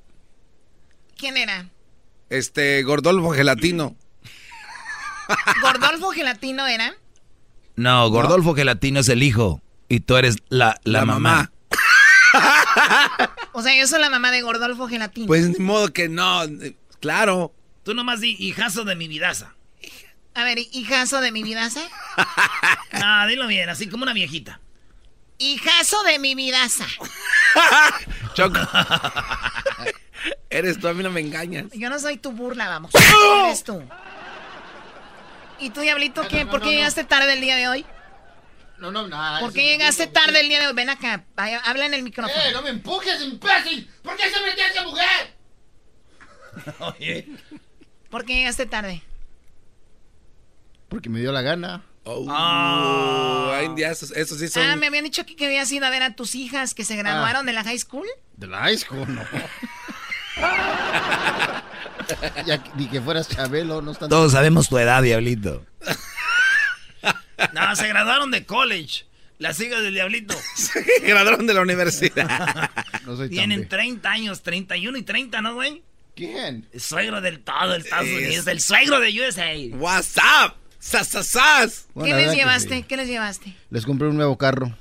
¿Quién 1.18 1.36
era? 1.36 1.72
Este, 2.30 2.84
Gordolfo 2.84 3.32
Gelatino. 3.32 3.98
¿Gordolfo 5.62 6.12
Gelatino 6.12 6.68
era? 6.68 6.96
No, 7.76 8.10
Gordolfo 8.10 8.56
Gelatino 8.56 9.02
es 9.02 9.10
el 9.10 9.24
hijo. 9.24 9.62
Y 9.90 10.00
tú 10.00 10.16
eres 10.16 10.38
la, 10.48 10.80
la, 10.86 11.00
La 11.00 11.06
mamá. 11.06 11.20
mamá. 11.20 11.52
O 13.52 13.62
sea, 13.62 13.76
yo 13.78 13.88
soy 13.88 14.00
la 14.00 14.10
mamá 14.10 14.32
de 14.32 14.42
Gordolfo 14.42 14.88
Gelatino. 14.88 15.28
Pues 15.28 15.48
ni 15.48 15.60
modo 15.60 15.92
que 15.94 16.10
no. 16.10 16.42
Claro. 17.00 17.54
Tú 17.84 17.94
nomás 17.94 18.22
di 18.22 18.36
hijazo 18.40 18.84
de 18.86 18.96
mi 18.96 19.08
vidaza. 19.08 19.54
A 20.34 20.44
ver, 20.44 20.58
hijazo 20.58 21.22
de 21.22 21.32
mi 21.32 21.44
vidaza. 21.44 21.82
Ah, 23.06 23.26
dilo 23.28 23.48
bien, 23.48 23.68
así 23.70 23.90
como 23.90 24.04
una 24.04 24.14
viejita. 24.14 24.62
Hijazo 25.40 26.04
de 26.04 26.20
mi 26.20 26.36
vidaza. 26.36 26.86
Choco. 28.34 28.60
Eres 30.50 30.80
tú, 30.80 30.88
a 30.88 30.94
mí 30.94 31.04
no 31.04 31.10
me 31.10 31.20
engañas. 31.20 31.66
Yo 31.74 31.90
no 31.90 32.00
soy 32.00 32.18
tu 32.18 32.32
burla, 32.32 32.70
vamos. 32.70 32.92
Eres 33.46 33.64
tú. 33.64 33.84
¿Y 35.60 35.72
tú, 35.72 35.82
Diablito, 35.82 36.28
qué? 36.28 36.46
¿Por 36.46 36.62
qué 36.62 36.72
llegaste 36.72 37.04
tarde 37.04 37.34
el 37.34 37.42
día 37.42 37.56
de 37.56 37.68
hoy? 37.68 37.86
No, 38.84 38.92
no, 38.92 39.08
nada. 39.08 39.40
¿Por 39.40 39.54
qué 39.54 39.64
llegaste 39.64 40.08
tarde 40.08 40.42
el 40.42 40.50
día 40.50 40.60
de 40.60 40.68
hoy? 40.68 40.74
Ven 40.74 40.90
acá, 40.90 41.24
vaya, 41.38 41.60
habla 41.60 41.86
en 41.86 41.94
el 41.94 42.04
micrófono. 42.04 42.38
¡Eh, 42.44 42.52
no 42.52 42.62
me 42.62 42.70
empujes, 42.70 43.22
imbécil! 43.22 43.90
¿Por 44.04 44.18
qué 44.18 44.30
se 44.30 44.42
metió 44.42 44.66
esa 44.66 44.84
mujer? 44.84 45.34
Oye. 46.80 47.30
¿Por 48.10 48.26
qué 48.26 48.36
llegaste 48.36 48.66
tarde? 48.66 49.02
Porque 50.90 51.08
me 51.08 51.22
dio 51.22 51.32
la 51.32 51.42
gana. 51.42 51.82
Oh, 52.04 52.26
Ah. 52.30 53.54
ay, 53.56 53.70
ya, 53.78 53.92
esos, 53.92 54.12
esos 54.12 54.38
sí 54.38 54.50
son. 54.50 54.64
Ah, 54.64 54.76
me 54.76 54.88
habían 54.88 55.06
dicho 55.06 55.22
aquí 55.22 55.38
que 55.38 55.46
habías 55.46 55.72
ido 55.72 55.86
a 55.86 55.90
ver 55.90 56.04
a 56.04 56.14
tus 56.18 56.36
hijas 56.36 56.74
que 56.74 56.84
se 56.84 56.98
graduaron 56.98 57.46
de 57.46 57.54
la 57.54 57.64
high 57.64 57.80
school. 57.80 58.06
De 58.36 58.48
la 58.48 58.58
high 58.64 58.78
school, 58.78 59.06
no. 59.16 59.24
ya, 62.46 62.62
ni 62.76 62.90
que 62.90 63.00
fueras 63.00 63.30
Chabelo, 63.30 63.82
no 63.82 63.94
están... 63.94 64.10
Todos 64.10 64.34
sabemos 64.34 64.68
tu 64.68 64.78
edad, 64.78 65.02
diablito. 65.02 65.66
No, 67.54 67.76
se 67.76 67.88
graduaron 67.88 68.32
de 68.32 68.46
college. 68.46 69.06
Las 69.40 69.60
hijas 69.60 69.82
del 69.82 69.94
diablito. 69.96 70.36
Se 70.56 70.82
graduaron 71.02 71.46
de 71.48 71.54
la 71.54 71.62
universidad. 71.62 72.70
No 73.06 73.18
soy 73.18 73.28
tan 73.28 73.30
Tienen 73.32 73.60
viejo. 73.62 73.70
30 73.72 74.10
años, 74.12 74.42
31 74.44 74.98
y 74.98 75.04
30, 75.04 75.42
¿no, 75.42 75.56
güey? 75.56 75.84
¿Quién? 76.16 76.68
El 76.72 76.80
suegro 76.80 77.20
del 77.20 77.42
todo, 77.42 77.74
el 77.76 77.82
Estados 77.82 78.08
Es- 78.08 78.18
Unidos, 78.28 78.48
el 78.48 78.62
suegro 78.62 79.00
de 79.02 79.10
USA. 79.20 79.52
What's 79.78 80.16
up? 80.18 80.54
¡Sasasas! 80.80 81.88
Bueno, 81.94 82.16
¿Qué 82.16 82.26
les 82.26 82.36
llevaste? 82.36 82.76
sí. 82.78 82.84
¿Qué 82.84 82.96
les 82.98 83.08
llevaste? 83.08 83.54
Les 83.72 83.86
compré 83.86 84.08
un 84.08 84.16
nuevo 84.16 84.38
carro. 84.38 84.78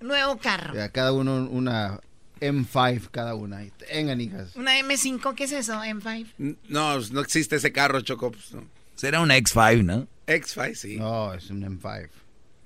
Nuevo 0.00 0.36
carro. 0.38 0.78
A 0.82 0.88
cada 0.90 1.12
uno 1.12 1.46
una 1.50 2.00
M5 2.40 3.08
cada 3.10 3.34
una. 3.34 3.62
Tengan, 3.90 4.20
hijas. 4.20 4.54
Una 4.56 4.78
M5, 4.80 5.34
¿qué 5.34 5.44
es 5.44 5.52
eso? 5.52 5.74
M5. 5.82 6.56
No, 6.68 6.98
no 6.98 7.20
existe 7.20 7.56
ese 7.56 7.72
carro, 7.72 8.00
Choco. 8.02 8.32
Pues. 8.32 8.50
Será 8.96 9.20
una 9.20 9.36
X5, 9.38 9.84
¿no? 9.84 10.08
X5, 10.26 10.74
sí. 10.74 10.96
No, 10.96 11.34
es 11.34 11.50
un 11.50 11.62
M5. 11.62 12.08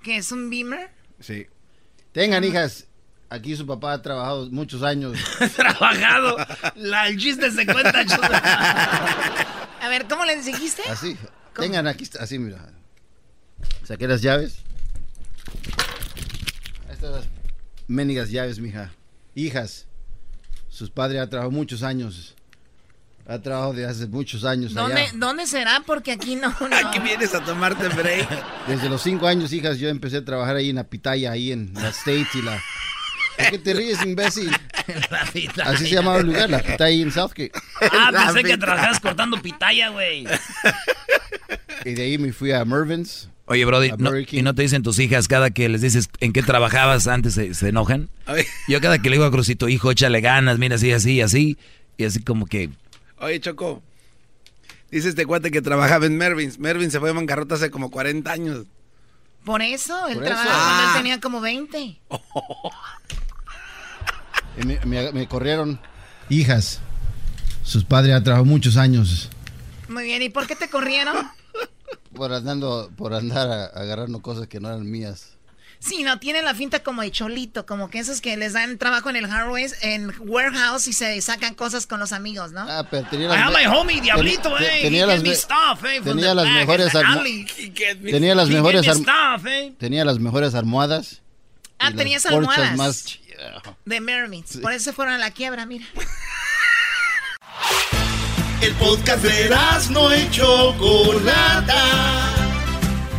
¿Qué 0.02 0.18
es 0.18 0.30
un 0.30 0.50
Beamer? 0.50 0.90
Sí. 1.20 1.46
Tengan, 2.12 2.44
hijas. 2.44 2.86
Aquí 3.28 3.56
su 3.56 3.66
papá 3.66 3.94
ha 3.94 4.02
trabajado 4.02 4.48
muchos 4.50 4.82
años. 4.82 5.18
Trabajado. 5.56 6.36
La, 6.76 7.08
el 7.08 7.16
chiste 7.16 7.50
se 7.50 7.66
cuenta. 7.66 8.00
A 9.80 9.88
ver, 9.88 10.06
¿cómo 10.06 10.24
les 10.24 10.44
dijiste? 10.46 10.82
Así. 10.88 11.16
Tengan 11.54 11.88
aquí, 11.88 12.04
está, 12.04 12.22
así, 12.22 12.38
mira. 12.38 12.72
Saqué 13.82 14.06
las 14.06 14.22
llaves. 14.22 14.58
Estas 16.90 17.10
las 17.10 17.24
mendigas 17.88 18.30
llaves, 18.30 18.60
mija. 18.60 18.92
Hijas. 19.34 19.86
Sus 20.68 20.90
padres 20.90 21.20
ha 21.20 21.28
trabajado 21.28 21.50
muchos 21.50 21.82
años. 21.82 22.35
Ha 23.28 23.40
trabajado 23.40 23.72
de 23.72 23.86
hace 23.86 24.06
muchos 24.06 24.44
años 24.44 24.72
¿Dónde, 24.72 25.02
allá. 25.02 25.12
¿Dónde 25.14 25.46
será? 25.46 25.82
Porque 25.84 26.12
aquí 26.12 26.36
no. 26.36 26.54
no. 26.60 26.76
Aquí 26.76 27.00
vienes 27.00 27.34
a 27.34 27.44
tomarte 27.44 27.88
break. 27.88 28.28
Desde 28.68 28.88
los 28.88 29.02
cinco 29.02 29.26
años, 29.26 29.52
hijas, 29.52 29.78
yo 29.78 29.88
empecé 29.88 30.18
a 30.18 30.24
trabajar 30.24 30.56
ahí 30.56 30.70
en 30.70 30.76
la 30.76 30.84
pitaya, 30.84 31.32
ahí 31.32 31.52
en 31.52 31.72
la 31.74 31.88
States 31.88 32.34
y 32.34 32.42
la... 32.42 32.62
¿Por 33.36 33.50
qué 33.50 33.58
te 33.58 33.74
ríes, 33.74 34.02
imbécil? 34.02 34.50
La 35.10 35.26
pitaya. 35.30 35.70
Así 35.70 35.86
se 35.86 35.96
llamaba 35.96 36.20
el 36.20 36.26
lugar, 36.26 36.48
la 36.48 36.62
pitaya 36.62 36.86
ahí 36.86 37.02
en 37.02 37.12
Southgate. 37.12 37.52
Ah, 37.92 38.10
La 38.10 38.26
pensé 38.26 38.44
que 38.44 38.56
trabajabas 38.56 38.98
cortando 38.98 39.42
pitaya, 39.42 39.90
güey. 39.90 40.26
Y 41.84 41.92
de 41.92 42.02
ahí 42.02 42.16
me 42.16 42.32
fui 42.32 42.52
a 42.52 42.64
Mervin's. 42.64 43.28
Oye, 43.44 43.64
Brody, 43.64 43.92
¿y 44.30 44.42
no 44.42 44.54
te 44.54 44.62
dicen 44.62 44.82
tus 44.82 44.98
hijas 44.98 45.28
cada 45.28 45.50
que 45.50 45.68
les 45.68 45.82
dices 45.82 46.08
en 46.20 46.32
qué 46.32 46.42
trabajabas 46.42 47.06
antes 47.06 47.34
se, 47.34 47.68
enojan? 47.68 48.08
Yo 48.68 48.80
cada 48.80 48.98
que 48.98 49.10
le 49.10 49.16
digo 49.16 49.26
a 49.26 49.30
Crucito, 49.30 49.68
hijo, 49.68 49.90
échale 49.90 50.20
ganas, 50.20 50.58
mira, 50.58 50.76
así, 50.76 50.90
así, 50.92 51.20
así. 51.20 51.58
Y 51.98 52.04
así 52.04 52.22
como 52.22 52.46
que... 52.46 52.70
Oye, 53.18 53.40
Choco, 53.40 53.82
dice 54.90 55.08
este 55.08 55.26
cuate 55.26 55.50
que 55.50 55.62
trabajaba 55.62 56.06
en 56.06 56.16
Mervin's. 56.16 56.58
Mervin 56.58 56.90
se 56.90 57.00
fue 57.00 57.08
de 57.08 57.14
bancarrota 57.14 57.54
hace 57.54 57.70
como 57.70 57.90
40 57.90 58.30
años. 58.30 58.66
Por 59.44 59.62
eso, 59.62 60.08
él 60.08 60.20
trabajaba 60.20 60.64
cuando 60.64 60.82
él 60.82 60.88
ah. 60.90 60.94
tenía 60.96 61.20
como 61.20 61.40
20. 61.40 62.00
me, 64.84 65.28
corrieron 65.28 65.80
hijas. 66.28 66.80
Sus 67.62 67.84
padres 67.84 68.14
han 68.14 68.24
trabajado 68.24 68.44
muchos 68.44 68.76
años. 68.76 69.30
Muy 69.88 70.04
bien, 70.04 70.20
¿y 70.22 70.28
por 70.28 70.46
qué 70.46 70.56
te 70.56 70.68
corrieron? 70.68 71.16
Por, 72.14 72.32
andando, 72.32 72.90
por 72.96 73.14
andar 73.14 73.70
agarrando 73.74 74.20
cosas 74.20 74.46
que 74.48 74.58
no 74.58 74.68
eran 74.68 74.90
mías. 74.90 75.35
Sí, 75.78 76.02
no, 76.02 76.18
tiene 76.18 76.42
la 76.42 76.54
finta 76.54 76.82
como 76.82 77.02
de 77.02 77.10
cholito, 77.10 77.66
como 77.66 77.90
que 77.90 77.98
esos 77.98 78.20
que 78.20 78.36
les 78.36 78.54
dan 78.54 78.78
trabajo 78.78 79.10
en 79.10 79.16
el 79.16 79.26
hardware, 79.28 79.70
en 79.82 80.12
warehouse 80.20 80.88
y 80.88 80.92
se 80.92 81.20
sacan 81.20 81.54
cosas 81.54 81.86
con 81.86 82.00
los 82.00 82.12
amigos, 82.12 82.52
¿no? 82.52 82.60
Ah, 82.68 82.86
pero 82.90 83.06
tenía 83.08 83.28
las... 83.28 83.50
I 83.50 83.54
my 83.54 83.66
homie, 83.66 84.00
Diablito, 84.00 84.58
eh. 84.58 84.80
Tenía 84.82 85.06
las, 85.06 85.20
stuff, 85.20 85.84
eh, 85.84 86.00
tenía 86.02 86.34
las 86.34 86.48
mejores 86.48 86.92
Tenía 86.92 88.34
las 88.34 88.48
mejores 88.48 88.86
eh. 88.86 89.74
Tenía 89.78 90.04
las 90.04 90.18
mejores 90.18 90.54
almohadas. 90.54 91.22
Ah, 91.78 91.92
tenías 91.92 92.24
almohadas. 92.26 92.76
Más... 92.76 93.18
De 93.84 94.00
Mermaids. 94.00 94.58
Por 94.58 94.72
eso 94.72 94.84
se 94.84 94.92
fueron 94.92 95.14
a 95.14 95.18
la 95.18 95.30
quiebra, 95.30 95.66
mira. 95.66 95.86
El 98.62 98.72
podcast 98.74 99.22
de 99.22 99.50
no 99.90 100.10
hecho 100.10 100.74
Chocolata 100.78 102.45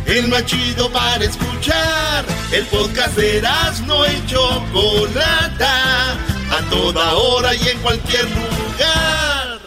el 0.08 0.28
más 0.28 0.44
chido 0.46 0.90
para 0.90 1.24
escuchar. 1.24 2.24
El 2.50 2.64
podcast 2.66 3.14
de 3.16 3.42
no 3.86 4.06
y 4.06 4.26
Chocolata, 4.26 6.12
a 6.12 6.70
toda 6.70 7.14
hora 7.14 7.54
y 7.54 7.68
en 7.68 7.78
cualquier 7.80 8.24
lugar. 8.24 9.58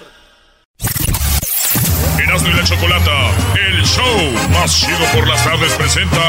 Erasmo 2.20 2.50
y 2.50 2.54
la 2.54 2.64
Chocolata, 2.64 3.32
el 3.56 3.84
show 3.84 4.32
más 4.52 4.76
chido 4.76 5.06
por 5.14 5.28
las 5.28 5.44
tardes 5.44 5.74
presenta 5.74 6.22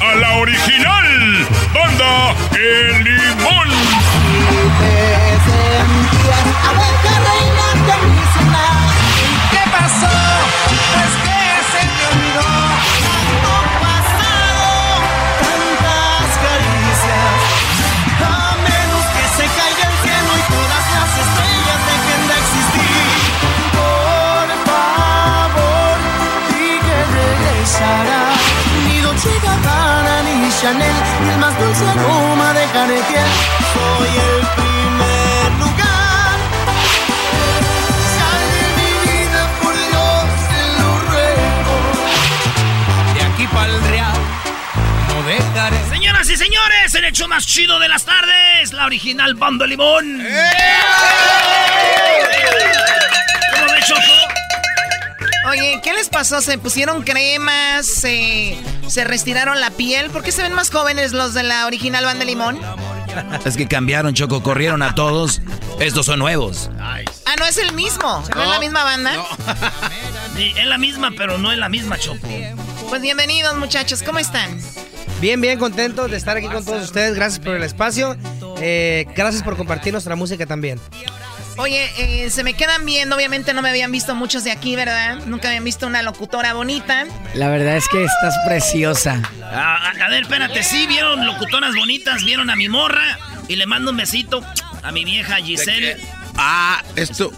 a 0.00 0.14
la 0.14 0.36
original 0.38 1.46
banda 1.74 2.34
El 2.54 3.04
Limón. 3.04 3.68
¿Qué 7.82 8.19
Chanel 30.60 30.92
y 31.24 31.28
el 31.30 31.38
más 31.38 31.58
dulce 31.58 31.88
aroma 31.88 32.52
de 32.52 32.66
Canequiel. 32.66 33.26
Soy 33.72 34.08
el 34.08 34.46
primer 34.56 35.52
lugar. 35.58 36.38
Sal 38.14 38.42
de 38.52 38.66
mi 38.76 38.92
vida, 39.10 39.42
por 39.62 39.72
Dios, 39.72 40.24
te 40.50 40.62
lo 40.82 40.88
ruego. 41.08 41.74
De 43.14 43.20
aquí 43.22 43.46
para 43.46 43.72
el 43.72 43.80
real, 43.88 44.18
no 45.08 45.22
dejaré. 45.22 45.80
Señoras 45.88 46.28
y 46.28 46.36
señores, 46.36 46.94
el 46.94 47.04
hecho 47.06 47.26
más 47.26 47.46
chido 47.46 47.78
de 47.78 47.88
las 47.88 48.04
tardes, 48.04 48.74
la 48.74 48.84
original 48.84 49.34
Bando 49.36 49.66
Limón. 49.66 50.20
¡Eh! 50.20 50.50
¿Cómo 53.54 53.72
ves, 53.72 53.86
Choco? 53.86 54.39
Oye, 55.50 55.80
¿qué 55.82 55.92
les 55.92 56.08
pasó? 56.08 56.40
¿Se 56.40 56.58
pusieron 56.58 57.02
cremas? 57.02 57.84
¿Se, 57.84 58.56
¿Se 58.86 59.02
restiraron 59.02 59.58
la 59.58 59.70
piel? 59.70 60.08
¿Por 60.10 60.22
qué 60.22 60.30
se 60.30 60.42
ven 60.42 60.52
más 60.52 60.70
jóvenes 60.70 61.10
los 61.10 61.34
de 61.34 61.42
la 61.42 61.66
original 61.66 62.04
banda 62.04 62.24
Limón? 62.24 62.60
Es 63.44 63.56
que 63.56 63.66
cambiaron, 63.66 64.14
Choco, 64.14 64.44
corrieron 64.44 64.80
a 64.82 64.94
todos. 64.94 65.42
Estos 65.80 66.06
son 66.06 66.20
nuevos. 66.20 66.70
Ah, 66.78 67.00
no 67.36 67.46
es 67.46 67.58
el 67.58 67.72
mismo. 67.72 68.22
¿No, 68.32 68.42
es 68.42 68.48
la 68.48 68.60
misma 68.60 68.84
banda? 68.84 69.12
sí, 70.36 70.52
es 70.56 70.66
la 70.66 70.78
misma, 70.78 71.10
pero 71.16 71.36
no 71.36 71.50
es 71.50 71.58
la 71.58 71.68
misma, 71.68 71.98
Choco. 71.98 72.28
Pues 72.88 73.02
bienvenidos, 73.02 73.56
muchachos. 73.56 74.04
¿Cómo 74.04 74.20
están? 74.20 74.56
Bien, 75.20 75.40
bien 75.40 75.58
contentos 75.58 76.12
de 76.12 76.16
estar 76.16 76.36
aquí 76.36 76.46
con 76.46 76.64
todos 76.64 76.84
ustedes. 76.84 77.16
Gracias 77.16 77.40
por 77.40 77.56
el 77.56 77.64
espacio. 77.64 78.16
Eh, 78.60 79.04
gracias 79.16 79.42
por 79.42 79.56
compartir 79.56 79.92
nuestra 79.92 80.14
música 80.14 80.46
también. 80.46 80.78
Oye, 81.56 81.90
eh, 81.98 82.30
se 82.30 82.42
me 82.42 82.54
quedan 82.54 82.86
viendo, 82.86 83.16
obviamente 83.16 83.52
no 83.52 83.62
me 83.62 83.68
habían 83.68 83.92
visto 83.92 84.14
muchos 84.14 84.44
de 84.44 84.50
aquí, 84.50 84.76
¿verdad? 84.76 85.18
Nunca 85.26 85.48
habían 85.48 85.64
visto 85.64 85.86
una 85.86 86.02
locutora 86.02 86.54
bonita. 86.54 87.06
La 87.34 87.48
verdad 87.48 87.76
es 87.76 87.88
que 87.88 88.02
estás 88.04 88.34
preciosa. 88.46 89.20
Ah, 89.42 89.92
a, 90.00 90.08
ver, 90.08 90.22
espérate, 90.22 90.62
sí, 90.62 90.86
vieron 90.86 91.26
locutoras 91.26 91.74
bonitas, 91.74 92.24
vieron 92.24 92.50
a 92.50 92.56
mi 92.56 92.68
morra 92.68 93.18
y 93.48 93.56
le 93.56 93.66
mando 93.66 93.90
un 93.90 93.96
besito 93.96 94.42
a 94.82 94.92
mi 94.92 95.04
vieja 95.04 95.36
Giselle. 95.36 95.96
Ah, 96.36 96.82
esto. 96.96 97.32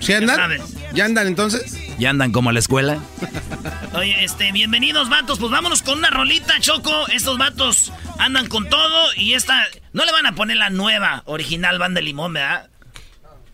¿Sí 0.00 0.12
andan? 0.12 0.58
¿Ya 0.92 1.04
andan 1.04 1.26
entonces? 1.26 1.76
¿Ya 1.98 2.10
andan 2.10 2.32
como 2.32 2.50
a 2.50 2.52
la 2.52 2.58
escuela? 2.58 2.98
Oye, 3.94 4.24
este, 4.24 4.50
bienvenidos, 4.52 5.08
vatos. 5.08 5.38
Pues 5.38 5.52
vámonos 5.52 5.82
con 5.82 5.98
una 5.98 6.10
rolita, 6.10 6.58
Choco. 6.60 7.06
Estos 7.08 7.38
vatos 7.38 7.92
andan 8.18 8.46
con 8.48 8.68
todo 8.68 9.14
y 9.16 9.34
esta. 9.34 9.66
No 9.92 10.04
le 10.04 10.12
van 10.12 10.26
a 10.26 10.34
poner 10.34 10.56
la 10.56 10.70
nueva, 10.70 11.22
original 11.26 11.78
Banda 11.78 12.00
de 12.00 12.04
Limón, 12.06 12.32
¿verdad? 12.32 12.69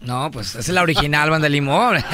No, 0.07 0.31
pues 0.31 0.55
es 0.55 0.69
la 0.69 0.83
original 0.83 1.31
banda 1.31 1.49
limón. 1.49 1.97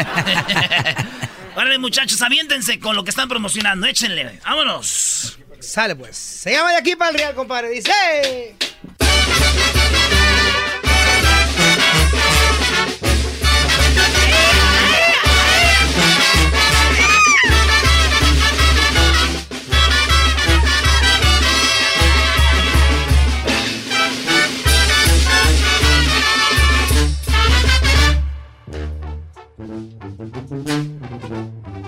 Órale, 1.55 1.79
muchachos, 1.79 2.23
aviéntense 2.23 2.81
con 2.81 2.97
lo 2.97 3.05
que 3.05 3.11
están 3.11 3.29
promocionando. 3.29 3.87
Échenle. 3.87 4.41
Vámonos. 4.45 5.39
Sale 5.61 5.95
pues. 5.95 6.17
Se 6.17 6.53
llama 6.53 6.71
de 6.71 6.79
aquí 6.79 6.97
para 6.97 7.11
el 7.11 7.19
Real, 7.19 7.35
compadre. 7.35 7.69
Dice. 7.69 7.93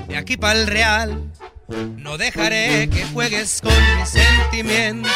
De 0.08 0.16
aquí 0.16 0.36
para 0.36 0.60
el 0.60 0.66
real, 0.66 1.30
no 1.96 2.16
dejaré 2.18 2.88
que 2.88 3.04
juegues 3.12 3.60
con 3.60 3.72
mis 3.98 4.08
sentimientos. 4.08 5.12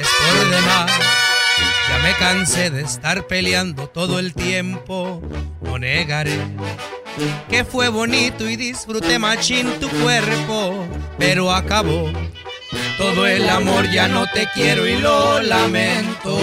Es 0.00 0.08
por 0.08 0.50
demás. 0.50 0.92
Ya 1.88 1.98
me 2.02 2.14
cansé 2.14 2.70
de 2.70 2.82
estar 2.82 3.26
peleando 3.26 3.88
todo 3.88 4.18
el 4.18 4.34
tiempo. 4.34 5.22
No 5.62 5.78
negaré 5.78 6.38
que 7.48 7.64
fue 7.64 7.88
bonito 7.88 8.48
y 8.48 8.56
disfruté 8.56 9.18
machín 9.18 9.68
tu 9.80 9.88
cuerpo, 9.88 10.86
pero 11.18 11.52
acabó. 11.52 12.10
Todo 12.96 13.26
el 13.26 13.48
amor 13.48 13.90
ya 13.90 14.08
no 14.08 14.26
te 14.26 14.48
quiero 14.54 14.86
y 14.86 14.98
lo 14.98 15.40
lamento. 15.40 16.38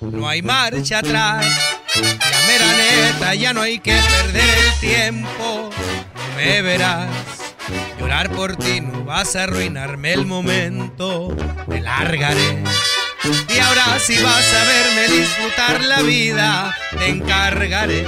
No 0.00 0.28
hay 0.28 0.42
marcha 0.42 0.98
atrás 0.98 1.46
mera 2.46 2.66
neta, 2.76 3.34
ya 3.34 3.52
no 3.52 3.62
hay 3.62 3.78
que 3.78 3.92
perder 3.92 4.58
el 4.58 4.80
tiempo. 4.80 5.70
No 6.14 6.36
me 6.36 6.62
verás. 6.62 7.08
Llorar 7.98 8.30
por 8.30 8.56
ti 8.56 8.80
no 8.80 9.04
vas 9.04 9.36
a 9.36 9.44
arruinarme 9.44 10.12
el 10.12 10.26
momento. 10.26 11.34
Me 11.66 11.80
largaré. 11.80 12.62
Y 13.48 13.58
ahora 13.58 13.98
si 13.98 14.22
vas 14.22 14.52
a 14.52 14.64
verme 14.64 15.18
disfrutar 15.18 15.82
la 15.84 16.02
vida, 16.02 16.76
te 16.98 17.08
encargaré. 17.08 18.04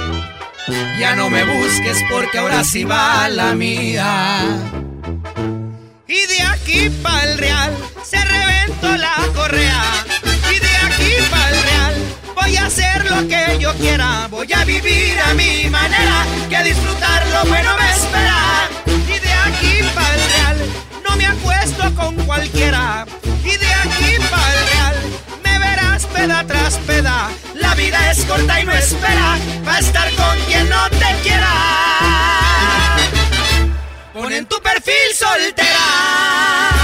Ya 0.99 1.15
no 1.15 1.29
me 1.29 1.43
busques 1.43 2.03
porque 2.09 2.37
ahora 2.37 2.63
sí 2.63 2.83
va 2.83 3.27
la 3.29 3.53
mía. 3.53 4.43
Y 6.07 6.25
de 6.27 6.41
aquí 6.43 6.89
para 7.01 7.31
el 7.31 7.37
real 7.37 7.73
se 8.03 8.23
reventó 8.23 8.95
la 8.97 9.15
correa. 9.33 10.05
Voy 12.47 12.55
a 12.55 12.67
hacer 12.67 13.11
lo 13.11 13.27
que 13.27 13.59
yo 13.59 13.73
quiera, 13.73 14.29
voy 14.31 14.47
a 14.53 14.63
vivir 14.63 15.19
a 15.19 15.33
mi 15.33 15.69
manera, 15.69 16.25
que 16.49 16.63
disfrutar 16.63 17.27
lo 17.27 17.43
bueno 17.43 17.75
me 17.77 17.89
espera. 17.91 18.69
Y 18.85 19.19
de 19.19 19.33
aquí 19.33 19.83
para 19.93 20.15
el 20.15 20.21
real, 20.31 20.57
no 21.03 21.17
me 21.17 21.25
acuesto 21.25 21.93
con 21.95 22.15
cualquiera. 22.25 23.05
Y 23.43 23.57
de 23.57 23.73
aquí 23.73 24.15
para 24.31 24.53
el 24.53 24.67
real, 24.69 24.95
me 25.43 25.59
verás 25.59 26.05
peda 26.05 26.45
tras 26.47 26.75
peda. 26.87 27.29
La 27.55 27.75
vida 27.75 28.11
es 28.11 28.23
corta 28.23 28.61
y 28.61 28.63
no 28.63 28.71
espera, 28.71 29.37
va 29.67 29.75
a 29.75 29.79
estar 29.79 30.09
con 30.13 30.39
quien 30.45 30.69
no 30.69 30.89
te 30.91 31.15
quiera. 31.23 31.51
Pon 34.13 34.31
en 34.31 34.45
tu 34.45 34.55
perfil 34.61 35.13
soltera. 35.13 36.76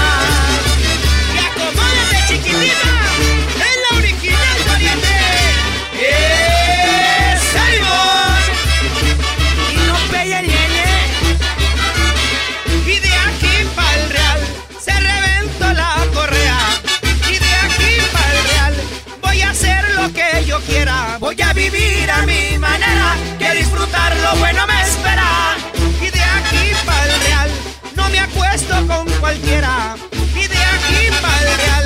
Vivir 21.70 22.10
a 22.10 22.22
mi 22.22 22.58
manera. 22.58 23.16
Que 23.38 23.52
disfrutar 23.54 24.14
lo 24.16 24.36
bueno 24.36 24.66
me 24.66 24.82
espera. 24.82 25.56
Y 26.00 26.10
de 26.10 26.22
aquí 26.22 26.72
pa'l 26.84 27.10
real 27.26 27.50
no 27.96 28.08
me 28.10 28.20
acuesto 28.20 28.74
con 28.86 29.10
cualquiera. 29.20 29.96
Y 30.12 30.46
de 30.46 30.62
aquí 30.74 31.00
pa'l 31.22 31.46
real 31.62 31.84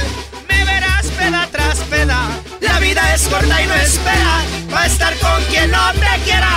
me 0.49 0.65
verás 0.65 1.07
peda 1.19 1.49
tras 1.53 1.79
peda. 1.91 2.21
La 2.61 2.79
vida 2.81 3.15
es 3.15 3.23
corta 3.29 3.63
y 3.63 3.67
no 3.67 3.75
espera. 3.75 4.43
Va 4.75 4.83
a 4.83 4.87
estar 4.87 5.17
con 5.19 5.43
quien 5.45 5.71
no 5.71 5.93
te 5.93 6.23
quiera. 6.25 6.55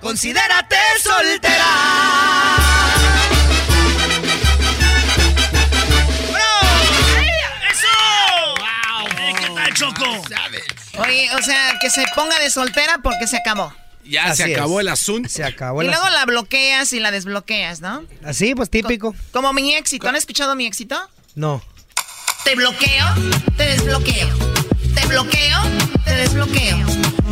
Considérate 0.00 0.76
soltera. 1.02 2.47
Oye, 11.00 11.28
o 11.38 11.42
sea, 11.42 11.78
que 11.80 11.90
se 11.90 12.04
ponga 12.14 12.38
de 12.38 12.50
soltera 12.50 12.98
porque 13.02 13.26
se 13.26 13.36
acabó. 13.36 13.72
Ya 14.04 14.24
Así 14.26 14.42
se 14.42 14.54
acabó 14.54 14.80
es. 14.80 14.84
el 14.84 14.88
asunto. 14.88 15.28
Se 15.28 15.44
acabó 15.44 15.82
y 15.82 15.86
el 15.86 15.90
luego 15.92 16.08
la 16.08 16.24
bloqueas 16.24 16.92
y 16.94 17.00
la 17.00 17.10
desbloqueas, 17.10 17.80
¿no? 17.80 18.04
Así, 18.24 18.54
pues 18.54 18.70
típico. 18.70 19.14
Como 19.32 19.52
mi 19.52 19.74
éxito. 19.74 20.08
¿Han 20.08 20.16
escuchado 20.16 20.54
mi 20.54 20.66
éxito? 20.66 20.98
No. 21.34 21.62
Te 22.44 22.54
bloqueo, 22.54 23.04
te 23.56 23.64
desbloqueo. 23.66 24.28
Te 24.94 25.06
bloqueo, 25.06 25.58
te 26.04 26.14
desbloqueo. 26.14 26.78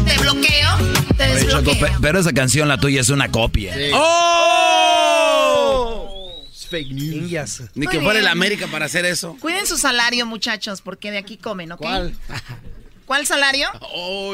Te 0.07 0.19
bloqueo, 0.19 0.77
te 1.17 1.33
Oye, 1.33 1.47
Choco, 1.47 1.63
desbloqueo. 1.63 1.79
pe- 1.81 1.93
pero 2.03 2.19
esa 2.21 2.33
canción, 2.33 2.69
la 2.69 2.79
tuya, 2.79 3.01
es 3.01 3.09
una 3.09 3.31
copia. 3.31 3.75
¡Oh! 3.95 4.83
fake 6.69 6.91
news. 6.93 7.63
Ni 7.75 7.87
que 7.87 8.01
fuera 8.01 8.19
el. 8.19 8.27
América 8.27 8.67
para 8.67 8.87
hacer 8.87 9.05
eso. 9.07 9.37
Cuiden 9.41 9.67
su 9.67 9.79
salario, 9.79 10.27
muchachos, 10.27 10.83
porque 10.83 11.11
de 11.13 11.19
aquí 11.19 11.37
comen, 11.37 11.73
¿ok? 11.73 11.79
¿Cuál? 11.81 12.15
¿Cuál 13.07 13.27
salario? 13.27 13.69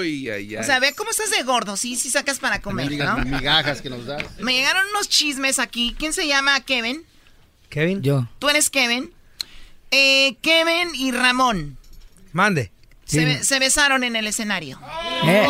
Ay, 0.01 0.29
ay, 0.31 0.55
ay. 0.55 0.57
O 0.57 0.65
sea, 0.65 0.81
ve 0.81 0.93
cómo 0.95 1.11
estás 1.11 1.31
de 1.31 1.43
gordo, 1.45 1.77
sí, 1.77 1.95
sí 1.95 2.11
sacas 2.11 2.39
para 2.39 2.61
comer, 2.63 2.91
¿no? 2.93 3.19
migajas 3.19 3.81
que 3.83 3.91
nos 3.91 4.07
das. 4.07 4.25
Me 4.41 4.55
llegaron 4.55 4.85
unos 4.91 5.09
chismes 5.09 5.59
aquí. 5.59 5.95
¿Quién 5.99 6.13
se 6.13 6.27
llama 6.27 6.59
Kevin? 6.61 7.05
Kevin. 7.69 8.03
Yo. 8.03 8.27
¿Tú 8.39 8.49
eres 8.49 8.71
Kevin? 8.71 9.13
Eh, 9.91 10.37
Kevin 10.41 10.89
y 10.95 11.13
Ramón 11.13 11.77
Mande. 12.33 12.73
se, 13.05 13.25
be- 13.27 13.45
se 13.45 13.59
besaron 13.59 14.05
en 14.05 14.17
el 14.17 14.27
escenario. 14.27 14.81
Eh. 15.27 15.47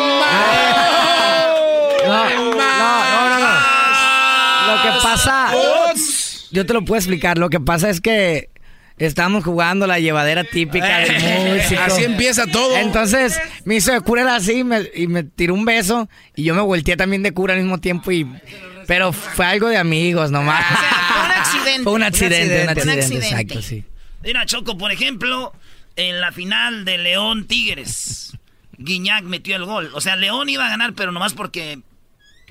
No, 2.05 2.29
no, 2.29 2.53
no, 2.53 3.29
no, 3.29 3.39
no. 3.39 4.75
Lo 4.75 4.81
que 4.83 4.89
pasa, 5.01 5.53
yo 6.51 6.65
te 6.65 6.73
lo 6.73 6.83
puedo 6.83 6.97
explicar. 6.99 7.37
Lo 7.37 7.49
que 7.49 7.59
pasa 7.61 7.89
es 7.89 8.01
que 8.01 8.49
estamos 8.97 9.43
jugando 9.43 9.87
la 9.87 9.99
llevadera 9.99 10.43
típica 10.43 10.99
del 10.99 11.57
músico. 11.57 11.81
Así 11.81 12.03
empieza 12.03 12.47
todo. 12.47 12.77
Entonces 12.77 13.39
me 13.65 13.75
hizo 13.75 13.91
de 13.91 14.01
cura 14.01 14.35
así 14.35 14.59
y 14.59 14.63
me, 14.63 14.89
y 14.95 15.07
me 15.07 15.23
tiró 15.23 15.53
un 15.53 15.65
beso 15.65 16.09
y 16.35 16.43
yo 16.43 16.55
me 16.55 16.61
volteé 16.61 16.97
también 16.97 17.23
de 17.23 17.33
cura 17.33 17.53
al 17.53 17.61
mismo 17.61 17.79
tiempo 17.79 18.11
y 18.11 18.27
pero 18.87 19.13
fue 19.13 19.45
algo 19.45 19.69
de 19.69 19.77
amigos 19.77 20.29
nomás. 20.31 20.63
Fue 20.65 20.73
un 21.25 21.31
accidente. 21.31 21.83
Fue 21.83 21.93
un 21.93 22.03
accidente, 22.03 22.55
un 22.55 22.63
Un 22.63 22.69
accidente, 22.69 22.99
accidente. 23.01 23.27
exacto, 23.27 23.61
sí. 23.61 23.83
Mira, 24.23 24.45
Choco, 24.45 24.77
por 24.77 24.91
ejemplo, 24.91 25.53
en 25.95 26.19
la 26.21 26.31
final 26.31 26.85
de 26.85 26.97
León 26.97 27.45
Tigres, 27.47 28.37
Guiñac 28.77 29.23
metió 29.23 29.55
el 29.55 29.65
gol. 29.65 29.91
O 29.93 30.01
sea, 30.01 30.15
León 30.15 30.49
iba 30.49 30.65
a 30.65 30.69
ganar, 30.69 30.93
pero 30.93 31.11
nomás 31.11 31.33
porque 31.33 31.79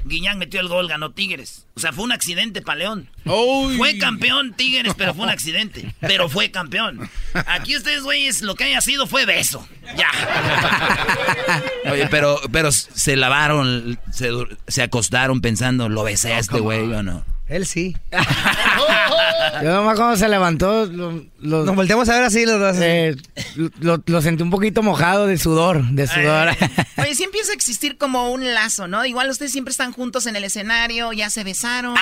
Guiñac 0.05 0.37
metió 0.37 0.61
el 0.61 0.69
gol, 0.69 0.89
ganó 0.89 1.13
Tigres. 1.13 1.67
O 1.75 1.81
sea, 1.81 1.93
fue 1.93 2.05
un 2.05 2.13
accidente 2.13 2.63
para 2.63 2.79
León. 2.79 3.09
Fue 3.25 3.99
campeón 3.99 4.55
Tigres, 4.55 4.95
pero 4.97 5.15
fue 5.15 5.25
un 5.25 5.31
accidente. 5.31 5.95
Pero 6.01 6.29
fue 6.29 6.51
campeón. 6.51 7.09
Aquí 7.47 7.77
ustedes, 7.77 8.03
güeyes, 8.03 8.43
lo 8.43 8.55
que 8.55 8.65
haya 8.65 8.81
sido 8.81 9.07
fue 9.07 9.25
beso. 9.27 9.67
Ya. 9.97 11.63
Oye, 11.91 12.09
pero, 12.09 12.41
pero 12.51 12.73
se 12.73 13.17
lavaron, 13.17 13.99
se, 14.13 14.31
se 14.69 14.83
acostaron 14.83 15.41
pensando, 15.41 15.89
¿lo 15.89 16.03
besé 16.03 16.35
a 16.35 16.39
este 16.39 16.61
güey 16.61 16.93
o 16.93 17.03
no? 17.03 17.25
Él 17.53 17.67
sí. 17.67 17.97
Yo 19.63 19.71
nomás 19.73 19.97
cuando 19.97 20.17
se 20.17 20.29
levantó, 20.29 20.87
lo- 20.87 21.23
lo- 21.41 21.65
nos 21.65 21.77
volteamos 21.77 22.09
a 22.09 22.15
ver 22.15 22.25
así 22.25 22.47
los 22.47 22.59
dos. 22.59 22.77
eh, 22.81 23.15
lo, 23.81 24.03
lo 24.07 24.23
sentí 24.23 24.43
un 24.43 24.51
poquito 24.51 24.83
mojado 24.83 25.27
de 25.27 25.39
sudor, 25.39 25.85
de 25.91 26.07
sudor. 26.07 26.49
Oye, 26.99 27.15
sí 27.15 27.25
empieza 27.25 27.53
a 27.53 27.55
existir 27.55 27.99
como 27.99 28.31
un 28.31 28.55
lazo, 28.55 28.89
¿no? 28.89 29.05
Igual 29.05 29.29
ustedes 29.31 29.53
siempre 29.53 29.71
están 29.71 29.93
juntos 29.93 30.27
en 30.27 30.37
el 30.37 30.45
escenario, 30.45 31.13
ya 31.13 31.31
se 31.31 31.45
besaron. 31.45 31.95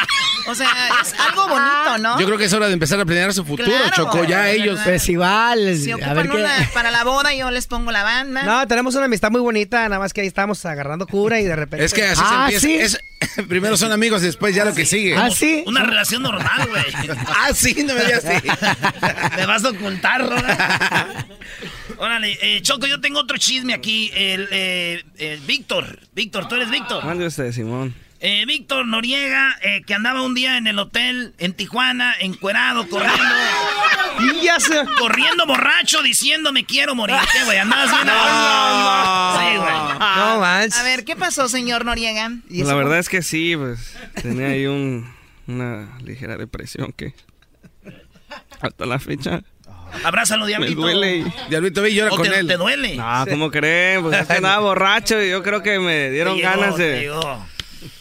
O 0.49 0.55
sea, 0.55 0.69
es 1.03 1.15
algo 1.19 1.49
bonito, 1.49 1.99
¿no? 1.99 2.19
Yo 2.21 2.27
creo 2.27 2.39
que 2.39 2.45
es 2.45 2.53
hora 2.53 2.67
de 2.69 2.73
empezar 2.73 3.01
a 3.01 3.05
planear 3.05 3.33
su 3.35 3.45
futuro, 3.45 3.69
Claro, 3.71 3.91
Choco. 3.95 4.25
Ya 4.25 4.49
ellos. 4.51 4.81
Festivales. 4.81 5.85
Si 5.85 5.91
a 5.91 5.97
ocupan 5.97 6.15
ver 6.17 6.29
qué. 6.31 6.37
una 6.37 6.71
para 6.73 6.91
la 6.91 7.05
boda, 7.05 7.35
yo 7.35 7.51
les 7.51 7.67
pongo 7.67 7.91
la 7.91 8.03
banda. 8.05 8.43
No, 8.45 8.67
tenemos 8.69 8.95
una 8.95 9.07
amistad 9.07 9.31
muy 9.31 9.41
bonita, 9.41 9.83
nada 9.89 9.99
más 9.99 10.13
que 10.13 10.21
ahí 10.23 10.27
estamos 10.27 10.65
agarrando 10.65 11.07
cura 11.07 11.41
y 11.41 11.45
de 11.45 11.57
repente. 11.57 11.85
Es 11.85 11.93
que 11.95 12.05
así 12.05 12.23
Ah, 12.25 12.49
se 12.51 12.55
empieza. 12.71 12.99
Es- 12.99 13.05
primero 13.49 13.77
son 13.77 13.93
amigos 13.93 14.23
y 14.23 14.27
después 14.27 14.55
ya 14.55 14.65
lo 14.65 14.75
que 14.75 14.87
sigue. 14.87 15.17
¿Ah, 15.17 15.31
sí? 15.31 15.63
Una 15.67 15.83
relación 15.83 16.23
normal, 16.23 16.69
güey. 16.69 16.85
ah, 17.27 17.51
sí, 17.55 17.85
no 17.85 17.95
me 17.95 18.05
digas 18.05 18.25
así. 18.25 18.49
Me 19.37 19.47
vas 19.47 19.65
a 19.65 19.71
ocultar, 19.71 20.29
¿verdad? 20.29 21.27
Órale, 21.99 22.39
eh, 22.41 22.63
Choco, 22.63 22.87
yo 22.87 23.01
tengo 23.01 23.21
otro 23.21 23.37
chisme 23.37 23.75
aquí. 23.75 24.11
El, 24.15 24.49
eh, 24.51 25.05
el 25.19 25.41
Víctor. 25.41 25.99
Víctor, 26.15 26.49
¿tú 26.49 26.55
eres 26.55 26.71
Víctor? 26.71 27.05
Mande 27.05 27.27
usted, 27.27 27.53
Simón. 27.53 27.95
Eh, 28.23 28.45
Víctor 28.47 28.87
Noriega, 28.87 29.57
eh, 29.63 29.83
que 29.87 29.95
andaba 29.95 30.21
un 30.23 30.35
día 30.35 30.59
en 30.59 30.67
el 30.67 30.79
hotel 30.79 31.33
en 31.39 31.55
Tijuana, 31.55 32.15
encuerado, 32.21 32.87
corriendo. 32.89 33.23
Y 34.21 34.45
ya 34.45 34.61
se... 34.61 34.85
Corriendo 34.99 35.47
borracho, 35.47 36.03
diciendo 36.03 36.53
me 36.53 36.67
quiero 36.67 36.95
morir. 36.95 37.17
¿Qué, 37.33 37.43
güey? 37.45 37.57
Andabas 37.57 37.91
bien. 37.91 38.05
Sí, 39.39 39.57
güey. 39.57 39.99
No 40.17 40.41
manches. 40.41 40.79
A 40.79 40.83
ver, 40.83 41.05
¿qué 41.07 41.17
pasó, 41.17 41.49
señor 41.49 41.87
Noriega? 41.87 42.31
Pues 42.47 42.67
la 42.67 42.75
verdad 42.75 42.99
es 42.99 43.09
que 43.09 43.23
sí, 43.23 43.57
pues 43.57 43.97
tenía 44.21 44.49
ahí 44.49 44.67
un, 44.67 45.11
una 45.47 45.89
ligera 46.05 46.37
depresión 46.37 46.93
que 46.93 47.15
hasta 48.61 48.85
la 48.85 48.99
fecha 48.99 49.43
Abrázalo, 50.05 50.43
me 50.43 50.49
diablito. 50.49 50.81
duele. 50.83 51.17
Y... 51.19 51.25
Diablito 51.49 51.87
y 51.87 51.95
llora 51.95 52.13
¿O 52.13 52.17
con 52.17 52.29
te, 52.29 52.39
él. 52.41 52.47
te 52.47 52.57
duele? 52.59 52.97
No, 52.97 53.25
¿cómo 53.29 53.51
creen? 53.51 54.03
Pues 54.03 54.21
es 54.21 54.27
que 54.27 54.35
andaba 54.35 54.59
borracho 54.59 55.23
y 55.23 55.31
yo 55.31 55.43
creo 55.43 55.63
que 55.63 55.79
me 55.79 56.11
dieron 56.11 56.37
llegó, 56.37 56.51
ganas 56.51 56.77
de... 56.77 57.01
llegó. 57.01 57.47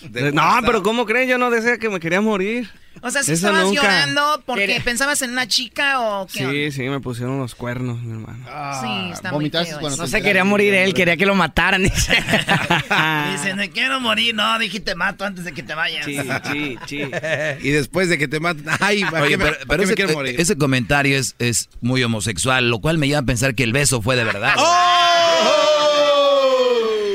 De- 0.02 0.32
No, 0.32 0.60
pero 0.66 0.84
¿cómo 0.84 1.06
creen? 1.06 1.30
Yo 1.30 1.38
no 1.38 1.50
decía 1.50 1.78
que 1.78 1.90
me 1.90 2.00
quería 2.00 2.22
morir. 2.22 2.70
O 3.02 3.12
sea, 3.12 3.24
si 3.24 3.32
Eso 3.32 3.48
estabas 3.48 3.68
nunca. 3.68 3.82
llorando 3.84 4.44
porque 4.46 4.82
pensabas 4.84 5.22
en 5.22 5.32
una 5.32 5.48
chica 5.48 6.02
o 6.02 6.28
qué 6.28 6.46
onda? 6.46 6.52
Sí, 6.54 6.72
sí, 6.72 6.82
me 6.90 7.00
pusieron 7.00 7.38
los 7.40 7.56
cuernos, 7.56 8.02
mi 8.02 8.12
hermano. 8.12 8.40
Sí, 8.82 9.12
está 9.14 9.30
muy 9.30 9.38
¿Vomitaste 9.38 9.70
feo 9.70 9.80
cuando 9.80 9.94
eso. 9.96 10.04
No 10.04 10.08
se 10.10 10.22
quería 10.22 10.44
morir 10.44 10.74
él, 10.74 10.94
quería 10.94 11.16
que 11.16 11.26
lo 11.26 11.34
mataran. 11.36 11.84
dice. 13.32 13.54
Me 13.56 13.70
quiero 13.70 14.00
morir. 14.02 14.36
No, 14.36 14.58
dije, 14.60 14.80
te 14.82 14.96
mato 14.96 15.24
antes 15.24 15.46
de 15.46 15.54
que 15.54 15.64
te 15.64 15.74
vayas. 15.76 16.04
Sí, 16.06 16.18
sí, 16.52 16.78
sí. 16.88 17.02
Y 17.62 17.70
después 17.72 18.10
de 18.10 18.18
que 18.18 18.28
te 18.28 18.40
maten. 18.40 18.66
Ay, 18.80 19.04
¿para 19.06 19.22
Oye, 19.24 19.38
qué 19.38 19.44
pero, 19.68 19.78
me 19.78 19.84
ese, 19.86 19.96
quiero 19.96 20.14
morir? 20.14 20.36
ese 20.40 20.58
comentario 20.58 21.18
es, 21.18 21.36
es 21.40 21.70
muy 21.82 22.04
homosexual, 22.04 22.70
lo 22.70 22.80
cual 22.80 22.98
me 22.98 23.08
lleva 23.08 23.20
a 23.20 23.24
pensar 23.24 23.56
que 23.56 23.64
el 23.64 23.72
beso 23.72 24.02
fue 24.02 24.16
de 24.18 24.24
verdad. 24.26 24.56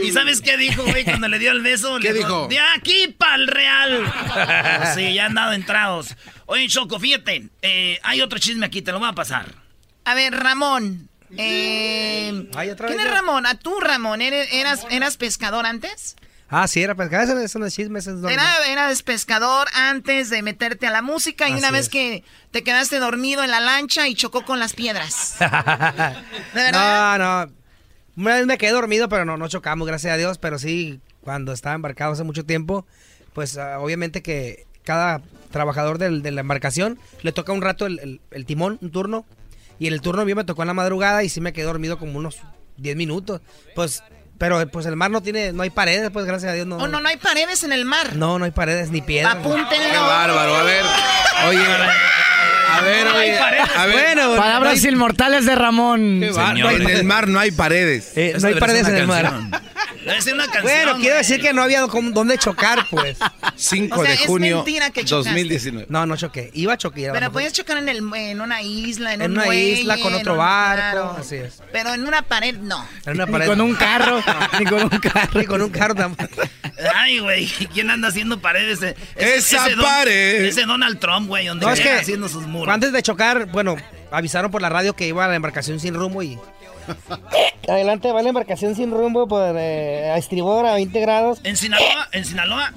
¿Y 0.07 0.13
sabes 0.13 0.41
qué 0.41 0.57
dijo, 0.57 0.83
güey, 0.85 1.05
cuando 1.05 1.29
le 1.29 1.39
dio 1.39 1.51
el 1.53 1.63
beso? 1.63 1.99
¿Qué 2.01 2.13
Le 2.13 2.19
dijo? 2.19 2.49
De 2.49 2.59
aquí 2.61 3.15
pa'l 3.19 3.47
real. 3.49 4.13
sí, 4.95 5.15
ya 5.15 5.27
han 5.27 5.35
dado 5.35 5.53
entrados. 5.53 6.15
Oye, 6.47 6.69
Choco, 6.69 6.99
fíjate. 7.01 7.49
eh, 7.63 7.99
hay 8.03 8.21
otro 8.21 8.39
chisme 8.39 8.67
aquí, 8.67 8.83
te 8.83 8.93
lo 8.93 8.99
voy 8.99 9.09
a 9.09 9.13
pasar. 9.13 9.47
A 10.05 10.15
ver, 10.15 10.35
Ramón. 10.35 11.09
Eh, 11.37 12.49
Ay, 12.55 12.71
¿Quién 12.77 13.01
es. 13.01 13.11
Ramón? 13.11 13.47
¿A 13.47 13.55
tú, 13.59 13.81
Ramón? 13.81 14.21
¿Eres, 14.23 14.53
eras, 14.53 14.87
¿Eras 14.91 15.17
pescador 15.17 15.67
antes? 15.67 16.17
Ah, 16.49 16.69
sí, 16.69 16.83
era 16.83 16.95
pescado. 16.95 17.25
Eso, 17.25 17.39
eso 17.41 17.59
no 17.59 17.67
es 17.67 17.75
chisme, 17.75 17.99
eso 17.99 18.11
es 18.11 18.17
normal. 18.17 18.33
Era, 18.35 18.67
eras 18.69 19.03
pescador 19.03 19.67
antes 19.73 20.31
de 20.31 20.43
meterte 20.43 20.87
a 20.87 20.91
la 20.91 21.03
música 21.03 21.49
y 21.49 21.53
Así 21.53 21.59
una 21.59 21.71
vez 21.73 21.87
es. 21.87 21.89
que 21.89 22.25
te 22.53 22.63
quedaste 22.63 22.99
dormido 23.01 23.43
en 23.43 23.51
la 23.51 23.59
lancha 23.61 24.07
y 24.07 24.15
chocó 24.15 24.45
con 24.45 24.61
las 24.61 24.75
piedras. 24.75 25.37
¿De 25.41 26.63
verdad? 26.63 27.19
No, 27.19 27.47
no. 27.47 27.53
Una 28.17 28.35
vez 28.37 28.47
me 28.47 28.59
quedé 28.59 28.73
dormido, 28.73 29.09
pero 29.09 29.25
no, 29.25 29.37
no 29.37 29.49
chocamos, 29.49 29.87
gracias 29.89 30.13
a 30.13 30.17
Dios. 30.17 30.39
Pero 30.39 30.59
sí, 30.59 31.01
cuando 31.21 31.53
estaba 31.53 31.75
embarcado 31.75 32.13
hace 32.13 32.23
mucho 32.25 32.45
tiempo, 32.45 32.87
pues 33.33 33.57
ah, 33.59 33.79
obviamente 33.81 34.23
que 34.23 34.67
cada 34.85 35.21
trabajador 35.51 35.99
del- 35.99 36.23
de 36.23 36.31
la 36.31 36.41
embarcación 36.43 36.99
le 37.23 37.33
toca 37.33 37.53
un 37.53 37.63
rato 37.63 37.87
el, 37.87 37.99
el- 38.01 38.21
el 38.31 38.47
timón, 38.47 38.79
un 38.83 38.91
turno. 38.91 39.25
Y 39.79 39.87
en 39.89 39.93
el 39.95 40.01
turno 40.01 40.25
mío 40.25 40.37
me 40.37 40.45
tocó 40.45 40.63
en 40.63 40.69
la 40.69 40.75
madrugada 40.75 41.25
y 41.25 41.29
sí 41.29 41.41
me 41.41 41.53
quedé 41.53 41.65
dormido 41.65 41.99
como 41.99 42.19
unos 42.19 42.39
10 42.77 42.97
minutos. 42.97 43.41
Pues 43.75 44.03
Pero 44.39 44.65
pues 44.69 44.85
el 44.87 44.97
mar 44.97 45.11
no 45.13 45.23
tiene, 45.23 45.53
no 45.53 45.63
hay 45.63 45.71
paredes, 45.71 46.11
pues 46.13 46.27
gracias 46.27 46.51
a 46.51 46.55
Dios 46.55 46.67
no. 46.67 46.77
Oh, 46.77 46.89
no, 46.89 47.01
no 47.01 47.09
hay 47.09 47.17
paredes 47.17 47.63
en 47.65 47.73
el 47.73 47.85
mar. 47.85 48.17
No, 48.17 48.39
no 48.39 48.45
hay 48.45 48.51
paredes 48.51 48.91
ni 48.91 49.01
piedras. 49.01 49.35
Apúntenlo. 49.37 49.91
Qué 49.93 49.97
bárbaro, 49.97 50.55
a 50.57 50.63
ver. 50.65 50.85
Oye, 51.49 51.59
a 52.79 52.83
ver, 52.83 53.07
oye, 53.09 53.39
a 53.39 53.87
ver. 53.87 53.95
Bueno, 54.15 54.37
Palabras 54.37 54.83
no 54.83 54.89
hay- 54.89 54.95
inmortales 54.95 55.47
de 55.47 55.55
Ramón. 55.55 56.21
Señor, 56.33 56.73
en 56.81 56.89
el 56.91 57.05
mar 57.05 57.29
no 57.29 57.39
hay 57.41 57.51
paredes. 57.51 58.13
Eh, 58.17 58.37
no 58.41 58.49
hay 58.49 58.55
paredes 58.55 58.89
en 58.89 58.97
el 58.97 59.07
mar. 59.07 59.33
Debe 60.05 60.23
ser 60.23 60.35
una 60.35 60.45
canción. 60.47 60.63
Bueno, 60.65 60.97
quiero 60.99 61.17
decir 61.17 61.41
que 61.41 61.53
no 61.53 61.63
había 61.63 61.81
dónde 62.13 62.39
chocar, 62.39 62.87
pues. 62.91 63.17
5 63.57 63.95
O 64.01 64.03
sea, 64.03 64.09
de 64.11 64.15
es 64.23 64.27
junio 64.27 64.57
mentira 64.57 64.91
que 64.91 65.05
chocaste. 65.05 65.31
2019. 65.31 65.87
No, 65.89 66.07
no 66.07 66.17
choqué. 66.17 66.51
Iba 66.55 66.75
a 66.75 66.79
lo 66.83 66.91
Pero 66.93 67.33
puedes 67.33 67.53
chocar 67.53 67.79
en, 67.79 67.89
el, 67.89 68.01
en 68.15 68.41
una 68.41 68.63
isla, 68.63 69.15
en, 69.15 69.23
en 69.23 69.31
un 69.31 69.37
una 69.39 69.47
muelle, 69.47 69.81
isla 69.81 69.99
con 69.99 70.15
otro 70.15 70.37
barco. 70.37 70.81
claro. 70.93 71.17
Así 71.19 71.37
es. 71.37 71.63
Pero 71.73 71.95
en 71.95 72.07
una 72.07 72.23
pared, 72.23 72.57
no. 72.57 72.87
En 73.07 73.15
una 73.15 73.27
Ni 73.27 73.33
pared. 73.33 73.47
con 73.47 73.61
un 73.61 73.75
carro, 73.75 74.23
ni 74.59 74.65
con 74.67 74.83
un 74.83 74.89
carro. 74.89 75.41
Ni 75.41 75.47
con 75.47 75.63
un 75.63 75.71
carro 75.71 75.95
tampoco. 75.95 76.43
Ay, 76.95 77.19
güey, 77.21 77.47
¿quién 77.73 77.89
anda 77.91 78.09
haciendo 78.09 78.41
paredes? 78.41 78.83
Ese- 78.83 78.97
Esa 79.17 79.67
ese 79.67 79.77
Don- 79.77 79.85
pared. 79.85 80.45
Ese 80.45 80.65
Donald 80.65 80.99
Trump, 80.99 81.29
güey, 81.29 81.47
donde 81.47 81.65
No, 81.65 81.73
es 81.73 81.79
llega 81.79 81.95
que 81.95 82.01
haciendo 82.01 82.29
sus 82.29 82.47
muros. 82.47 82.73
antes 82.75 82.93
de 82.93 83.03
chocar, 83.03 83.47
bueno, 83.47 83.77
avisaron 84.11 84.51
por 84.51 84.61
la 84.61 84.69
radio 84.69 84.95
que 84.95 85.07
iba 85.07 85.25
a 85.25 85.29
la 85.29 85.37
embarcación 85.37 85.79
sin 85.81 85.95
rumbo 85.95 86.23
y... 86.23 86.39
Adelante 87.69 88.13
va 88.13 88.23
la 88.23 88.29
embarcación 88.29 88.75
sin 88.75 88.91
rumbo 88.91 89.27
por 89.27 89.55
eh, 89.57 90.11
a 90.11 90.19
estribor 90.19 90.67
a 90.67 90.75
20 90.75 91.01
grados. 91.01 91.41
En 91.45 91.57
Sinaloa, 91.57 92.09
en 92.13 92.25
Sinaloa, 92.25 92.73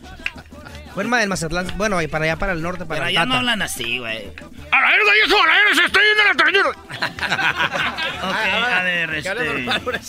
Fuerma 0.97 1.19
del 1.19 1.29
Mazatlán, 1.29 1.71
bueno, 1.77 2.01
y 2.01 2.07
para 2.07 2.25
allá 2.25 2.37
para 2.37 2.53
el 2.53 2.63
norte, 2.63 2.83
para 2.85 3.01
pero 3.01 3.09
allá 3.09 3.25
no 3.27 3.35
hablan 3.35 3.61
así, 3.61 3.99
güey. 3.99 4.31
¡A 4.71 4.81
la 4.81 4.89
verga, 4.89 5.11
hijo! 5.27 5.43
¡A 5.43 5.47
la 5.47 5.53
verga! 5.53 5.75
¡Se 5.75 5.85
está 5.85 5.99
yendo 6.01 6.23
la 6.23 6.33
trañera! 6.33 6.69
Ok, 8.17 8.33
a 8.33 8.81
ver, 8.81 9.13
este... 9.13 10.01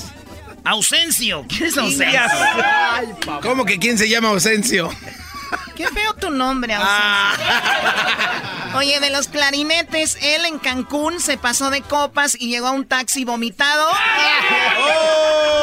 Ausencio, 0.64 1.44
¿quién 1.46 1.64
es 1.64 1.76
Ausencio? 1.76 2.20
¿Cómo 3.42 3.66
que 3.66 3.78
quién 3.78 3.98
se 3.98 4.08
llama 4.08 4.30
Ausencio? 4.30 4.90
Qué 5.76 5.86
feo 5.88 6.14
tu 6.14 6.30
nombre, 6.30 6.74
Ausencio. 6.74 7.46
Oye, 8.76 9.00
de 9.00 9.10
los 9.10 9.28
clarinetes, 9.28 10.18
él 10.20 10.44
en 10.44 10.58
Cancún 10.58 11.20
se 11.20 11.38
pasó 11.38 11.70
de 11.70 11.80
copas 11.82 12.36
y 12.38 12.48
llegó 12.48 12.66
a 12.68 12.72
un 12.72 12.84
taxi 12.86 13.24
vomitado. 13.24 13.88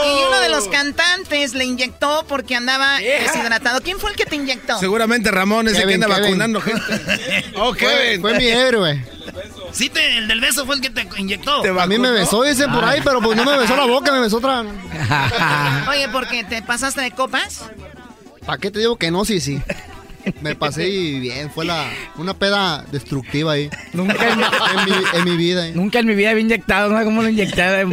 Y 0.05 0.23
uno 0.27 0.39
de 0.39 0.49
los 0.49 0.67
cantantes 0.67 1.53
le 1.53 1.65
inyectó 1.65 2.25
porque 2.27 2.55
andaba 2.55 2.97
deshidratado. 2.99 3.81
¿Quién 3.81 3.99
fue 3.99 4.11
el 4.11 4.15
que 4.15 4.25
te 4.25 4.35
inyectó? 4.35 4.79
Seguramente 4.79 5.29
Ramón 5.31 5.67
ese 5.67 5.79
Kevin, 5.81 5.99
que 5.99 6.05
anda 6.05 6.15
Kevin. 6.15 6.39
vacunando 6.39 6.61
gente. 6.61 6.81
Oh, 7.57 7.69
Fue, 7.73 7.77
Kevin. 7.77 8.21
fue 8.21 8.33
mi 8.37 8.47
héroe. 8.47 9.05
Sí, 9.71 9.89
te- 9.89 10.17
el 10.17 10.27
del 10.27 10.39
beso 10.41 10.65
fue 10.65 10.75
el 10.75 10.81
que 10.81 10.89
te 10.89 11.07
inyectó. 11.17 11.61
Te 11.61 11.69
A 11.69 11.85
mí 11.87 11.97
me 11.99 12.11
besó, 12.11 12.43
dicen 12.43 12.71
por 12.71 12.83
ahí, 12.83 13.01
pero 13.03 13.21
pues 13.21 13.35
no 13.37 13.43
me 13.45 13.57
besó 13.57 13.75
la 13.75 13.85
boca, 13.85 14.11
me 14.11 14.19
besó 14.19 14.37
otra. 14.37 14.63
Oye, 15.89 16.07
¿por 16.09 16.27
qué? 16.27 16.43
¿Te 16.43 16.61
pasaste 16.61 17.01
de 17.01 17.11
copas? 17.11 17.61
¿Para 18.45 18.57
qué 18.59 18.71
te 18.71 18.79
digo 18.79 18.97
que 18.97 19.11
no? 19.11 19.25
Sí, 19.25 19.39
sí. 19.39 19.61
Me 20.41 20.55
pasé 20.55 20.87
y 20.89 21.19
bien, 21.19 21.51
fue 21.51 21.65
la, 21.65 21.89
una 22.15 22.33
peda 22.33 22.83
destructiva 22.91 23.53
ahí. 23.53 23.69
Nunca 23.93 24.27
en, 24.27 24.39
En 24.39 24.85
mi, 24.85 24.91
en 25.13 25.23
mi 25.25 25.37
vida. 25.37 25.63
ahí. 25.63 25.71
nunca 25.73 25.99
en 25.99 26.05
mi 26.07 26.15
vida 26.15 26.31
había 26.31 26.41
inyectado, 26.41 26.89
no 26.89 26.97
sé 26.99 27.05
cómo 27.05 27.21
lo 27.21 27.29
inyecté. 27.29 27.85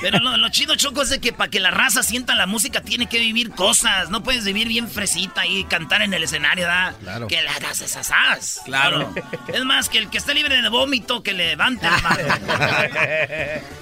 Pero 0.00 0.18
lo, 0.20 0.36
lo 0.36 0.48
chido, 0.50 0.76
Choco, 0.76 1.02
es 1.02 1.10
de 1.10 1.20
que 1.20 1.32
para 1.32 1.50
que 1.50 1.60
la 1.60 1.70
raza 1.70 2.02
sienta 2.02 2.34
la 2.34 2.46
música 2.46 2.80
tiene 2.80 3.06
que 3.06 3.18
vivir 3.18 3.50
cosas. 3.50 4.10
No 4.10 4.22
puedes 4.22 4.44
vivir 4.44 4.68
bien 4.68 4.88
fresita 4.88 5.46
y 5.46 5.64
cantar 5.64 6.02
en 6.02 6.12
el 6.14 6.22
escenario, 6.22 6.66
¿verdad? 6.66 6.94
Claro. 7.00 7.26
Que 7.26 7.42
le 7.42 7.48
hagas 7.48 7.80
esas 7.80 8.10
as. 8.10 8.60
Claro. 8.64 9.12
Es 9.52 9.64
más, 9.64 9.88
que 9.88 9.98
el 9.98 10.08
que 10.10 10.18
esté 10.18 10.34
libre 10.34 10.60
de 10.62 10.68
vómito, 10.68 11.22
que 11.22 11.32
levante 11.32 11.86
la 11.90 11.98
mano. 11.98 12.18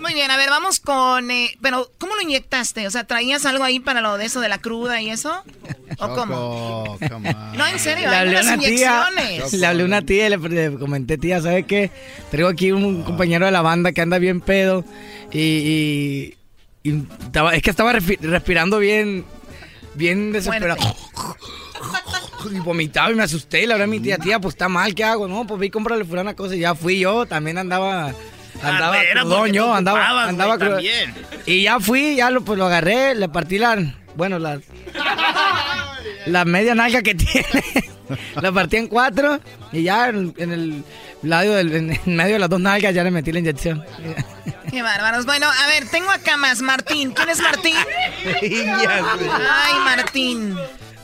Muy 0.00 0.14
bien, 0.14 0.30
a 0.30 0.36
ver, 0.36 0.50
vamos 0.50 0.80
con... 0.80 1.30
eh, 1.30 1.50
pero, 1.60 1.90
¿cómo 1.98 2.14
lo 2.14 2.22
inyectaste? 2.22 2.86
O 2.86 2.90
sea, 2.90 3.04
¿traías 3.04 3.44
algo 3.46 3.64
ahí 3.64 3.80
para 3.80 4.00
lo 4.00 4.16
de 4.18 4.26
eso 4.26 4.40
de 4.40 4.48
la 4.48 4.58
cruda 4.58 5.00
y 5.00 5.10
eso? 5.10 5.42
¿O 5.98 6.08
cómo? 6.14 6.96
Choco, 6.98 7.08
come 7.14 7.30
on. 7.30 7.56
No, 7.56 7.66
en 7.66 7.78
serio, 7.78 7.93
Le 8.00 8.06
hablé 8.06 8.40
una 8.40 8.58
tía, 8.58 9.04
inyecciones. 9.08 9.52
le 9.52 9.66
hablé 9.66 9.84
una 9.84 10.02
tía 10.02 10.26
y 10.26 10.30
le, 10.30 10.36
le 10.70 10.78
comenté, 10.78 11.18
tía, 11.18 11.40
¿sabes 11.40 11.64
qué? 11.66 11.90
Traigo 12.30 12.48
aquí 12.48 12.72
un 12.72 13.02
compañero 13.02 13.46
de 13.46 13.52
la 13.52 13.62
banda 13.62 13.92
que 13.92 14.00
anda 14.00 14.18
bien 14.18 14.40
pedo 14.40 14.84
y, 15.32 15.38
y- 15.40 16.34
y 16.90 17.02
estaba- 17.24 17.54
es 17.54 17.62
que 17.62 17.70
estaba 17.70 17.92
respirando 17.92 18.78
bien, 18.78 19.24
bien 19.94 20.32
desesperado. 20.32 20.80
Y 22.52 22.58
vomitaba 22.60 23.10
y 23.10 23.14
me 23.14 23.22
asusté 23.22 23.62
y 23.62 23.66
le 23.66 23.72
hablé 23.72 23.84
a 23.84 23.88
mi 23.88 24.00
tía, 24.00 24.18
tía, 24.18 24.38
pues 24.38 24.54
está 24.54 24.68
mal, 24.68 24.94
¿qué 24.94 25.02
hago? 25.04 25.26
No, 25.26 25.46
pues 25.46 25.58
vi 25.58 25.70
comprarle 25.70 26.04
fulana 26.04 26.34
cosa 26.34 26.54
y 26.54 26.58
ya 26.60 26.74
fui 26.74 26.98
yo, 26.98 27.24
también 27.26 27.56
andaba... 27.58 28.12
Andaba 28.62 28.96
Ah, 28.96 29.78
andaba, 29.78 29.98
ocupabas, 29.98 30.28
andaba 30.28 30.58
también. 30.58 31.14
Y 31.46 31.62
ya 31.64 31.80
fui, 31.80 32.16
ya 32.16 32.30
lo, 32.30 32.42
pues 32.44 32.58
lo 32.58 32.66
agarré, 32.66 33.14
le 33.14 33.28
partí 33.28 33.58
la, 33.58 33.94
bueno, 34.16 34.38
la, 34.38 34.60
la 36.26 36.44
media 36.44 36.74
nalga 36.74 37.02
que 37.02 37.14
tiene. 37.14 37.64
la 38.40 38.52
partí 38.52 38.76
en 38.76 38.88
cuatro 38.88 39.40
y 39.72 39.82
ya 39.84 40.08
en, 40.08 40.34
en 40.36 40.52
el 40.52 40.84
lado 41.22 41.54
del, 41.54 41.74
en, 41.74 41.92
en 42.04 42.16
medio 42.16 42.34
de 42.34 42.38
las 42.38 42.50
dos 42.50 42.60
nalgas 42.60 42.94
ya 42.94 43.02
le 43.04 43.10
metí 43.10 43.32
la 43.32 43.38
inyección. 43.38 43.82
Qué 44.70 44.82
bárbaros. 44.82 45.24
Bueno, 45.26 45.46
a 45.48 45.66
ver, 45.68 45.88
tengo 45.88 46.10
acá 46.10 46.36
más. 46.36 46.60
Martín. 46.62 47.12
¿Quién 47.12 47.28
es 47.30 47.40
Martín? 47.40 47.76
Ay, 48.24 49.74
Martín. 49.84 50.56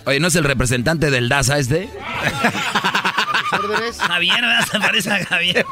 Oye, 0.06 0.18
¿no 0.20 0.28
es 0.28 0.34
el 0.34 0.44
representante 0.44 1.10
del 1.10 1.28
DASA 1.28 1.59
este? 1.59 1.88
Javier, 3.98 4.40
¿verdad? 4.40 4.66
Se 4.70 4.80
parece 4.80 5.10
a 5.12 5.24
Javier. 5.24 5.64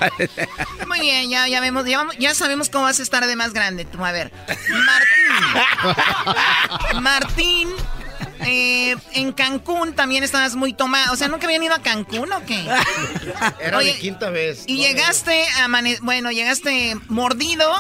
Muy 0.86 1.00
bien, 1.00 1.30
ya, 1.30 1.48
ya, 1.48 1.60
vemos, 1.60 1.86
ya, 1.86 1.98
vamos- 1.98 2.16
ya 2.18 2.34
sabemos 2.34 2.68
cómo 2.70 2.84
vas 2.84 3.00
a 3.00 3.02
estar 3.02 3.26
de 3.26 3.36
más 3.36 3.52
grande. 3.52 3.84
Tú, 3.84 4.04
a 4.04 4.12
ver. 4.12 4.32
Martín. 4.68 7.02
Martín. 7.02 7.68
Eh, 8.47 8.94
en 9.15 9.32
Cancún 9.32 9.94
también 9.94 10.24
estabas 10.24 10.55
muy 10.55 10.73
tomado. 10.73 11.12
O 11.12 11.16
sea, 11.16 11.28
¿nunca 11.28 11.47
habían 11.47 11.62
ido 11.62 11.74
a 11.74 11.81
Cancún 11.82 12.32
o 12.32 12.44
qué? 12.47 12.65
Era 13.60 13.78
Oye, 13.78 13.94
mi 13.94 13.98
quinta 14.01 14.31
vez. 14.31 14.65
Y 14.66 14.78
llegaste 14.78 15.44
a 15.60 15.66
amane- 15.66 15.98
bueno, 16.02 16.31
llegaste 16.31 16.94
mordido, 17.09 17.70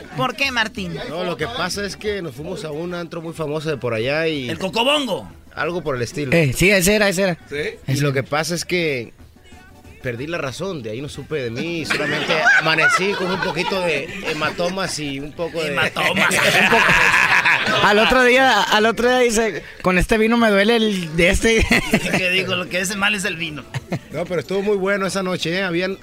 bueno. 0.02 0.16
¿Por 0.16 0.36
qué, 0.36 0.50
Martín? 0.50 0.98
No, 1.08 1.24
lo 1.24 1.36
que 1.36 1.46
pasa 1.46 1.84
es 1.84 1.96
que 1.96 2.22
nos 2.22 2.34
fuimos 2.34 2.64
a 2.64 2.70
un 2.70 2.94
antro 2.94 3.20
muy 3.22 3.32
famoso 3.34 3.68
de 3.70 3.76
por 3.76 3.94
allá 3.94 4.26
y... 4.28 4.48
El 4.48 4.58
Cocobongo. 4.58 5.30
Algo 5.54 5.82
por 5.82 5.96
el 5.96 6.02
estilo. 6.02 6.32
Eh, 6.32 6.52
sí, 6.52 6.70
ese 6.70 6.94
era, 6.96 7.08
ese 7.08 7.22
era. 7.22 7.38
Y 7.86 7.96
lo 8.00 8.12
que 8.12 8.22
pasa 8.24 8.54
es 8.54 8.64
que 8.64 9.12
perdí 10.04 10.26
la 10.26 10.36
razón, 10.36 10.82
de 10.82 10.90
ahí 10.90 11.00
no 11.00 11.08
supe 11.08 11.36
de 11.36 11.50
mí, 11.50 11.80
y 11.80 11.86
solamente 11.86 12.34
amanecí 12.60 13.14
con 13.14 13.30
un 13.30 13.40
poquito 13.40 13.80
de 13.80 14.04
hematomas 14.30 14.98
y 14.98 15.18
un 15.18 15.32
poco 15.32 15.62
de... 15.62 15.68
Hematomas. 15.72 16.28
Al 17.82 17.98
otro 17.98 18.22
día, 18.22 18.62
al 18.62 18.84
otro 18.84 19.08
día 19.08 19.20
dice, 19.20 19.62
con 19.80 19.96
este 19.96 20.18
vino 20.18 20.36
me 20.36 20.50
duele 20.50 20.76
el 20.76 21.16
de 21.16 21.30
este. 21.30 21.66
que 22.16 22.30
digo, 22.30 22.54
lo 22.54 22.68
que 22.68 22.80
es 22.80 22.94
mal 22.96 23.14
es 23.14 23.24
el 23.24 23.36
vino. 23.36 23.64
No, 24.12 24.26
pero 24.26 24.40
estuvo 24.40 24.60
muy 24.60 24.76
bueno 24.76 25.06
esa 25.06 25.22
noche, 25.22 25.58
¿eh? 25.58 25.62
Habían... 25.62 25.98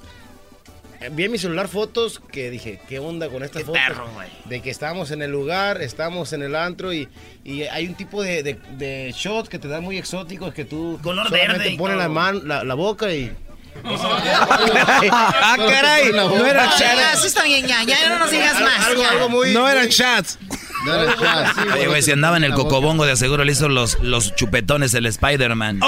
Vi 1.12 1.26
en 1.26 1.32
mi 1.32 1.38
celular 1.38 1.68
fotos 1.68 2.20
que 2.32 2.50
dije, 2.50 2.80
¿qué 2.90 2.98
onda 3.00 3.30
con 3.30 3.44
estas 3.44 3.62
Qué 3.62 3.66
fotos? 3.66 3.82
perro, 3.88 4.10
güey. 4.14 4.28
de 4.46 4.62
que 4.62 4.72
estábamos 4.72 5.12
en 5.12 5.22
el 5.22 5.32
lugar, 5.32 5.82
estamos 5.82 6.34
en 6.34 6.42
el 6.42 6.56
antro 6.56 6.92
y, 6.94 7.08
y 7.44 7.64
hay 7.64 7.88
un 7.88 7.94
tipo 7.96 8.24
de, 8.24 8.42
de, 8.44 8.60
de 8.78 9.14
shot 9.16 9.48
que 9.48 9.60
te 9.60 9.68
dan 9.68 9.84
muy 9.84 9.98
exóticos 9.98 10.54
que 10.54 10.66
tú 10.66 11.00
Color 11.04 11.28
solamente 11.28 11.58
verde 11.60 11.78
pones 11.78 11.98
la, 11.98 12.10
man, 12.10 12.42
la, 12.48 12.64
la 12.64 12.74
boca 12.74 13.14
y... 13.14 13.32
ah, 13.84 15.56
caray, 15.58 16.12
no 16.14 16.46
era 16.46 16.78
Ya, 16.78 17.14
eso 17.14 17.28
está 17.28 17.44
bien, 17.44 17.66
ya, 17.68 17.84
ya 17.84 18.10
no 18.10 18.20
nos 18.20 18.32
digas 18.32 18.60
más. 18.60 18.86
Algo, 18.86 19.04
algo 19.06 19.30
muy... 19.30 19.54
No 19.54 19.68
eran 19.68 19.86
muy- 19.86 19.92
chats. 19.94 20.38
No 20.86 20.96
era 20.96 21.16
chat, 21.18 21.56
sí, 21.56 21.62
Oye, 21.74 21.88
güey, 21.88 22.02
si 22.02 22.12
andaba 22.12 22.38
en 22.38 22.44
el 22.44 22.54
cocobongo, 22.54 23.06
de 23.06 23.16
seguro 23.16 23.44
le 23.44 23.52
hizo 23.52 23.70
los, 23.70 24.00
los 24.02 24.36
chupetones 24.36 24.94
el 24.94 25.06
Spider-Man. 25.06 25.80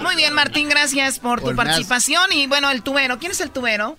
Muy 0.00 0.16
bien, 0.16 0.34
Martín, 0.34 0.68
gracias 0.68 1.18
por 1.18 1.40
tu 1.40 1.46
Por 1.46 1.54
más. 1.54 1.66
participación. 1.66 2.32
Y 2.32 2.46
bueno, 2.46 2.70
el 2.70 2.82
tubero. 2.82 3.18
¿Quién 3.18 3.32
es 3.32 3.40
el 3.40 3.50
tubero? 3.50 3.96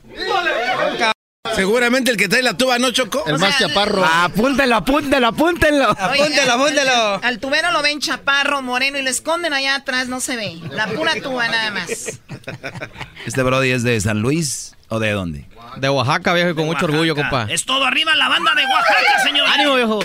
Seguramente 1.54 2.12
el 2.12 2.18
que 2.18 2.28
trae 2.28 2.42
la 2.42 2.56
tuba, 2.58 2.80
¿no, 2.80 2.92
Choco? 2.92 3.24
El 3.28 3.36
O 3.36 3.40
más 3.40 3.56
sea, 3.58 3.68
chaparro. 3.68 4.04
Apúntelo, 4.04 4.76
apúntelo, 4.76 5.28
apúntenlo. 5.28 5.90
Oye, 6.12 6.42
Apúntelo, 6.50 7.20
al- 7.24 7.40
tubero 7.40 7.72
lo 7.72 7.82
ven 7.82 8.00
chaparro, 8.00 8.62
moreno 8.62 8.98
y 8.98 9.02
lo 9.04 9.10
esconden 9.10 9.54
allá 9.54 9.76
atrás, 9.76 10.08
no 10.08 10.20
se 10.20 10.36
ve. 10.36 10.60
La 10.72 10.88
pura 10.88 11.14
tuba 11.22 11.48
nada 11.48 11.72
más. 11.72 11.90
¿Este 13.26 13.44
Brody 13.44 13.72
es 13.72 13.84
de 13.84 14.00
San 14.02 14.22
Luis 14.22 14.76
o 14.90 15.00
de 15.00 15.12
dónde? 15.12 15.46
De 15.78 15.90
Oaxaca, 15.90 16.34
viejo, 16.34 16.50
y 16.52 16.56
con 16.56 16.66
mucho 16.66 16.86
orgullo, 16.86 17.16
compa. 17.16 17.48
Es 17.50 17.66
todo 17.66 17.86
arriba 17.86 18.16
la 18.16 18.30
banda 18.30 18.54
de 18.56 18.64
Oaxaca, 18.66 19.24
señor. 19.24 19.48
¡Ánimo, 19.48 19.76
viejo! 19.76 20.00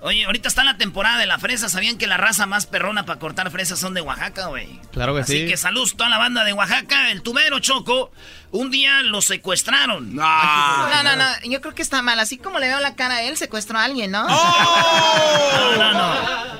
Oye, 0.00 0.24
ahorita 0.26 0.48
está 0.48 0.62
la 0.62 0.76
temporada 0.76 1.18
de 1.18 1.26
la 1.26 1.38
fresa. 1.38 1.68
¿Sabían 1.68 1.98
que 1.98 2.06
la 2.06 2.16
raza 2.16 2.46
más 2.46 2.66
perrona 2.66 3.04
para 3.04 3.18
cortar 3.18 3.50
fresas 3.50 3.78
son 3.80 3.94
de 3.94 4.00
Oaxaca, 4.00 4.46
güey? 4.46 4.80
Claro 4.92 5.14
que 5.14 5.22
Así 5.22 5.40
sí. 5.40 5.46
que 5.46 5.56
saludos 5.56 5.94
a 5.94 5.96
toda 5.96 6.10
la 6.10 6.18
banda 6.18 6.44
de 6.44 6.52
Oaxaca. 6.52 7.10
El 7.10 7.22
tubero 7.22 7.58
Choco, 7.58 8.12
un 8.52 8.70
día 8.70 9.02
lo 9.02 9.22
secuestraron. 9.22 10.14
No, 10.14 11.02
no, 11.02 11.16
no. 11.16 11.24
Yo 11.44 11.60
creo 11.60 11.74
que 11.74 11.82
está 11.82 12.00
mal. 12.02 12.20
Así 12.20 12.38
como 12.38 12.58
le 12.60 12.68
veo 12.68 12.78
la 12.80 12.94
cara 12.94 13.16
a 13.16 13.22
él, 13.22 13.36
secuestró 13.36 13.78
a 13.78 13.84
alguien, 13.84 14.10
¿no? 14.12 14.26
No, 14.28 15.76
no, 15.76 15.92
no. 15.92 16.12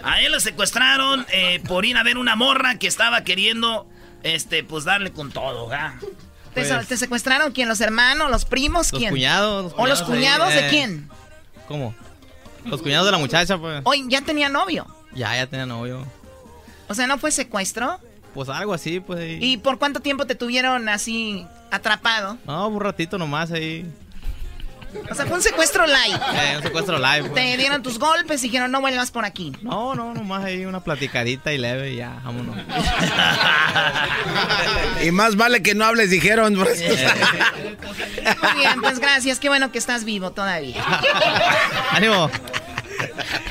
A 0.02 0.20
él 0.23 0.32
lo 0.32 0.40
secuestraron 0.40 1.27
eh, 1.31 1.60
por 1.66 1.85
ir 1.85 1.97
a 1.97 2.02
ver 2.02 2.19
una 2.19 2.36
morra 2.36 2.78
que 2.78 2.86
estaba 2.86 3.23
queriendo, 3.23 3.86
este, 4.23 4.65
pues 4.65 4.85
darle 4.85 5.12
con 5.12 5.31
todo, 5.32 5.69
¿verdad? 5.69 5.94
¿Te, 6.55 6.65
pues. 6.65 6.89
te 6.89 6.97
secuestraron 6.97 7.52
quién? 7.52 7.69
¿Los 7.69 7.81
hermanos? 7.81 8.31
¿Los 8.31 8.44
primos? 8.44 8.93
Los 8.93 8.98
¿Quién? 9.01 9.10
cuñados. 9.10 9.73
¿O 9.77 9.86
los 9.86 10.01
ahí, 10.01 10.06
cuñados 10.06 10.48
de 10.51 10.66
eh, 10.66 10.70
quién? 10.70 11.09
¿Cómo? 11.69 11.94
Los 12.68 12.82
cuñados 12.82 13.06
de 13.06 13.12
la 13.12 13.18
muchacha, 13.18 13.58
pues. 13.58 13.82
Hoy 13.84 14.04
ya 14.08 14.20
tenía 14.20 14.48
novio. 14.48 14.86
Ya, 15.14 15.34
ya 15.34 15.46
tenía 15.46 15.66
novio. 15.66 16.04
O 16.88 16.94
sea, 16.94 17.06
¿no 17.06 17.18
fue 17.18 17.30
secuestro? 17.30 17.98
Pues 18.34 18.48
algo 18.48 18.74
así, 18.74 19.00
pues. 19.00 19.38
¿Y 19.40 19.56
por 19.56 19.78
cuánto 19.78 20.00
tiempo 20.00 20.26
te 20.26 20.34
tuvieron 20.34 20.88
así 20.88 21.46
atrapado? 21.70 22.38
No, 22.46 22.68
un 22.68 22.80
ratito 22.80 23.18
nomás 23.18 23.50
ahí. 23.50 23.86
O 25.10 25.15
sea, 25.15 25.27
fue 25.27 25.36
un 25.36 25.43
secuestro 25.43 25.86
light. 25.86 26.16
Eh, 26.16 26.55
un 26.56 26.62
secuestro 26.62 26.98
live. 26.98 27.28
pues. 27.28 27.35
Te 27.35 27.56
dieron 27.56 27.82
tus 27.82 27.98
golpes 27.98 28.43
y 28.43 28.47
dijeron, 28.48 28.70
no 28.70 28.81
vuelvas 28.81 29.10
por 29.10 29.24
aquí. 29.24 29.52
No, 29.62 29.94
no, 29.94 30.15
nomás 30.15 30.44
ahí 30.44 30.65
una 30.65 30.81
platicadita 30.81 31.52
y 31.52 31.59
leve 31.59 31.93
y 31.93 31.97
ya, 31.97 32.20
vámonos. 32.24 32.56
Y 35.02 35.10
más 35.12 35.36
vale 35.36 35.62
que 35.62 35.74
no 35.74 35.85
hables, 35.85 36.10
dijeron. 36.10 36.55
Muy 36.56 36.66
bien, 38.56 38.81
pues 38.81 38.98
gracias. 38.98 39.39
Qué 39.39 39.48
bueno 39.48 39.70
que 39.70 39.78
estás 39.78 40.05
vivo 40.05 40.32
todavía. 40.32 40.82
¡Ánimo! 41.93 42.31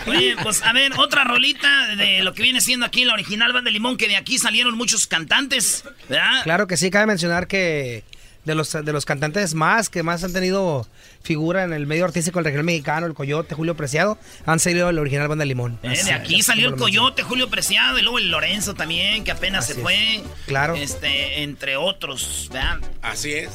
Oye, 0.07 0.35
pues 0.41 0.61
a 0.63 0.73
ver, 0.73 0.91
otra 0.97 1.23
rolita 1.23 1.95
de 1.95 2.21
lo 2.21 2.33
que 2.33 2.43
viene 2.43 2.59
siendo 2.61 2.85
aquí 2.85 3.05
la 3.05 3.13
original 3.13 3.53
Banda 3.53 3.69
de 3.69 3.73
Limón, 3.73 3.97
que 3.97 4.07
de 4.07 4.15
aquí 4.17 4.37
salieron 4.37 4.75
muchos 4.77 5.07
cantantes, 5.07 5.83
¿verdad? 6.09 6.43
Claro 6.43 6.67
que 6.67 6.77
sí, 6.77 6.89
cabe 6.89 7.05
mencionar 7.07 7.47
que 7.47 8.03
de 8.45 8.55
los, 8.55 8.71
de 8.71 8.93
los 8.93 9.05
cantantes 9.05 9.53
más 9.53 9.89
que 9.89 10.03
más 10.03 10.23
han 10.23 10.33
tenido 10.33 10.87
figura 11.27 11.63
en 11.65 11.73
el 11.73 11.85
medio 11.85 12.05
artístico 12.05 12.39
del 12.39 12.45
regional 12.45 12.65
mexicano, 12.65 13.05
el 13.05 13.13
Coyote, 13.13 13.53
Julio 13.53 13.75
Preciado, 13.75 14.17
han 14.45 14.59
salido 14.59 14.89
el 14.89 14.97
original 14.97 15.27
Banda 15.27 15.43
Limón. 15.43 15.77
Eh, 15.83 16.01
de 16.03 16.13
aquí 16.13 16.41
salió 16.41 16.69
el 16.69 16.75
Coyote, 16.75 17.21
Julio 17.21 17.49
Preciado, 17.49 17.99
y 17.99 18.01
luego 18.01 18.17
el 18.17 18.31
Lorenzo 18.31 18.73
también, 18.73 19.25
que 19.25 19.31
apenas 19.31 19.65
Así 19.65 19.73
se 19.73 19.79
es. 19.79 19.83
fue. 19.83 20.23
Claro. 20.45 20.75
Este, 20.75 21.43
entre 21.43 21.75
otros, 21.75 22.49
¿verdad? 22.51 22.77
Así 23.01 23.33
es. 23.33 23.49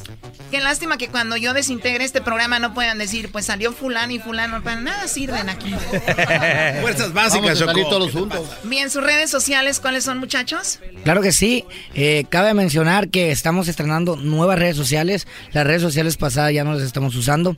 Qué 0.51 0.61
lástima 0.61 0.97
que 0.97 1.07
cuando 1.07 1.35
yo 1.35 1.53
desintegre 1.53 2.05
este 2.05 2.21
programa 2.21 2.59
no 2.59 2.75
puedan 2.75 2.99
decir, 2.99 3.31
pues 3.31 3.45
salió 3.45 3.73
fulano 3.73 4.13
y 4.13 4.19
fulano. 4.19 4.63
Para 4.63 4.79
nada 4.79 5.07
sirven 5.07 5.49
aquí. 5.49 5.71
Fuerzas 6.81 7.11
básicas, 7.11 7.59
Vamos 7.59 7.89
todos 7.89 8.11
juntos. 8.11 8.47
Bien, 8.63 8.91
sus 8.91 9.03
redes 9.03 9.31
sociales, 9.31 9.79
¿cuáles 9.79 10.03
son, 10.03 10.19
muchachos? 10.19 10.79
Claro 11.03 11.21
que 11.21 11.31
sí. 11.31 11.65
Eh, 11.95 12.25
cabe 12.29 12.53
mencionar 12.53 13.09
que 13.09 13.31
estamos 13.31 13.67
estrenando 13.67 14.15
nuevas 14.15 14.59
redes 14.59 14.77
sociales. 14.77 15.27
Las 15.53 15.65
redes 15.65 15.81
sociales 15.81 16.17
pasadas 16.17 16.53
ya 16.53 16.63
no 16.63 16.73
las 16.73 16.83
estamos 16.83 17.15
usando. 17.15 17.57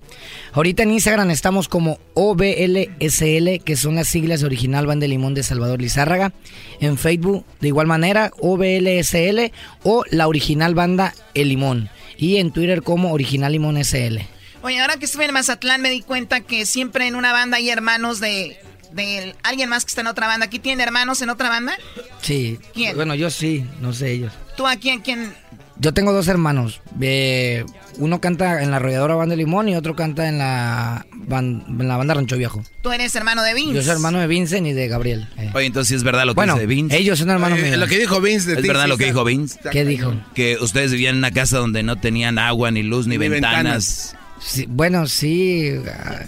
Ahorita 0.53 0.84
en 0.84 0.91
Instagram 0.91 1.32
estamos 1.32 1.68
como 1.68 1.99
OBLSL, 2.14 3.64
que 3.64 3.76
son 3.76 3.95
las 3.95 4.07
siglas 4.07 4.40
de 4.40 4.45
Original 4.45 4.86
Banda 4.86 5.03
de 5.03 5.10
Limón 5.10 5.34
de 5.34 5.44
Salvador 5.44 5.82
Lizárraga. 5.82 6.32
En 6.80 6.98
Facebook, 6.98 7.45
de 7.60 7.68
igual 7.68 7.88
manera, 7.88 8.32
OBLSL 8.40 9.52
o 9.84 10.03
la 10.11 10.27
Original 10.27 10.73
Banda 10.73 11.14
El 11.34 11.49
Limón. 11.49 11.90
Y 12.18 12.38
en 12.38 12.52
Twitter 12.52 12.84
como 12.84 13.11
Original 13.11 13.52
Limón 13.52 13.84
SL. 13.84 14.19
Oye, 14.61 14.80
ahora 14.80 14.98
que 14.98 15.06
estuve 15.06 15.26
en 15.26 15.34
Mazatlán 15.34 15.82
me 15.82 15.90
di 15.90 16.02
cuenta 16.02 16.41
que 16.41 16.65
siempre 16.65 17.07
en 17.07 17.15
una 17.15 17.34
banda 17.34 17.57
hay 17.57 17.69
hermanos 17.69 18.19
de, 18.19 18.57
de 18.94 19.36
alguien 19.44 19.69
más 19.69 19.86
que 19.86 19.90
está 19.90 20.02
en 20.02 20.07
otra 20.07 20.27
banda. 20.27 20.45
¿Aquí 20.45 20.60
tiene 20.60 20.82
hermanos 20.82 21.22
en 21.22 21.30
otra 21.30 21.49
banda? 21.49 21.77
Sí. 22.22 22.57
¿Quién? 22.73 22.95
Bueno, 22.95 23.14
yo 23.14 23.30
sí, 23.30 23.65
no 23.82 23.94
sé 23.94 24.11
ellos. 24.11 24.34
¿Tú 24.56 24.65
a 24.65 24.77
quién? 24.77 25.02
quién? 25.02 25.36
Yo 25.78 25.94
tengo 25.94 26.14
dos 26.14 26.28
hermanos. 26.30 26.82
Eh, 27.02 27.66
uno 27.98 28.22
canta 28.22 28.64
en 28.64 28.72
la 28.72 28.78
arrolladora 28.78 29.16
Banda 29.16 29.34
de 29.34 29.38
Limón 29.38 29.68
y 29.70 29.76
otro 29.76 29.96
canta 29.96 30.28
en 30.30 30.38
la, 30.38 31.06
ban- 31.28 31.66
en 31.68 31.88
la 31.88 31.98
banda 31.98 32.14
Rancho 32.14 32.38
Viejo. 32.38 32.64
Tú 32.82 32.92
eres 32.94 33.14
hermano 33.16 33.44
de 33.44 33.54
Vince. 33.54 33.74
Yo 33.76 33.82
soy 33.82 33.92
hermano 33.92 34.20
de 34.20 34.28
Vincent 34.28 34.66
y 34.68 34.74
de 34.74 34.88
Gabriel. 34.88 35.28
eh. 35.38 35.52
Oye, 35.54 35.66
entonces 35.66 35.90
sí 35.90 35.96
es 35.96 36.04
verdad 36.04 36.26
lo 36.26 36.32
que 36.34 36.36
Bueno, 36.36 36.54
dice 36.56 36.66
Vince. 36.66 36.98
ellos 36.98 37.20
son 37.20 37.30
hermanos 37.30 37.60
míos. 37.60 37.78
Lo 37.78 37.88
que 37.88 38.00
dijo 38.00 38.22
Vince 38.22 38.52
de 38.52 38.56
¿Es 38.56 38.62
ti, 38.62 38.68
verdad 38.70 38.84
sí 38.84 38.90
lo 38.90 38.98
que 38.98 39.06
dijo 39.06 39.24
Vince? 39.26 39.60
¿Qué 39.72 39.84
dijo? 39.86 40.14
Que 40.34 40.58
ustedes 40.62 40.92
vivían 40.92 41.16
en 41.16 41.20
una 41.20 41.32
casa 41.32 41.58
donde 41.58 41.84
no 41.84 41.98
tenían 41.98 42.40
agua, 42.40 42.72
ni 42.72 42.82
luz, 42.84 43.06
ni, 43.08 43.18
Ni 43.18 43.28
ventanas. 43.30 44.16
Sí, 44.40 44.66
bueno, 44.70 45.08
sí. 45.08 45.74
ah, 45.92 46.22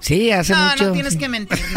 Sí, 0.00 0.30
hace 0.30 0.52
no, 0.52 0.68
mucho. 0.70 0.84
no 0.86 0.92
tienes 0.92 1.16
que 1.16 1.28
mentir. 1.28 1.58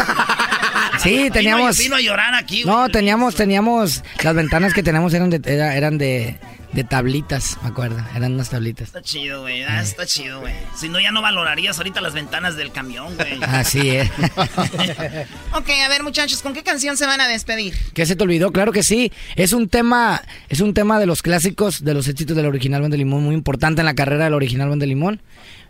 Sí, 1.02 1.28
teníamos. 1.32 1.78
Vino, 1.78 1.84
vino 1.90 1.96
a 1.96 2.00
llorar 2.00 2.34
aquí, 2.34 2.64
güey. 2.64 2.74
No, 2.74 2.88
teníamos, 2.88 3.36
teníamos. 3.36 4.02
Las 4.24 4.34
ventanas 4.34 4.74
que 4.74 4.82
teníamos 4.82 5.14
eran 5.14 5.30
de, 5.30 5.40
era- 5.44 5.76
eran 5.76 5.96
de, 5.96 6.36
de 6.72 6.84
tablitas, 6.84 7.56
me 7.62 7.68
acuerdo. 7.68 7.98
Eran 8.14 8.34
unas 8.34 8.50
tablitas. 8.50 8.88
Está 8.88 9.02
chido, 9.02 9.42
güey. 9.42 9.62
ah, 9.62 9.80
está 9.80 10.04
chido, 10.06 10.40
güey. 10.40 10.54
Si 10.76 10.88
no, 10.88 11.00
ya 11.00 11.10
no 11.10 11.22
valorarías 11.22 11.78
ahorita 11.78 12.00
las 12.00 12.12
ventanas 12.12 12.56
del 12.56 12.72
camión, 12.72 13.16
güey. 13.16 13.38
Así 13.42 13.90
es. 13.90 14.10
ok, 15.54 15.68
a 15.84 15.88
ver, 15.88 16.02
muchachos, 16.02 16.42
¿con 16.42 16.52
qué 16.52 16.62
canción 16.62 16.96
se 16.96 17.06
van 17.06 17.20
a 17.20 17.28
despedir? 17.28 17.74
¿Qué 17.94 18.04
se 18.06 18.16
te 18.16 18.22
olvidó? 18.22 18.52
Claro 18.52 18.72
que 18.72 18.82
sí. 18.82 19.12
Es 19.36 19.52
un 19.52 19.68
tema, 19.68 20.22
es 20.48 20.60
un 20.60 20.74
tema 20.74 20.98
de 21.00 21.06
los 21.06 21.22
clásicos, 21.22 21.84
de 21.84 21.94
los 21.94 22.06
éxitos 22.08 22.36
del 22.36 22.46
original 22.46 22.82
Banda 22.82 22.94
de 22.94 22.98
Limón, 22.98 23.22
muy 23.24 23.34
importante 23.34 23.80
en 23.80 23.86
la 23.86 23.94
carrera 23.94 24.24
del 24.24 24.34
original 24.34 24.68
Banda 24.68 24.84
de 24.84 24.88
Limón. 24.88 25.22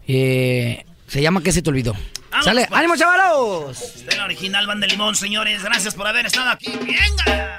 Eh, 0.09 0.85
se 1.07 1.23
llama 1.23 1.43
¿Qué 1.43 1.53
se 1.53 1.62
te 1.62 1.70
olvidó? 1.70 1.95
Vamos, 2.31 2.45
¡Sale! 2.45 2.66
pues. 2.69 2.79
¡Ánimo, 2.79 2.97
chavalos! 2.97 4.05
De 4.05 4.16
la 4.16 4.25
original 4.25 4.66
Banda 4.66 4.87
de 4.87 4.93
Limón, 4.93 5.15
señores. 5.15 5.62
Gracias 5.62 5.95
por 5.95 6.07
haber 6.07 6.27
estado 6.27 6.51
aquí. 6.51 6.73
¡Venga! 6.85 7.57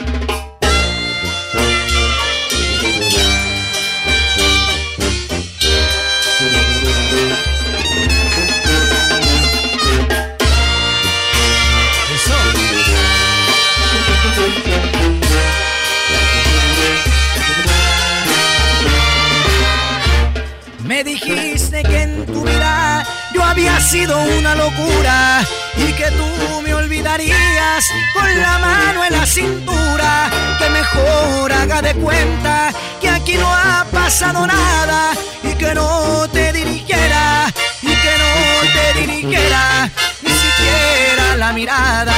Me 20.84 21.04
dijiste 21.04 21.84
que 21.84 22.02
en 22.02 22.26
tu 22.26 22.44
vida 22.44 23.06
había 23.50 23.80
sido 23.80 24.16
una 24.38 24.54
locura 24.54 25.42
y 25.76 25.92
que 25.94 26.12
tú 26.12 26.62
me 26.62 26.74
olvidarías 26.74 27.86
con 28.14 28.42
la 28.42 28.60
mano 28.60 29.06
en 29.06 29.14
la 29.14 29.26
cintura. 29.26 30.30
Que 30.60 30.70
mejor 30.70 31.52
haga 31.52 31.82
de 31.82 31.96
cuenta 31.96 32.72
que 33.02 33.10
aquí 33.10 33.36
no 33.36 33.48
ha 33.48 33.86
pasado 33.92 34.46
nada 34.46 35.14
y 35.44 35.54
que 35.56 35.74
no 35.74 36.28
te 36.32 36.54
dirigiera 36.54 37.52
y 37.82 37.88
que 37.88 38.14
no 38.24 38.34
te 38.76 39.00
dirigiera 39.00 39.90
ni 40.22 40.32
siquiera 40.32 41.36
la 41.38 41.52
mirada. 41.52 42.16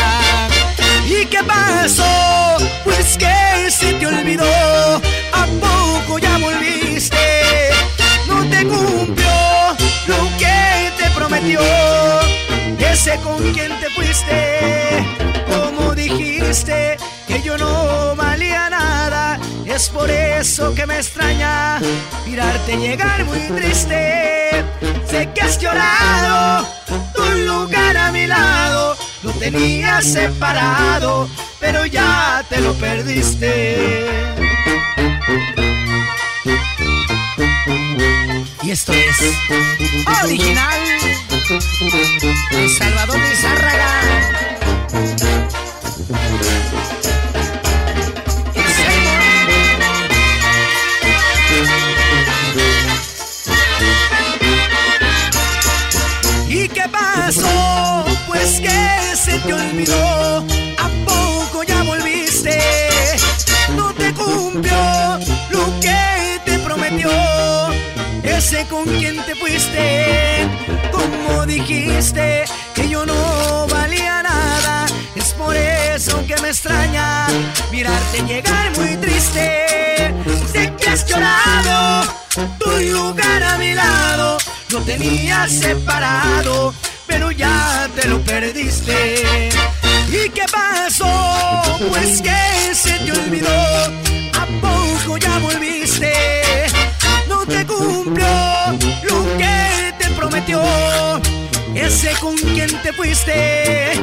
¿Y 1.08 1.26
qué 1.26 1.44
pasó? 1.44 2.58
Pues 2.84 3.18
que 3.18 3.72
se 3.72 3.94
te 3.94 4.06
olvidó. 4.06 5.02
¿A 5.34 5.45
poco 5.62 6.20
ya 6.20 6.38
volviste? 6.38 7.70
No 8.28 8.44
te 8.49 8.66
que 9.16 9.20
te 11.52 11.57
prometió. 11.57 12.91
Ese 12.91 13.15
con 13.18 13.53
quien 13.53 13.80
te 13.80 13.90
fuiste. 13.91 15.06
Como 15.49 15.95
dijiste 15.95 16.98
que 17.28 17.41
yo 17.41 17.57
no 17.57 18.15
valía 18.15 18.69
nada. 18.69 19.40
Es 19.65 19.90
por 19.90 20.10
eso 20.10 20.73
que 20.76 20.86
me 20.86 20.98
extraña 20.98 21.80
mirarte 22.26 22.78
llegar 22.78 23.23
muy 23.26 23.40
triste. 23.40 24.65
Sé 25.10 25.30
que 25.34 25.41
has 25.41 25.57
llorado 25.60 26.68
tu 27.14 27.23
lugar 27.23 27.98
a 27.98 28.11
mi 28.11 28.28
lado. 28.28 28.98
Lo 29.23 29.32
tenías 29.34 30.06
separado, 30.06 31.30
pero 31.60 31.86
ya 31.86 32.44
te 32.49 32.60
lo 32.60 32.73
perdiste. 32.73 34.06
Y 38.64 38.72
esto 38.72 38.94
es 38.94 39.15
original 40.23 40.80
Salvador 41.60 43.19
de 43.19 43.36
Zárraga. 43.36 43.91
¿Y 56.48 56.69
qué 56.69 56.84
pasó? 56.90 58.06
Pues 58.28 58.61
que 58.61 59.15
se 59.18 59.38
te 59.40 59.53
olvidó. 59.53 60.31
Ese 68.52 68.65
con 68.68 68.84
quien 68.84 69.15
te 69.26 69.34
fuiste. 69.34 70.45
Como 70.91 71.45
dijiste 71.45 72.44
que 72.76 72.90
yo 72.90 73.06
no 73.06 73.65
valía 73.68 74.22
nada. 74.23 74.88
Es 75.15 75.32
por 75.36 75.56
eso 75.56 76.22
que 76.28 76.36
me 76.41 76.49
extraña 76.49 77.28
mirarte 77.72 78.23
llegar 78.28 78.78
muy 78.78 78.98
triste. 78.98 80.14
Sé 80.52 80.73
que 80.78 80.90
has 80.90 81.06
llorado 81.06 82.14
tu 82.60 82.72
lugar 82.91 83.41
a 83.41 83.57
mi 83.57 83.73
lado. 83.73 84.38
Lo 84.69 84.82
tenías 84.82 85.49
separado, 85.49 86.73
pero 87.07 87.32
ya 87.32 87.88
te 87.95 88.06
lo 88.10 88.19
perdiste. 88.19 89.23
¿Y 90.10 90.30
qué 90.30 90.44
pasó? 90.52 91.80
Pues 91.90 92.22
que 92.22 92.76
se 92.76 92.99
te 92.99 93.14
olvidó. 93.14 93.64
¿A 94.34 94.45
poco 94.60 95.18
ya 95.18 95.38
volviste? 95.40 96.40
te 97.52 97.65
cumplió 97.65 98.28
lo 99.03 99.38
que 99.38 99.94
te 99.99 100.10
prometió. 100.15 100.61
Ese 101.76 102.11
con 102.19 102.36
quien 102.36 102.69
te 102.82 102.94
fuiste, 102.94 103.94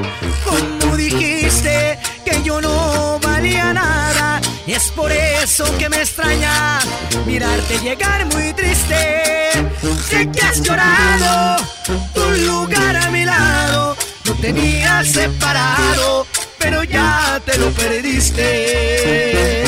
como 0.44 0.96
dijiste 0.96 1.98
que 2.24 2.42
yo 2.42 2.60
no 2.60 3.18
valía 3.20 3.72
nada. 3.72 4.40
Es 4.66 4.90
por 4.90 5.10
eso 5.10 5.64
que 5.78 5.88
me 5.88 5.98
extraña 5.98 6.78
mirarte 7.26 7.78
llegar 7.78 8.26
muy 8.26 8.52
triste. 8.52 9.50
Sé 10.08 10.30
que 10.30 10.40
has 10.40 10.62
llorado, 10.62 11.56
Tu 12.14 12.30
lugar 12.46 12.96
a 12.96 13.10
mi 13.10 13.24
lado 13.24 13.96
lo 14.24 14.34
tenías 14.34 15.08
separado, 15.08 16.26
pero 16.58 16.84
ya 16.84 17.40
te 17.44 17.56
lo 17.58 17.70
perdiste. 17.70 19.67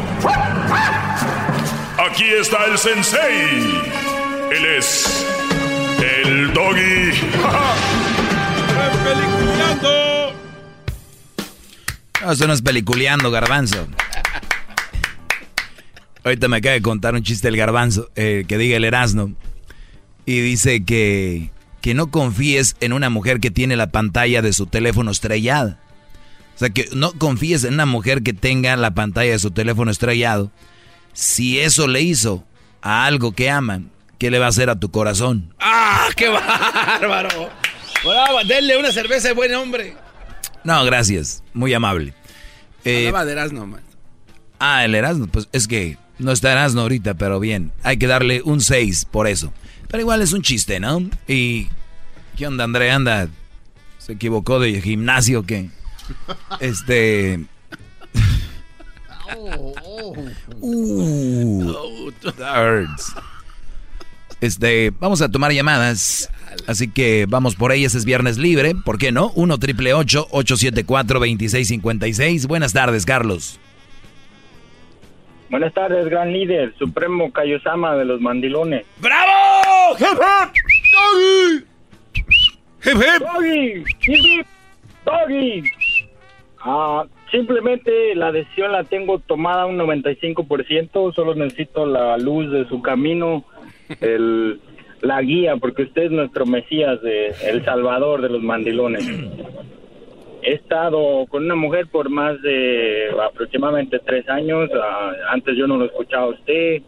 Aquí 2.09 2.25
está 2.39 2.65
el 2.65 2.77
sensei. 2.77 3.81
Él 4.51 4.65
es 4.77 5.25
el 5.99 6.53
doggy. 6.53 7.11
¡Peliculeando! 9.03 10.33
No, 12.21 12.31
eso 12.31 12.47
no 12.47 12.53
es 12.53 12.61
peliculeando, 12.61 13.31
garbanzo. 13.31 13.87
Ahorita 16.23 16.47
me 16.47 16.57
acaba 16.57 16.73
de 16.73 16.81
contar 16.81 17.15
un 17.15 17.23
chiste 17.23 17.47
el 17.47 17.57
garbanzo, 17.57 18.11
eh, 18.15 18.45
que 18.47 18.57
diga 18.57 18.77
el 18.77 18.85
Erasmo. 18.85 19.31
Y 20.25 20.39
dice 20.41 20.83
que, 20.83 21.49
que 21.81 21.95
no 21.95 22.11
confíes 22.11 22.75
en 22.79 22.93
una 22.93 23.09
mujer 23.09 23.39
que 23.39 23.49
tiene 23.49 23.75
la 23.75 23.87
pantalla 23.87 24.41
de 24.41 24.53
su 24.53 24.67
teléfono 24.67 25.09
estrellada. 25.11 25.79
O 26.55 26.57
sea, 26.57 26.69
que 26.69 26.89
no 26.93 27.13
confíes 27.13 27.63
en 27.63 27.73
una 27.75 27.85
mujer 27.85 28.21
que 28.23 28.33
tenga 28.33 28.75
la 28.77 28.91
pantalla 28.93 29.31
de 29.31 29.39
su 29.39 29.51
teléfono 29.51 29.89
estrellado. 29.91 30.51
Si 31.13 31.59
eso 31.59 31.87
le 31.87 32.01
hizo 32.01 32.45
a 32.81 33.05
algo 33.05 33.31
que 33.33 33.49
aman, 33.49 33.91
¿qué 34.17 34.29
le 34.31 34.39
va 34.39 34.45
a 34.45 34.49
hacer 34.49 34.69
a 34.69 34.79
tu 34.79 34.91
corazón? 34.91 35.53
¡Ah, 35.59 36.09
qué 36.15 36.29
bárbaro! 36.29 37.49
Bravo, 38.03 38.43
denle 38.45 38.77
una 38.77 38.91
cerveza 38.91 39.29
de 39.29 39.33
buen 39.33 39.53
hombre. 39.53 39.95
No, 40.63 40.83
gracias. 40.85 41.43
Muy 41.53 41.73
amable. 41.73 42.13
Eh, 42.85 43.11
de 43.11 43.31
Erasmo, 43.31 43.67
man. 43.67 43.81
ah, 44.59 44.85
el 44.85 44.95
Erasmo. 44.95 45.27
Pues 45.27 45.47
es 45.51 45.67
que 45.67 45.97
no 46.17 46.31
está 46.31 46.51
Erasmo 46.51 46.81
ahorita, 46.81 47.15
pero 47.15 47.39
bien. 47.39 47.71
Hay 47.83 47.97
que 47.97 48.07
darle 48.07 48.41
un 48.43 48.61
6 48.61 49.05
por 49.05 49.27
eso. 49.27 49.53
Pero 49.87 50.01
igual 50.01 50.21
es 50.21 50.33
un 50.33 50.41
chiste, 50.41 50.79
¿no? 50.79 51.09
Y... 51.27 51.67
¿Qué 52.37 52.47
onda, 52.47 52.63
André? 52.63 52.91
Anda. 52.91 53.27
¿Se 53.97 54.13
equivocó 54.13 54.59
de 54.59 54.81
gimnasio 54.81 55.41
o 55.41 55.43
qué? 55.43 55.69
Este... 56.59 57.39
Uh. 60.59 62.11
Este, 64.41 64.91
vamos 64.99 65.21
a 65.21 65.29
tomar 65.29 65.51
llamadas. 65.51 66.29
Así 66.67 66.89
que 66.91 67.25
vamos 67.29 67.55
por 67.55 67.71
ellas, 67.71 67.95
es 67.95 68.05
viernes 68.05 68.37
libre. 68.37 68.73
¿Por 68.75 68.97
qué 68.97 69.11
no? 69.11 69.31
1 69.35 69.57
triple 69.59 69.93
874 69.93 71.19
2656. 71.19 72.47
Buenas 72.47 72.73
tardes, 72.73 73.05
Carlos. 73.05 73.59
Buenas 75.51 75.73
tardes, 75.73 76.05
gran 76.05 76.31
líder, 76.31 76.73
Supremo 76.79 77.29
Kaiosama 77.33 77.97
de 77.97 78.05
los 78.05 78.21
mandilones. 78.21 78.85
¡Bravo! 79.01 79.97
¡Hip 79.99 80.07
hip! 80.15 81.67
¡Hip 82.85 82.95
hip! 82.95 83.19
¡Doggy! 83.19 83.83
¡Hip 84.07 84.15
hip! 84.15 84.47
¡Doggy! 85.05 85.63
Ah, 86.63 87.05
simplemente 87.31 88.13
la 88.15 88.31
decisión 88.31 88.71
la 88.71 88.83
tengo 88.83 89.19
tomada 89.19 89.65
un 89.65 89.77
95%, 89.79 91.13
solo 91.13 91.33
necesito 91.33 91.85
la 91.85 92.17
luz 92.17 92.51
de 92.51 92.67
su 92.67 92.81
camino, 92.81 93.43
el, 94.01 94.59
la 95.01 95.21
guía, 95.21 95.57
porque 95.57 95.83
usted 95.83 96.03
es 96.03 96.11
nuestro 96.11 96.45
Mesías, 96.45 97.01
de, 97.01 97.33
el 97.47 97.65
Salvador 97.65 98.21
de 98.21 98.29
los 98.29 98.43
mandilones. 98.43 99.09
He 100.43 100.53
estado 100.53 101.25
con 101.27 101.45
una 101.45 101.55
mujer 101.55 101.87
por 101.87 102.09
más 102.09 102.41
de 102.41 103.09
aproximadamente 103.27 103.99
tres 103.99 104.27
años. 104.29 104.69
ah, 104.75 105.13
antes 105.29 105.55
yo 105.57 105.67
no 105.67 105.77
lo 105.77 105.85
escuchaba 105.85 106.25
a 106.25 106.29
usted. 106.29 106.81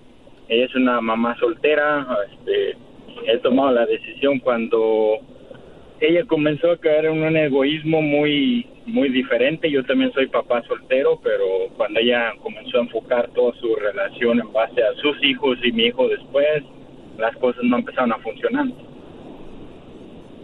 Ella 0.50 0.66
es 0.66 0.76
una 0.76 1.02
mamá 1.02 1.36
soltera. 1.40 2.06
Este, 2.32 2.76
he 3.28 3.38
tomado 3.40 3.72
la 3.72 3.86
decisión 3.86 4.40
cuando 4.40 5.20
ella 6.00 6.26
comenzó 6.26 6.72
a 6.72 6.78
caer 6.78 7.06
en 7.06 7.22
un 7.22 7.38
egoísmo 7.38 8.02
muy 8.02 8.68
muy 8.86 9.10
diferente. 9.10 9.70
Yo 9.70 9.84
también 9.84 10.12
soy 10.14 10.28
papá 10.28 10.62
soltero, 10.64 11.20
pero 11.24 11.46
cuando 11.78 12.00
ella 12.00 12.34
comenzó 12.42 12.78
a 12.78 12.82
enfocar 12.82 13.30
toda 13.30 13.54
su 13.60 13.76
relación 13.76 14.40
en 14.40 14.52
base 14.52 14.82
a 14.84 14.94
sus 14.96 15.24
hijos 15.24 15.58
y 15.64 15.72
mi 15.72 15.86
hijo 15.86 16.08
después, 16.08 16.64
las 17.18 17.36
cosas 17.38 17.64
no 17.64 17.78
empezaron 17.78 18.12
a 18.12 18.18
funcionar. 18.18 18.68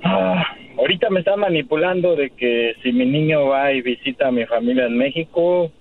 Ah, 0.03 0.43
ahorita 0.77 1.09
me 1.09 1.19
está 1.19 1.35
manipulando 1.35 2.15
de 2.15 2.29
que 2.31 2.75
si 2.81 2.91
mi 2.91 3.05
niño 3.05 3.47
va 3.47 3.73
y 3.73 3.81
visita 3.81 4.27
a 4.27 4.31
mi 4.31 4.45
familia 4.45 4.85
en 4.85 4.97
México, 4.97 5.71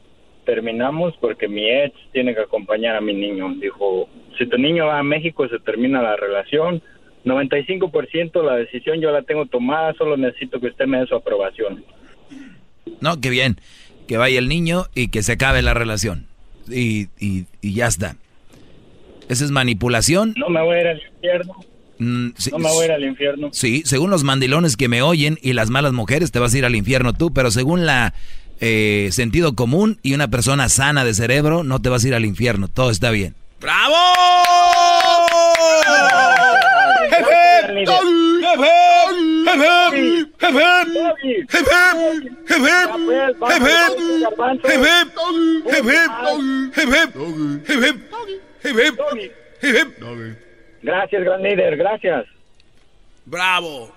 terminamos 0.44 1.14
porque 1.20 1.46
mi 1.46 1.68
ex 1.68 1.94
tiene 2.12 2.34
que 2.34 2.40
acompañar 2.40 2.96
a 2.96 3.00
mi 3.00 3.14
niño. 3.14 3.54
Dijo, 3.60 4.08
si 4.38 4.46
tu 4.46 4.58
niño 4.58 4.86
va 4.86 4.98
a 4.98 5.02
México 5.02 5.46
se 5.48 5.58
termina 5.60 6.02
la 6.02 6.16
relación. 6.16 6.82
95% 7.24 8.42
la 8.42 8.56
decisión 8.56 9.00
yo 9.00 9.10
la 9.10 9.22
tengo 9.22 9.46
tomada, 9.46 9.92
solo 9.94 10.16
necesito 10.16 10.60
que 10.60 10.68
usted 10.68 10.86
me 10.86 11.00
dé 11.00 11.06
su 11.06 11.14
aprobación. 11.14 11.84
No, 13.00 13.20
qué 13.20 13.30
bien. 13.30 13.60
Que 14.06 14.16
vaya 14.16 14.38
el 14.38 14.48
niño 14.48 14.86
y 14.94 15.08
que 15.08 15.22
se 15.22 15.32
acabe 15.32 15.62
la 15.62 15.74
relación. 15.74 16.26
Y, 16.68 17.08
y, 17.18 17.46
y 17.60 17.74
ya 17.74 17.86
está. 17.86 18.16
¿Esa 19.28 19.44
es 19.44 19.50
manipulación? 19.50 20.34
No 20.36 20.48
me 20.48 20.62
voy 20.62 20.76
a 20.76 20.80
ir 20.80 20.86
al 20.88 21.02
infierno. 21.14 21.54
Mm, 21.98 22.28
sí, 22.36 22.50
No 22.50 22.58
me 22.58 22.70
voy 22.70 22.82
a 22.82 22.86
ir 22.86 22.92
al 22.92 23.04
infierno. 23.04 23.48
Sí, 23.52 23.82
según 23.84 24.10
los 24.10 24.24
mandilones 24.24 24.76
que 24.76 24.88
me 24.88 25.02
oyen 25.02 25.38
y 25.42 25.52
las 25.52 25.68
malas 25.70 25.92
mujeres 25.92 26.30
te 26.30 26.38
vas 26.38 26.54
a 26.54 26.58
ir 26.58 26.64
al 26.64 26.76
infierno 26.76 27.12
tú, 27.12 27.32
pero 27.32 27.50
según 27.50 27.84
la 27.86 28.14
eh, 28.60 29.08
sentido 29.12 29.54
común 29.54 29.98
y 30.02 30.14
una 30.14 30.28
persona 30.28 30.68
sana 30.68 31.04
de 31.04 31.14
cerebro 31.14 31.64
no 31.64 31.80
te 31.80 31.88
vas 31.88 32.04
a 32.04 32.08
ir 32.08 32.14
al 32.14 32.24
infierno, 32.24 32.68
todo 32.68 32.90
está 32.90 33.10
bien. 33.10 33.34
¡Bravo! 33.60 33.94
Gracias, 50.82 51.24
gran 51.24 51.42
líder, 51.42 51.76
gracias. 51.76 52.26
¡Bravo! 53.24 53.92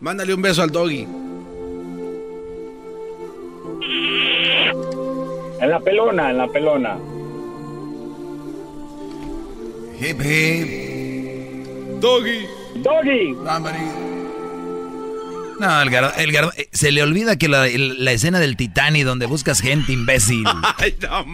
Mándale 0.00 0.34
un 0.34 0.42
beso 0.42 0.62
al 0.62 0.70
doggy. 0.70 1.06
En 5.60 5.70
la 5.70 5.78
pelona, 5.78 6.30
en 6.30 6.38
la 6.38 6.48
pelona. 6.48 6.98
Hip 10.00 10.20
hip. 10.20 10.68
Doggy. 12.00 12.46
Doggy. 12.82 14.11
No, 15.60 15.82
el 15.82 15.90
gar- 15.90 16.14
el 16.16 16.32
gar- 16.32 16.52
eh, 16.56 16.68
se 16.72 16.90
le 16.92 17.02
olvida 17.02 17.36
que 17.36 17.48
la, 17.48 17.66
el- 17.68 18.04
la 18.04 18.12
escena 18.12 18.40
del 18.40 18.56
Titanic 18.56 19.04
donde 19.04 19.26
buscas 19.26 19.60
gente 19.60 19.92
imbécil. 19.92 20.44
Ay, 20.78 20.96
no. 21.00 21.24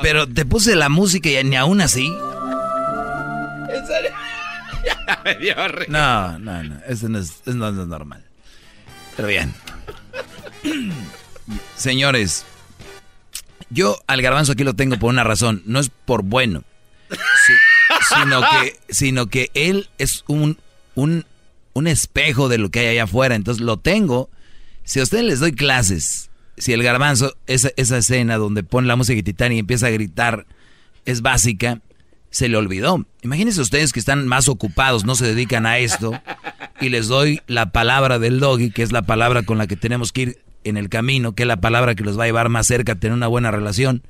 Pero 0.00 0.26
te 0.26 0.44
puse 0.44 0.74
la 0.76 0.88
música 0.88 1.28
y 1.28 1.44
ni 1.44 1.56
aún 1.56 1.80
así. 1.80 2.06
¿En 2.06 3.86
serio? 3.86 4.10
ya 5.06 5.20
me 5.24 5.34
dio. 5.36 5.54
No, 5.88 6.38
no, 6.38 6.62
no, 6.62 6.80
eso 6.88 7.08
no 7.08 7.18
es, 7.18 7.30
eso 7.46 7.54
no 7.54 7.68
es 7.68 7.74
normal. 7.74 8.24
Pero 9.16 9.28
bien. 9.28 9.54
Señores, 11.76 12.44
yo 13.70 13.98
al 14.06 14.22
garbanzo 14.22 14.52
aquí 14.52 14.64
lo 14.64 14.74
tengo 14.74 14.96
por 14.98 15.10
una 15.10 15.24
razón, 15.24 15.62
no 15.66 15.80
es 15.80 15.90
por 16.04 16.22
bueno, 16.22 16.62
si- 17.10 18.14
sino, 18.14 18.40
que, 18.40 18.78
sino 18.90 19.26
que 19.26 19.50
él 19.54 19.88
es 19.98 20.24
un, 20.28 20.58
un, 20.94 21.26
un 21.74 21.86
espejo 21.86 22.48
de 22.48 22.58
lo 22.58 22.70
que 22.70 22.80
hay 22.80 22.86
allá 22.88 23.04
afuera, 23.04 23.34
entonces 23.34 23.62
lo 23.62 23.78
tengo. 23.78 24.30
Si 24.84 25.00
a 25.00 25.02
ustedes 25.02 25.24
les 25.24 25.40
doy 25.40 25.52
clases, 25.52 26.30
si 26.56 26.72
el 26.72 26.82
garbanzo, 26.82 27.36
esa, 27.46 27.70
esa 27.76 27.98
escena 27.98 28.36
donde 28.36 28.62
pone 28.62 28.88
la 28.88 28.96
música 28.96 29.22
Titanic 29.22 29.56
y 29.56 29.60
empieza 29.60 29.86
a 29.86 29.90
gritar 29.90 30.46
es 31.04 31.22
básica, 31.22 31.80
se 32.30 32.48
le 32.48 32.56
olvidó. 32.56 33.06
Imagínense 33.22 33.60
ustedes 33.60 33.92
que 33.92 34.00
están 34.00 34.26
más 34.26 34.48
ocupados, 34.48 35.04
no 35.04 35.14
se 35.14 35.26
dedican 35.26 35.66
a 35.66 35.78
esto, 35.78 36.12
y 36.80 36.88
les 36.88 37.08
doy 37.08 37.40
la 37.46 37.72
palabra 37.72 38.18
del 38.18 38.40
doggy, 38.40 38.70
que 38.70 38.82
es 38.82 38.92
la 38.92 39.02
palabra 39.02 39.42
con 39.42 39.58
la 39.58 39.66
que 39.66 39.76
tenemos 39.76 40.12
que 40.12 40.22
ir 40.22 40.38
en 40.64 40.76
el 40.76 40.88
camino, 40.88 41.34
que 41.34 41.42
es 41.42 41.46
la 41.46 41.60
palabra 41.60 41.94
que 41.94 42.04
los 42.04 42.18
va 42.18 42.24
a 42.24 42.26
llevar 42.26 42.48
más 42.48 42.66
cerca 42.66 42.92
a 42.92 42.94
tener 42.96 43.14
una 43.14 43.26
buena 43.26 43.50
relación. 43.50 44.02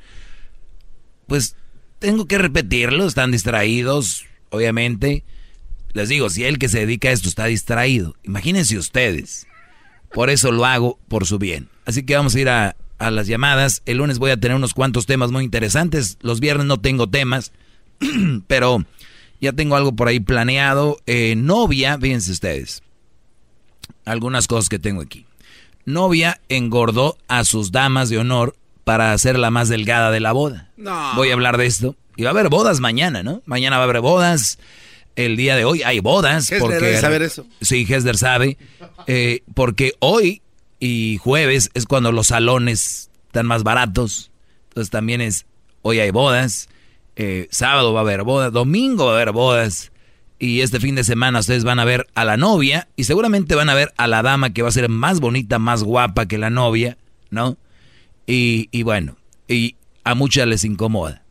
Pues 1.26 1.56
tengo 1.98 2.26
que 2.26 2.38
repetirlo, 2.38 3.06
están 3.06 3.32
distraídos, 3.32 4.26
obviamente. 4.50 5.24
Les 5.94 6.08
digo, 6.08 6.30
si 6.30 6.44
el 6.44 6.58
que 6.58 6.68
se 6.68 6.80
dedica 6.80 7.08
a 7.08 7.12
esto 7.12 7.28
está 7.28 7.46
distraído, 7.46 8.14
imagínense 8.22 8.78
ustedes. 8.78 9.46
Por 10.12 10.30
eso 10.30 10.52
lo 10.52 10.64
hago 10.64 10.98
por 11.08 11.26
su 11.26 11.38
bien. 11.38 11.68
Así 11.84 12.02
que 12.02 12.16
vamos 12.16 12.34
a 12.34 12.40
ir 12.40 12.48
a, 12.48 12.76
a 12.98 13.10
las 13.10 13.26
llamadas. 13.26 13.82
El 13.86 13.98
lunes 13.98 14.18
voy 14.18 14.30
a 14.30 14.36
tener 14.36 14.56
unos 14.56 14.74
cuantos 14.74 15.06
temas 15.06 15.30
muy 15.30 15.44
interesantes. 15.44 16.18
Los 16.20 16.40
viernes 16.40 16.66
no 16.66 16.80
tengo 16.80 17.08
temas, 17.08 17.52
pero 18.46 18.84
ya 19.40 19.52
tengo 19.52 19.76
algo 19.76 19.92
por 19.92 20.08
ahí 20.08 20.20
planeado. 20.20 20.98
Eh, 21.06 21.34
novia, 21.36 21.98
fíjense 21.98 22.32
ustedes. 22.32 22.82
Algunas 24.04 24.46
cosas 24.46 24.68
que 24.68 24.78
tengo 24.78 25.02
aquí. 25.02 25.26
Novia 25.84 26.40
engordó 26.48 27.18
a 27.28 27.44
sus 27.44 27.72
damas 27.72 28.08
de 28.08 28.18
honor 28.18 28.56
para 28.84 29.12
hacerla 29.12 29.50
más 29.50 29.68
delgada 29.68 30.10
de 30.10 30.20
la 30.20 30.32
boda. 30.32 30.70
Voy 31.16 31.30
a 31.30 31.34
hablar 31.34 31.56
de 31.56 31.66
esto. 31.66 31.96
Y 32.16 32.22
va 32.22 32.30
a 32.30 32.32
haber 32.32 32.50
bodas 32.50 32.80
mañana, 32.80 33.22
¿no? 33.22 33.42
Mañana 33.46 33.78
va 33.78 33.82
a 33.82 33.88
haber 33.88 34.00
bodas. 34.00 34.58
El 35.16 35.36
día 35.36 35.56
de 35.56 35.64
hoy 35.64 35.82
hay 35.82 36.00
bodas. 36.00 36.44
Hesler 36.44 36.60
porque, 36.60 36.76
debe 36.76 37.00
saber 37.00 37.22
eso. 37.22 37.46
Sí, 37.60 37.86
sabe. 38.14 38.56
Eh, 39.06 39.42
porque 39.54 39.92
hoy 39.98 40.42
y 40.80 41.18
jueves 41.18 41.70
es 41.74 41.86
cuando 41.86 42.12
los 42.12 42.28
salones 42.28 43.10
están 43.26 43.46
más 43.46 43.62
baratos. 43.62 44.30
Entonces 44.68 44.90
también 44.90 45.20
es, 45.20 45.46
hoy 45.82 46.00
hay 46.00 46.10
bodas. 46.10 46.68
Eh, 47.16 47.46
sábado 47.50 47.92
va 47.92 48.00
a 48.00 48.02
haber 48.02 48.22
bodas. 48.22 48.52
Domingo 48.52 49.06
va 49.06 49.12
a 49.12 49.14
haber 49.16 49.32
bodas. 49.32 49.92
Y 50.38 50.60
este 50.60 50.80
fin 50.80 50.96
de 50.96 51.04
semana 51.04 51.38
ustedes 51.38 51.62
van 51.62 51.78
a 51.78 51.84
ver 51.84 52.08
a 52.14 52.24
la 52.24 52.36
novia 52.36 52.88
y 52.96 53.04
seguramente 53.04 53.54
van 53.54 53.68
a 53.68 53.74
ver 53.74 53.92
a 53.96 54.08
la 54.08 54.22
dama 54.22 54.52
que 54.52 54.62
va 54.62 54.70
a 54.70 54.72
ser 54.72 54.88
más 54.88 55.20
bonita, 55.20 55.60
más 55.60 55.84
guapa 55.84 56.26
que 56.26 56.36
la 56.36 56.50
novia, 56.50 56.98
¿no? 57.30 57.58
Y, 58.26 58.68
y 58.72 58.82
bueno, 58.82 59.16
y 59.46 59.76
a 60.02 60.16
muchas 60.16 60.48
les 60.48 60.64
incomoda. 60.64 61.22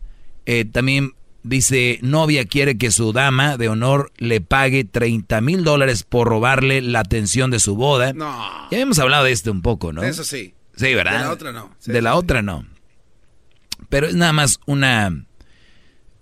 Eh, 0.46 0.66
también 0.66 1.12
dice, 1.44 2.00
novia 2.02 2.46
quiere 2.46 2.78
que 2.78 2.92
su 2.92 3.14
dama 3.14 3.58
de 3.58 3.70
honor 3.70 4.12
le 4.18 4.42
pague 4.42 4.84
30 4.84 5.42
mil 5.42 5.64
dólares 5.64 6.04
por 6.04 6.28
robarle 6.28 6.82
la 6.82 7.00
atención 7.00 7.52
de 7.52 7.60
su 7.60 7.76
boda. 7.76 8.14
No. 8.14 8.70
Ya 8.72 8.80
hemos 8.80 9.00
hablado 9.00 9.26
de 9.26 9.32
esto 9.32 9.52
un 9.52 9.62
poco, 9.62 9.94
¿no? 9.94 10.04
Eso 10.04 10.24
sí. 10.24 10.54
Sí, 10.76 10.94
¿verdad? 10.94 11.20
De 11.20 11.26
la 11.26 11.32
otra 11.32 11.52
no. 11.52 11.76
Sí, 11.80 11.92
de 11.92 12.02
la 12.02 12.12
sí, 12.12 12.18
otra 12.18 12.42
no. 12.42 12.66
Pero 13.90 14.08
es 14.08 14.16
nada 14.16 14.34
más 14.34 14.60
una, 14.66 15.26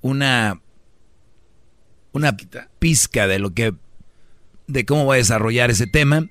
una, 0.01 0.61
una 2.11 2.35
pizca 2.79 3.27
de 3.27 3.39
lo 3.39 3.53
que, 3.53 3.73
de 4.67 4.85
cómo 4.85 5.05
voy 5.05 5.15
a 5.15 5.17
desarrollar 5.17 5.69
ese 5.69 5.87
tema. 5.87 6.27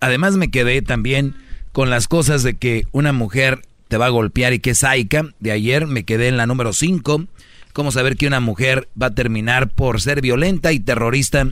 Además 0.00 0.36
me 0.36 0.50
quedé 0.50 0.82
también 0.82 1.34
con 1.72 1.90
las 1.90 2.08
cosas 2.08 2.42
de 2.42 2.56
que 2.56 2.86
una 2.92 3.12
mujer 3.12 3.62
te 3.88 3.96
va 3.96 4.06
a 4.06 4.10
golpear 4.10 4.52
y 4.52 4.58
que 4.58 4.70
es 4.70 4.78
saica. 4.78 5.24
De 5.40 5.50
ayer 5.52 5.86
me 5.86 6.04
quedé 6.04 6.28
en 6.28 6.36
la 6.36 6.46
número 6.46 6.72
5. 6.72 7.26
Cómo 7.72 7.92
saber 7.92 8.16
que 8.16 8.26
una 8.26 8.40
mujer 8.40 8.88
va 9.00 9.06
a 9.06 9.14
terminar 9.14 9.68
por 9.70 10.00
ser 10.00 10.20
violenta 10.20 10.72
y 10.72 10.80
terrorista 10.80 11.46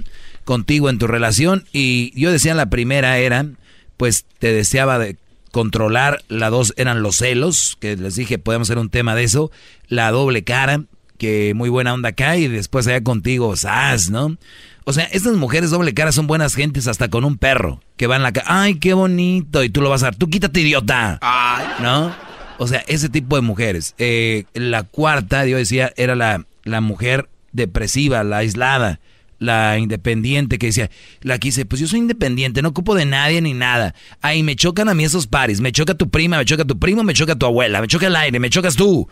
contigo 0.45 0.89
en 0.91 0.99
tu 0.99 1.07
relación. 1.07 1.65
Y 1.73 2.19
yo 2.19 2.33
decía 2.33 2.55
la 2.55 2.71
primera 2.71 3.19
era, 3.19 3.47
pues 3.97 4.25
te 4.39 4.53
deseaba 4.53 4.99
de 4.99 5.17
controlar. 5.53 6.23
La 6.29 6.51
dos 6.51 6.75
eran 6.77 7.03
los 7.03 7.17
celos, 7.17 7.77
que 7.81 7.97
les 7.97 8.17
dije 8.17 8.39
podemos 8.39 8.69
hacer 8.69 8.79
un 8.79 8.91
tema 8.91 9.15
de 9.15 9.25
eso. 9.25 9.51
La 9.89 10.11
doble 10.11 10.45
cara, 10.45 10.83
que 11.19 11.53
muy 11.55 11.69
buena 11.69 11.95
onda 11.95 12.11
acá 12.11 12.37
y 12.37 12.49
después 12.49 12.87
allá 12.87 13.03
contigo, 13.03 13.57
sas, 13.57 14.11
¿no? 14.11 14.37
O 14.85 14.93
sea, 14.93 15.05
estas 15.05 15.35
mujeres 15.35 15.71
doble 15.71 15.95
cara 15.95 16.13
son 16.13 16.29
buenas 16.29 16.55
gentes 16.55 16.87
hasta 16.87 17.09
con 17.09 17.25
un 17.25 17.39
perro 17.39 17.81
que 17.97 18.07
va 18.07 18.17
en 18.17 18.23
la 18.23 18.33
cara. 18.33 18.63
¡Ay, 18.63 18.77
qué 18.79 18.95
bonito! 18.95 19.65
Y 19.65 19.71
tú 19.71 19.81
lo 19.81 19.91
vas 19.91 20.03
a 20.03 20.07
dar. 20.07 20.17
Tú 20.17 20.29
quítate, 20.31 20.61
idiota. 20.61 21.19
¿No? 21.81 22.15
O 22.59 22.67
sea, 22.67 22.83
ese 22.87 23.09
tipo 23.09 23.37
de 23.37 23.43
mujeres. 23.43 23.95
Eh, 23.99 24.45
la 24.55 24.83
cuarta, 24.83 25.47
yo 25.47 25.57
decía, 25.57 25.93
era 25.97 26.15
la, 26.15 26.47
la 26.65 26.81
mujer 26.81 27.29
depresiva, 27.53 28.25
la 28.25 28.39
aislada, 28.39 29.01
la 29.39 29.79
independiente 29.79 30.59
que 30.59 30.67
decía, 30.67 30.91
la 31.21 31.39
quise, 31.39 31.67
pues 31.67 31.81
yo 31.81 31.87
soy 31.87 32.01
independiente, 32.01 32.63
no 32.63 32.69
ocupo 32.69 32.95
de 32.95 33.05
nadie 33.05 33.41
ni 33.41 33.55
nada. 33.55 33.95
Ay, 34.21 34.43
me 34.43 34.57
chocan 34.57 34.89
a 34.89 34.95
mí 34.95 35.05
esos 35.05 35.27
pares, 35.27 35.61
me 35.61 35.73
choca 35.73 35.95
tu 35.95 36.09
prima, 36.09 36.39
me 36.39 36.45
choca 36.45 36.65
tu 36.65 36.79
primo, 36.79 37.03
me 37.03 37.15
choca 37.15 37.35
tu 37.35 37.47
abuela, 37.47 37.81
me 37.81 37.89
choca 37.89 38.07
el 38.07 38.17
aire, 38.17 38.39
me 38.41 38.51
chocas 38.51 38.77
tú. 38.77 39.09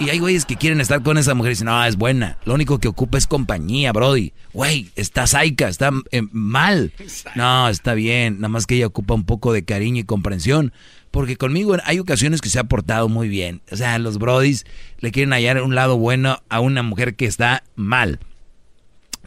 Y 0.00 0.10
hay 0.10 0.18
güeyes 0.18 0.44
que 0.44 0.56
quieren 0.56 0.80
estar 0.80 1.02
con 1.02 1.18
esa 1.18 1.34
mujer 1.34 1.52
y 1.52 1.54
dicen, 1.54 1.66
no, 1.66 1.84
es 1.84 1.96
buena. 1.96 2.38
Lo 2.44 2.54
único 2.54 2.78
que 2.78 2.88
ocupa 2.88 3.18
es 3.18 3.26
compañía, 3.26 3.92
Brody. 3.92 4.32
Güey, 4.52 4.90
está 4.96 5.26
saica, 5.26 5.68
está 5.68 5.90
eh, 6.10 6.22
mal. 6.32 6.92
No, 7.34 7.68
está 7.68 7.94
bien. 7.94 8.36
Nada 8.36 8.48
más 8.48 8.66
que 8.66 8.76
ella 8.76 8.86
ocupa 8.86 9.14
un 9.14 9.24
poco 9.24 9.52
de 9.52 9.64
cariño 9.64 10.00
y 10.00 10.04
comprensión. 10.04 10.72
Porque 11.10 11.36
conmigo 11.36 11.76
hay 11.84 11.98
ocasiones 11.98 12.40
que 12.40 12.48
se 12.48 12.58
ha 12.58 12.64
portado 12.64 13.08
muy 13.08 13.28
bien. 13.28 13.62
O 13.70 13.76
sea, 13.76 13.98
los 13.98 14.18
Brodis 14.18 14.66
le 15.00 15.10
quieren 15.10 15.32
hallar 15.32 15.62
un 15.62 15.74
lado 15.74 15.96
bueno 15.96 16.42
a 16.48 16.60
una 16.60 16.82
mujer 16.82 17.16
que 17.16 17.26
está 17.26 17.64
mal. 17.76 18.20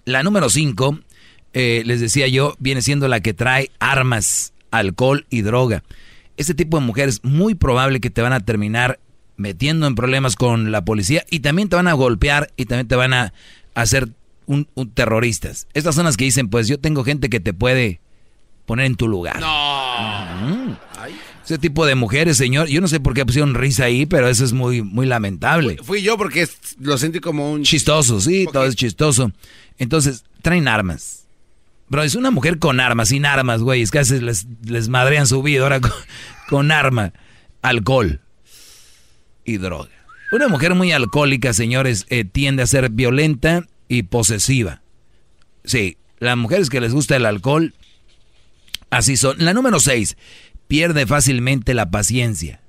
La 0.06 0.24
número 0.24 0.50
5, 0.50 1.00
eh, 1.54 1.84
les 1.86 2.02
decía 2.02 2.28
yo, 2.28 2.56
viene 2.60 2.82
siendo 2.82 3.08
la 3.08 3.20
que 3.20 3.34
trae 3.34 3.72
armas, 3.80 4.54
alcohol 4.72 5.26
y 5.30 5.42
droga. 5.42 5.84
Este 6.38 6.54
tipo 6.54 6.80
de 6.80 6.86
mujeres 6.86 7.24
muy 7.24 7.56
probable 7.56 8.00
que 8.00 8.10
te 8.10 8.22
van 8.22 8.34
a 8.34 8.40
terminar 8.40 9.00
metiendo 9.38 9.88
en 9.88 9.96
problemas 9.96 10.36
con 10.36 10.72
la 10.72 10.86
policía 10.86 11.26
y 11.30 11.40
también 11.40 11.70
te 11.70 11.76
van 11.76 11.88
a 11.88 11.94
golpear 11.94 12.52
y 12.58 12.66
también 12.66 12.88
te 12.88 12.96
van 12.96 13.14
a 13.14 13.34
hacer 13.74 14.10
un, 14.46 14.68
un 14.76 14.92
terroristas. 14.92 15.68
Estas 15.74 15.96
son 15.96 16.06
las 16.06 16.18
que 16.18 16.26
dicen, 16.26 16.50
pues 16.50 16.68
yo 16.68 16.80
tengo 16.80 17.04
gente 17.04 17.30
que 17.30 17.40
te 17.40 17.54
puede 17.54 18.02
poner 18.66 18.86
en 18.86 18.96
tu 18.96 19.08
lugar. 19.08 19.40
No. 19.40 20.11
Ese 21.52 21.60
tipo 21.60 21.86
de 21.86 21.96
mujeres, 21.96 22.38
señor, 22.38 22.70
yo 22.70 22.80
no 22.80 22.88
sé 22.88 23.02
por 23.02 23.14
qué 23.14 23.26
pusieron 23.26 23.56
risa 23.56 23.84
ahí, 23.84 24.06
pero 24.06 24.30
eso 24.30 24.46
es 24.46 24.54
muy, 24.54 24.82
muy 24.82 25.06
lamentable. 25.06 25.80
Fui 25.84 26.02
yo 26.02 26.18
porque 26.18 26.48
lo 26.80 26.98
sentí 26.98 27.20
como 27.20 27.52
un... 27.52 27.64
Chistoso, 27.64 28.22
sí, 28.22 28.48
todo 28.54 28.64
es 28.64 28.78
chistoso. 28.78 29.34
Entonces, 29.78 30.24
traen 30.42 30.70
armas. 30.70 31.26
Bro, 31.90 32.04
es 32.04 32.16
una 32.16 32.32
mujer 32.32 32.58
con 32.58 32.80
armas, 32.80 33.10
sin 33.10 33.26
armas, 33.26 33.62
güey. 33.64 33.82
Es 33.82 33.92
que 33.92 33.98
a 33.98 34.02
veces 34.02 34.22
les, 34.22 34.48
les 34.64 34.88
madrean 34.88 35.28
su 35.28 35.44
vida 35.44 35.64
ahora 35.64 35.82
con, 35.82 35.92
con 36.48 36.72
arma. 36.72 37.12
Alcohol 37.62 38.22
y 39.44 39.58
droga. 39.58 39.90
Una 40.32 40.48
mujer 40.48 40.74
muy 40.74 40.94
alcohólica, 40.94 41.52
señores, 41.52 42.06
eh, 42.08 42.24
tiende 42.24 42.64
a 42.64 42.68
ser 42.68 42.92
violenta 42.92 43.68
y 43.90 44.04
posesiva. 44.04 44.84
Sí, 45.66 45.98
las 46.20 46.38
mujeres 46.38 46.70
que 46.70 46.80
les 46.80 46.94
gusta 46.94 47.18
el 47.18 47.26
alcohol, 47.26 47.76
así 48.90 49.18
son. 49.18 49.36
La 49.40 49.54
número 49.54 49.82
6, 49.82 50.16
pierde 50.72 51.06
fácilmente 51.06 51.74
la 51.74 51.92
paciencia. 51.92 52.62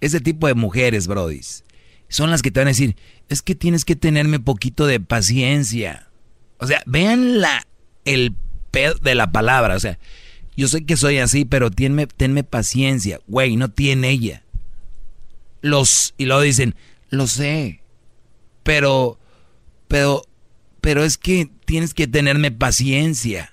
Ese 0.00 0.20
tipo 0.20 0.46
de 0.46 0.54
mujeres, 0.54 1.06
brodis, 1.06 1.64
son 2.08 2.30
las 2.30 2.40
que 2.40 2.50
te 2.50 2.60
van 2.60 2.68
a 2.68 2.70
decir, 2.70 2.96
es 3.28 3.42
que 3.42 3.54
tienes 3.54 3.84
que 3.84 3.94
tenerme 3.94 4.40
poquito 4.40 4.86
de 4.86 5.00
paciencia. 5.00 6.08
O 6.56 6.66
sea, 6.66 6.82
vean 6.86 7.42
la, 7.42 7.62
el 8.06 8.34
pedo 8.70 8.94
de 8.94 9.14
la 9.14 9.32
palabra. 9.32 9.76
O 9.76 9.80
sea, 9.80 9.98
yo 10.56 10.66
sé 10.66 10.86
que 10.86 10.96
soy 10.96 11.18
así, 11.18 11.44
pero 11.44 11.70
tenme, 11.70 12.06
tenme 12.06 12.42
paciencia. 12.42 13.20
Güey, 13.26 13.56
no 13.56 13.70
tiene 13.70 14.08
ella. 14.08 14.42
Los, 15.60 16.14
y 16.16 16.24
luego 16.24 16.40
dicen, 16.40 16.74
lo 17.10 17.26
sé, 17.26 17.82
pero, 18.62 19.18
pero, 19.88 20.22
pero 20.80 21.04
es 21.04 21.18
que 21.18 21.50
tienes 21.66 21.92
que 21.92 22.06
tenerme 22.06 22.50
paciencia. 22.50 23.52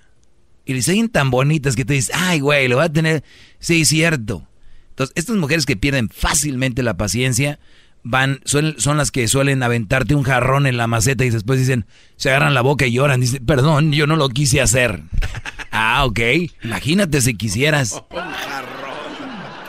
Y 0.65 0.73
les 0.73 0.85
siguen 0.85 1.09
tan 1.09 1.29
bonitas 1.29 1.75
que 1.75 1.85
te 1.85 1.93
dices, 1.93 2.15
ay, 2.15 2.39
güey, 2.39 2.67
lo 2.67 2.77
va 2.77 2.85
a 2.85 2.93
tener. 2.93 3.23
Sí, 3.59 3.85
cierto. 3.85 4.47
Entonces, 4.89 5.13
estas 5.15 5.35
mujeres 5.35 5.65
que 5.65 5.75
pierden 5.75 6.09
fácilmente 6.09 6.83
la 6.83 6.95
paciencia 6.95 7.59
van, 8.03 8.39
son, 8.45 8.75
son 8.77 8.97
las 8.97 9.11
que 9.11 9.27
suelen 9.27 9.63
aventarte 9.63 10.15
un 10.15 10.23
jarrón 10.23 10.67
en 10.67 10.77
la 10.77 10.87
maceta 10.87 11.25
y 11.25 11.29
después 11.29 11.59
dicen, 11.59 11.85
se 12.15 12.29
agarran 12.29 12.53
la 12.53 12.61
boca 12.61 12.85
y 12.85 12.93
lloran. 12.93 13.21
Dicen, 13.21 13.45
perdón, 13.45 13.91
yo 13.91 14.07
no 14.07 14.15
lo 14.15 14.29
quise 14.29 14.61
hacer. 14.61 15.01
ah, 15.71 16.05
ok. 16.05 16.19
Imagínate 16.63 17.21
si 17.21 17.33
quisieras. 17.35 18.01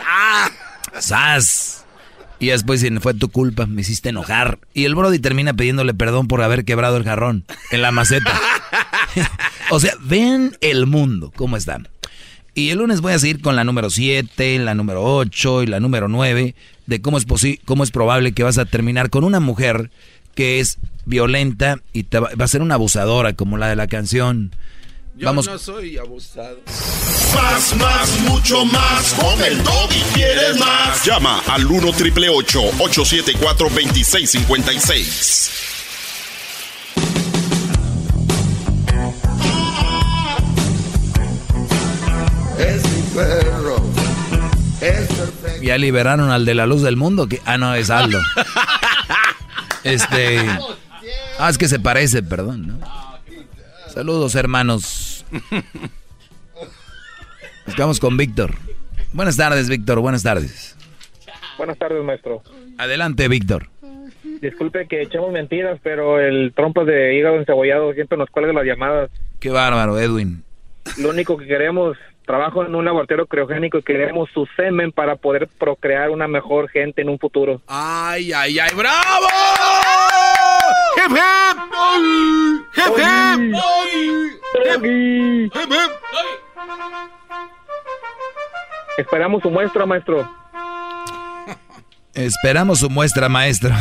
¡Ah! 0.06 0.50
¡Sas! 1.00 1.84
Y 2.38 2.48
después 2.48 2.80
dicen, 2.80 3.00
fue 3.00 3.14
tu 3.14 3.30
culpa, 3.30 3.66
me 3.66 3.80
hiciste 3.80 4.10
enojar. 4.10 4.58
Y 4.74 4.84
el 4.84 4.94
Brody 4.94 5.18
termina 5.18 5.54
pidiéndole 5.54 5.94
perdón 5.94 6.28
por 6.28 6.42
haber 6.42 6.64
quebrado 6.64 6.96
el 6.96 7.04
jarrón 7.04 7.44
en 7.70 7.82
la 7.82 7.90
maceta. 7.90 8.32
o 9.70 9.80
sea, 9.80 9.94
vean 10.00 10.56
el 10.60 10.86
mundo, 10.86 11.32
cómo 11.36 11.56
está. 11.56 11.78
Y 12.54 12.70
el 12.70 12.78
lunes 12.78 13.00
voy 13.00 13.12
a 13.12 13.18
seguir 13.18 13.40
con 13.40 13.56
la 13.56 13.64
número 13.64 13.90
7, 13.90 14.58
la 14.60 14.74
número 14.74 15.02
8 15.02 15.64
y 15.64 15.66
la 15.66 15.80
número 15.80 16.06
9 16.08 16.54
de 16.86 17.00
cómo 17.02 17.18
es, 17.18 17.26
posi- 17.26 17.58
cómo 17.64 17.82
es 17.82 17.90
probable 17.90 18.32
que 18.32 18.42
vas 18.44 18.58
a 18.58 18.64
terminar 18.64 19.10
con 19.10 19.24
una 19.24 19.40
mujer 19.40 19.90
que 20.36 20.60
es 20.60 20.78
violenta 21.04 21.80
y 21.92 22.04
te 22.04 22.18
va, 22.20 22.30
va 22.40 22.44
a 22.44 22.48
ser 22.48 22.62
una 22.62 22.74
abusadora 22.74 23.32
como 23.32 23.56
la 23.58 23.68
de 23.68 23.76
la 23.76 23.86
canción. 23.88 24.52
Yo 25.16 25.26
Vamos. 25.26 25.46
no 25.46 25.58
soy 25.58 25.96
abusado. 25.96 26.58
Más, 27.34 27.76
más, 27.76 28.20
mucho 28.28 28.64
más. 28.64 29.14
Con 29.14 29.40
el 29.44 29.58
y 29.60 30.00
quieres 30.14 30.58
más. 30.58 31.04
Llama 31.04 31.40
al 31.46 31.66
1 31.66 31.92
triple 31.92 32.28
874 32.28 33.68
2656. 33.68 35.50
Perro. 43.14 43.76
Es 44.80 45.06
perfecto. 45.06 45.62
Ya 45.62 45.78
liberaron 45.78 46.30
al 46.30 46.44
de 46.44 46.54
la 46.54 46.66
luz 46.66 46.82
del 46.82 46.96
mundo. 46.96 47.28
Que, 47.28 47.40
ah, 47.44 47.56
no, 47.56 47.74
es 47.74 47.90
Aldo. 47.90 48.18
este. 49.84 50.38
Ah, 51.38 51.48
es 51.48 51.58
que 51.58 51.68
se 51.68 51.78
parece, 51.78 52.22
perdón. 52.22 52.66
¿no? 52.66 52.80
Saludos, 53.88 54.34
hermanos. 54.34 55.24
Estamos 57.66 58.00
con 58.00 58.16
Víctor. 58.16 58.54
Buenas 59.12 59.36
tardes, 59.36 59.68
Víctor. 59.68 60.00
Buenas 60.00 60.22
tardes. 60.22 60.76
Buenas 61.56 61.78
tardes, 61.78 62.02
maestro. 62.02 62.42
Adelante, 62.78 63.28
Víctor. 63.28 63.68
Disculpe 64.40 64.86
que 64.88 65.02
echemos 65.02 65.32
mentiras, 65.32 65.78
pero 65.82 66.20
el 66.20 66.52
trompo 66.54 66.84
de 66.84 67.16
hígado 67.16 67.36
encebollado 67.36 67.92
siempre 67.94 68.18
nos 68.18 68.28
cuelga 68.30 68.52
las 68.52 68.64
llamadas. 68.64 69.10
Qué 69.40 69.50
bárbaro, 69.50 69.98
Edwin. 69.98 70.42
Lo 70.98 71.10
único 71.10 71.36
que 71.38 71.46
queremos, 71.46 71.96
trabajo 72.24 72.64
en 72.64 72.74
un 72.74 72.84
laboratorio 72.84 73.26
criogénico 73.26 73.78
y 73.78 73.82
queremos 73.82 74.30
su 74.32 74.46
semen 74.56 74.92
para 74.92 75.16
poder 75.16 75.48
procrear 75.58 76.10
una 76.10 76.26
mejor 76.26 76.68
gente 76.68 77.02
en 77.02 77.08
un 77.08 77.18
futuro. 77.18 77.60
Ay, 77.66 78.32
ay, 78.32 78.58
ay, 78.58 78.70
bravo. 78.74 79.26
Hip 80.96 81.10
hip. 81.10 81.58
Hip 82.76 82.94
hip. 82.98 83.54
Hip 85.52 85.72
hip. 85.72 85.92
Esperamos 88.96 89.42
su 89.42 89.50
muestra, 89.50 89.86
maestro. 89.86 90.28
Esperamos 92.14 92.78
su 92.78 92.88
muestra, 92.88 93.28
maestro. 93.28 93.74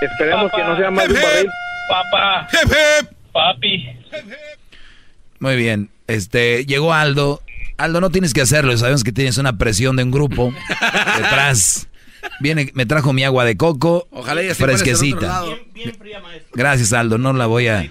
Esperemos 0.00 0.50
que 0.50 0.64
no 0.64 0.76
sea 0.76 0.90
más 0.90 1.08
de 1.08 1.14
un 1.14 1.20
barril. 1.20 1.50
Papá. 1.88 2.48
Papi. 3.32 3.98
Muy 5.38 5.56
bien. 5.56 5.90
Este, 6.06 6.64
llegó 6.66 6.92
Aldo. 6.92 7.42
Aldo, 7.76 8.00
no 8.00 8.10
tienes 8.10 8.32
que 8.34 8.40
hacerlo. 8.40 8.76
Sabemos 8.76 9.04
que 9.04 9.12
tienes 9.12 9.38
una 9.38 9.56
presión 9.58 9.96
de 9.96 10.04
un 10.04 10.10
grupo 10.10 10.52
detrás. 11.16 11.88
Viene, 12.40 12.70
me 12.74 12.86
trajo 12.86 13.12
mi 13.12 13.24
agua 13.24 13.44
de 13.44 13.56
coco. 13.56 14.06
Ojalá 14.10 14.40
ella 14.42 14.54
se 14.54 14.58
fuera 14.58 14.74
hacia 14.74 14.92
el 14.92 14.96
otro 14.96 15.08
fresquecita. 15.08 15.26
lado. 15.26 15.58
Gracias, 16.52 16.92
Aldo. 16.92 17.18
No 17.18 17.32
la 17.32 17.46
voy 17.46 17.68
a. 17.68 17.90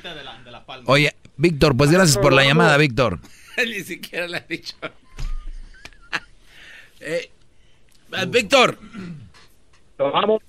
Oye, 0.85 1.13
Víctor, 1.37 1.75
pues 1.75 1.91
gracias 1.91 2.17
por 2.17 2.33
la 2.33 2.43
llamada, 2.43 2.77
Víctor. 2.77 3.19
Ni 3.57 3.83
siquiera 3.83 4.27
le 4.27 4.37
ha 4.37 4.45
dicho. 4.47 4.75
Eh, 7.05 7.29
eh, 8.13 8.25
Víctor. 8.29 8.79
Vamos. 9.97 10.41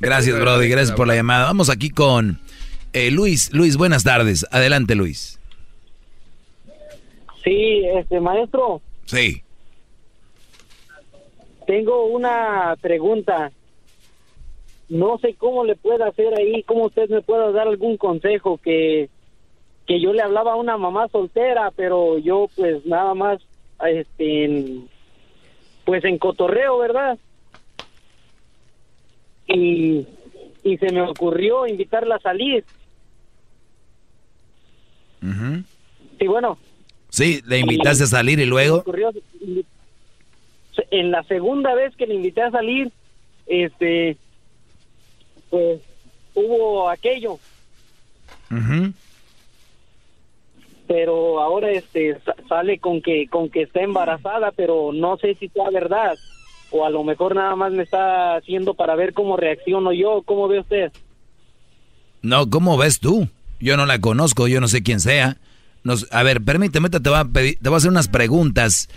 Gracias, 0.00 0.38
Brody. 0.38 0.68
Gracias 0.68 0.94
por 0.94 1.06
la 1.08 1.14
llamada. 1.14 1.46
Vamos 1.46 1.70
aquí 1.70 1.88
con 1.88 2.42
eh, 2.92 3.10
Luis. 3.10 3.50
Luis, 3.54 3.78
buenas 3.78 4.04
tardes. 4.04 4.44
Adelante, 4.50 4.94
Luis. 4.94 5.37
Sí, 7.48 7.82
este 7.94 8.20
maestro, 8.20 8.82
Sí. 9.06 9.42
tengo 11.66 12.04
una 12.04 12.76
pregunta. 12.78 13.50
No 14.90 15.16
sé 15.16 15.32
cómo 15.34 15.64
le 15.64 15.74
puedo 15.74 16.04
hacer 16.04 16.34
ahí, 16.38 16.62
cómo 16.64 16.84
usted 16.84 17.08
me 17.08 17.22
puede 17.22 17.50
dar 17.52 17.68
algún 17.68 17.96
consejo 17.96 18.58
que 18.58 19.08
que 19.86 19.98
yo 19.98 20.12
le 20.12 20.20
hablaba 20.20 20.52
a 20.52 20.56
una 20.56 20.76
mamá 20.76 21.08
soltera, 21.08 21.70
pero 21.74 22.18
yo 22.18 22.50
pues 22.54 22.84
nada 22.84 23.14
más 23.14 23.40
este 23.86 24.44
en- 24.44 24.88
pues 25.86 26.04
en 26.04 26.18
cotorreo, 26.18 26.76
¿verdad? 26.76 27.16
Y 29.46 30.06
y 30.64 30.76
se 30.76 30.92
me 30.92 31.00
ocurrió 31.00 31.66
invitarla 31.66 32.16
a 32.16 32.20
salir. 32.20 32.62
Ujú. 35.22 35.62
Y 36.20 36.26
bueno, 36.26 36.58
Sí, 37.10 37.40
le 37.46 37.58
invitaste 37.60 38.04
a 38.04 38.06
salir 38.06 38.38
y 38.38 38.44
luego. 38.46 38.76
ocurrió 38.76 39.10
en 40.90 41.10
la 41.10 41.22
segunda 41.24 41.74
vez 41.74 41.94
que 41.96 42.06
le 42.06 42.14
invité 42.14 42.40
a 42.42 42.50
salir 42.50 42.90
este 43.46 44.16
pues 45.50 45.80
hubo 46.34 46.88
aquello 46.88 47.32
Ujú. 48.50 48.92
pero 50.86 51.40
ahora 51.40 51.70
este 51.72 52.18
sa- 52.24 52.36
sale 52.48 52.78
con 52.78 53.02
que 53.02 53.26
con 53.28 53.50
que 53.50 53.62
está 53.62 53.80
embarazada 53.82 54.52
pero 54.52 54.92
no 54.92 55.16
sé 55.18 55.34
si 55.34 55.48
sea 55.48 55.68
verdad 55.70 56.16
o 56.70 56.84
a 56.86 56.90
lo 56.90 57.02
mejor 57.04 57.34
nada 57.34 57.56
más 57.56 57.72
me 57.72 57.82
está 57.82 58.36
haciendo 58.36 58.74
para 58.74 58.94
ver 58.94 59.12
cómo 59.14 59.36
reacciono 59.36 59.92
yo 59.92 60.22
cómo 60.22 60.46
ve 60.48 60.60
usted 60.60 60.92
No, 62.22 62.48
¿cómo 62.48 62.76
ves 62.76 63.00
tú? 63.00 63.28
Yo 63.60 63.76
no 63.76 63.84
la 63.86 64.00
conozco, 64.00 64.46
yo 64.48 64.60
no 64.60 64.68
sé 64.68 64.82
quién 64.84 65.00
sea. 65.00 65.36
Nos, 65.84 66.06
a 66.10 66.22
ver, 66.22 66.42
permíteme, 66.42 66.90
te 66.90 66.98
voy, 66.98 67.18
a 67.18 67.24
pedir- 67.24 67.58
te 67.62 67.68
voy 67.68 67.76
a 67.76 67.78
hacer 67.78 67.90
unas 67.90 68.08
preguntas 68.08 68.88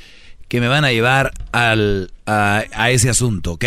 que 0.47 0.59
me 0.59 0.67
van 0.67 0.83
a 0.85 0.91
llevar 0.91 1.31
al, 1.51 2.11
a, 2.25 2.63
a 2.73 2.89
ese 2.91 3.09
asunto, 3.09 3.53
¿ok? 3.53 3.65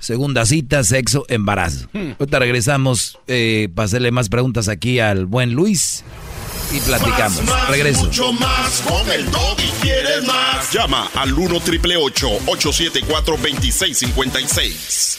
Segunda 0.00 0.44
cita, 0.44 0.84
sexo, 0.84 1.24
embarazo. 1.28 1.88
Ahorita 2.18 2.38
regresamos 2.38 3.18
eh, 3.26 3.68
para 3.74 3.86
hacerle 3.86 4.10
más 4.10 4.28
preguntas 4.28 4.68
aquí 4.68 4.98
al 5.00 5.24
buen 5.24 5.52
Luis 5.54 6.04
y 6.74 6.80
platicamos. 6.80 7.38
Más, 7.44 7.48
más, 7.48 7.68
Regreso. 7.70 8.04
Mucho 8.04 8.32
más. 8.34 8.82
Con 8.86 9.10
el 9.10 9.24
y 9.24 9.70
quieres 9.80 10.26
más. 10.26 10.70
Llama 10.72 11.08
al 11.14 11.32
1 11.32 11.60
triple 11.60 11.96
874 11.96 13.36
2656. 13.38 15.18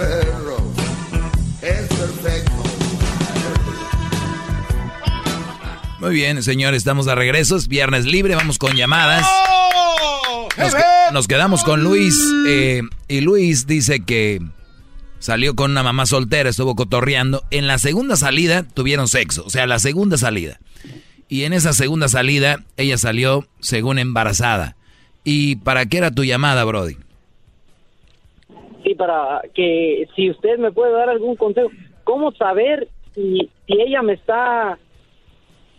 Perro. 0.00 0.56
Es 1.62 1.88
perfecto. 1.88 2.52
Muy 5.98 6.14
bien, 6.14 6.42
señores, 6.42 6.78
estamos 6.78 7.04
de 7.06 7.14
regreso. 7.14 7.56
Es 7.56 7.68
viernes 7.68 8.06
libre, 8.06 8.34
vamos 8.34 8.56
con 8.58 8.74
llamadas. 8.74 9.26
Nos, 10.56 10.74
que- 10.74 10.82
nos 11.12 11.28
quedamos 11.28 11.62
con 11.62 11.82
Luis. 11.84 12.18
eh, 12.46 12.82
y 13.08 13.20
Luis 13.20 13.66
dice 13.66 14.00
que 14.00 14.40
salió 15.18 15.54
con 15.54 15.72
una 15.72 15.82
mamá 15.82 16.06
soltera, 16.06 16.48
estuvo 16.48 16.74
cotorreando. 16.74 17.44
En 17.50 17.66
la 17.66 17.78
segunda 17.78 18.16
salida 18.16 18.62
tuvieron 18.62 19.08
sexo, 19.08 19.44
o 19.44 19.50
sea, 19.50 19.66
la 19.66 19.78
segunda 19.78 20.16
salida. 20.16 20.58
Y 21.28 21.44
en 21.44 21.52
esa 21.52 21.72
segunda 21.74 22.08
salida, 22.08 22.64
ella 22.76 22.96
salió 22.98 23.46
según 23.60 23.98
embarazada. 23.98 24.76
¿Y 25.22 25.56
para 25.56 25.84
qué 25.86 25.98
era 25.98 26.10
tu 26.10 26.24
llamada, 26.24 26.64
Brody? 26.64 26.96
Sí 28.82 28.94
para 28.94 29.42
que 29.54 30.06
si 30.14 30.30
usted 30.30 30.58
me 30.58 30.72
puede 30.72 30.92
dar 30.92 31.08
algún 31.08 31.36
consejo 31.36 31.70
cómo 32.04 32.32
saber 32.32 32.88
si, 33.14 33.50
si 33.66 33.80
ella 33.80 34.02
me 34.02 34.14
está 34.14 34.78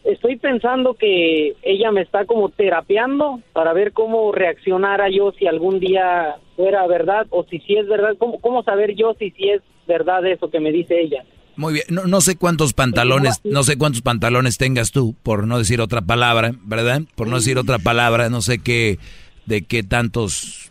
estoy 0.04 0.38
pensando 0.38 0.96
que 0.96 1.56
ella 1.62 1.92
me 1.92 2.02
está 2.02 2.26
como 2.26 2.50
terapeando 2.50 3.42
para 3.54 3.74
ver 3.74 3.94
cómo 3.94 4.32
reaccionara 4.32 5.10
yo 5.10 5.32
si 5.38 5.48
algún 5.48 5.80
día 5.80 6.38
fuera 6.56 6.86
verdad 6.88 7.28
o 7.30 7.46
si 7.46 7.60
sí 7.60 7.76
es 7.76 7.88
verdad 7.88 8.16
cómo, 8.18 8.40
cómo 8.40 8.64
saber 8.64 8.96
yo 8.96 9.14
si 9.20 9.32
sí 9.32 9.50
es 9.50 9.62
verdad 9.88 10.26
eso 10.26 10.50
que 10.50 10.60
me 10.60 10.72
dice 10.72 11.00
ella 11.00 11.24
Muy 11.56 11.74
bien, 11.74 11.86
no, 11.90 12.06
no 12.06 12.22
sé 12.22 12.36
cuántos 12.36 12.74
pantalones, 12.74 13.42
no 13.44 13.64
sé 13.64 13.78
cuántos 13.78 14.02
pantalones 14.02 14.58
tengas 14.58 14.92
tú, 14.92 15.16
por 15.22 15.46
no 15.48 15.58
decir 15.58 15.82
otra 15.82 16.02
palabra, 16.02 16.54
¿verdad? 16.64 17.02
Por 17.16 17.28
no 17.28 17.36
decir 17.36 17.58
otra 17.58 17.78
palabra, 17.78 18.30
no 18.30 18.42
sé 18.42 18.60
qué, 18.60 18.98
de 19.46 19.64
qué 19.64 19.84
tantos 19.84 20.71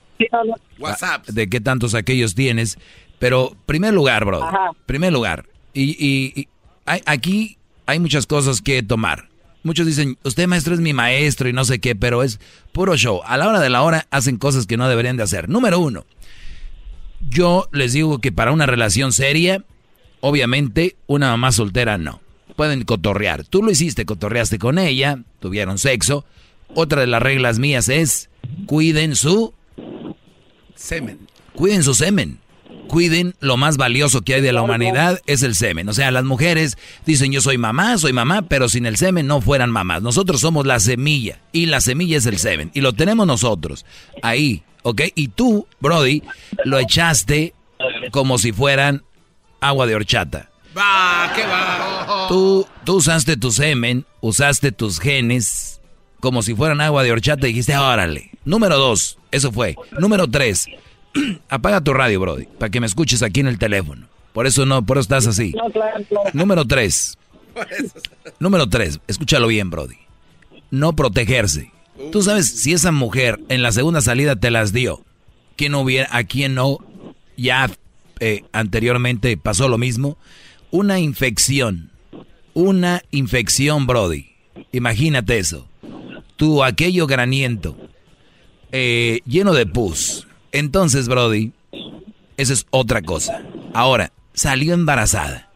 WhatsApp. 0.78 1.26
de 1.28 1.48
qué 1.48 1.60
tantos 1.60 1.94
aquellos 1.94 2.34
tienes. 2.34 2.78
Pero, 3.18 3.56
primer 3.66 3.92
lugar, 3.94 4.24
bro. 4.24 4.40
Primer 4.86 5.12
lugar. 5.12 5.46
Y, 5.74 5.90
y- 6.04 6.32
y 6.40 6.48
hay- 6.86 7.02
aquí 7.06 7.58
hay 7.86 7.98
muchas 8.00 8.26
cosas 8.26 8.60
que 8.62 8.82
tomar. 8.82 9.28
Muchos 9.62 9.86
dicen, 9.86 10.16
usted 10.24 10.46
maestro 10.46 10.72
es 10.72 10.80
mi 10.80 10.94
maestro 10.94 11.48
y 11.48 11.52
no 11.52 11.64
sé 11.64 11.80
qué, 11.80 11.94
pero 11.94 12.22
es 12.22 12.40
puro 12.72 12.96
show. 12.96 13.20
A 13.26 13.36
la 13.36 13.46
hora 13.48 13.60
de 13.60 13.68
la 13.68 13.82
hora 13.82 14.06
hacen 14.10 14.38
cosas 14.38 14.66
que 14.66 14.78
no 14.78 14.88
deberían 14.88 15.18
de 15.18 15.22
hacer. 15.22 15.50
Número 15.50 15.78
uno, 15.78 16.06
yo 17.28 17.68
les 17.72 17.92
digo 17.92 18.18
que 18.20 18.32
para 18.32 18.52
una 18.52 18.66
relación 18.66 19.12
seria, 19.12 19.62
obviamente 20.20 20.96
una 21.06 21.28
mamá 21.28 21.52
soltera 21.52 21.98
no. 21.98 22.20
Pueden 22.56 22.84
cotorrear. 22.84 23.44
Tú 23.44 23.62
lo 23.62 23.70
hiciste, 23.70 24.04
cotorreaste 24.06 24.58
con 24.58 24.78
ella, 24.78 25.18
tuvieron 25.40 25.78
sexo. 25.78 26.24
Otra 26.74 27.00
de 27.02 27.06
las 27.06 27.22
reglas 27.22 27.58
mías 27.58 27.88
es, 27.88 28.30
cuiden 28.66 29.14
su 29.16 29.52
Semen. 30.80 31.18
cuiden 31.54 31.84
su 31.84 31.94
semen. 31.94 32.38
Cuiden 32.88 33.34
lo 33.40 33.56
más 33.56 33.76
valioso 33.76 34.22
que 34.22 34.34
hay 34.34 34.40
de 34.40 34.52
la 34.52 34.62
humanidad 34.62 35.20
es 35.26 35.42
el 35.42 35.54
semen. 35.54 35.88
O 35.88 35.92
sea, 35.92 36.10
las 36.10 36.24
mujeres 36.24 36.76
dicen 37.04 37.30
yo 37.30 37.40
soy 37.40 37.58
mamá, 37.58 37.98
soy 37.98 38.12
mamá, 38.12 38.42
pero 38.42 38.68
sin 38.68 38.86
el 38.86 38.96
semen 38.96 39.26
no 39.26 39.40
fueran 39.40 39.70
mamás. 39.70 40.02
Nosotros 40.02 40.40
somos 40.40 40.66
la 40.66 40.80
semilla 40.80 41.38
y 41.52 41.66
la 41.66 41.80
semilla 41.80 42.16
es 42.18 42.26
el 42.26 42.38
semen 42.38 42.70
y 42.74 42.80
lo 42.80 42.92
tenemos 42.92 43.26
nosotros 43.26 43.84
ahí, 44.22 44.62
¿ok? 44.82 45.02
Y 45.14 45.28
tú, 45.28 45.66
Brody, 45.80 46.22
lo 46.64 46.78
echaste 46.78 47.54
como 48.10 48.38
si 48.38 48.52
fueran 48.52 49.04
agua 49.60 49.86
de 49.86 49.94
horchata. 49.94 50.50
Va, 50.76 51.32
¿qué 51.36 51.42
va? 51.46 52.26
Tú, 52.28 52.66
tú 52.84 52.96
usaste 52.96 53.36
tu 53.36 53.52
semen, 53.52 54.06
usaste 54.20 54.72
tus 54.72 54.98
genes 54.98 55.79
como 56.20 56.42
si 56.42 56.54
fueran 56.54 56.80
agua 56.80 57.02
de 57.02 57.12
horchata 57.12 57.46
y 57.46 57.50
dijiste, 57.50 57.76
órale. 57.76 58.30
Número 58.44 58.76
dos, 58.76 59.18
eso 59.30 59.52
fue. 59.52 59.76
Número 59.98 60.28
tres, 60.28 60.66
apaga 61.48 61.80
tu 61.80 61.92
radio, 61.92 62.20
Brody, 62.20 62.46
para 62.58 62.70
que 62.70 62.80
me 62.80 62.86
escuches 62.86 63.22
aquí 63.22 63.40
en 63.40 63.48
el 63.48 63.58
teléfono. 63.58 64.06
Por 64.32 64.46
eso 64.46 64.64
no, 64.66 64.84
por 64.84 64.96
eso 64.96 65.02
estás 65.02 65.26
así. 65.26 65.52
No, 65.52 65.70
claro, 65.70 66.04
claro. 66.08 66.30
Número 66.32 66.64
tres. 66.64 67.18
Número 68.38 68.68
tres, 68.68 69.00
escúchalo 69.08 69.48
bien, 69.48 69.70
Brody. 69.70 69.96
No 70.70 70.94
protegerse. 70.94 71.72
Tú 72.12 72.22
sabes 72.22 72.48
si 72.62 72.72
esa 72.72 72.92
mujer 72.92 73.40
en 73.48 73.62
la 73.62 73.72
segunda 73.72 74.00
salida 74.00 74.36
te 74.36 74.50
las 74.50 74.72
dio, 74.72 75.04
¿quién 75.56 75.74
hubiera, 75.74 76.08
a 76.16 76.24
quién 76.24 76.54
no 76.54 76.78
ya 77.36 77.70
eh, 78.20 78.44
anteriormente 78.52 79.36
pasó 79.36 79.68
lo 79.68 79.78
mismo? 79.78 80.16
Una 80.70 80.98
infección. 80.98 81.90
Una 82.54 83.02
infección, 83.10 83.86
Brody. 83.86 84.30
Imagínate 84.72 85.38
eso. 85.38 85.68
Tú, 86.40 86.64
aquello 86.64 87.06
graniento, 87.06 87.76
eh, 88.72 89.20
lleno 89.26 89.52
de 89.52 89.66
pus. 89.66 90.26
Entonces, 90.52 91.06
Brody, 91.06 91.52
eso 92.38 92.54
es 92.54 92.66
otra 92.70 93.02
cosa. 93.02 93.42
Ahora, 93.74 94.14
salió 94.32 94.72
embarazada. 94.72 95.52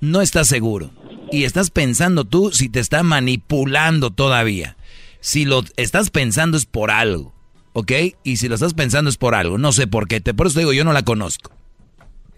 No 0.00 0.20
estás 0.22 0.48
seguro. 0.48 0.90
Y 1.30 1.44
estás 1.44 1.70
pensando 1.70 2.24
tú 2.24 2.50
si 2.50 2.68
te 2.68 2.80
está 2.80 3.04
manipulando 3.04 4.10
todavía. 4.10 4.76
Si 5.20 5.44
lo 5.44 5.62
estás 5.76 6.10
pensando 6.10 6.56
es 6.56 6.66
por 6.66 6.90
algo. 6.90 7.32
¿Ok? 7.72 7.92
Y 8.24 8.38
si 8.38 8.48
lo 8.48 8.56
estás 8.56 8.74
pensando 8.74 9.10
es 9.10 9.16
por 9.18 9.36
algo. 9.36 9.56
No 9.56 9.70
sé 9.70 9.86
por 9.86 10.08
qué. 10.08 10.20
Te, 10.20 10.34
por 10.34 10.48
eso 10.48 10.54
te 10.54 10.60
digo, 10.62 10.72
yo 10.72 10.82
no 10.82 10.92
la 10.92 11.04
conozco. 11.04 11.52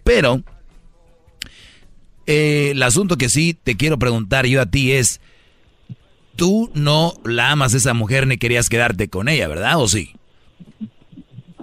Pero, 0.05 0.43
eh, 2.27 2.73
el 2.73 2.83
asunto 2.83 3.17
que 3.17 3.31
sí 3.31 3.55
te 3.55 3.79
quiero 3.79 3.99
preguntar 3.99 4.45
yo 4.45 4.61
a 4.61 4.67
ti 4.67 4.93
es, 4.93 5.23
tú 6.37 6.71
no 6.75 7.15
la 7.25 7.51
amas 7.51 7.75
a 7.75 7.79
esa 7.79 7.95
mujer 7.95 8.27
ni 8.27 8.37
querías 8.37 8.69
quedarte 8.69 9.09
con 9.09 9.29
ella, 9.29 9.49
¿verdad? 9.49 9.81
¿O 9.81 9.89
sí? 9.89 10.11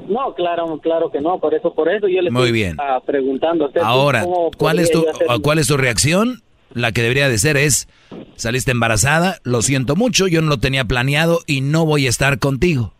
No, 0.09 0.33
claro, 0.35 0.79
claro 0.81 1.09
que 1.11 1.21
no. 1.21 1.39
Por 1.39 1.53
eso, 1.53 1.73
por 1.73 1.89
eso 1.89 2.07
yo 2.07 2.21
le 2.21 2.29
Muy 2.29 2.43
estoy 2.43 2.51
bien. 2.51 2.77
ah, 2.79 2.99
preguntando 3.05 3.65
a 3.65 3.67
usted. 3.67 3.81
Ahora, 3.83 4.23
¿cómo 4.23 4.51
¿cuál 4.57 4.79
es, 4.79 4.91
tu, 4.91 4.99
hacer- 5.07 5.27
¿cuál 5.41 5.59
es 5.59 5.67
tu 5.67 5.77
reacción? 5.77 6.41
La 6.73 6.91
que 6.91 7.01
debería 7.03 7.29
de 7.29 7.37
ser 7.37 7.55
es, 7.55 7.87
saliste 8.35 8.71
embarazada, 8.71 9.37
lo 9.43 9.61
siento 9.61 9.95
mucho, 9.95 10.27
yo 10.27 10.41
no 10.41 10.49
lo 10.49 10.57
tenía 10.57 10.85
planeado 10.85 11.39
y 11.45 11.61
no 11.61 11.85
voy 11.85 12.07
a 12.07 12.09
estar 12.09 12.39
contigo. 12.39 12.93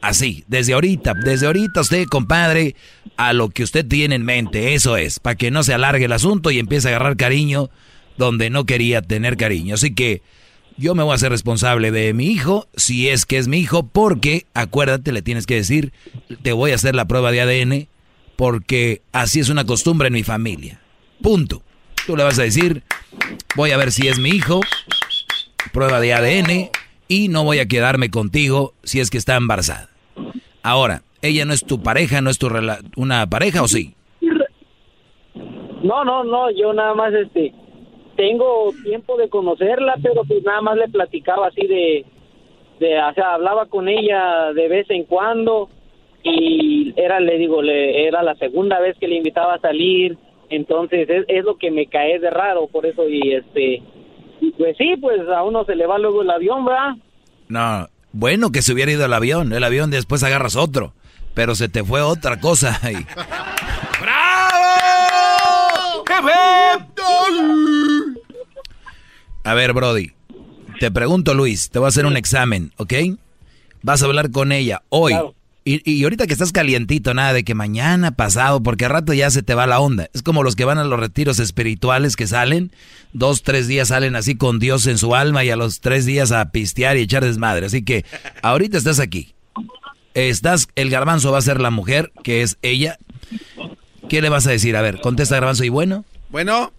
Así, 0.00 0.44
desde 0.46 0.74
ahorita, 0.74 1.14
desde 1.24 1.46
ahorita 1.46 1.80
usted, 1.80 2.04
compadre, 2.06 2.76
a 3.16 3.32
lo 3.32 3.48
que 3.48 3.64
usted 3.64 3.84
tiene 3.84 4.14
en 4.14 4.24
mente, 4.24 4.74
eso 4.74 4.96
es, 4.96 5.18
para 5.18 5.34
que 5.34 5.50
no 5.50 5.64
se 5.64 5.74
alargue 5.74 6.04
el 6.04 6.12
asunto 6.12 6.52
y 6.52 6.60
empiece 6.60 6.86
a 6.86 6.90
agarrar 6.92 7.16
cariño 7.16 7.68
donde 8.16 8.48
no 8.48 8.64
quería 8.64 9.02
tener 9.02 9.36
cariño. 9.36 9.74
Así 9.74 9.92
que 9.92 10.22
yo 10.78 10.94
me 10.94 11.02
voy 11.02 11.12
a 11.12 11.14
hacer 11.16 11.30
responsable 11.30 11.90
de 11.90 12.12
mi 12.14 12.26
hijo, 12.26 12.66
si 12.76 13.08
es 13.08 13.24
que 13.26 13.38
es 13.38 13.48
mi 13.48 13.58
hijo, 13.58 13.82
porque 13.86 14.46
acuérdate, 14.54 15.12
le 15.12 15.22
tienes 15.22 15.46
que 15.46 15.54
decir, 15.54 15.92
te 16.42 16.52
voy 16.52 16.72
a 16.72 16.74
hacer 16.76 16.94
la 16.94 17.06
prueba 17.06 17.32
de 17.32 17.40
ADN, 17.40 17.88
porque 18.36 19.02
así 19.12 19.40
es 19.40 19.48
una 19.48 19.64
costumbre 19.64 20.08
en 20.08 20.14
mi 20.14 20.22
familia. 20.22 20.80
Punto. 21.22 21.62
Tú 22.06 22.16
le 22.16 22.24
vas 22.24 22.38
a 22.38 22.42
decir, 22.42 22.82
voy 23.56 23.70
a 23.72 23.76
ver 23.76 23.90
si 23.90 24.06
es 24.08 24.18
mi 24.18 24.30
hijo, 24.30 24.60
prueba 25.72 26.00
de 26.00 26.12
ADN, 26.14 26.70
y 27.08 27.28
no 27.28 27.44
voy 27.44 27.58
a 27.58 27.66
quedarme 27.66 28.10
contigo 28.10 28.74
si 28.82 29.00
es 29.00 29.10
que 29.10 29.18
está 29.18 29.36
embarazada. 29.36 29.88
Ahora, 30.62 31.02
ella 31.22 31.44
no 31.44 31.52
es 31.52 31.64
tu 31.64 31.82
pareja, 31.82 32.20
no 32.20 32.30
es 32.30 32.38
tu 32.38 32.48
rela- 32.48 32.80
una 32.96 33.26
pareja 33.28 33.62
o 33.62 33.68
sí? 33.68 33.94
No, 35.82 36.04
no, 36.04 36.24
no, 36.24 36.50
yo 36.50 36.72
nada 36.72 36.94
más 36.94 37.12
este 37.14 37.52
tengo 38.16 38.72
tiempo 38.82 39.16
de 39.16 39.28
conocerla, 39.28 39.96
pero 40.02 40.24
pues 40.24 40.42
nada 40.42 40.60
más 40.62 40.76
le 40.76 40.88
platicaba 40.88 41.48
así 41.48 41.66
de 41.66 42.04
de 42.80 43.00
o 43.00 43.14
sea, 43.14 43.34
hablaba 43.34 43.66
con 43.66 43.88
ella 43.88 44.52
de 44.52 44.68
vez 44.68 44.86
en 44.90 45.04
cuando 45.04 45.68
y 46.22 46.92
era 46.96 47.20
le 47.20 47.38
digo, 47.38 47.62
le 47.62 48.06
era 48.06 48.22
la 48.22 48.34
segunda 48.34 48.80
vez 48.80 48.96
que 48.98 49.08
le 49.08 49.16
invitaba 49.16 49.54
a 49.54 49.60
salir, 49.60 50.18
entonces 50.50 51.08
es, 51.08 51.24
es 51.28 51.44
lo 51.44 51.56
que 51.56 51.70
me 51.70 51.86
cae 51.86 52.18
de 52.18 52.30
raro, 52.30 52.66
por 52.66 52.84
eso 52.84 53.08
y 53.08 53.32
este 53.32 53.82
y 54.40 54.50
pues 54.52 54.76
sí, 54.76 54.96
pues 55.00 55.20
a 55.28 55.42
uno 55.44 55.64
se 55.64 55.76
le 55.76 55.86
va 55.86 55.98
luego 55.98 56.22
el 56.22 56.30
avión, 56.30 56.64
¿verdad? 56.64 56.96
No, 57.48 57.88
bueno 58.12 58.50
que 58.50 58.62
se 58.62 58.72
hubiera 58.72 58.92
ido 58.92 59.04
al 59.04 59.12
avión, 59.12 59.52
el 59.52 59.64
avión 59.64 59.90
después 59.90 60.22
agarras 60.22 60.56
otro, 60.56 60.92
pero 61.34 61.54
se 61.54 61.68
te 61.68 61.84
fue 61.84 62.02
otra 62.02 62.40
cosa 62.40 62.78
ahí. 62.82 62.96
A 69.46 69.54
ver, 69.54 69.72
Brody, 69.74 70.10
te 70.80 70.90
pregunto, 70.90 71.32
Luis, 71.32 71.70
te 71.70 71.78
voy 71.78 71.86
a 71.86 71.90
hacer 71.90 72.04
un 72.04 72.16
examen, 72.16 72.72
¿ok? 72.78 72.94
Vas 73.80 74.02
a 74.02 74.06
hablar 74.06 74.32
con 74.32 74.50
ella 74.50 74.82
hoy. 74.88 75.14
Y, 75.62 75.88
y 75.88 76.02
ahorita 76.02 76.26
que 76.26 76.32
estás 76.32 76.50
calientito, 76.50 77.14
nada 77.14 77.32
de 77.32 77.44
que 77.44 77.54
mañana, 77.54 78.10
pasado, 78.10 78.60
porque 78.60 78.86
a 78.86 78.88
rato 78.88 79.12
ya 79.12 79.30
se 79.30 79.44
te 79.44 79.54
va 79.54 79.68
la 79.68 79.78
onda. 79.78 80.08
Es 80.14 80.22
como 80.22 80.42
los 80.42 80.56
que 80.56 80.64
van 80.64 80.78
a 80.78 80.84
los 80.84 80.98
retiros 80.98 81.38
espirituales 81.38 82.16
que 82.16 82.26
salen, 82.26 82.72
dos, 83.12 83.44
tres 83.44 83.68
días 83.68 83.86
salen 83.86 84.16
así 84.16 84.34
con 84.34 84.58
Dios 84.58 84.84
en 84.88 84.98
su 84.98 85.14
alma 85.14 85.44
y 85.44 85.50
a 85.50 85.56
los 85.56 85.78
tres 85.78 86.06
días 86.06 86.32
a 86.32 86.50
pistear 86.50 86.96
y 86.96 87.02
echar 87.02 87.24
desmadre. 87.24 87.66
Así 87.66 87.84
que 87.84 88.04
ahorita 88.42 88.76
estás 88.78 88.98
aquí. 88.98 89.32
Estás, 90.14 90.66
el 90.74 90.90
garbanzo 90.90 91.30
va 91.30 91.38
a 91.38 91.42
ser 91.42 91.60
la 91.60 91.70
mujer, 91.70 92.10
que 92.24 92.42
es 92.42 92.58
ella. 92.62 92.98
¿Qué 94.08 94.20
le 94.20 94.28
vas 94.28 94.48
a 94.48 94.50
decir? 94.50 94.76
A 94.76 94.82
ver, 94.82 95.00
contesta 95.00 95.36
garbanzo 95.36 95.62
y 95.62 95.68
bueno. 95.68 96.04
Bueno. 96.30 96.72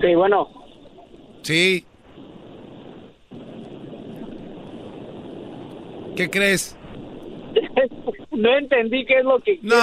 Sí, 0.00 0.14
bueno. 0.14 0.48
Sí. 1.42 1.84
¿Qué 6.16 6.30
crees? 6.30 6.76
no 8.32 8.56
entendí 8.56 9.04
qué 9.06 9.18
es 9.18 9.24
lo 9.24 9.40
que 9.40 9.58
No, 9.62 9.76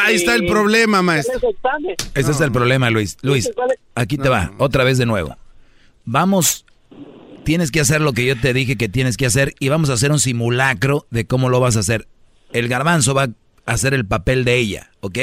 ahí 0.00 0.16
está 0.16 0.34
el 0.34 0.46
problema, 0.46 1.02
maestro. 1.02 1.40
Ese 2.14 2.30
es 2.30 2.40
el 2.40 2.52
problema, 2.52 2.90
Luis. 2.90 3.16
Luis, 3.22 3.50
aquí 3.94 4.16
te 4.16 4.28
va, 4.28 4.52
otra 4.58 4.84
vez 4.84 4.98
de 4.98 5.06
nuevo. 5.06 5.36
Vamos, 6.04 6.64
tienes 7.44 7.70
que 7.70 7.80
hacer 7.80 8.00
lo 8.00 8.12
que 8.12 8.24
yo 8.24 8.38
te 8.38 8.52
dije 8.52 8.76
que 8.76 8.88
tienes 8.88 9.16
que 9.16 9.26
hacer 9.26 9.54
y 9.58 9.68
vamos 9.68 9.90
a 9.90 9.94
hacer 9.94 10.10
un 10.12 10.18
simulacro 10.18 11.06
de 11.10 11.26
cómo 11.26 11.48
lo 11.48 11.60
vas 11.60 11.76
a 11.76 11.80
hacer. 11.80 12.06
El 12.52 12.68
garbanzo 12.68 13.14
va 13.14 13.24
a 13.24 13.28
hacer 13.66 13.94
el 13.94 14.06
papel 14.06 14.44
de 14.44 14.56
ella, 14.56 14.90
¿ok? 15.00 15.18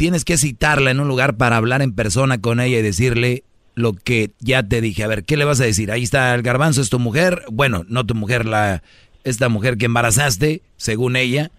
Tienes 0.00 0.24
que 0.24 0.38
citarla 0.38 0.90
en 0.90 0.98
un 0.98 1.08
lugar 1.08 1.36
para 1.36 1.58
hablar 1.58 1.82
en 1.82 1.94
persona 1.94 2.40
con 2.40 2.58
ella 2.58 2.78
y 2.78 2.82
decirle 2.82 3.44
lo 3.74 3.92
que 3.92 4.30
ya 4.38 4.62
te 4.62 4.80
dije. 4.80 5.04
A 5.04 5.06
ver, 5.06 5.24
¿qué 5.24 5.36
le 5.36 5.44
vas 5.44 5.60
a 5.60 5.64
decir? 5.64 5.92
Ahí 5.92 6.02
está 6.02 6.34
el 6.34 6.40
garbanzo, 6.40 6.80
es 6.80 6.88
tu 6.88 6.98
mujer. 6.98 7.42
Bueno, 7.52 7.84
no 7.86 8.06
tu 8.06 8.14
mujer, 8.14 8.46
la 8.46 8.82
esta 9.24 9.50
mujer 9.50 9.76
que 9.76 9.84
embarazaste, 9.84 10.62
según 10.78 11.16
ella. 11.16 11.50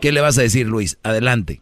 ¿Qué 0.00 0.10
le 0.10 0.20
vas 0.20 0.36
a 0.36 0.42
decir, 0.42 0.66
Luis? 0.66 0.98
Adelante. 1.04 1.60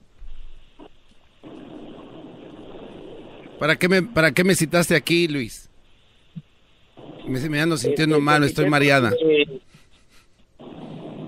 ¿Para 3.59 3.76
qué 3.76 3.90
me, 3.90 4.02
para 4.02 4.32
qué 4.32 4.44
me 4.44 4.55
citaste 4.55 4.96
aquí, 4.96 5.28
Luis? 5.28 5.68
Me, 7.28 7.38
me 7.51 7.60
ando 7.60 7.76
sintiendo 7.76 8.18
mal, 8.18 8.44
estoy 8.44 8.70
mareada. 8.70 9.12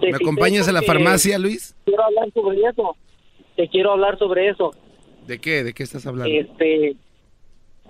¿Me 0.01 0.16
acompañas 0.16 0.66
a 0.68 0.73
la 0.73 0.81
farmacia, 0.81 1.39
Luis? 1.39 1.77
Quiero 1.85 2.02
hablar 2.02 2.32
sobre 2.32 2.62
eso. 2.62 2.97
Te 3.56 3.68
quiero 3.68 3.93
hablar 3.93 4.18
sobre 4.18 4.48
eso. 4.48 4.73
¿De 5.27 5.39
qué? 5.39 5.65
¿De 5.65 5.73
qué 5.73 5.82
estás 5.82 6.07
hablando? 6.07 6.32
Este, 6.32 6.97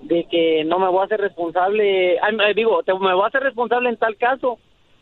de 0.03 0.27
que 0.31 0.65
no 0.65 0.79
me 0.79 0.89
voy 0.89 1.01
a 1.01 1.05
hacer 1.05 1.21
responsable. 1.21 2.19
ay, 2.21 2.55
digo, 2.55 2.83
te- 2.83 2.93
me 2.95 3.15
voy 3.15 3.25
a 3.25 3.29
hacer 3.29 3.43
responsable 3.43 3.89
en 3.89 3.97
tal 3.97 4.17
caso 4.17 4.59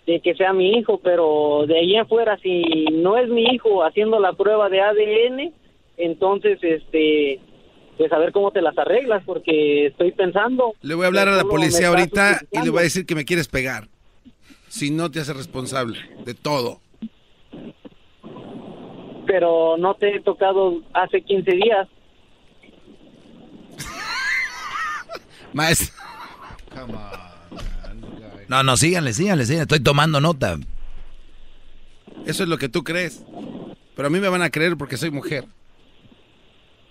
de 0.06 0.20
que 0.20 0.34
sea 0.34 0.52
mi 0.52 0.72
hijo, 0.72 0.98
pero 1.02 1.64
de 1.66 1.78
ahí 1.78 1.96
en 1.96 2.06
fuera, 2.06 2.36
si 2.38 2.62
no 2.92 3.16
es 3.16 3.28
mi 3.28 3.44
hijo 3.44 3.84
haciendo 3.84 4.18
la 4.20 4.32
prueba 4.34 4.68
de 4.68 4.80
ADN, 4.80 5.52
entonces, 5.96 6.58
este, 6.62 7.40
pues 7.96 8.12
a 8.12 8.18
ver 8.18 8.32
cómo 8.32 8.50
te 8.50 8.60
las 8.60 8.76
arreglas, 8.76 9.22
porque 9.24 9.86
estoy 9.86 10.12
pensando. 10.12 10.74
Le 10.82 10.94
voy 10.94 11.04
a 11.04 11.06
hablar 11.06 11.28
a 11.28 11.36
la 11.36 11.44
policía 11.44 11.88
ahorita 11.88 12.40
y 12.50 12.62
le 12.62 12.70
voy 12.70 12.80
a 12.80 12.82
decir 12.82 13.06
que 13.06 13.14
me 13.14 13.24
quieres 13.24 13.48
pegar. 13.48 13.84
Si 14.68 14.90
no 14.90 15.10
te 15.10 15.20
haces 15.20 15.36
responsable 15.36 15.98
de 16.24 16.34
todo. 16.34 16.80
Pero 19.26 19.76
no 19.78 19.94
te 19.94 20.16
he 20.16 20.20
tocado 20.20 20.80
hace 20.92 21.22
15 21.22 21.50
días. 21.52 21.88
Maestro. 25.54 25.94
No, 28.48 28.62
no, 28.62 28.76
síganle, 28.76 29.12
síganle, 29.14 29.46
síganle. 29.46 29.62
Estoy 29.62 29.80
tomando 29.80 30.20
nota. 30.20 30.58
Eso 32.26 32.42
es 32.42 32.48
lo 32.48 32.58
que 32.58 32.68
tú 32.68 32.84
crees. 32.84 33.22
Pero 33.96 34.08
a 34.08 34.10
mí 34.10 34.20
me 34.20 34.28
van 34.28 34.42
a 34.42 34.50
creer 34.50 34.76
porque 34.76 34.96
soy 34.96 35.10
mujer. 35.10 35.44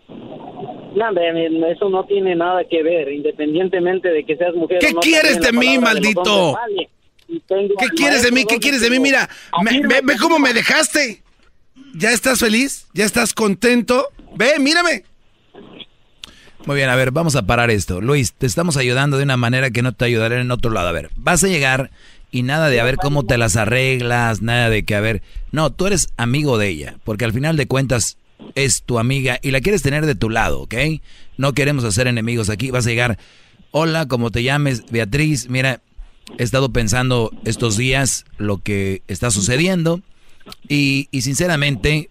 No, 0.07 1.07
hombre, 1.07 1.72
eso 1.72 1.90
no 1.90 2.06
tiene 2.06 2.35
nada 2.35 2.61
que 2.69 2.84
ver, 2.84 3.11
independientemente 3.11 4.10
de 4.10 4.23
que 4.26 4.38
seas 4.38 4.53
mujer. 4.56 4.77
¿Qué 4.80 4.88
o 4.88 4.94
no, 4.94 4.99
quieres 5.02 5.40
de 5.41 5.52
mí, 5.52 5.73
de 5.73 5.80
maldito? 5.80 6.56
¿Qué 7.27 7.88
quieres 7.95 8.23
de 8.23 8.31
mí? 8.31 8.45
¿Qué 8.45 8.60
quieres 8.60 8.81
de 8.81 8.90
mí? 8.90 8.99
Mira, 8.99 9.27
me- 9.64 9.81
ve, 9.88 10.02
ve 10.03 10.15
cómo 10.19 10.40
me 10.40 10.53
dejaste. 10.53 11.23
¿Ya 11.95 12.11
estás 12.11 12.40
feliz? 12.40 12.88
¿Ya 12.94 13.06
estás 13.06 13.34
contento? 13.34 14.07
Ve, 14.35 14.53
mírame. 14.60 15.03
Muy 16.65 16.77
bien, 16.77 16.90
a 16.90 16.95
ver, 16.95 17.11
vamos 17.11 17.35
a 17.35 17.45
parar 17.45 17.72
esto. 17.72 17.99
Luis, 17.99 18.31
te 18.31 18.45
estamos 18.45 18.77
ayudando 18.77 19.18
de 19.18 19.23
una 19.23 19.35
manera 19.35 19.69
que 19.69 19.81
no 19.81 19.91
te 19.91 20.06
ayudaré 20.06 20.40
en 20.40 20.49
otro 20.49 20.72
lado. 20.72 20.88
A 20.88 20.94
ver, 20.94 21.10
vas 21.18 21.44
a 21.44 21.49
llegar 21.49 21.91
y 22.31 22.44
nada 22.44 22.69
de 22.69 22.80
a 22.80 22.85
ver 22.85 22.95
cómo 22.95 23.23
te 23.23 23.38
las 23.38 23.57
arreglas, 23.57 24.41
nada 24.41 24.69
de 24.69 24.84
que 24.84 24.95
a 24.95 25.02
ver. 25.02 25.22
No, 25.52 25.72
tú 25.72 25.88
eres 25.88 26.07
amigo 26.15 26.57
de 26.57 26.69
ella, 26.69 26.95
porque 27.03 27.26
al 27.26 27.34
final 27.34 27.57
de 27.57 27.68
cuentas 27.68 28.18
es 28.56 28.84
tu 28.84 28.98
amiga 28.98 29.40
y 29.41 29.52
la 29.52 29.60
quieres 29.60 29.81
tener 29.81 30.06
de 30.06 30.15
tu 30.15 30.30
lado, 30.30 30.61
¿ok? 30.61 30.76
No 31.38 31.52
queremos 31.52 31.84
hacer 31.84 32.07
enemigos 32.07 32.49
aquí. 32.49 32.72
Vas 32.72 32.88
a 32.88 32.90
llegar, 32.90 33.19
hola, 33.72 34.07
como 34.07 34.31
te 34.31 34.41
llames, 34.41 34.85
Beatriz, 34.90 35.49
mira, 35.49 35.81
he 36.38 36.44
estado 36.44 36.72
pensando 36.72 37.31
estos 37.44 37.76
días 37.76 38.23
lo 38.38 38.60
que 38.60 39.02
está 39.10 39.31
sucediendo 39.31 40.02
y, 40.69 41.10
sinceramente, 41.11 42.10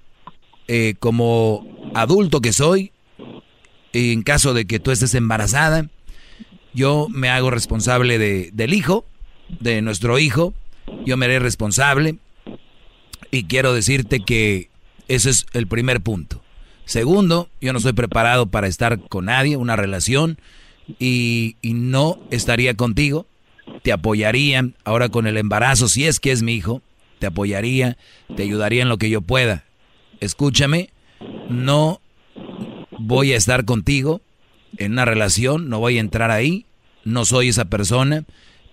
eh, 0.69 0.95
como 0.99 1.67
adulto 1.95 2.43
que 2.43 2.53
soy, 2.53 2.92
en 3.93 4.23
caso 4.23 4.55
de 4.55 4.67
que 4.67 4.81
tú 4.81 4.91
estés 4.91 5.15
embarazada, 5.15 5.89
yo 6.75 7.09
me 7.11 7.29
hago 7.29 7.51
responsable 7.51 8.19
de, 8.19 8.51
del 8.53 8.75
hijo, 8.75 9.05
de 9.61 9.83
nuestro 9.83 10.19
hijo, 10.19 10.55
yo 11.05 11.17
me 11.17 11.27
haré 11.27 11.39
responsable 11.39 12.17
y 13.31 13.45
quiero 13.45 13.75
decirte 13.75 14.21
que 14.21 14.71
ese 15.09 15.31
es 15.31 15.47
el 15.53 15.67
primer 15.67 16.01
punto. 16.01 16.43
Segundo, 16.85 17.49
yo 17.61 17.73
no 17.73 17.79
estoy 17.79 17.93
preparado 17.93 18.47
para 18.47 18.67
estar 18.67 18.99
con 19.09 19.27
nadie, 19.27 19.57
una 19.57 19.77
relación, 19.77 20.39
y, 20.99 21.57
y 21.63 21.75
no 21.75 22.19
estaría 22.31 22.75
contigo. 22.75 23.27
Te 23.83 23.93
apoyaría 23.93 24.69
ahora 24.85 25.09
con 25.09 25.27
el 25.27 25.37
embarazo, 25.37 25.89
si 25.89 26.07
es 26.07 26.19
que 26.19 26.33
es 26.33 26.43
mi 26.43 26.55
hijo, 26.55 26.83
te 27.21 27.27
apoyaría, 27.27 27.97
te 28.37 28.43
ayudaría 28.43 28.83
en 28.83 28.89
lo 28.89 28.99
que 28.99 29.11
yo 29.11 29.21
pueda. 29.21 29.65
Escúchame, 30.21 30.91
no 31.49 32.01
voy 33.03 33.33
a 33.33 33.37
estar 33.37 33.65
contigo 33.65 34.23
en 34.77 34.93
una 34.93 35.05
relación, 35.05 35.69
no 35.69 35.79
voy 35.79 35.99
a 35.99 36.01
entrar 36.01 36.31
ahí, 36.31 36.67
no 37.05 37.25
soy 37.25 37.49
esa 37.49 37.67
persona, 37.67 38.25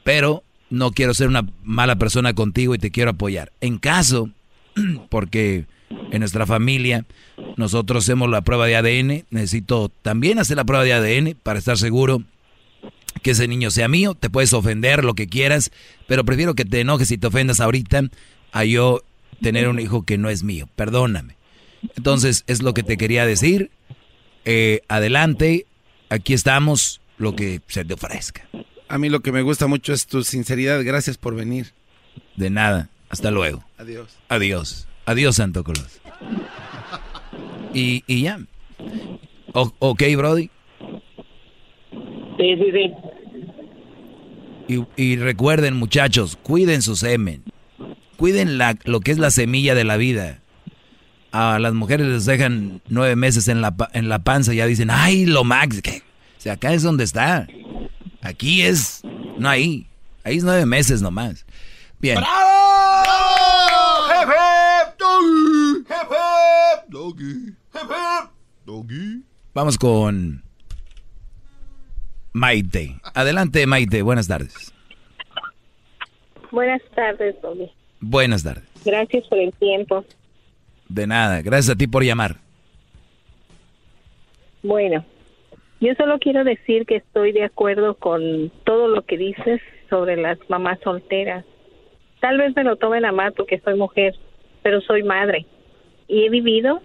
pero 0.03 0.43
no 0.69 0.91
quiero 0.91 1.14
ser 1.14 1.27
una 1.27 1.47
mala 1.64 1.97
persona 1.97 2.34
contigo 2.34 2.76
y 2.76 2.80
te 2.80 2.91
quiero 2.91 3.11
apoyar. 3.11 3.51
En 3.61 3.77
caso, 3.80 4.30
porque 5.10 5.65
en 6.11 6.19
nuestra 6.19 6.45
familia 6.45 7.06
nosotros 7.57 8.03
hacemos 8.03 8.30
la 8.30 8.41
prueba 8.41 8.68
de 8.68 8.76
ADN, 8.76 9.26
necesito 9.30 9.89
también 10.01 10.39
hacer 10.39 10.57
la 10.57 10.65
prueba 10.65 10.84
de 10.84 10.93
ADN 10.93 11.38
para 11.41 11.60
estar 11.60 11.77
seguro 11.77 12.23
que 13.22 13.31
ese 13.31 13.47
niño 13.47 13.72
sea 13.72 13.88
mío, 13.88 14.15
te 14.15 14.30
puedes 14.30 14.53
ofender, 14.53 15.03
lo 15.03 15.14
que 15.14 15.27
quieras, 15.27 15.72
pero 16.07 16.23
prefiero 16.23 16.56
que 16.56 16.65
te 16.65 16.80
enojes 16.80 17.11
y 17.11 17.18
te 17.18 17.27
ofendas 17.27 17.60
ahorita 17.60 18.03
a 18.51 18.64
yo 18.64 19.03
tener 19.41 19.68
un 19.68 19.80
hijo 19.80 20.03
que 20.03 20.18
no 20.18 20.30
es 20.30 20.43
mío. 20.43 20.69
Perdóname. 20.76 21.35
Entonces, 21.95 22.43
es 22.47 22.61
lo 22.61 22.73
que 22.73 22.84
te 22.84 22.97
quería 22.97 23.26
decir. 23.26 23.72
Eh, 24.45 24.82
adelante, 24.88 25.66
aquí 26.10 26.34
estamos, 26.34 27.02
lo 27.18 27.36
que 27.36 27.61
se 27.68 27.86
te 27.86 27.94
ofrezca. 27.94 28.48
A 28.88 28.98
mí 28.98 29.10
lo 29.10 29.20
que 29.20 29.32
me 29.32 29.41
gusta 29.41 29.68
mucho 29.68 29.94
es 29.94 30.07
tu 30.07 30.24
sinceridad. 30.24 30.84
Gracias 30.84 31.18
por 31.18 31.36
venir. 31.36 31.74
De 32.36 32.49
nada. 32.49 32.90
Hasta 33.10 33.32
luego. 33.32 33.64
Adiós. 33.78 34.18
Adiós. 34.30 34.88
Adiós, 35.06 35.36
Santo 35.36 35.64
Colón. 35.64 35.86
Y, 37.74 38.03
y 38.07 38.24
ya. 38.24 38.40
ok, 39.53 40.03
Brody. 40.18 40.49
Sí, 42.38 42.56
sí, 42.56 42.72
sí. 42.72 42.94
Y, 44.68 44.86
y 44.95 45.16
recuerden, 45.18 45.76
muchachos, 45.76 46.38
cuiden 46.41 46.82
su 46.82 46.95
semen. 46.95 47.44
Cuiden 48.18 48.57
la, 48.57 48.78
lo 48.86 48.99
que 49.02 49.11
es 49.11 49.18
la 49.18 49.32
semilla 49.32 49.76
de 49.76 49.84
la 49.84 49.98
vida. 49.98 50.41
A 51.31 51.60
las 51.60 51.73
mujeres 51.73 52.07
les 52.07 52.26
dejan 52.26 52.81
nueve 52.88 53.15
meses 53.15 53.47
en 53.47 53.61
la, 53.61 53.76
en 53.93 54.10
la 54.10 54.19
panza 54.19 54.53
y 54.53 54.57
ya 54.57 54.65
dicen, 54.65 54.89
ay, 54.91 55.26
lo 55.26 55.43
max. 55.43 55.81
¿qué? 55.81 56.01
O 56.38 56.41
sea, 56.41 56.53
acá 56.53 56.73
es 56.73 56.84
donde 56.84 57.03
está. 57.03 57.47
Aquí 58.22 58.64
es, 58.64 59.01
no 59.38 59.47
ahí. 59.49 59.85
Ahí 60.23 60.38
es 60.38 60.43
nueve 60.43 60.65
meses 60.65 61.01
nomás. 61.01 61.45
Bien. 61.99 62.18
¡Bravo! 62.18 62.60
Doggy. 66.88 67.53
Doggy. 68.65 69.23
Vamos 69.53 69.77
con 69.77 70.43
Maite. 72.34 72.99
Adelante, 73.14 73.65
Maite. 73.68 74.01
Buenas 74.01 74.27
tardes. 74.27 74.73
Buenas 76.51 76.81
tardes, 76.95 77.35
Doggy. 77.41 77.72
Buenas 77.99 78.43
tardes. 78.43 78.64
Gracias 78.84 79.26
por 79.27 79.38
el 79.38 79.53
tiempo. 79.53 80.03
De 80.90 81.06
nada, 81.06 81.41
gracias 81.41 81.76
a 81.76 81.78
ti 81.78 81.88
por 81.88 82.03
llamar. 82.03 82.36
Bueno, 84.64 85.06
yo 85.80 85.94
solo 85.95 86.20
quiero 86.20 86.44
decir 86.44 86.86
que 86.86 86.98
estoy 86.98 87.32
de 87.32 87.44
acuerdo 87.44 87.94
con 87.94 88.52
todo 88.66 88.88
lo 88.88 89.03
que 89.03 89.18
dices 89.18 89.61
sobre 89.90 90.18
las 90.18 90.38
mamás 90.49 90.80
solteras. 90.84 91.45
Tal 92.20 92.38
vez 92.38 92.56
me 92.56 92.64
lo 92.64 92.76
tomen 92.76 93.06
a 93.06 93.11
mal 93.11 93.34
porque 93.34 93.60
soy 93.60 93.76
mujer, 93.76 94.16
pero 94.61 94.82
soy 94.82 95.03
madre 95.03 95.45
y 96.07 96.26
he 96.26 96.30
vivido 96.30 96.82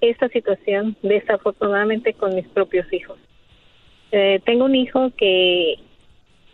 esta 0.00 0.28
situación 0.28 0.96
desafortunadamente 1.02 2.14
con 2.14 2.34
mis 2.34 2.46
propios 2.48 2.90
hijos. 2.92 3.18
Eh, 4.12 4.40
tengo 4.46 4.64
un 4.64 4.74
hijo 4.74 5.10
que 5.16 5.74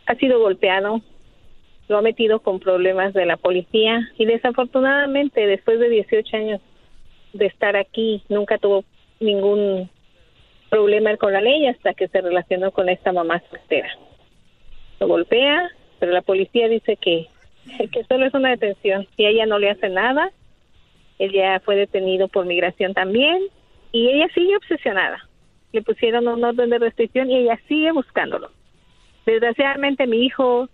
ha 0.06 0.14
sido 0.16 0.40
golpeado, 0.40 1.02
lo 1.89 1.98
ha 1.98 2.02
metido 2.02 2.40
con 2.40 2.59
problemas 2.59 3.14
de 3.14 3.27
la 3.27 3.36
policía 3.36 4.10
y 4.18 4.24
desafortunadamente 4.24 5.47
después 5.47 5.78
de 5.78 5.89
18 5.89 6.36
años 6.36 6.60
de 7.32 7.47
estar 7.47 7.77
aquí 7.77 8.23
nunca 8.28 8.59
tuvo 8.59 8.85
ningún 9.20 9.90
problema 10.69 11.16
con 11.16 11.32
la 11.32 11.40
ley 11.40 11.66
hasta 11.66 11.94
que 11.94 12.09
se 12.09 12.20
relacionó 12.20 12.70
con 12.70 12.89
esta 12.89 13.12
mamá 13.12 13.43
soltera. 13.51 13.89
Lo 15.01 15.09
golpea, 15.09 15.70
pero 15.98 16.12
la 16.12 16.23
policía 16.23 16.69
dice 16.69 16.97
que, 16.97 17.28
que 17.93 18.05
solo 18.05 18.27
es 18.27 18.35
una 18.35 18.51
detención 18.51 19.07
y 19.16 19.27
ella 19.27 19.47
no 19.47 19.59
le 19.59 19.70
hace 19.70 19.89
nada. 19.89 20.31
Ella 21.19 21.61
fue 21.61 21.77
detenido 21.77 22.28
por 22.28 22.47
migración 22.47 22.93
también 22.93 23.40
y 23.93 24.09
ella 24.09 24.28
sigue 24.35 24.57
obsesionada. 24.57 25.28
Le 25.73 25.82
pusieron 25.82 26.28
un 26.28 26.44
orden 26.44 26.70
de 26.70 26.78
restricción 26.78 27.31
y 27.31 27.39
ella 27.39 27.59
sigue 27.69 27.93
buscándolo. 27.93 28.51
Desgraciadamente 29.24 30.07
mi 30.07 30.24
hijo 30.24 30.69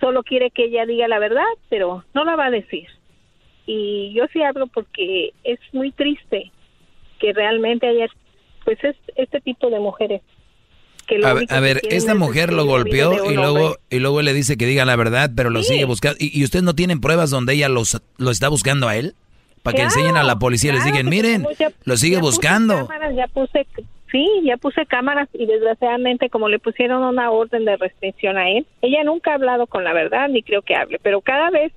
solo 0.00 0.22
quiere 0.22 0.50
que 0.50 0.64
ella 0.64 0.86
diga 0.86 1.08
la 1.08 1.18
verdad, 1.18 1.44
pero 1.68 2.04
no 2.14 2.24
la 2.24 2.36
va 2.36 2.46
a 2.46 2.50
decir. 2.50 2.88
Y 3.66 4.12
yo 4.14 4.24
sí 4.32 4.42
hablo 4.42 4.66
porque 4.66 5.32
es 5.44 5.58
muy 5.72 5.92
triste 5.92 6.50
que 7.20 7.32
realmente 7.32 7.86
haya 7.86 8.06
pues 8.64 8.82
es 8.84 8.96
este 9.16 9.40
tipo 9.40 9.70
de 9.70 9.78
mujeres. 9.80 10.22
Que 11.06 11.18
lo 11.18 11.26
A, 11.26 11.34
que 11.38 11.60
ver, 11.60 11.80
quieren 11.80 11.96
esta 11.98 12.12
es 12.12 12.18
mujer 12.18 12.50
lo 12.50 12.58
la 12.58 12.62
vida 12.62 12.72
golpeó 12.72 13.30
y 13.30 13.34
luego 13.34 13.66
hombre. 13.66 13.80
y 13.90 13.98
luego 13.98 14.22
le 14.22 14.32
dice 14.34 14.56
que 14.56 14.66
diga 14.66 14.84
la 14.84 14.94
verdad, 14.96 15.30
pero 15.36 15.50
lo 15.50 15.62
sigue 15.62 15.84
buscando. 15.84 16.16
¿Y, 16.20 16.38
y 16.38 16.44
ustedes 16.44 16.62
no 16.64 16.74
tienen 16.74 17.00
pruebas 17.00 17.30
donde 17.30 17.54
ella 17.54 17.68
los, 17.68 18.00
lo 18.18 18.30
está 18.30 18.48
buscando 18.48 18.88
a 18.88 18.96
él? 18.96 19.14
Para 19.62 19.76
que 19.76 19.82
enseñen 19.82 20.16
a 20.16 20.24
la 20.24 20.38
policía 20.40 20.72
y 20.72 20.74
les 20.74 20.84
digan, 20.84 21.08
miren, 21.08 21.46
ya- 21.58 21.70
lo 21.84 21.96
sigue 21.96 22.14
ya 22.16 22.20
puse 22.20 22.30
buscando. 22.36 22.74
cámaras, 22.88 23.14
ya 23.14 23.28
puse, 23.28 23.64
sí, 24.10 24.28
ya 24.44 24.56
puse 24.56 24.86
cámaras 24.86 25.28
y 25.34 25.46
desgraciadamente 25.46 26.30
como 26.30 26.48
le 26.48 26.58
pusieron 26.58 27.02
una 27.04 27.30
orden 27.30 27.64
de 27.64 27.76
restricción 27.76 28.36
a 28.38 28.50
él, 28.50 28.66
ella 28.80 29.04
nunca 29.04 29.30
ha 29.30 29.34
hablado 29.34 29.68
con 29.68 29.84
la 29.84 29.92
verdad 29.92 30.28
ni 30.28 30.42
creo 30.42 30.62
que 30.62 30.74
hable, 30.74 30.98
pero 31.00 31.20
cada 31.20 31.50
vez 31.50 31.72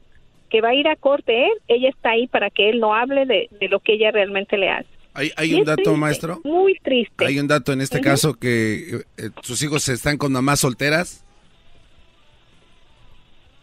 que 0.49 0.61
va 0.61 0.69
a 0.69 0.75
ir 0.75 0.87
a 0.87 0.95
corte 0.95 1.47
él, 1.47 1.53
ella 1.67 1.89
está 1.89 2.11
ahí 2.11 2.27
para 2.27 2.49
que 2.49 2.69
él 2.69 2.79
no 2.79 2.93
hable 2.93 3.25
de, 3.25 3.49
de 3.59 3.67
lo 3.67 3.79
que 3.79 3.93
ella 3.93 4.11
realmente 4.11 4.57
le 4.57 4.69
hace. 4.69 4.87
Hay, 5.15 5.53
un 5.53 5.63
dato, 5.63 5.75
triste, 5.75 5.97
maestro. 5.97 6.41
Muy 6.43 6.77
triste. 6.79 7.25
Hay 7.25 7.39
un 7.39 7.47
dato 7.47 7.71
en 7.71 7.79
este 7.79 8.01
caso 8.01 8.33
que 8.33 9.05
eh, 9.17 9.29
sus 9.43 9.61
hijos 9.63 9.87
están 9.87 10.17
con 10.17 10.33
mamás 10.33 10.59
solteras. 10.59 11.25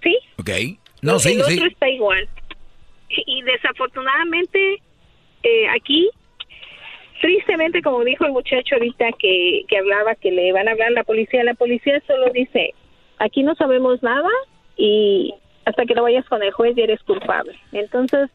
Sí. 0.03 0.17
Ok. 0.39 0.51
No, 1.03 1.19
sí, 1.19 1.33
el 1.35 1.45
sí. 1.45 1.55
otro 1.57 1.67
está 1.67 1.91
igual. 1.91 2.27
Y, 3.11 3.39
y 3.39 3.43
desafortunadamente, 3.43 4.83
eh, 5.43 5.69
aquí, 5.77 6.09
tristemente, 7.21 7.83
como 7.83 8.03
dijo 8.03 8.25
el 8.25 8.33
muchacho 8.33 8.77
ahorita 8.77 9.11
que, 9.19 9.65
que 9.69 9.77
hablaba 9.77 10.15
que 10.15 10.31
le 10.31 10.53
van 10.53 10.69
a 10.69 10.73
hablar 10.73 10.89
a 10.89 10.93
la 10.93 11.05
policía, 11.05 11.45
la 11.45 11.55
policía 11.55 12.03
solo 12.07 12.33
dice, 12.33 12.73
aquí 13.19 13.43
no 13.43 13.55
sabemos 13.57 14.03
nada 14.03 14.31
y 14.77 15.35
hasta 15.65 15.85
que 15.85 15.95
no 15.95 16.03
vayas 16.03 16.25
con 16.27 16.43
el 16.43 16.53
juez 16.53 16.75
ya 16.77 16.85
eres 16.85 17.01
culpable. 17.03 17.59
Entonces, 17.73 18.29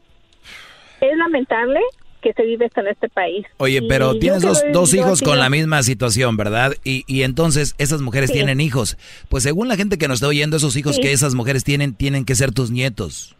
es 1.00 1.16
lamentable 1.16 1.80
que 2.20 2.32
se 2.32 2.42
vive 2.42 2.66
esto 2.66 2.80
en 2.80 2.88
este 2.88 3.08
país. 3.08 3.46
Oye, 3.58 3.78
Y 3.82 3.88
pero 3.88 4.18
tienes 4.18 4.42
dos, 4.42 4.62
lo 4.66 4.72
dos 4.72 4.92
hijos 4.94 5.22
con 5.22 5.38
la 5.38 5.48
misma 5.50 5.82
situación, 5.84 6.36
¿verdad? 6.36 6.72
Y, 6.82 7.04
y 7.06 7.22
entonces 7.22 7.74
esas 7.78 8.00
mujeres 8.02 8.30
Sí. 8.30 8.34
tienen 8.34 8.60
hijos. 8.60 8.96
Pues 9.28 9.44
según 9.44 9.68
la 9.68 9.76
gente 9.76 9.98
que 9.98 10.08
nos 10.08 10.16
está 10.16 10.26
oyendo, 10.28 10.56
esos 10.56 10.74
hijos 10.76 10.96
Sí. 10.96 11.02
que 11.02 11.12
esas 11.12 11.34
mujeres 11.36 11.62
tienen, 11.62 11.94
tienen 11.94 12.24
que 12.24 12.34
ser 12.34 12.52
tus 12.52 12.70
nietos. 12.72 13.36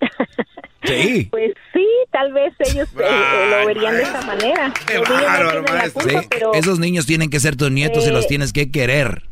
Sí. 0.86 1.28
Pues 1.30 1.52
sí, 1.72 1.86
tal 2.10 2.30
vez 2.34 2.52
ellos 2.58 2.86
eh, 3.00 3.02
eh, 3.02 3.50
lo 3.60 3.66
verían 3.66 3.96
de 3.96 4.02
esa 4.02 4.20
manera. 4.26 4.68
No 4.94 5.00
bárbaro, 5.14 5.64
Sí, 6.02 6.14
Esos 6.52 6.78
niños 6.78 7.06
tienen 7.06 7.30
que 7.30 7.40
ser 7.40 7.56
tus 7.56 7.70
nietos 7.70 8.04
y 8.04 8.10
Eh, 8.10 8.12
los 8.12 8.26
tienes 8.26 8.52
que 8.52 8.70
querer. 8.70 9.22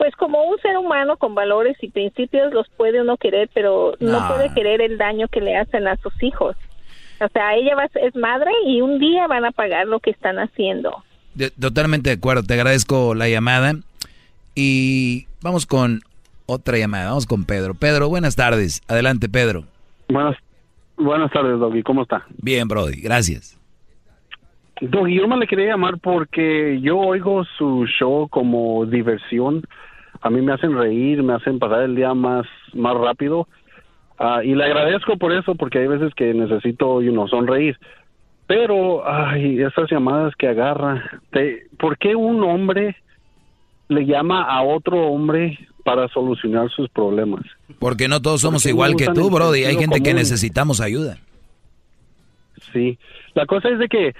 Pues 0.00 0.16
como 0.16 0.42
un 0.44 0.56
ser 0.60 0.78
humano 0.78 1.18
con 1.18 1.34
valores 1.34 1.76
y 1.82 1.88
principios 1.90 2.54
los 2.54 2.66
puede 2.70 3.02
uno 3.02 3.18
querer, 3.18 3.50
pero 3.52 3.92
no, 4.00 4.18
No. 4.18 4.28
puede 4.28 4.50
querer 4.54 4.80
el 4.80 4.96
daño 4.96 5.28
que 5.28 5.42
le 5.42 5.54
hacen 5.58 5.86
a 5.86 5.96
sus 5.96 6.14
hijos. 6.22 6.56
O 7.20 7.28
sea, 7.28 7.54
ella 7.54 7.76
va, 7.76 7.84
es 7.84 8.16
madre 8.16 8.50
y 8.64 8.80
un 8.80 8.98
día 8.98 9.26
van 9.26 9.44
a 9.44 9.50
pagar 9.50 9.86
lo 9.86 10.00
que 10.00 10.08
están 10.08 10.38
haciendo. 10.38 11.04
De- 11.34 11.50
totalmente 11.50 12.08
de 12.08 12.16
acuerdo, 12.16 12.42
te 12.44 12.54
agradezco 12.54 13.14
la 13.14 13.28
llamada. 13.28 13.74
Y 14.54 15.26
vamos 15.42 15.66
con 15.66 16.00
otra 16.46 16.78
llamada, 16.78 17.08
vamos 17.10 17.26
con 17.26 17.44
Pedro. 17.44 17.74
Pedro, 17.74 18.08
buenas 18.08 18.36
tardes. 18.36 18.80
Adelante, 18.88 19.28
Pedro. 19.28 19.64
Buenas, 20.08 20.34
buenas 20.96 21.30
tardes, 21.30 21.58
Doggy. 21.60 21.82
¿Cómo 21.82 22.04
está? 22.04 22.24
Bien, 22.38 22.66
Brody, 22.68 23.02
gracias. 23.02 23.58
Doggy, 24.80 25.16
yo 25.16 25.28
me 25.28 25.36
le 25.36 25.46
quería 25.46 25.66
llamar 25.72 25.98
porque 25.98 26.78
yo 26.80 26.96
oigo 26.98 27.44
su 27.58 27.84
show 27.98 28.28
como 28.30 28.86
diversión. 28.86 29.62
A 30.22 30.30
mí 30.30 30.40
me 30.42 30.52
hacen 30.52 30.76
reír, 30.76 31.22
me 31.22 31.32
hacen 31.34 31.58
pasar 31.58 31.82
el 31.82 31.96
día 31.96 32.12
más, 32.14 32.46
más 32.74 32.94
rápido. 32.96 33.48
Ah, 34.18 34.42
y 34.44 34.54
le 34.54 34.64
agradezco 34.64 35.16
por 35.16 35.32
eso, 35.32 35.54
porque 35.54 35.78
hay 35.78 35.86
veces 35.86 36.12
que 36.14 36.34
necesito, 36.34 37.00
you 37.00 37.10
know, 37.12 37.26
sonreír. 37.26 37.78
Pero, 38.46 39.06
ay, 39.08 39.62
esas 39.62 39.90
llamadas 39.90 40.34
que 40.36 40.48
agarra. 40.48 41.20
Te- 41.30 41.66
¿Por 41.78 41.96
qué 41.96 42.14
un 42.16 42.42
hombre 42.42 42.96
le 43.88 44.04
llama 44.04 44.42
a 44.42 44.62
otro 44.62 45.06
hombre 45.06 45.58
para 45.84 46.08
solucionar 46.08 46.68
sus 46.70 46.88
problemas? 46.90 47.42
Porque 47.78 48.08
no 48.08 48.20
todos 48.20 48.42
somos 48.42 48.62
Porque 48.62 48.70
igual 48.72 48.96
que 48.96 49.06
tú, 49.06 49.30
Brody. 49.30 49.64
Hay 49.64 49.76
gente 49.76 50.02
que 50.02 50.12
necesitamos 50.12 50.80
ayuda. 50.80 51.16
Sí, 52.72 52.98
la 53.34 53.46
cosa 53.46 53.70
es 53.70 53.78
de 53.78 53.88
que, 53.88 54.14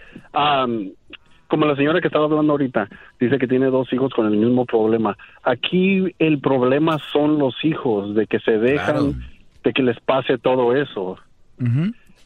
como 1.51 1.67
la 1.67 1.77
señora 1.77 2.01
que 2.01 2.07
estaba 2.07 2.25
hablando 2.27 2.53
ahorita, 2.53 2.89
dice 3.19 3.39
que 3.39 3.47
tiene 3.49 3.67
dos 3.67 3.93
hijos 3.93 4.13
con 4.15 4.27
el 4.27 4.37
mismo 4.39 4.65
problema. 4.65 5.17
Aquí 5.43 6.15
el 6.19 6.39
problema 6.41 6.99
son 7.13 7.39
los 7.39 7.55
hijos, 7.65 8.15
de 8.15 8.27
que 8.27 8.39
se 8.41 8.53
dejan, 8.59 9.21
de 9.65 9.73
que 9.73 9.83
les 9.83 9.99
pase 10.01 10.39
todo 10.39 10.75
eso. 10.75 11.19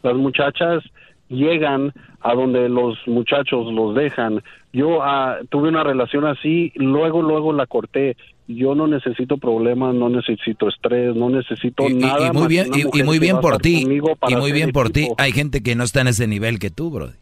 Las 0.03 0.15
muchachas 0.15 0.85
llegan 1.29 1.93
a 2.21 2.35
donde 2.35 2.69
los 2.69 2.97
muchachos 3.07 3.73
los 3.73 3.95
dejan. 3.95 4.43
Yo 4.73 5.03
ah, 5.03 5.39
tuve 5.51 5.69
una 5.69 5.83
relación 5.83 6.27
así, 6.27 6.73
luego, 6.77 7.23
luego 7.23 7.53
la 7.53 7.67
corté. 7.67 8.17
Yo 8.47 8.75
no 8.75 8.87
necesito 8.87 9.39
problemas, 9.39 9.95
no 9.95 10.11
necesito 10.11 10.69
estrés, 10.69 11.17
no 11.17 11.31
necesito 11.31 11.89
Y, 11.89 11.95
nada. 11.95 12.27
y 12.29 12.31
muy 12.31 12.41
más 12.43 12.49
bien, 12.49 12.67
y- 12.93 13.03
muy 13.03 13.19
bien 13.19 13.41
por 13.41 13.57
ti. 13.59 13.87
Y 14.29 14.37
muy 14.37 14.53
bien 14.53 14.71
por 14.73 14.91
ti. 14.91 15.09
Hay 15.17 15.33
gente 15.33 15.63
que 15.63 15.75
no 15.75 15.85
está 15.85 16.03
en 16.03 16.09
ese 16.09 16.27
nivel 16.27 16.59
que 16.59 16.71
tú, 16.71 16.91
Brody. 16.91 17.15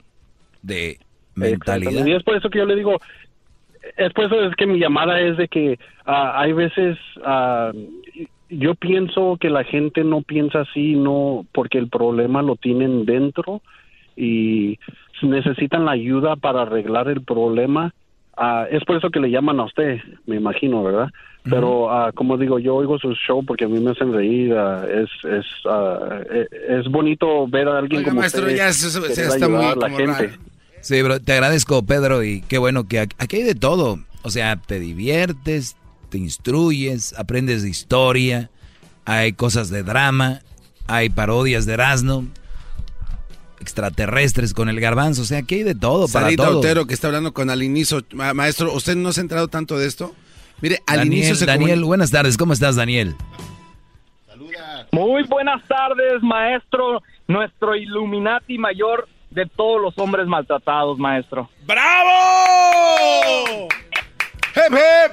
De 0.63 0.99
mentalidad. 1.35 1.93
Exactamente. 1.93 2.11
Y 2.11 2.15
es 2.15 2.23
por 2.23 2.37
eso 2.37 2.51
que 2.51 2.59
yo 2.59 2.67
le 2.67 2.77
digo, 2.77 3.01
es 3.97 4.13
por 4.13 4.25
eso 4.25 4.43
es 4.43 4.55
que 4.57 4.67
mi 4.67 4.79
llamada 4.79 5.21
es 5.21 5.37
de 5.37 5.49
que 5.49 5.79
ah, 6.07 6.41
hay 6.41 6.53
veces 6.53 6.99
ah, 7.25 7.73
yo 8.49 8.75
pienso 8.75 9.39
que 9.41 9.51
la 9.51 9.65
gente 9.65 10.05
no 10.05 10.23
piensa 10.23 10.61
así, 10.61 10.95
no 10.95 11.47
porque 11.53 11.79
el 11.79 11.89
problema 11.89 12.43
lo 12.43 12.57
tienen 12.57 13.07
dentro 13.07 13.63
y 14.17 14.79
necesitan 15.23 15.85
la 15.85 15.93
ayuda 15.93 16.37
para 16.37 16.63
arreglar 16.63 17.09
el 17.09 17.23
problema. 17.23 17.95
Ah, 18.37 18.67
es 18.71 18.85
por 18.85 18.97
eso 18.97 19.11
que 19.11 19.21
le 19.21 19.31
llaman 19.31 19.61
a 19.61 19.65
usted, 19.65 20.01
me 20.27 20.37
imagino, 20.37 20.83
¿verdad? 20.83 21.09
Pero 21.45 21.91
ah, 21.91 22.13
como 22.13 22.39
digo, 22.39 22.59
yo 22.59 22.77
oigo 22.77 22.99
su 22.99 23.15
show 23.15 23.45
porque 23.45 23.65
a 23.65 23.69
mí 23.69 23.81
me 23.81 23.91
hacen 23.91 24.13
reír. 24.13 24.55
es 24.89 25.11
es 25.25 25.47
eh, 26.31 26.47
es 26.69 26.89
bonito 26.89 27.47
ver 27.49 27.69
a 27.69 27.79
alguien 27.79 28.01
Oiga, 28.01 28.11
como 28.11 28.21
maestro, 28.21 28.45
usted 28.45 28.57
ya 28.57 28.69
está 28.69 29.49
muy 29.49 29.65
a 29.65 29.75
la 29.75 29.89
como 29.89 29.97
gente. 29.97 30.13
raro. 30.29 30.52
Sí, 30.83 31.01
bro, 31.03 31.21
te 31.21 31.33
agradezco, 31.33 31.83
Pedro, 31.85 32.23
y 32.23 32.43
qué 32.43 32.59
bueno 32.59 32.87
que 32.87 33.01
aquí 33.01 33.37
hay 33.37 33.43
de 33.45 33.55
todo. 33.55 34.01
O 34.23 34.31
sea, 34.31 34.57
te 34.57 34.79
diviertes, 34.81 35.77
te 36.11 36.19
instruyes, 36.19 37.15
aprendes 37.19 37.63
de 37.63 37.71
historia, 37.71 38.51
hay 39.05 39.33
cosas 39.33 39.71
de 39.71 39.83
drama, 39.83 40.41
hay 40.87 41.09
parodias 41.09 41.65
de 41.67 41.73
Erasmo, 41.75 42.27
extraterrestres 43.61 44.55
con 44.55 44.69
el 44.69 44.81
garbanzo, 44.81 45.23
o 45.23 45.25
sea, 45.25 45.39
aquí 45.39 45.57
hay 45.57 45.63
de 45.63 45.75
todo 45.75 46.09
para 46.09 46.27
Sarita 46.27 46.45
todo. 46.47 46.59
Otero 46.59 46.87
que 46.87 46.95
está 46.95 47.07
hablando 47.07 47.33
con 47.33 47.49
al 47.49 47.63
inicio. 47.63 48.03
Ma- 48.13 48.35
maestro, 48.35 48.73
¿usted 48.75 48.97
no 48.97 49.13
se 49.13 49.21
ha 49.21 49.23
enterado 49.23 49.49
tanto 49.49 49.79
de 49.79 49.87
esto? 49.87 50.15
Mire, 50.61 50.81
al 50.87 50.99
Daniel, 50.99 51.15
inicio 51.19 51.35
se 51.37 51.47
Daniel, 51.47 51.71
comunica- 51.71 51.87
buenas 51.87 52.11
tardes, 52.11 52.37
¿cómo 52.37 52.53
estás, 52.53 52.77
Daniel? 52.77 53.15
Muy 54.91 55.23
buenas 55.25 55.67
tardes, 55.69 56.23
maestro, 56.23 57.03
nuestro 57.27 57.75
Illuminati 57.75 58.59
mayor 58.59 59.09
de 59.33 59.47
todos 59.47 59.81
los 59.81 59.99
hombres 59.99 60.27
maltratados, 60.27 60.99
maestro. 60.99 61.49
¡Bravo! 61.65 62.11
¡Hep, 64.55 64.73
hep! 64.73 65.13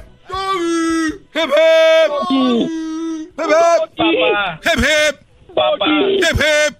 ¡Hep, 1.33 1.49
hep! 1.49 2.11
¡Hep, 4.61 4.79
hep! 4.81 6.75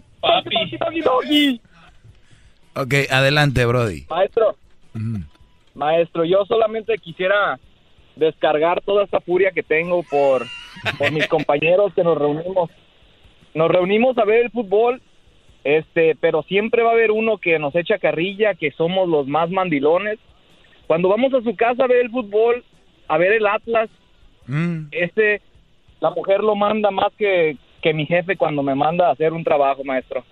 Ok, 2.75 2.93
adelante, 3.09 3.65
Brody. 3.65 4.05
Maestro, 4.09 4.55
maestro, 5.73 6.25
yo 6.25 6.45
solamente 6.45 6.97
quisiera 6.97 7.57
descargar 8.17 8.81
toda 8.81 9.05
esta 9.05 9.21
furia 9.21 9.51
que 9.51 9.63
tengo 9.63 10.03
por, 10.03 10.45
por 10.97 11.11
mis 11.11 11.27
compañeros 11.29 11.93
que 11.93 12.03
nos 12.03 12.17
reunimos. 12.17 12.69
Nos 13.53 13.71
reunimos 13.71 14.17
a 14.17 14.25
ver 14.25 14.45
el 14.45 14.51
fútbol, 14.51 15.01
este, 15.63 16.15
pero 16.19 16.43
siempre 16.43 16.83
va 16.83 16.91
a 16.91 16.93
haber 16.93 17.11
uno 17.11 17.37
que 17.37 17.59
nos 17.59 17.75
echa 17.75 17.97
carrilla, 17.99 18.55
que 18.55 18.71
somos 18.71 19.07
los 19.07 19.27
más 19.27 19.49
mandilones. 19.49 20.19
Cuando 20.87 21.09
vamos 21.09 21.33
a 21.33 21.41
su 21.41 21.55
casa 21.55 21.83
a 21.83 21.87
ver 21.87 22.05
el 22.05 22.11
fútbol, 22.11 22.63
a 23.07 23.17
ver 23.17 23.33
el 23.33 23.45
Atlas, 23.45 23.89
este, 24.91 25.41
la 25.99 26.09
mujer 26.11 26.39
lo 26.41 26.55
manda 26.55 26.89
más 26.91 27.11
que, 27.17 27.57
que 27.81 27.93
mi 27.93 28.05
jefe 28.05 28.35
cuando 28.35 28.63
me 28.63 28.75
manda 28.75 29.07
a 29.07 29.11
hacer 29.11 29.33
un 29.33 29.43
trabajo, 29.43 29.83
maestro. 29.83 30.23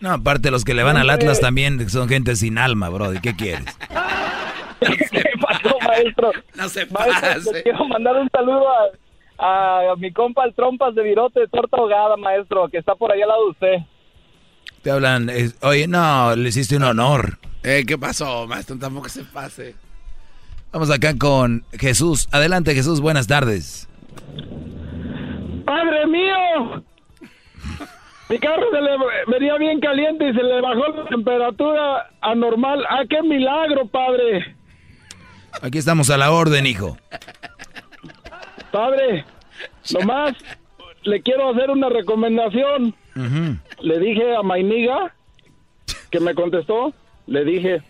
No, 0.00 0.12
aparte 0.12 0.50
los 0.50 0.64
que 0.64 0.74
le 0.74 0.82
van 0.82 0.96
al 0.96 1.10
Atlas 1.10 1.40
también 1.40 1.88
son 1.90 2.08
gente 2.08 2.36
sin 2.36 2.58
alma, 2.58 2.88
Brody, 2.88 3.20
¿qué 3.20 3.34
quieres? 3.34 3.76
¿Qué 4.80 5.24
pasó, 5.40 5.76
maestro? 5.86 6.32
No 6.56 6.68
se 6.68 6.86
Maestro, 6.86 7.52
quiero 7.62 7.84
mandar 7.86 8.16
un 8.16 8.28
saludo 8.30 8.66
a, 8.68 8.88
a 9.40 9.94
mi 9.96 10.12
compa 10.12 10.44
el 10.44 10.54
Trompas 10.54 10.94
de 10.94 11.02
Virote 11.02 11.48
Torta 11.48 11.78
Ahogada, 11.78 12.16
maestro, 12.16 12.68
que 12.68 12.78
está 12.78 12.94
por 12.94 13.10
ahí 13.10 13.22
al 13.22 13.28
lado 13.28 13.44
de 13.44 13.50
usted. 13.50 13.76
Te 14.82 14.90
hablan, 14.90 15.28
eh, 15.28 15.50
oye, 15.62 15.86
no, 15.86 16.34
le 16.36 16.48
hiciste 16.48 16.76
un 16.76 16.84
honor. 16.84 17.38
Eh, 17.62 17.84
¿Qué 17.86 17.98
pasó, 17.98 18.46
maestro? 18.46 18.78
Tampoco 18.78 19.08
se 19.08 19.24
pase. 19.24 19.74
Vamos 20.72 20.90
acá 20.90 21.14
con 21.18 21.64
Jesús. 21.72 22.28
Adelante, 22.32 22.74
Jesús, 22.74 23.00
buenas 23.00 23.26
tardes. 23.26 23.88
¡Padre 25.66 26.06
mío! 26.06 26.84
Mi 28.28 28.38
carro 28.38 28.62
se 28.70 28.80
le 28.80 28.90
venía 29.26 29.56
bien 29.58 29.80
caliente 29.80 30.28
y 30.28 30.32
se 30.32 30.42
le 30.42 30.60
bajó 30.60 30.88
la 30.96 31.04
temperatura 31.06 32.10
anormal. 32.20 32.84
¡Ah, 32.88 33.02
qué 33.08 33.22
milagro, 33.22 33.86
padre! 33.86 34.56
Aquí 35.60 35.78
estamos 35.78 36.10
a 36.10 36.16
la 36.16 36.30
orden, 36.30 36.64
hijo. 36.66 36.96
Padre, 38.70 39.24
nomás 39.92 40.36
le 41.02 41.22
quiero 41.22 41.50
hacer 41.50 41.70
una 41.70 41.88
recomendación. 41.88 42.94
Le 43.80 43.98
dije 43.98 44.36
a 44.36 44.42
Mainiga, 44.42 45.14
que 46.10 46.20
me 46.20 46.34
contestó, 46.34 46.92
le 47.26 47.44
dije, 47.44 47.82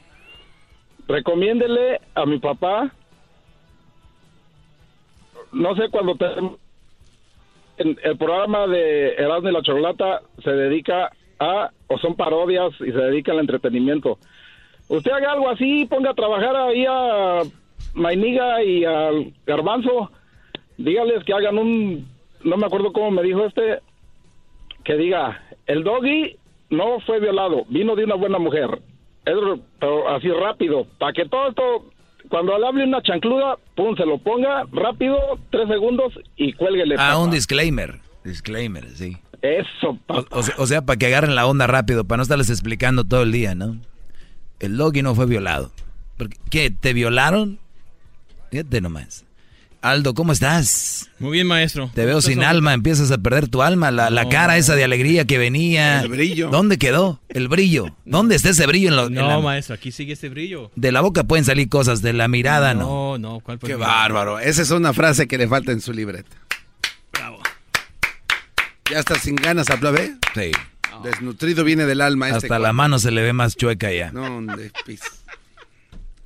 recomiéndele 1.08 2.00
a 2.14 2.26
mi 2.26 2.38
papá, 2.38 2.90
no 5.52 5.74
sé, 5.74 5.88
cuando 5.90 6.14
te... 6.16 6.26
en 7.78 7.98
el 8.02 8.16
programa 8.16 8.66
de 8.66 9.14
Erasmo 9.14 9.48
y 9.48 9.52
la 9.52 9.62
Chocolata 9.62 10.22
se 10.44 10.50
dedica 10.50 11.10
a, 11.38 11.70
o 11.88 11.98
son 11.98 12.14
parodias 12.14 12.72
y 12.80 12.92
se 12.92 12.98
dedica 12.98 13.32
al 13.32 13.40
entretenimiento. 13.40 14.18
Usted 14.88 15.10
haga 15.12 15.32
algo 15.32 15.48
así, 15.48 15.86
ponga 15.86 16.10
a 16.10 16.14
trabajar 16.14 16.54
ahí 16.56 16.84
a 16.88 17.40
Mainiga 17.94 18.62
y 18.62 18.84
al 18.84 19.32
Garbanzo, 19.46 20.10
dígales 20.84 21.24
que 21.24 21.32
hagan 21.32 21.58
un, 21.58 22.08
no 22.44 22.56
me 22.56 22.66
acuerdo 22.66 22.92
cómo 22.92 23.10
me 23.10 23.22
dijo 23.22 23.44
este, 23.46 23.80
que 24.84 24.96
diga, 24.96 25.42
el 25.66 25.84
doggy 25.84 26.36
no 26.70 27.00
fue 27.00 27.20
violado, 27.20 27.64
vino 27.68 27.94
de 27.96 28.04
una 28.04 28.14
buena 28.14 28.38
mujer. 28.38 28.80
Pero 29.24 29.60
así 30.08 30.28
rápido, 30.28 30.86
para 30.98 31.12
que 31.12 31.26
todo 31.26 31.48
esto, 31.48 31.90
cuando 32.28 32.58
le 32.58 32.66
hable 32.66 32.84
una 32.84 33.02
chancluda, 33.02 33.58
pum, 33.76 33.94
se 33.96 34.06
lo 34.06 34.18
ponga 34.18 34.64
rápido, 34.72 35.18
tres 35.50 35.68
segundos 35.68 36.14
y 36.36 36.52
cuélguele. 36.54 36.94
Ah, 36.94 37.12
papá. 37.12 37.18
un 37.18 37.30
disclaimer. 37.30 38.00
Disclaimer, 38.24 38.88
sí. 38.88 39.16
Eso, 39.42 39.98
O, 40.08 40.24
o 40.30 40.42
sea, 40.42 40.54
o 40.58 40.66
sea, 40.66 40.82
para 40.82 40.98
que 40.98 41.06
agarren 41.06 41.34
la 41.34 41.46
onda 41.46 41.66
rápido, 41.66 42.04
para 42.04 42.18
no 42.18 42.22
estarles 42.24 42.50
explicando 42.50 43.04
todo 43.04 43.22
el 43.22 43.32
día, 43.32 43.54
¿no? 43.54 43.76
El 44.58 44.76
Logi 44.76 45.02
no 45.02 45.14
fue 45.14 45.26
violado. 45.26 45.70
¿Qué? 46.50 46.70
¿Te 46.70 46.92
violaron? 46.92 47.58
Fíjate 48.50 48.80
nomás. 48.82 49.24
Aldo, 49.82 50.12
¿cómo 50.12 50.32
estás? 50.32 51.08
Muy 51.18 51.32
bien, 51.32 51.46
maestro. 51.46 51.90
Te 51.94 52.04
veo 52.04 52.20
sin 52.20 52.44
alma, 52.44 52.74
empiezas 52.74 53.10
a 53.10 53.16
perder 53.18 53.48
tu 53.48 53.62
alma, 53.62 53.90
la, 53.90 54.10
la 54.10 54.28
cara 54.28 54.58
esa 54.58 54.74
de 54.74 54.84
alegría 54.84 55.24
que 55.24 55.38
venía. 55.38 56.02
El 56.02 56.08
brillo. 56.08 56.50
¿Dónde 56.50 56.76
quedó? 56.76 57.18
El 57.30 57.48
brillo. 57.48 57.86
¿Dónde 58.04 58.34
está 58.36 58.50
ese 58.50 58.66
brillo 58.66 58.90
en, 58.90 58.96
lo, 58.96 59.06
en 59.06 59.14
No, 59.14 59.26
la- 59.26 59.38
maestro, 59.40 59.74
aquí 59.74 59.90
sigue 59.90 60.12
este 60.12 60.28
brillo. 60.28 60.70
De 60.76 60.92
la 60.92 61.00
boca 61.00 61.24
pueden 61.24 61.46
salir 61.46 61.70
cosas, 61.70 62.02
de 62.02 62.12
la 62.12 62.28
mirada 62.28 62.74
no. 62.74 63.16
No, 63.16 63.18
no, 63.18 63.40
¿cuál 63.40 63.58
Qué 63.58 63.74
bárbaro. 63.74 64.38
Esa 64.38 64.60
es 64.60 64.70
una 64.70 64.92
frase 64.92 65.26
que 65.26 65.38
le 65.38 65.48
falta 65.48 65.72
en 65.72 65.80
su 65.80 65.94
libreta. 65.94 66.36
Bravo. 67.14 67.38
Ya 68.90 68.98
está 68.98 69.14
sin 69.18 69.36
ganas, 69.36 69.70
aplaude. 69.70 70.14
Sí. 70.34 70.50
Desnutrido 71.04 71.64
viene 71.64 71.86
del 71.86 72.02
alma. 72.02 72.26
Este 72.26 72.36
Hasta 72.46 72.58
la 72.58 72.74
mano 72.74 72.98
se 72.98 73.10
le 73.10 73.22
ve 73.22 73.32
más 73.32 73.56
chueca 73.56 73.90
ya. 73.90 74.12
No, 74.12 74.24
hombre, 74.36 74.72
pis. 74.84 75.00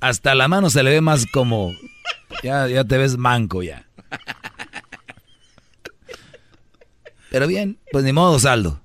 Hasta 0.01 0.35
la 0.35 0.49
mano 0.49 0.69
se 0.69 0.83
le 0.83 0.89
ve 0.89 0.99
más 0.99 1.25
como... 1.31 1.73
Ya, 2.43 2.67
ya 2.67 2.83
te 2.83 2.97
ves 2.97 3.17
manco 3.17 3.63
ya. 3.63 3.85
Pero 7.31 7.47
bien, 7.47 7.77
pues 7.91 8.03
ni 8.03 8.13
modo, 8.13 8.39
Saldo. 8.39 8.79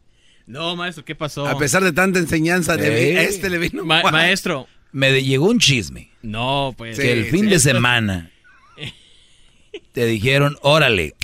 No, 0.47 0.74
maestro, 0.74 1.05
¿qué 1.05 1.14
pasó? 1.14 1.47
A 1.47 1.56
pesar 1.59 1.85
de 1.85 1.93
tanta 1.93 2.18
enseñanza, 2.18 2.77
de 2.77 3.18
a 3.18 3.22
este 3.22 3.48
le 3.51 3.59
vino. 3.59 3.85
Ma- 3.85 4.01
guau. 4.01 4.12
maestro. 4.12 4.66
Me 4.93 5.22
llegó 5.22 5.47
un 5.48 5.60
chisme. 5.60 6.10
No, 6.22 6.74
pues. 6.77 6.98
que 6.98 7.12
el 7.12 7.27
fin 7.27 7.48
de 7.48 7.60
semana 7.60 8.31
te 9.93 10.06
dijeron, 10.06 10.56
órale, 10.62 11.14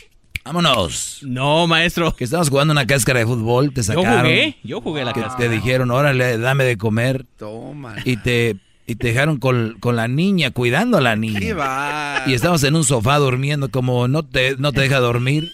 vámonos. 0.44 1.18
No, 1.22 1.66
maestro. 1.66 2.14
Que 2.14 2.22
estabas 2.22 2.48
jugando 2.48 2.70
una 2.70 2.86
cáscara 2.86 3.18
de 3.18 3.26
fútbol, 3.26 3.72
te 3.72 3.80
Yo 3.80 3.84
sacaron. 3.84 4.20
jugué, 4.20 4.56
yo 4.62 4.80
jugué 4.80 5.04
la 5.04 5.12
que 5.12 5.22
cáscara. 5.22 5.48
te 5.48 5.54
dijeron, 5.56 5.90
órale, 5.90 6.38
dame 6.38 6.62
de 6.64 6.78
comer. 6.78 7.24
Toma. 7.36 7.96
Y 8.04 8.18
te, 8.18 8.56
y 8.86 8.94
te 8.96 9.08
dejaron 9.08 9.38
con, 9.38 9.76
con 9.80 9.96
la 9.96 10.08
niña, 10.08 10.50
cuidando 10.52 10.96
a 10.98 11.00
la 11.00 11.16
niña. 11.16 11.40
Qué 11.40 11.54
va. 11.54 12.22
Y 12.26 12.34
estabas 12.34 12.62
en 12.64 12.76
un 12.76 12.84
sofá 12.84 13.16
durmiendo, 13.18 13.70
como 13.70 14.06
no 14.08 14.24
te, 14.24 14.56
no 14.58 14.72
te 14.72 14.82
deja 14.82 15.00
dormir. 15.00 15.50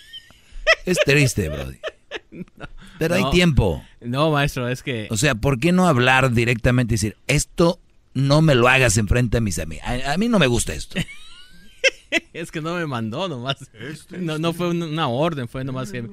Es 0.86 0.98
triste, 1.04 1.48
Brody. 1.48 1.78
Pero 2.98 3.14
hay 3.14 3.22
No. 3.22 3.30
tiempo. 3.30 3.84
No, 4.00 4.30
maestro, 4.30 4.68
es 4.68 4.82
que. 4.82 5.08
O 5.10 5.16
sea, 5.16 5.34
¿por 5.34 5.58
qué 5.58 5.72
no 5.72 5.86
hablar 5.88 6.32
directamente 6.32 6.94
y 6.94 6.96
decir, 6.96 7.16
esto 7.26 7.80
no 8.14 8.42
me 8.42 8.54
lo 8.54 8.68
hagas 8.68 8.96
enfrente 8.98 9.38
a 9.38 9.40
mis 9.40 9.58
amigos? 9.58 9.84
A, 9.86 10.12
a 10.12 10.18
mí 10.18 10.28
no 10.28 10.38
me 10.38 10.46
gusta 10.46 10.72
esto. 10.74 10.98
Es 12.34 12.50
que 12.52 12.60
no 12.60 12.74
me 12.74 12.86
mandó 12.86 13.26
nomás. 13.26 13.56
No, 14.10 14.38
no 14.38 14.52
fue 14.52 14.68
un- 14.68 14.82
una 14.82 15.08
orden, 15.08 15.48
fue 15.48 15.64
nomás 15.64 15.90
que 15.90 16.02
me 16.02 16.10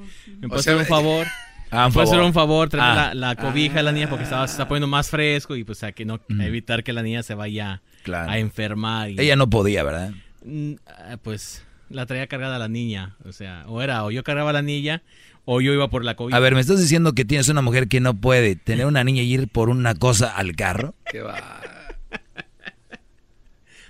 O 0.50 0.50
sea, 0.62 0.74
hacer 0.74 0.76
un 0.78 0.86
favor. 0.86 1.28
Ah, 1.72 1.88
un 1.88 1.94
puede 1.94 2.04
hacer 2.06 2.16
favor. 2.18 2.28
un 2.28 2.34
favor, 2.34 2.70
traer 2.70 2.92
Ah. 2.92 2.96
la, 3.14 3.14
la 3.30 3.36
cobija 3.36 3.80
a 3.80 3.84
la 3.84 3.92
niña 3.92 4.10
porque 4.10 4.24
estaba, 4.24 4.48
se 4.48 4.54
está 4.54 4.68
poniendo 4.68 4.88
más 4.88 5.10
fresco 5.10 5.56
y 5.56 5.64
pues 5.64 5.84
a 5.84 5.92
que 5.92 6.04
no 6.06 6.16
a 6.40 6.46
evitar 6.46 6.84
que 6.84 6.94
la 6.94 7.04
niña 7.04 7.22
se 7.24 7.36
vaya 7.36 7.82
Claro. 8.04 8.32
a 8.32 8.38
enfermar. 8.40 9.10
Y, 9.12 9.20
Ella 9.20 9.36
no 9.36 9.50
podía, 9.50 9.84
¿verdad? 9.84 10.12
Mm, 10.44 10.74
ah, 10.88 11.18
Pues 11.22 11.64
la 11.90 12.06
traía 12.06 12.28
cargada 12.28 12.58
la 12.60 12.68
niña. 12.70 13.16
O 13.26 13.32
sea, 13.34 13.64
o 13.68 13.82
era 13.82 14.04
o 14.06 14.12
yo 14.12 14.24
cargaba 14.24 14.50
a 14.52 14.54
la 14.54 14.62
niña 14.62 15.04
o 15.46 15.62
yo 15.62 15.74
iba 15.74 15.88
por 15.90 16.04
la 16.06 16.16
cobija. 16.16 16.36
A 16.38 16.40
ver, 16.40 16.54
¿me 16.56 16.62
estás 16.62 16.80
diciendo 16.80 17.14
que 17.14 17.26
tienes 17.26 17.50
una 17.50 17.62
mujer 17.62 17.88
que 17.88 18.00
no 18.00 18.14
puede 18.16 18.56
tener 18.56 18.86
una 18.86 19.04
niña 19.04 19.22
y 19.24 19.34
ir 19.34 19.48
por 19.48 19.70
una 19.70 19.96
cosa 19.96 20.36
al 20.36 20.56
carro? 20.56 20.96
Qué 21.12 21.22
va. 21.22 21.36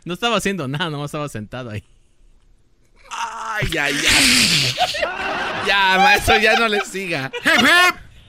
No 0.06 0.14
estaba 0.14 0.38
haciendo 0.38 0.68
nada, 0.68 0.90
nomás 0.90 1.08
estaba 1.10 1.30
sentado 1.30 1.70
ahí. 1.70 1.84
Ay, 3.12 3.68
ay, 3.78 3.94
ay. 3.94 4.74
Ya, 5.68 5.98
maestro, 5.98 6.38
ya 6.40 6.56
no 6.58 6.68
le 6.68 6.82
siga. 6.82 7.32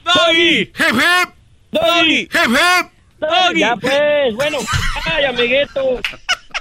¡Doggy! 0.04 0.72
¡Doggy! 1.70 2.28
¡Doggy! 3.20 3.60
Ya 3.60 3.76
pues, 3.76 4.34
bueno, 4.34 4.58
ay, 5.04 5.24
amiguito. 5.24 6.00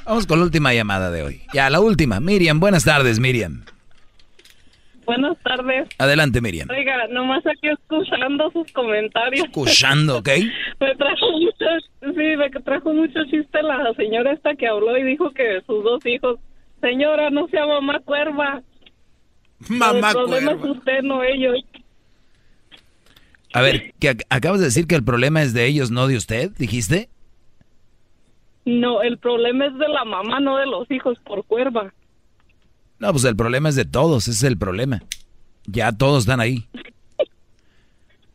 Vamos 0.06 0.28
con 0.28 0.40
la 0.40 0.46
última 0.46 0.74
llamada 0.74 1.12
de 1.12 1.24
hoy. 1.24 1.42
Ya, 1.54 1.70
la 1.70 1.80
última. 1.80 2.20
Miriam, 2.20 2.60
buenas 2.60 2.84
tardes, 2.84 3.20
Miriam. 3.20 3.64
Buenas 5.06 5.38
tardes. 5.44 5.90
Adelante, 5.98 6.40
Miriam. 6.40 6.70
Oiga, 6.70 7.08
nomás 7.10 7.44
aquí 7.48 7.68
escuchando 7.68 8.52
sus 8.52 8.72
comentarios. 8.74 9.46
Escuchando, 9.46 10.20
¿ok? 10.20 10.30
me 10.80 10.96
trajo 10.96 11.32
mucho, 11.32 11.66
sí, 12.02 12.38
me 12.38 12.50
trajo 12.62 12.94
mucho 12.94 13.26
chiste 13.26 13.64
la 13.64 13.92
señora 13.96 14.34
esta 14.34 14.54
que 14.54 14.68
habló 14.68 14.96
y 14.98 15.04
dijo 15.04 15.32
que 15.32 15.62
sus 15.66 15.84
dos 15.84 16.06
hijos, 16.06 16.40
señora, 16.82 17.30
no 17.30 17.48
sea 17.48 17.66
mamá 17.66 18.00
cuerva. 18.02 18.62
Mamá 19.68 20.10
El 20.12 20.16
problema 20.16 20.52
cuerva. 20.54 20.72
es 20.72 20.78
usted, 20.78 21.02
no 21.04 21.24
ellos. 21.24 21.56
A 23.54 23.62
ver, 23.62 23.94
que 24.00 24.12
ac- 24.12 24.26
acabas 24.30 24.60
de 24.60 24.66
decir 24.68 24.86
que 24.88 24.96
el 24.96 25.04
problema 25.04 25.42
es 25.42 25.54
de 25.54 25.66
ellos, 25.66 25.90
no 25.92 26.08
de 26.08 26.18
usted, 26.18 26.52
dijiste. 26.58 27.10
No, 28.66 29.02
el 29.02 29.18
problema 29.18 29.66
es 29.66 29.74
de 29.78 29.88
la 29.88 30.06
mamá, 30.06 30.40
no 30.40 30.58
de 30.58 30.68
los 30.68 30.90
hijos 30.92 31.18
por 31.26 31.44
cuerva. 31.46 31.92
No, 33.00 33.12
pues 33.12 33.24
el 33.24 33.36
problema 33.36 33.70
es 33.70 33.76
de 33.76 33.86
todos, 33.86 34.28
ese 34.28 34.32
es 34.38 34.44
el 34.44 34.58
problema. 34.58 35.02
Ya 35.66 35.92
todos 35.92 36.24
están 36.24 36.40
ahí. 36.40 36.68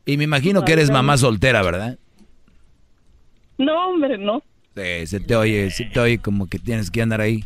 Y 0.06 0.16
me 0.16 0.24
imagino 0.24 0.64
que 0.64 0.72
eres 0.72 0.90
mamá 0.90 1.16
soltera, 1.16 1.62
¿verdad? 1.62 1.98
No, 3.58 3.88
hombre, 3.90 4.18
no. 4.18 4.42
Sí, 4.76 5.06
se 5.06 5.20
te 5.20 5.36
oye, 5.36 5.70
se 5.70 5.84
te 5.84 6.00
oye 6.00 6.18
como 6.18 6.48
que 6.48 6.58
tienes 6.58 6.90
que 6.90 7.00
andar 7.00 7.20
ahí. 7.20 7.44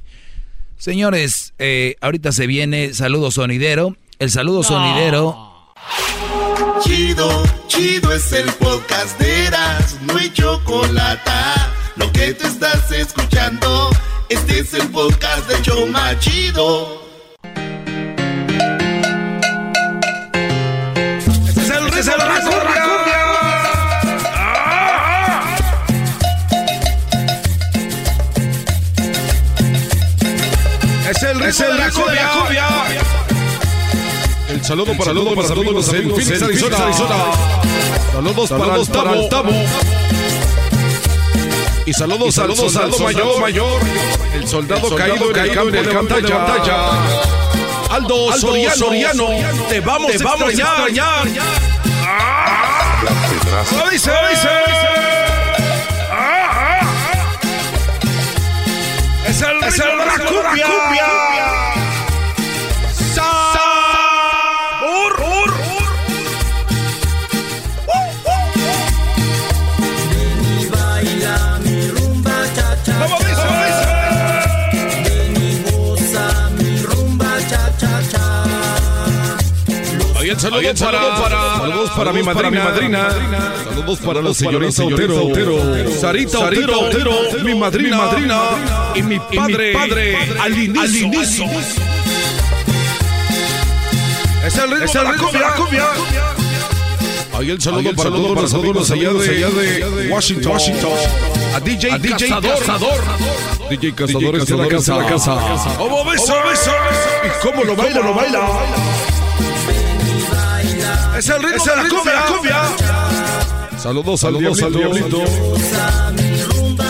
Señores, 0.79 1.55
eh, 1.59 1.97
ahorita 2.01 2.31
se 2.31 2.47
viene 2.47 2.95
saludo 2.95 3.33
sonidero. 3.33 3.97
El 4.21 4.31
saludo 4.31 4.63
sonidero. 4.63 5.75
Chido, 6.83 7.43
chido 7.67 8.13
es 8.13 8.33
el 8.33 8.49
podcast 8.53 9.19
de 9.19 9.47
Eras, 9.47 9.99
no 10.03 10.17
hay 10.17 10.33
chocolate. 10.33 11.31
Lo 11.97 12.11
que 12.13 12.33
te 12.33 12.47
estás 12.47 12.91
escuchando, 12.93 13.91
este 14.29 14.61
es 14.61 14.73
el 14.75 14.89
podcast 14.89 15.49
de 15.49 15.61
Choma 15.63 16.17
Chido. 16.21 17.08
Es 31.11 31.23
el 31.23 31.41
ritmo 31.41 31.67
de 31.67 31.75
la 31.75 31.91
cumbia. 31.91 32.69
El 34.51 34.65
saludo 34.65 34.95
para 34.97 35.15
todos 35.15 35.35
los 35.35 35.51
amigos 35.51 35.89
en 35.95 36.15
Phoenix, 36.15 36.43
Arizona. 36.43 36.77
Saludos 38.13 38.51
para 38.51 38.77
el 39.15 39.29
Tabo. 39.31 39.51
Y 41.87 41.93
saludos, 41.95 42.35
saludos 42.35 42.77
al 42.77 42.93
soldado 42.93 43.39
mayor, 43.41 43.81
el 44.35 44.47
soldado 44.47 44.95
caído 44.95 45.31
en 45.31 45.75
el 45.75 45.89
campo 45.89 46.15
de 46.15 46.31
batalla. 46.31 46.91
Aldo 47.91 48.33
Soriano, 48.37 49.29
te 49.71 49.81
vamos 49.81 50.11
a 50.11 50.15
extrañar. 50.15 50.91
Lo 53.73 53.91
dice, 53.91 54.11
lo 54.11 54.29
dice. 54.29 55.08
Es 59.39 59.45
el 59.45 59.63
Es 59.63 59.79
el 59.79 59.99
la 59.99 60.19
cumbia. 60.19 61.58
Ahí 80.45 80.67
el 80.67 80.77
saludo, 80.77 81.21
para, 81.21 81.57
saludos 81.57 81.91
para, 81.97 82.13
mi 82.13 82.23
madrina, 82.23 83.11
saludos 83.65 83.99
para 83.99 84.23
la 84.23 84.33
señorita 84.33 84.85
Otero, 84.85 85.91
Sarita 85.91 86.39
Otero, 86.39 87.13
mi 87.43 87.55
madrina, 87.57 88.09
y 88.95 89.03
mi 89.03 89.19
padre, 89.19 90.17
al 90.41 90.57
inicio. 90.57 91.45
Es 94.47 94.57
el 94.57 94.71
ritmo, 94.71 95.33
de, 95.33 95.39
la 95.41 95.55
cumbia. 95.57 95.87
Ahí 97.37 97.51
el 97.51 97.61
saludo, 97.61 97.95
para, 97.97 98.11
todos 98.11 98.37
los 98.37 98.55
amigos 98.55 98.91
allá 98.91 99.11
de, 99.11 100.09
Washington, 100.09 100.57
a 101.53 101.61
DJ, 101.61 101.99
Cazador. 102.01 103.01
DJ 103.71 103.93
Cazador 103.93 104.37
está 104.37 104.55
en 104.55 104.99
la 104.99 105.07
casa. 105.09 105.75
¿Cómo 105.77 106.05
beso, 106.05 106.35
beso? 106.49 106.71
¿Y 107.25 107.45
cómo 107.45 107.65
lo 107.65 107.75
baila? 107.75 108.01
lo 108.03 108.15
baila? 108.15 109.18
Es 111.19 111.29
el 111.29 111.43
ritmo 111.43 111.65
de 111.65 112.13
la 112.13 112.27
cumbia. 112.27 112.63
Saludos, 113.77 114.21
saludos 114.21 114.63
al 114.63 114.73
diablito. 114.73 115.25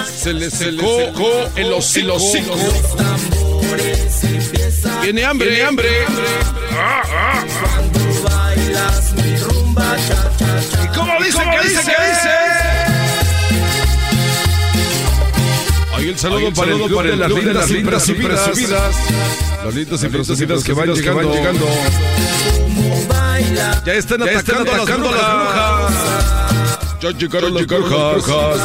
Se 0.05 0.35
le 0.35 0.51
secó 0.51 1.15
el 1.57 1.73
hocico. 1.73 2.19
Tiene 5.01 5.25
hambre, 5.25 5.49
tiene 5.49 5.65
hambre. 5.65 5.89
Bailas 8.23 9.15
mi 9.15 9.37
rumba 9.37 9.97
cha 10.07 10.31
cha 10.37 10.61
cha. 10.71 10.85
¿Y 10.85 10.89
cómo 10.89 11.13
dice? 11.25 11.39
¿Qué 11.39 11.69
dice? 11.69 11.83
¿Qué 11.85 12.09
dice? 12.11 12.35
Ahí 15.95 16.09
el 16.11 16.19
saludo 16.19 16.53
para 16.53 16.73
el 16.73 16.83
club 16.83 17.03
de 17.03 17.17
las 17.17 17.31
lindas 17.31 17.71
y 17.71 18.15
presumidas. 18.15 18.97
Los 19.65 19.75
lindos 19.75 20.05
y 20.05 20.09
presumidas 20.09 20.65
que 20.65 20.73
van 20.75 20.93
llegando. 20.93 21.67
Ya 23.85 23.95
están 23.95 24.23
atacando 24.23 24.73
las 24.75 24.87
brujas. 24.87 25.93
Ya 27.01 27.11
llegaron 27.11 27.55
las 27.55 27.67
brujas. 27.67 28.61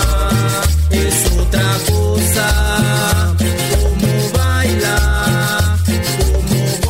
Es 0.91 1.31
otra 1.31 1.61
cosa. 1.89 3.35
Cómo 3.71 4.31
baila. 4.33 5.77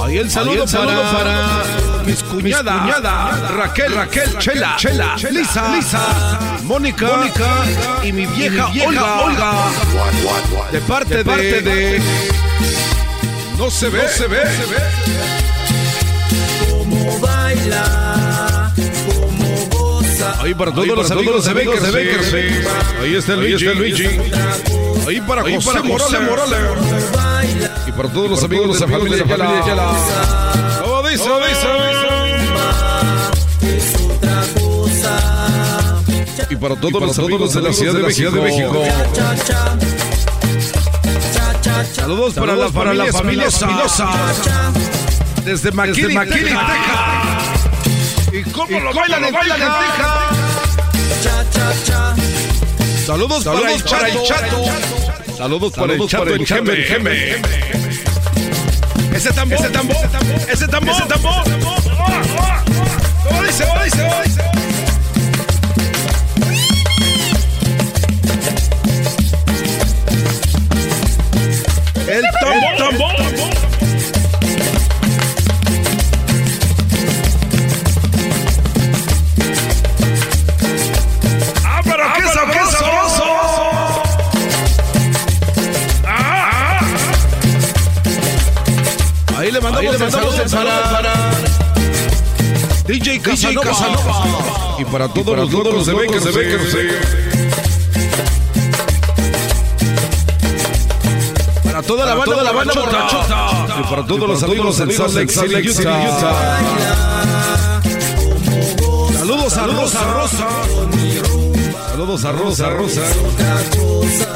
Ahí 0.04 0.18
el 0.18 0.30
saludo, 0.30 0.66
para, 0.66 1.12
para 1.12 1.64
mis 2.06 2.22
cuñada, 2.24 3.50
Raquel, 3.58 3.96
Raquel, 3.96 4.38
Chela, 4.38 4.76
Chela, 4.78 5.16
Lisa, 5.32 5.76
Lisa, 5.76 6.40
Mónica, 6.64 7.08
Mónica 7.08 7.66
y 8.04 8.12
mi 8.12 8.26
vieja, 8.26 8.68
Olga, 8.86 9.22
Olga, 9.22 9.54
de 10.72 10.82
parte, 10.82 11.18
de, 11.18 11.26
parte 11.26 11.62
de, 11.62 12.02
no 13.58 13.72
se 13.72 13.90
ve, 13.90 14.04
no 14.04 14.10
se 14.10 14.28
ve, 14.28 14.42
se 14.46 14.66
ve. 14.66 15.43
Cómo 17.04 17.20
baila. 17.20 18.74
Cómo 19.06 19.70
goza. 19.72 20.42
Ahí 20.42 20.54
para 20.54 20.72
todos 20.72 20.88
los 20.88 21.12
amigos 21.12 21.46
de 21.46 21.54
Bakersfield. 21.54 22.68
Ahí 23.02 23.16
está 23.16 23.34
el 23.34 23.40
Luigi. 23.42 23.66
Luigi. 23.66 24.08
Ahí 25.08 25.22
para 25.22 25.42
José 25.42 26.20
Morales. 26.20 26.60
Y 27.88 27.92
para 27.92 28.10
todos 28.10 28.30
los 28.32 28.44
amigos 28.44 28.80
de 28.80 28.88
la 28.88 28.98
familia 28.98 29.26
Yala. 29.66 29.92
¿Cómo 30.84 31.10
dice? 31.10 31.24
¿Cómo 31.24 31.40
dice? 31.46 31.68
Es 33.76 33.96
otra 34.02 34.42
cosa. 34.62 35.14
Y 36.50 36.56
para 36.56 36.76
todos 36.76 37.02
los 37.02 37.20
amigos 37.20 37.54
de 37.54 37.62
la 37.62 37.74
Ciudad 37.74 37.94
de 37.94 38.04
México. 38.42 38.84
Cha, 39.14 39.36
cha. 39.44 39.78
Cha, 41.34 41.62
cha, 41.62 41.86
cha. 41.94 42.02
Saludos 42.02 42.34
para 42.36 42.56
la 42.56 42.70
para 42.70 42.94
la 42.94 43.12
familia 43.12 43.50
familia 43.52 43.86
Espinosa. 43.86 44.10
Desde 45.44 45.72
McKinney, 45.72 46.18
Texas. 46.18 46.54
¿Y 48.32 48.44
cómo 48.52 48.80
lo 48.80 48.94
bailan 48.94 49.26
en 49.26 49.34
Texas? 49.34 49.60
Cha, 51.22 51.50
cha, 51.52 51.74
cha. 51.84 52.16
Saludos, 53.06 53.44
para, 53.44 53.70
el 53.70 53.84
chato. 53.84 54.66
Saludos, 55.38 55.74
para 55.74 55.94
el 55.94 56.08
chato 56.08 56.34
en 56.34 56.46
Geme. 56.46 57.36
Ese 59.14 59.32
tambor, 59.34 59.60
ese 59.60 59.70
tambor, 59.70 59.96
ese 60.50 60.68
tambor, 60.68 60.96
ese 60.96 61.06
tambor. 61.06 61.44
¿Cómo 63.28 63.44
dice? 63.44 63.66
El 63.84 64.53
para, 90.54 90.84
para 90.92 91.14
DJ 92.88 93.22
Casanova. 93.22 94.78
Y 94.80 94.86
para 94.86 95.08
todos 95.08 95.38
los 95.38 95.52
locos 95.52 95.86
de 95.86 95.94
Bakersfield. 95.94 96.92
Para 101.64 101.82
toda 101.82 102.06
la 102.06 102.16
banda, 102.16 102.32
toda 102.32 102.44
la 102.44 102.52
banda 102.52 102.74
borrachota. 102.76 103.68
Y 103.80 103.84
para 103.84 104.06
todos 104.06 104.30
los 104.30 104.44
amigos 104.44 104.76
Salt 104.76 105.14
Lake 105.14 105.32
City, 105.32 105.88
Utah. 105.88 106.60
Saludos 109.18 109.58
a 109.58 109.68
Rosa, 109.68 110.14
Rosa. 110.14 110.48
Saludos 111.90 112.26
a 112.26 112.32
Rosa, 112.32 112.70
Rosa. 112.70 113.02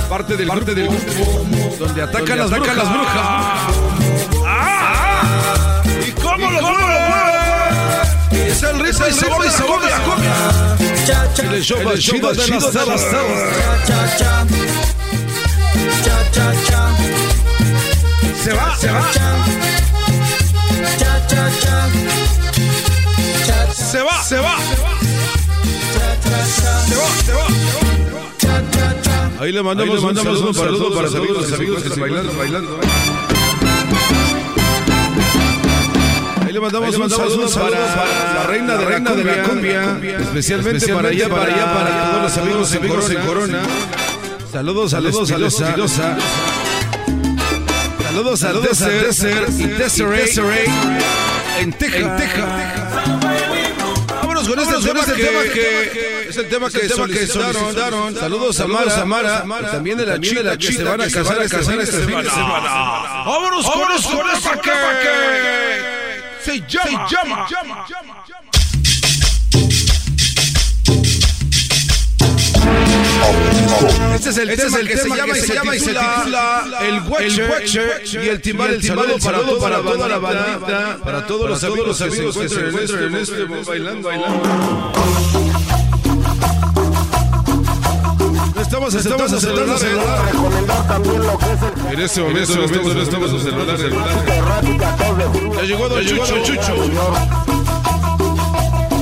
Parte 0.10 0.38
del 0.38 0.48
parte 0.48 0.74
del 0.74 0.88
grupo 0.88 1.46
donde 1.80 2.02
atacan 2.02 2.38
las 2.38 2.50
brujas. 2.50 2.78
Las 2.78 2.94
brujas. 2.94 3.87
Es 8.58 8.64
el 8.64 8.80
ritmo 8.80 9.06
y 9.08 9.14
sabor 9.14 9.46
y 9.46 9.50
sabor 9.52 9.82
de 9.84 9.90
la 9.92 10.00
cumbia. 10.00 10.34
El 11.54 11.62
show 11.62 11.80
más 11.84 12.00
chido 12.00 12.34
de 12.34 12.48
las 12.48 12.74
salas. 12.74 13.06
Cha, 13.86 14.18
cha. 14.18 14.46
Cha, 16.04 16.32
cha, 16.32 16.52
cha. 16.66 16.90
Se 18.44 18.54
va, 18.54 18.76
se 18.76 18.88
va. 18.90 19.12
Cha, 20.98 21.28
cha, 21.28 21.52
cha. 21.60 21.88
Cha, 23.46 23.74
Se 23.76 24.02
va, 24.02 24.24
se 24.24 24.38
va. 24.38 24.58
Se 26.88 26.96
va, 26.96 27.10
se 27.26 27.34
va. 27.34 27.46
Ahí 29.40 29.52
le 29.52 29.62
mandamos, 29.62 30.02
un 30.02 30.16
saludo 30.16 30.52
para 30.52 30.72
todos 30.72 30.96
para 30.96 31.10
todos 31.10 31.30
los 31.30 31.54
amigos 31.54 31.84
que 31.84 31.90
están 31.90 32.02
bailando, 32.02 32.34
bailando. 32.36 32.80
Le 36.58 36.62
mandamos, 36.62 36.96
un 36.98 37.08
saludo 37.08 37.48
para 37.52 38.34
la 38.34 38.44
reina 38.48 38.78
de 38.78 38.86
reina 38.86 39.12
de 39.12 39.24
la 39.24 39.44
cumbia, 39.44 40.00
especialmente 40.22 40.92
para 40.92 41.10
allá, 41.10 41.30
para 41.30 41.54
allá, 41.54 41.72
para 41.72 42.10
todos 42.10 42.24
los 42.24 42.72
amigos 42.72 43.12
en 43.12 43.28
Corona. 43.28 43.62
Saludos, 44.52 44.90
saludos, 44.90 45.28
saludos, 45.30 45.54
saludos. 45.54 45.92
Saludos 48.02 48.42
a 48.42 48.54
Desert 48.54 49.50
y 49.60 49.68
Desiree 49.68 50.66
en 51.60 51.74
Texas. 51.74 52.22
Vámonos 54.08 54.50
con 54.50 54.60
este 54.60 54.82
tema 54.82 55.44
que 55.54 56.28
es 56.28 56.38
el 56.38 56.50
tema 56.50 56.72
que 56.72 56.90
solicitaron. 56.90 58.16
Saludos 58.16 58.60
a 58.62 58.66
Mara, 58.66 59.06
Mara, 59.06 59.46
y 59.62 59.66
también 59.72 60.00
de 60.00 60.08
la 60.08 60.20
chica 60.20 60.58
que 60.58 60.72
se 60.72 60.84
van 60.84 61.02
a 61.02 61.08
casar 61.08 61.40
este 61.40 61.60
fin 61.60 61.78
de 61.78 61.86
semana. 61.86 62.72
Vámonos 63.28 63.64
con 63.68 64.28
esta 64.32 64.60
que 64.60 65.97
se 66.48 66.60
llama 66.62 67.46
Este 74.16 74.30
es 74.30 74.38
el 74.38 74.56
tema, 74.56 74.80
que, 74.80 74.98
se 74.98 75.10
llama, 75.10 75.38
y 75.38 75.42
se 75.42 75.54
llama 75.54 75.76
y 75.76 75.80
se 75.80 75.94
titula 75.94 76.80
El 76.82 77.02
Watcher. 77.02 78.04
Y 78.14 78.30
el 78.30 78.42
timbal, 78.42 78.74
el 78.74 78.84
saludo 78.84 79.18
para, 79.20 79.44
para 79.60 79.82
toda 79.82 80.08
la 80.08 80.18
bandita, 80.20 81.00
para 81.04 81.28
todos 81.28 81.50
los 81.50 81.64
amigos 81.64 82.38
que 82.38 82.50
se 82.50 82.68
encuentran 82.68 83.04
en 83.04 83.16
este 83.16 83.44
bailando, 83.44 84.08
bailando. 84.08 85.57
Estamos, 88.68 88.94
estamos 88.94 89.32
a 89.32 89.40
celular. 89.40 89.66
En 91.90 92.00
este 92.02 92.22
momento, 92.22 92.54
en 92.54 92.64
este 92.64 92.78
momento 92.78 93.02
estamos 93.02 93.34
a 93.34 93.40
celular. 93.40 93.80
Ya 95.56 95.62
llegó 95.64 95.88
Don 95.88 96.04
Chucho, 96.04 96.44
Chucho. 96.44 96.76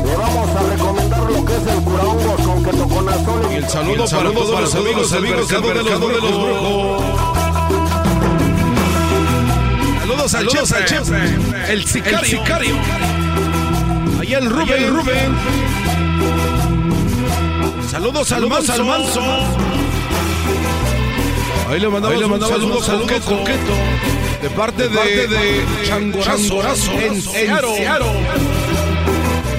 Le 0.06 0.16
vamos 0.16 0.50
a 0.56 0.64
recomendar 0.70 1.24
lo 1.24 1.46
que 1.46 1.56
es 1.56 1.68
el 1.68 1.82
curahongos 1.82 2.42
con 2.42 2.64
ketoconazol. 2.64 3.52
Y 3.52 3.56
el 3.56 3.68
saludo, 3.68 4.06
para 4.08 4.32
todos 4.32 4.62
los 4.62 4.76
amigos, 4.76 5.14
amigos 5.14 5.52
mercado 5.52 5.74
de 5.74 5.84
los 5.84 6.38
brujos. 6.40 7.04
Saludos 10.30 10.72
al 10.74 10.88
jefe, 10.88 11.40
el 11.70 11.84
sicario. 11.86 12.44
Ahí 14.22 14.34
el 14.34 14.48
Rubén, 14.48 14.84
el 14.84 14.94
Rubén. 14.94 15.36
Saludos 17.96 18.30
al 18.34 18.46
manso. 18.50 18.74
Al 18.74 18.84
manso. 18.84 19.22
Ahí 21.70 21.80
le 21.80 21.88
mandamos, 21.88 22.14
Ahí 22.14 22.22
le 22.22 22.28
mandamos 22.28 22.56
un 22.58 22.62
saludo, 22.62 22.84
saludo 22.84 23.08
coqueto, 23.08 23.74
de 24.42 24.50
parte 24.50 24.90
de, 24.90 25.28
de 25.28 25.66
Changorazo 25.86 26.92
en 26.92 27.22
Searo. 27.22 27.72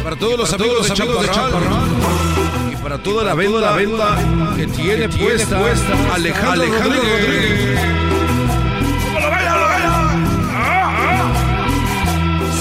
Para 0.05 0.16
todos 0.16 0.39
los 0.39 0.52
amigos, 0.52 0.86
de 0.86 0.94
Chaparral. 0.94 1.89
Y 2.70 2.76
para 2.76 2.98
toda 2.98 3.24
la 3.24 3.32
venda, 3.32 3.58
la 3.58 3.73
venda 3.73 4.18
que 4.55 4.66
tiene 4.66 5.08
puesta 5.08 5.58
Alejandro 6.12 6.66
Rodríguez. 6.66 7.81
¡Lo 9.15 9.31
baila, 9.31 9.56
lo 9.56 9.66
baila! 9.66 10.12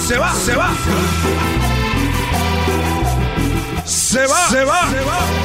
Se 0.08 0.18
va, 0.18 0.34
se 0.36 0.56
va. 0.56 0.70
Se 3.84 4.26
va, 4.26 5.45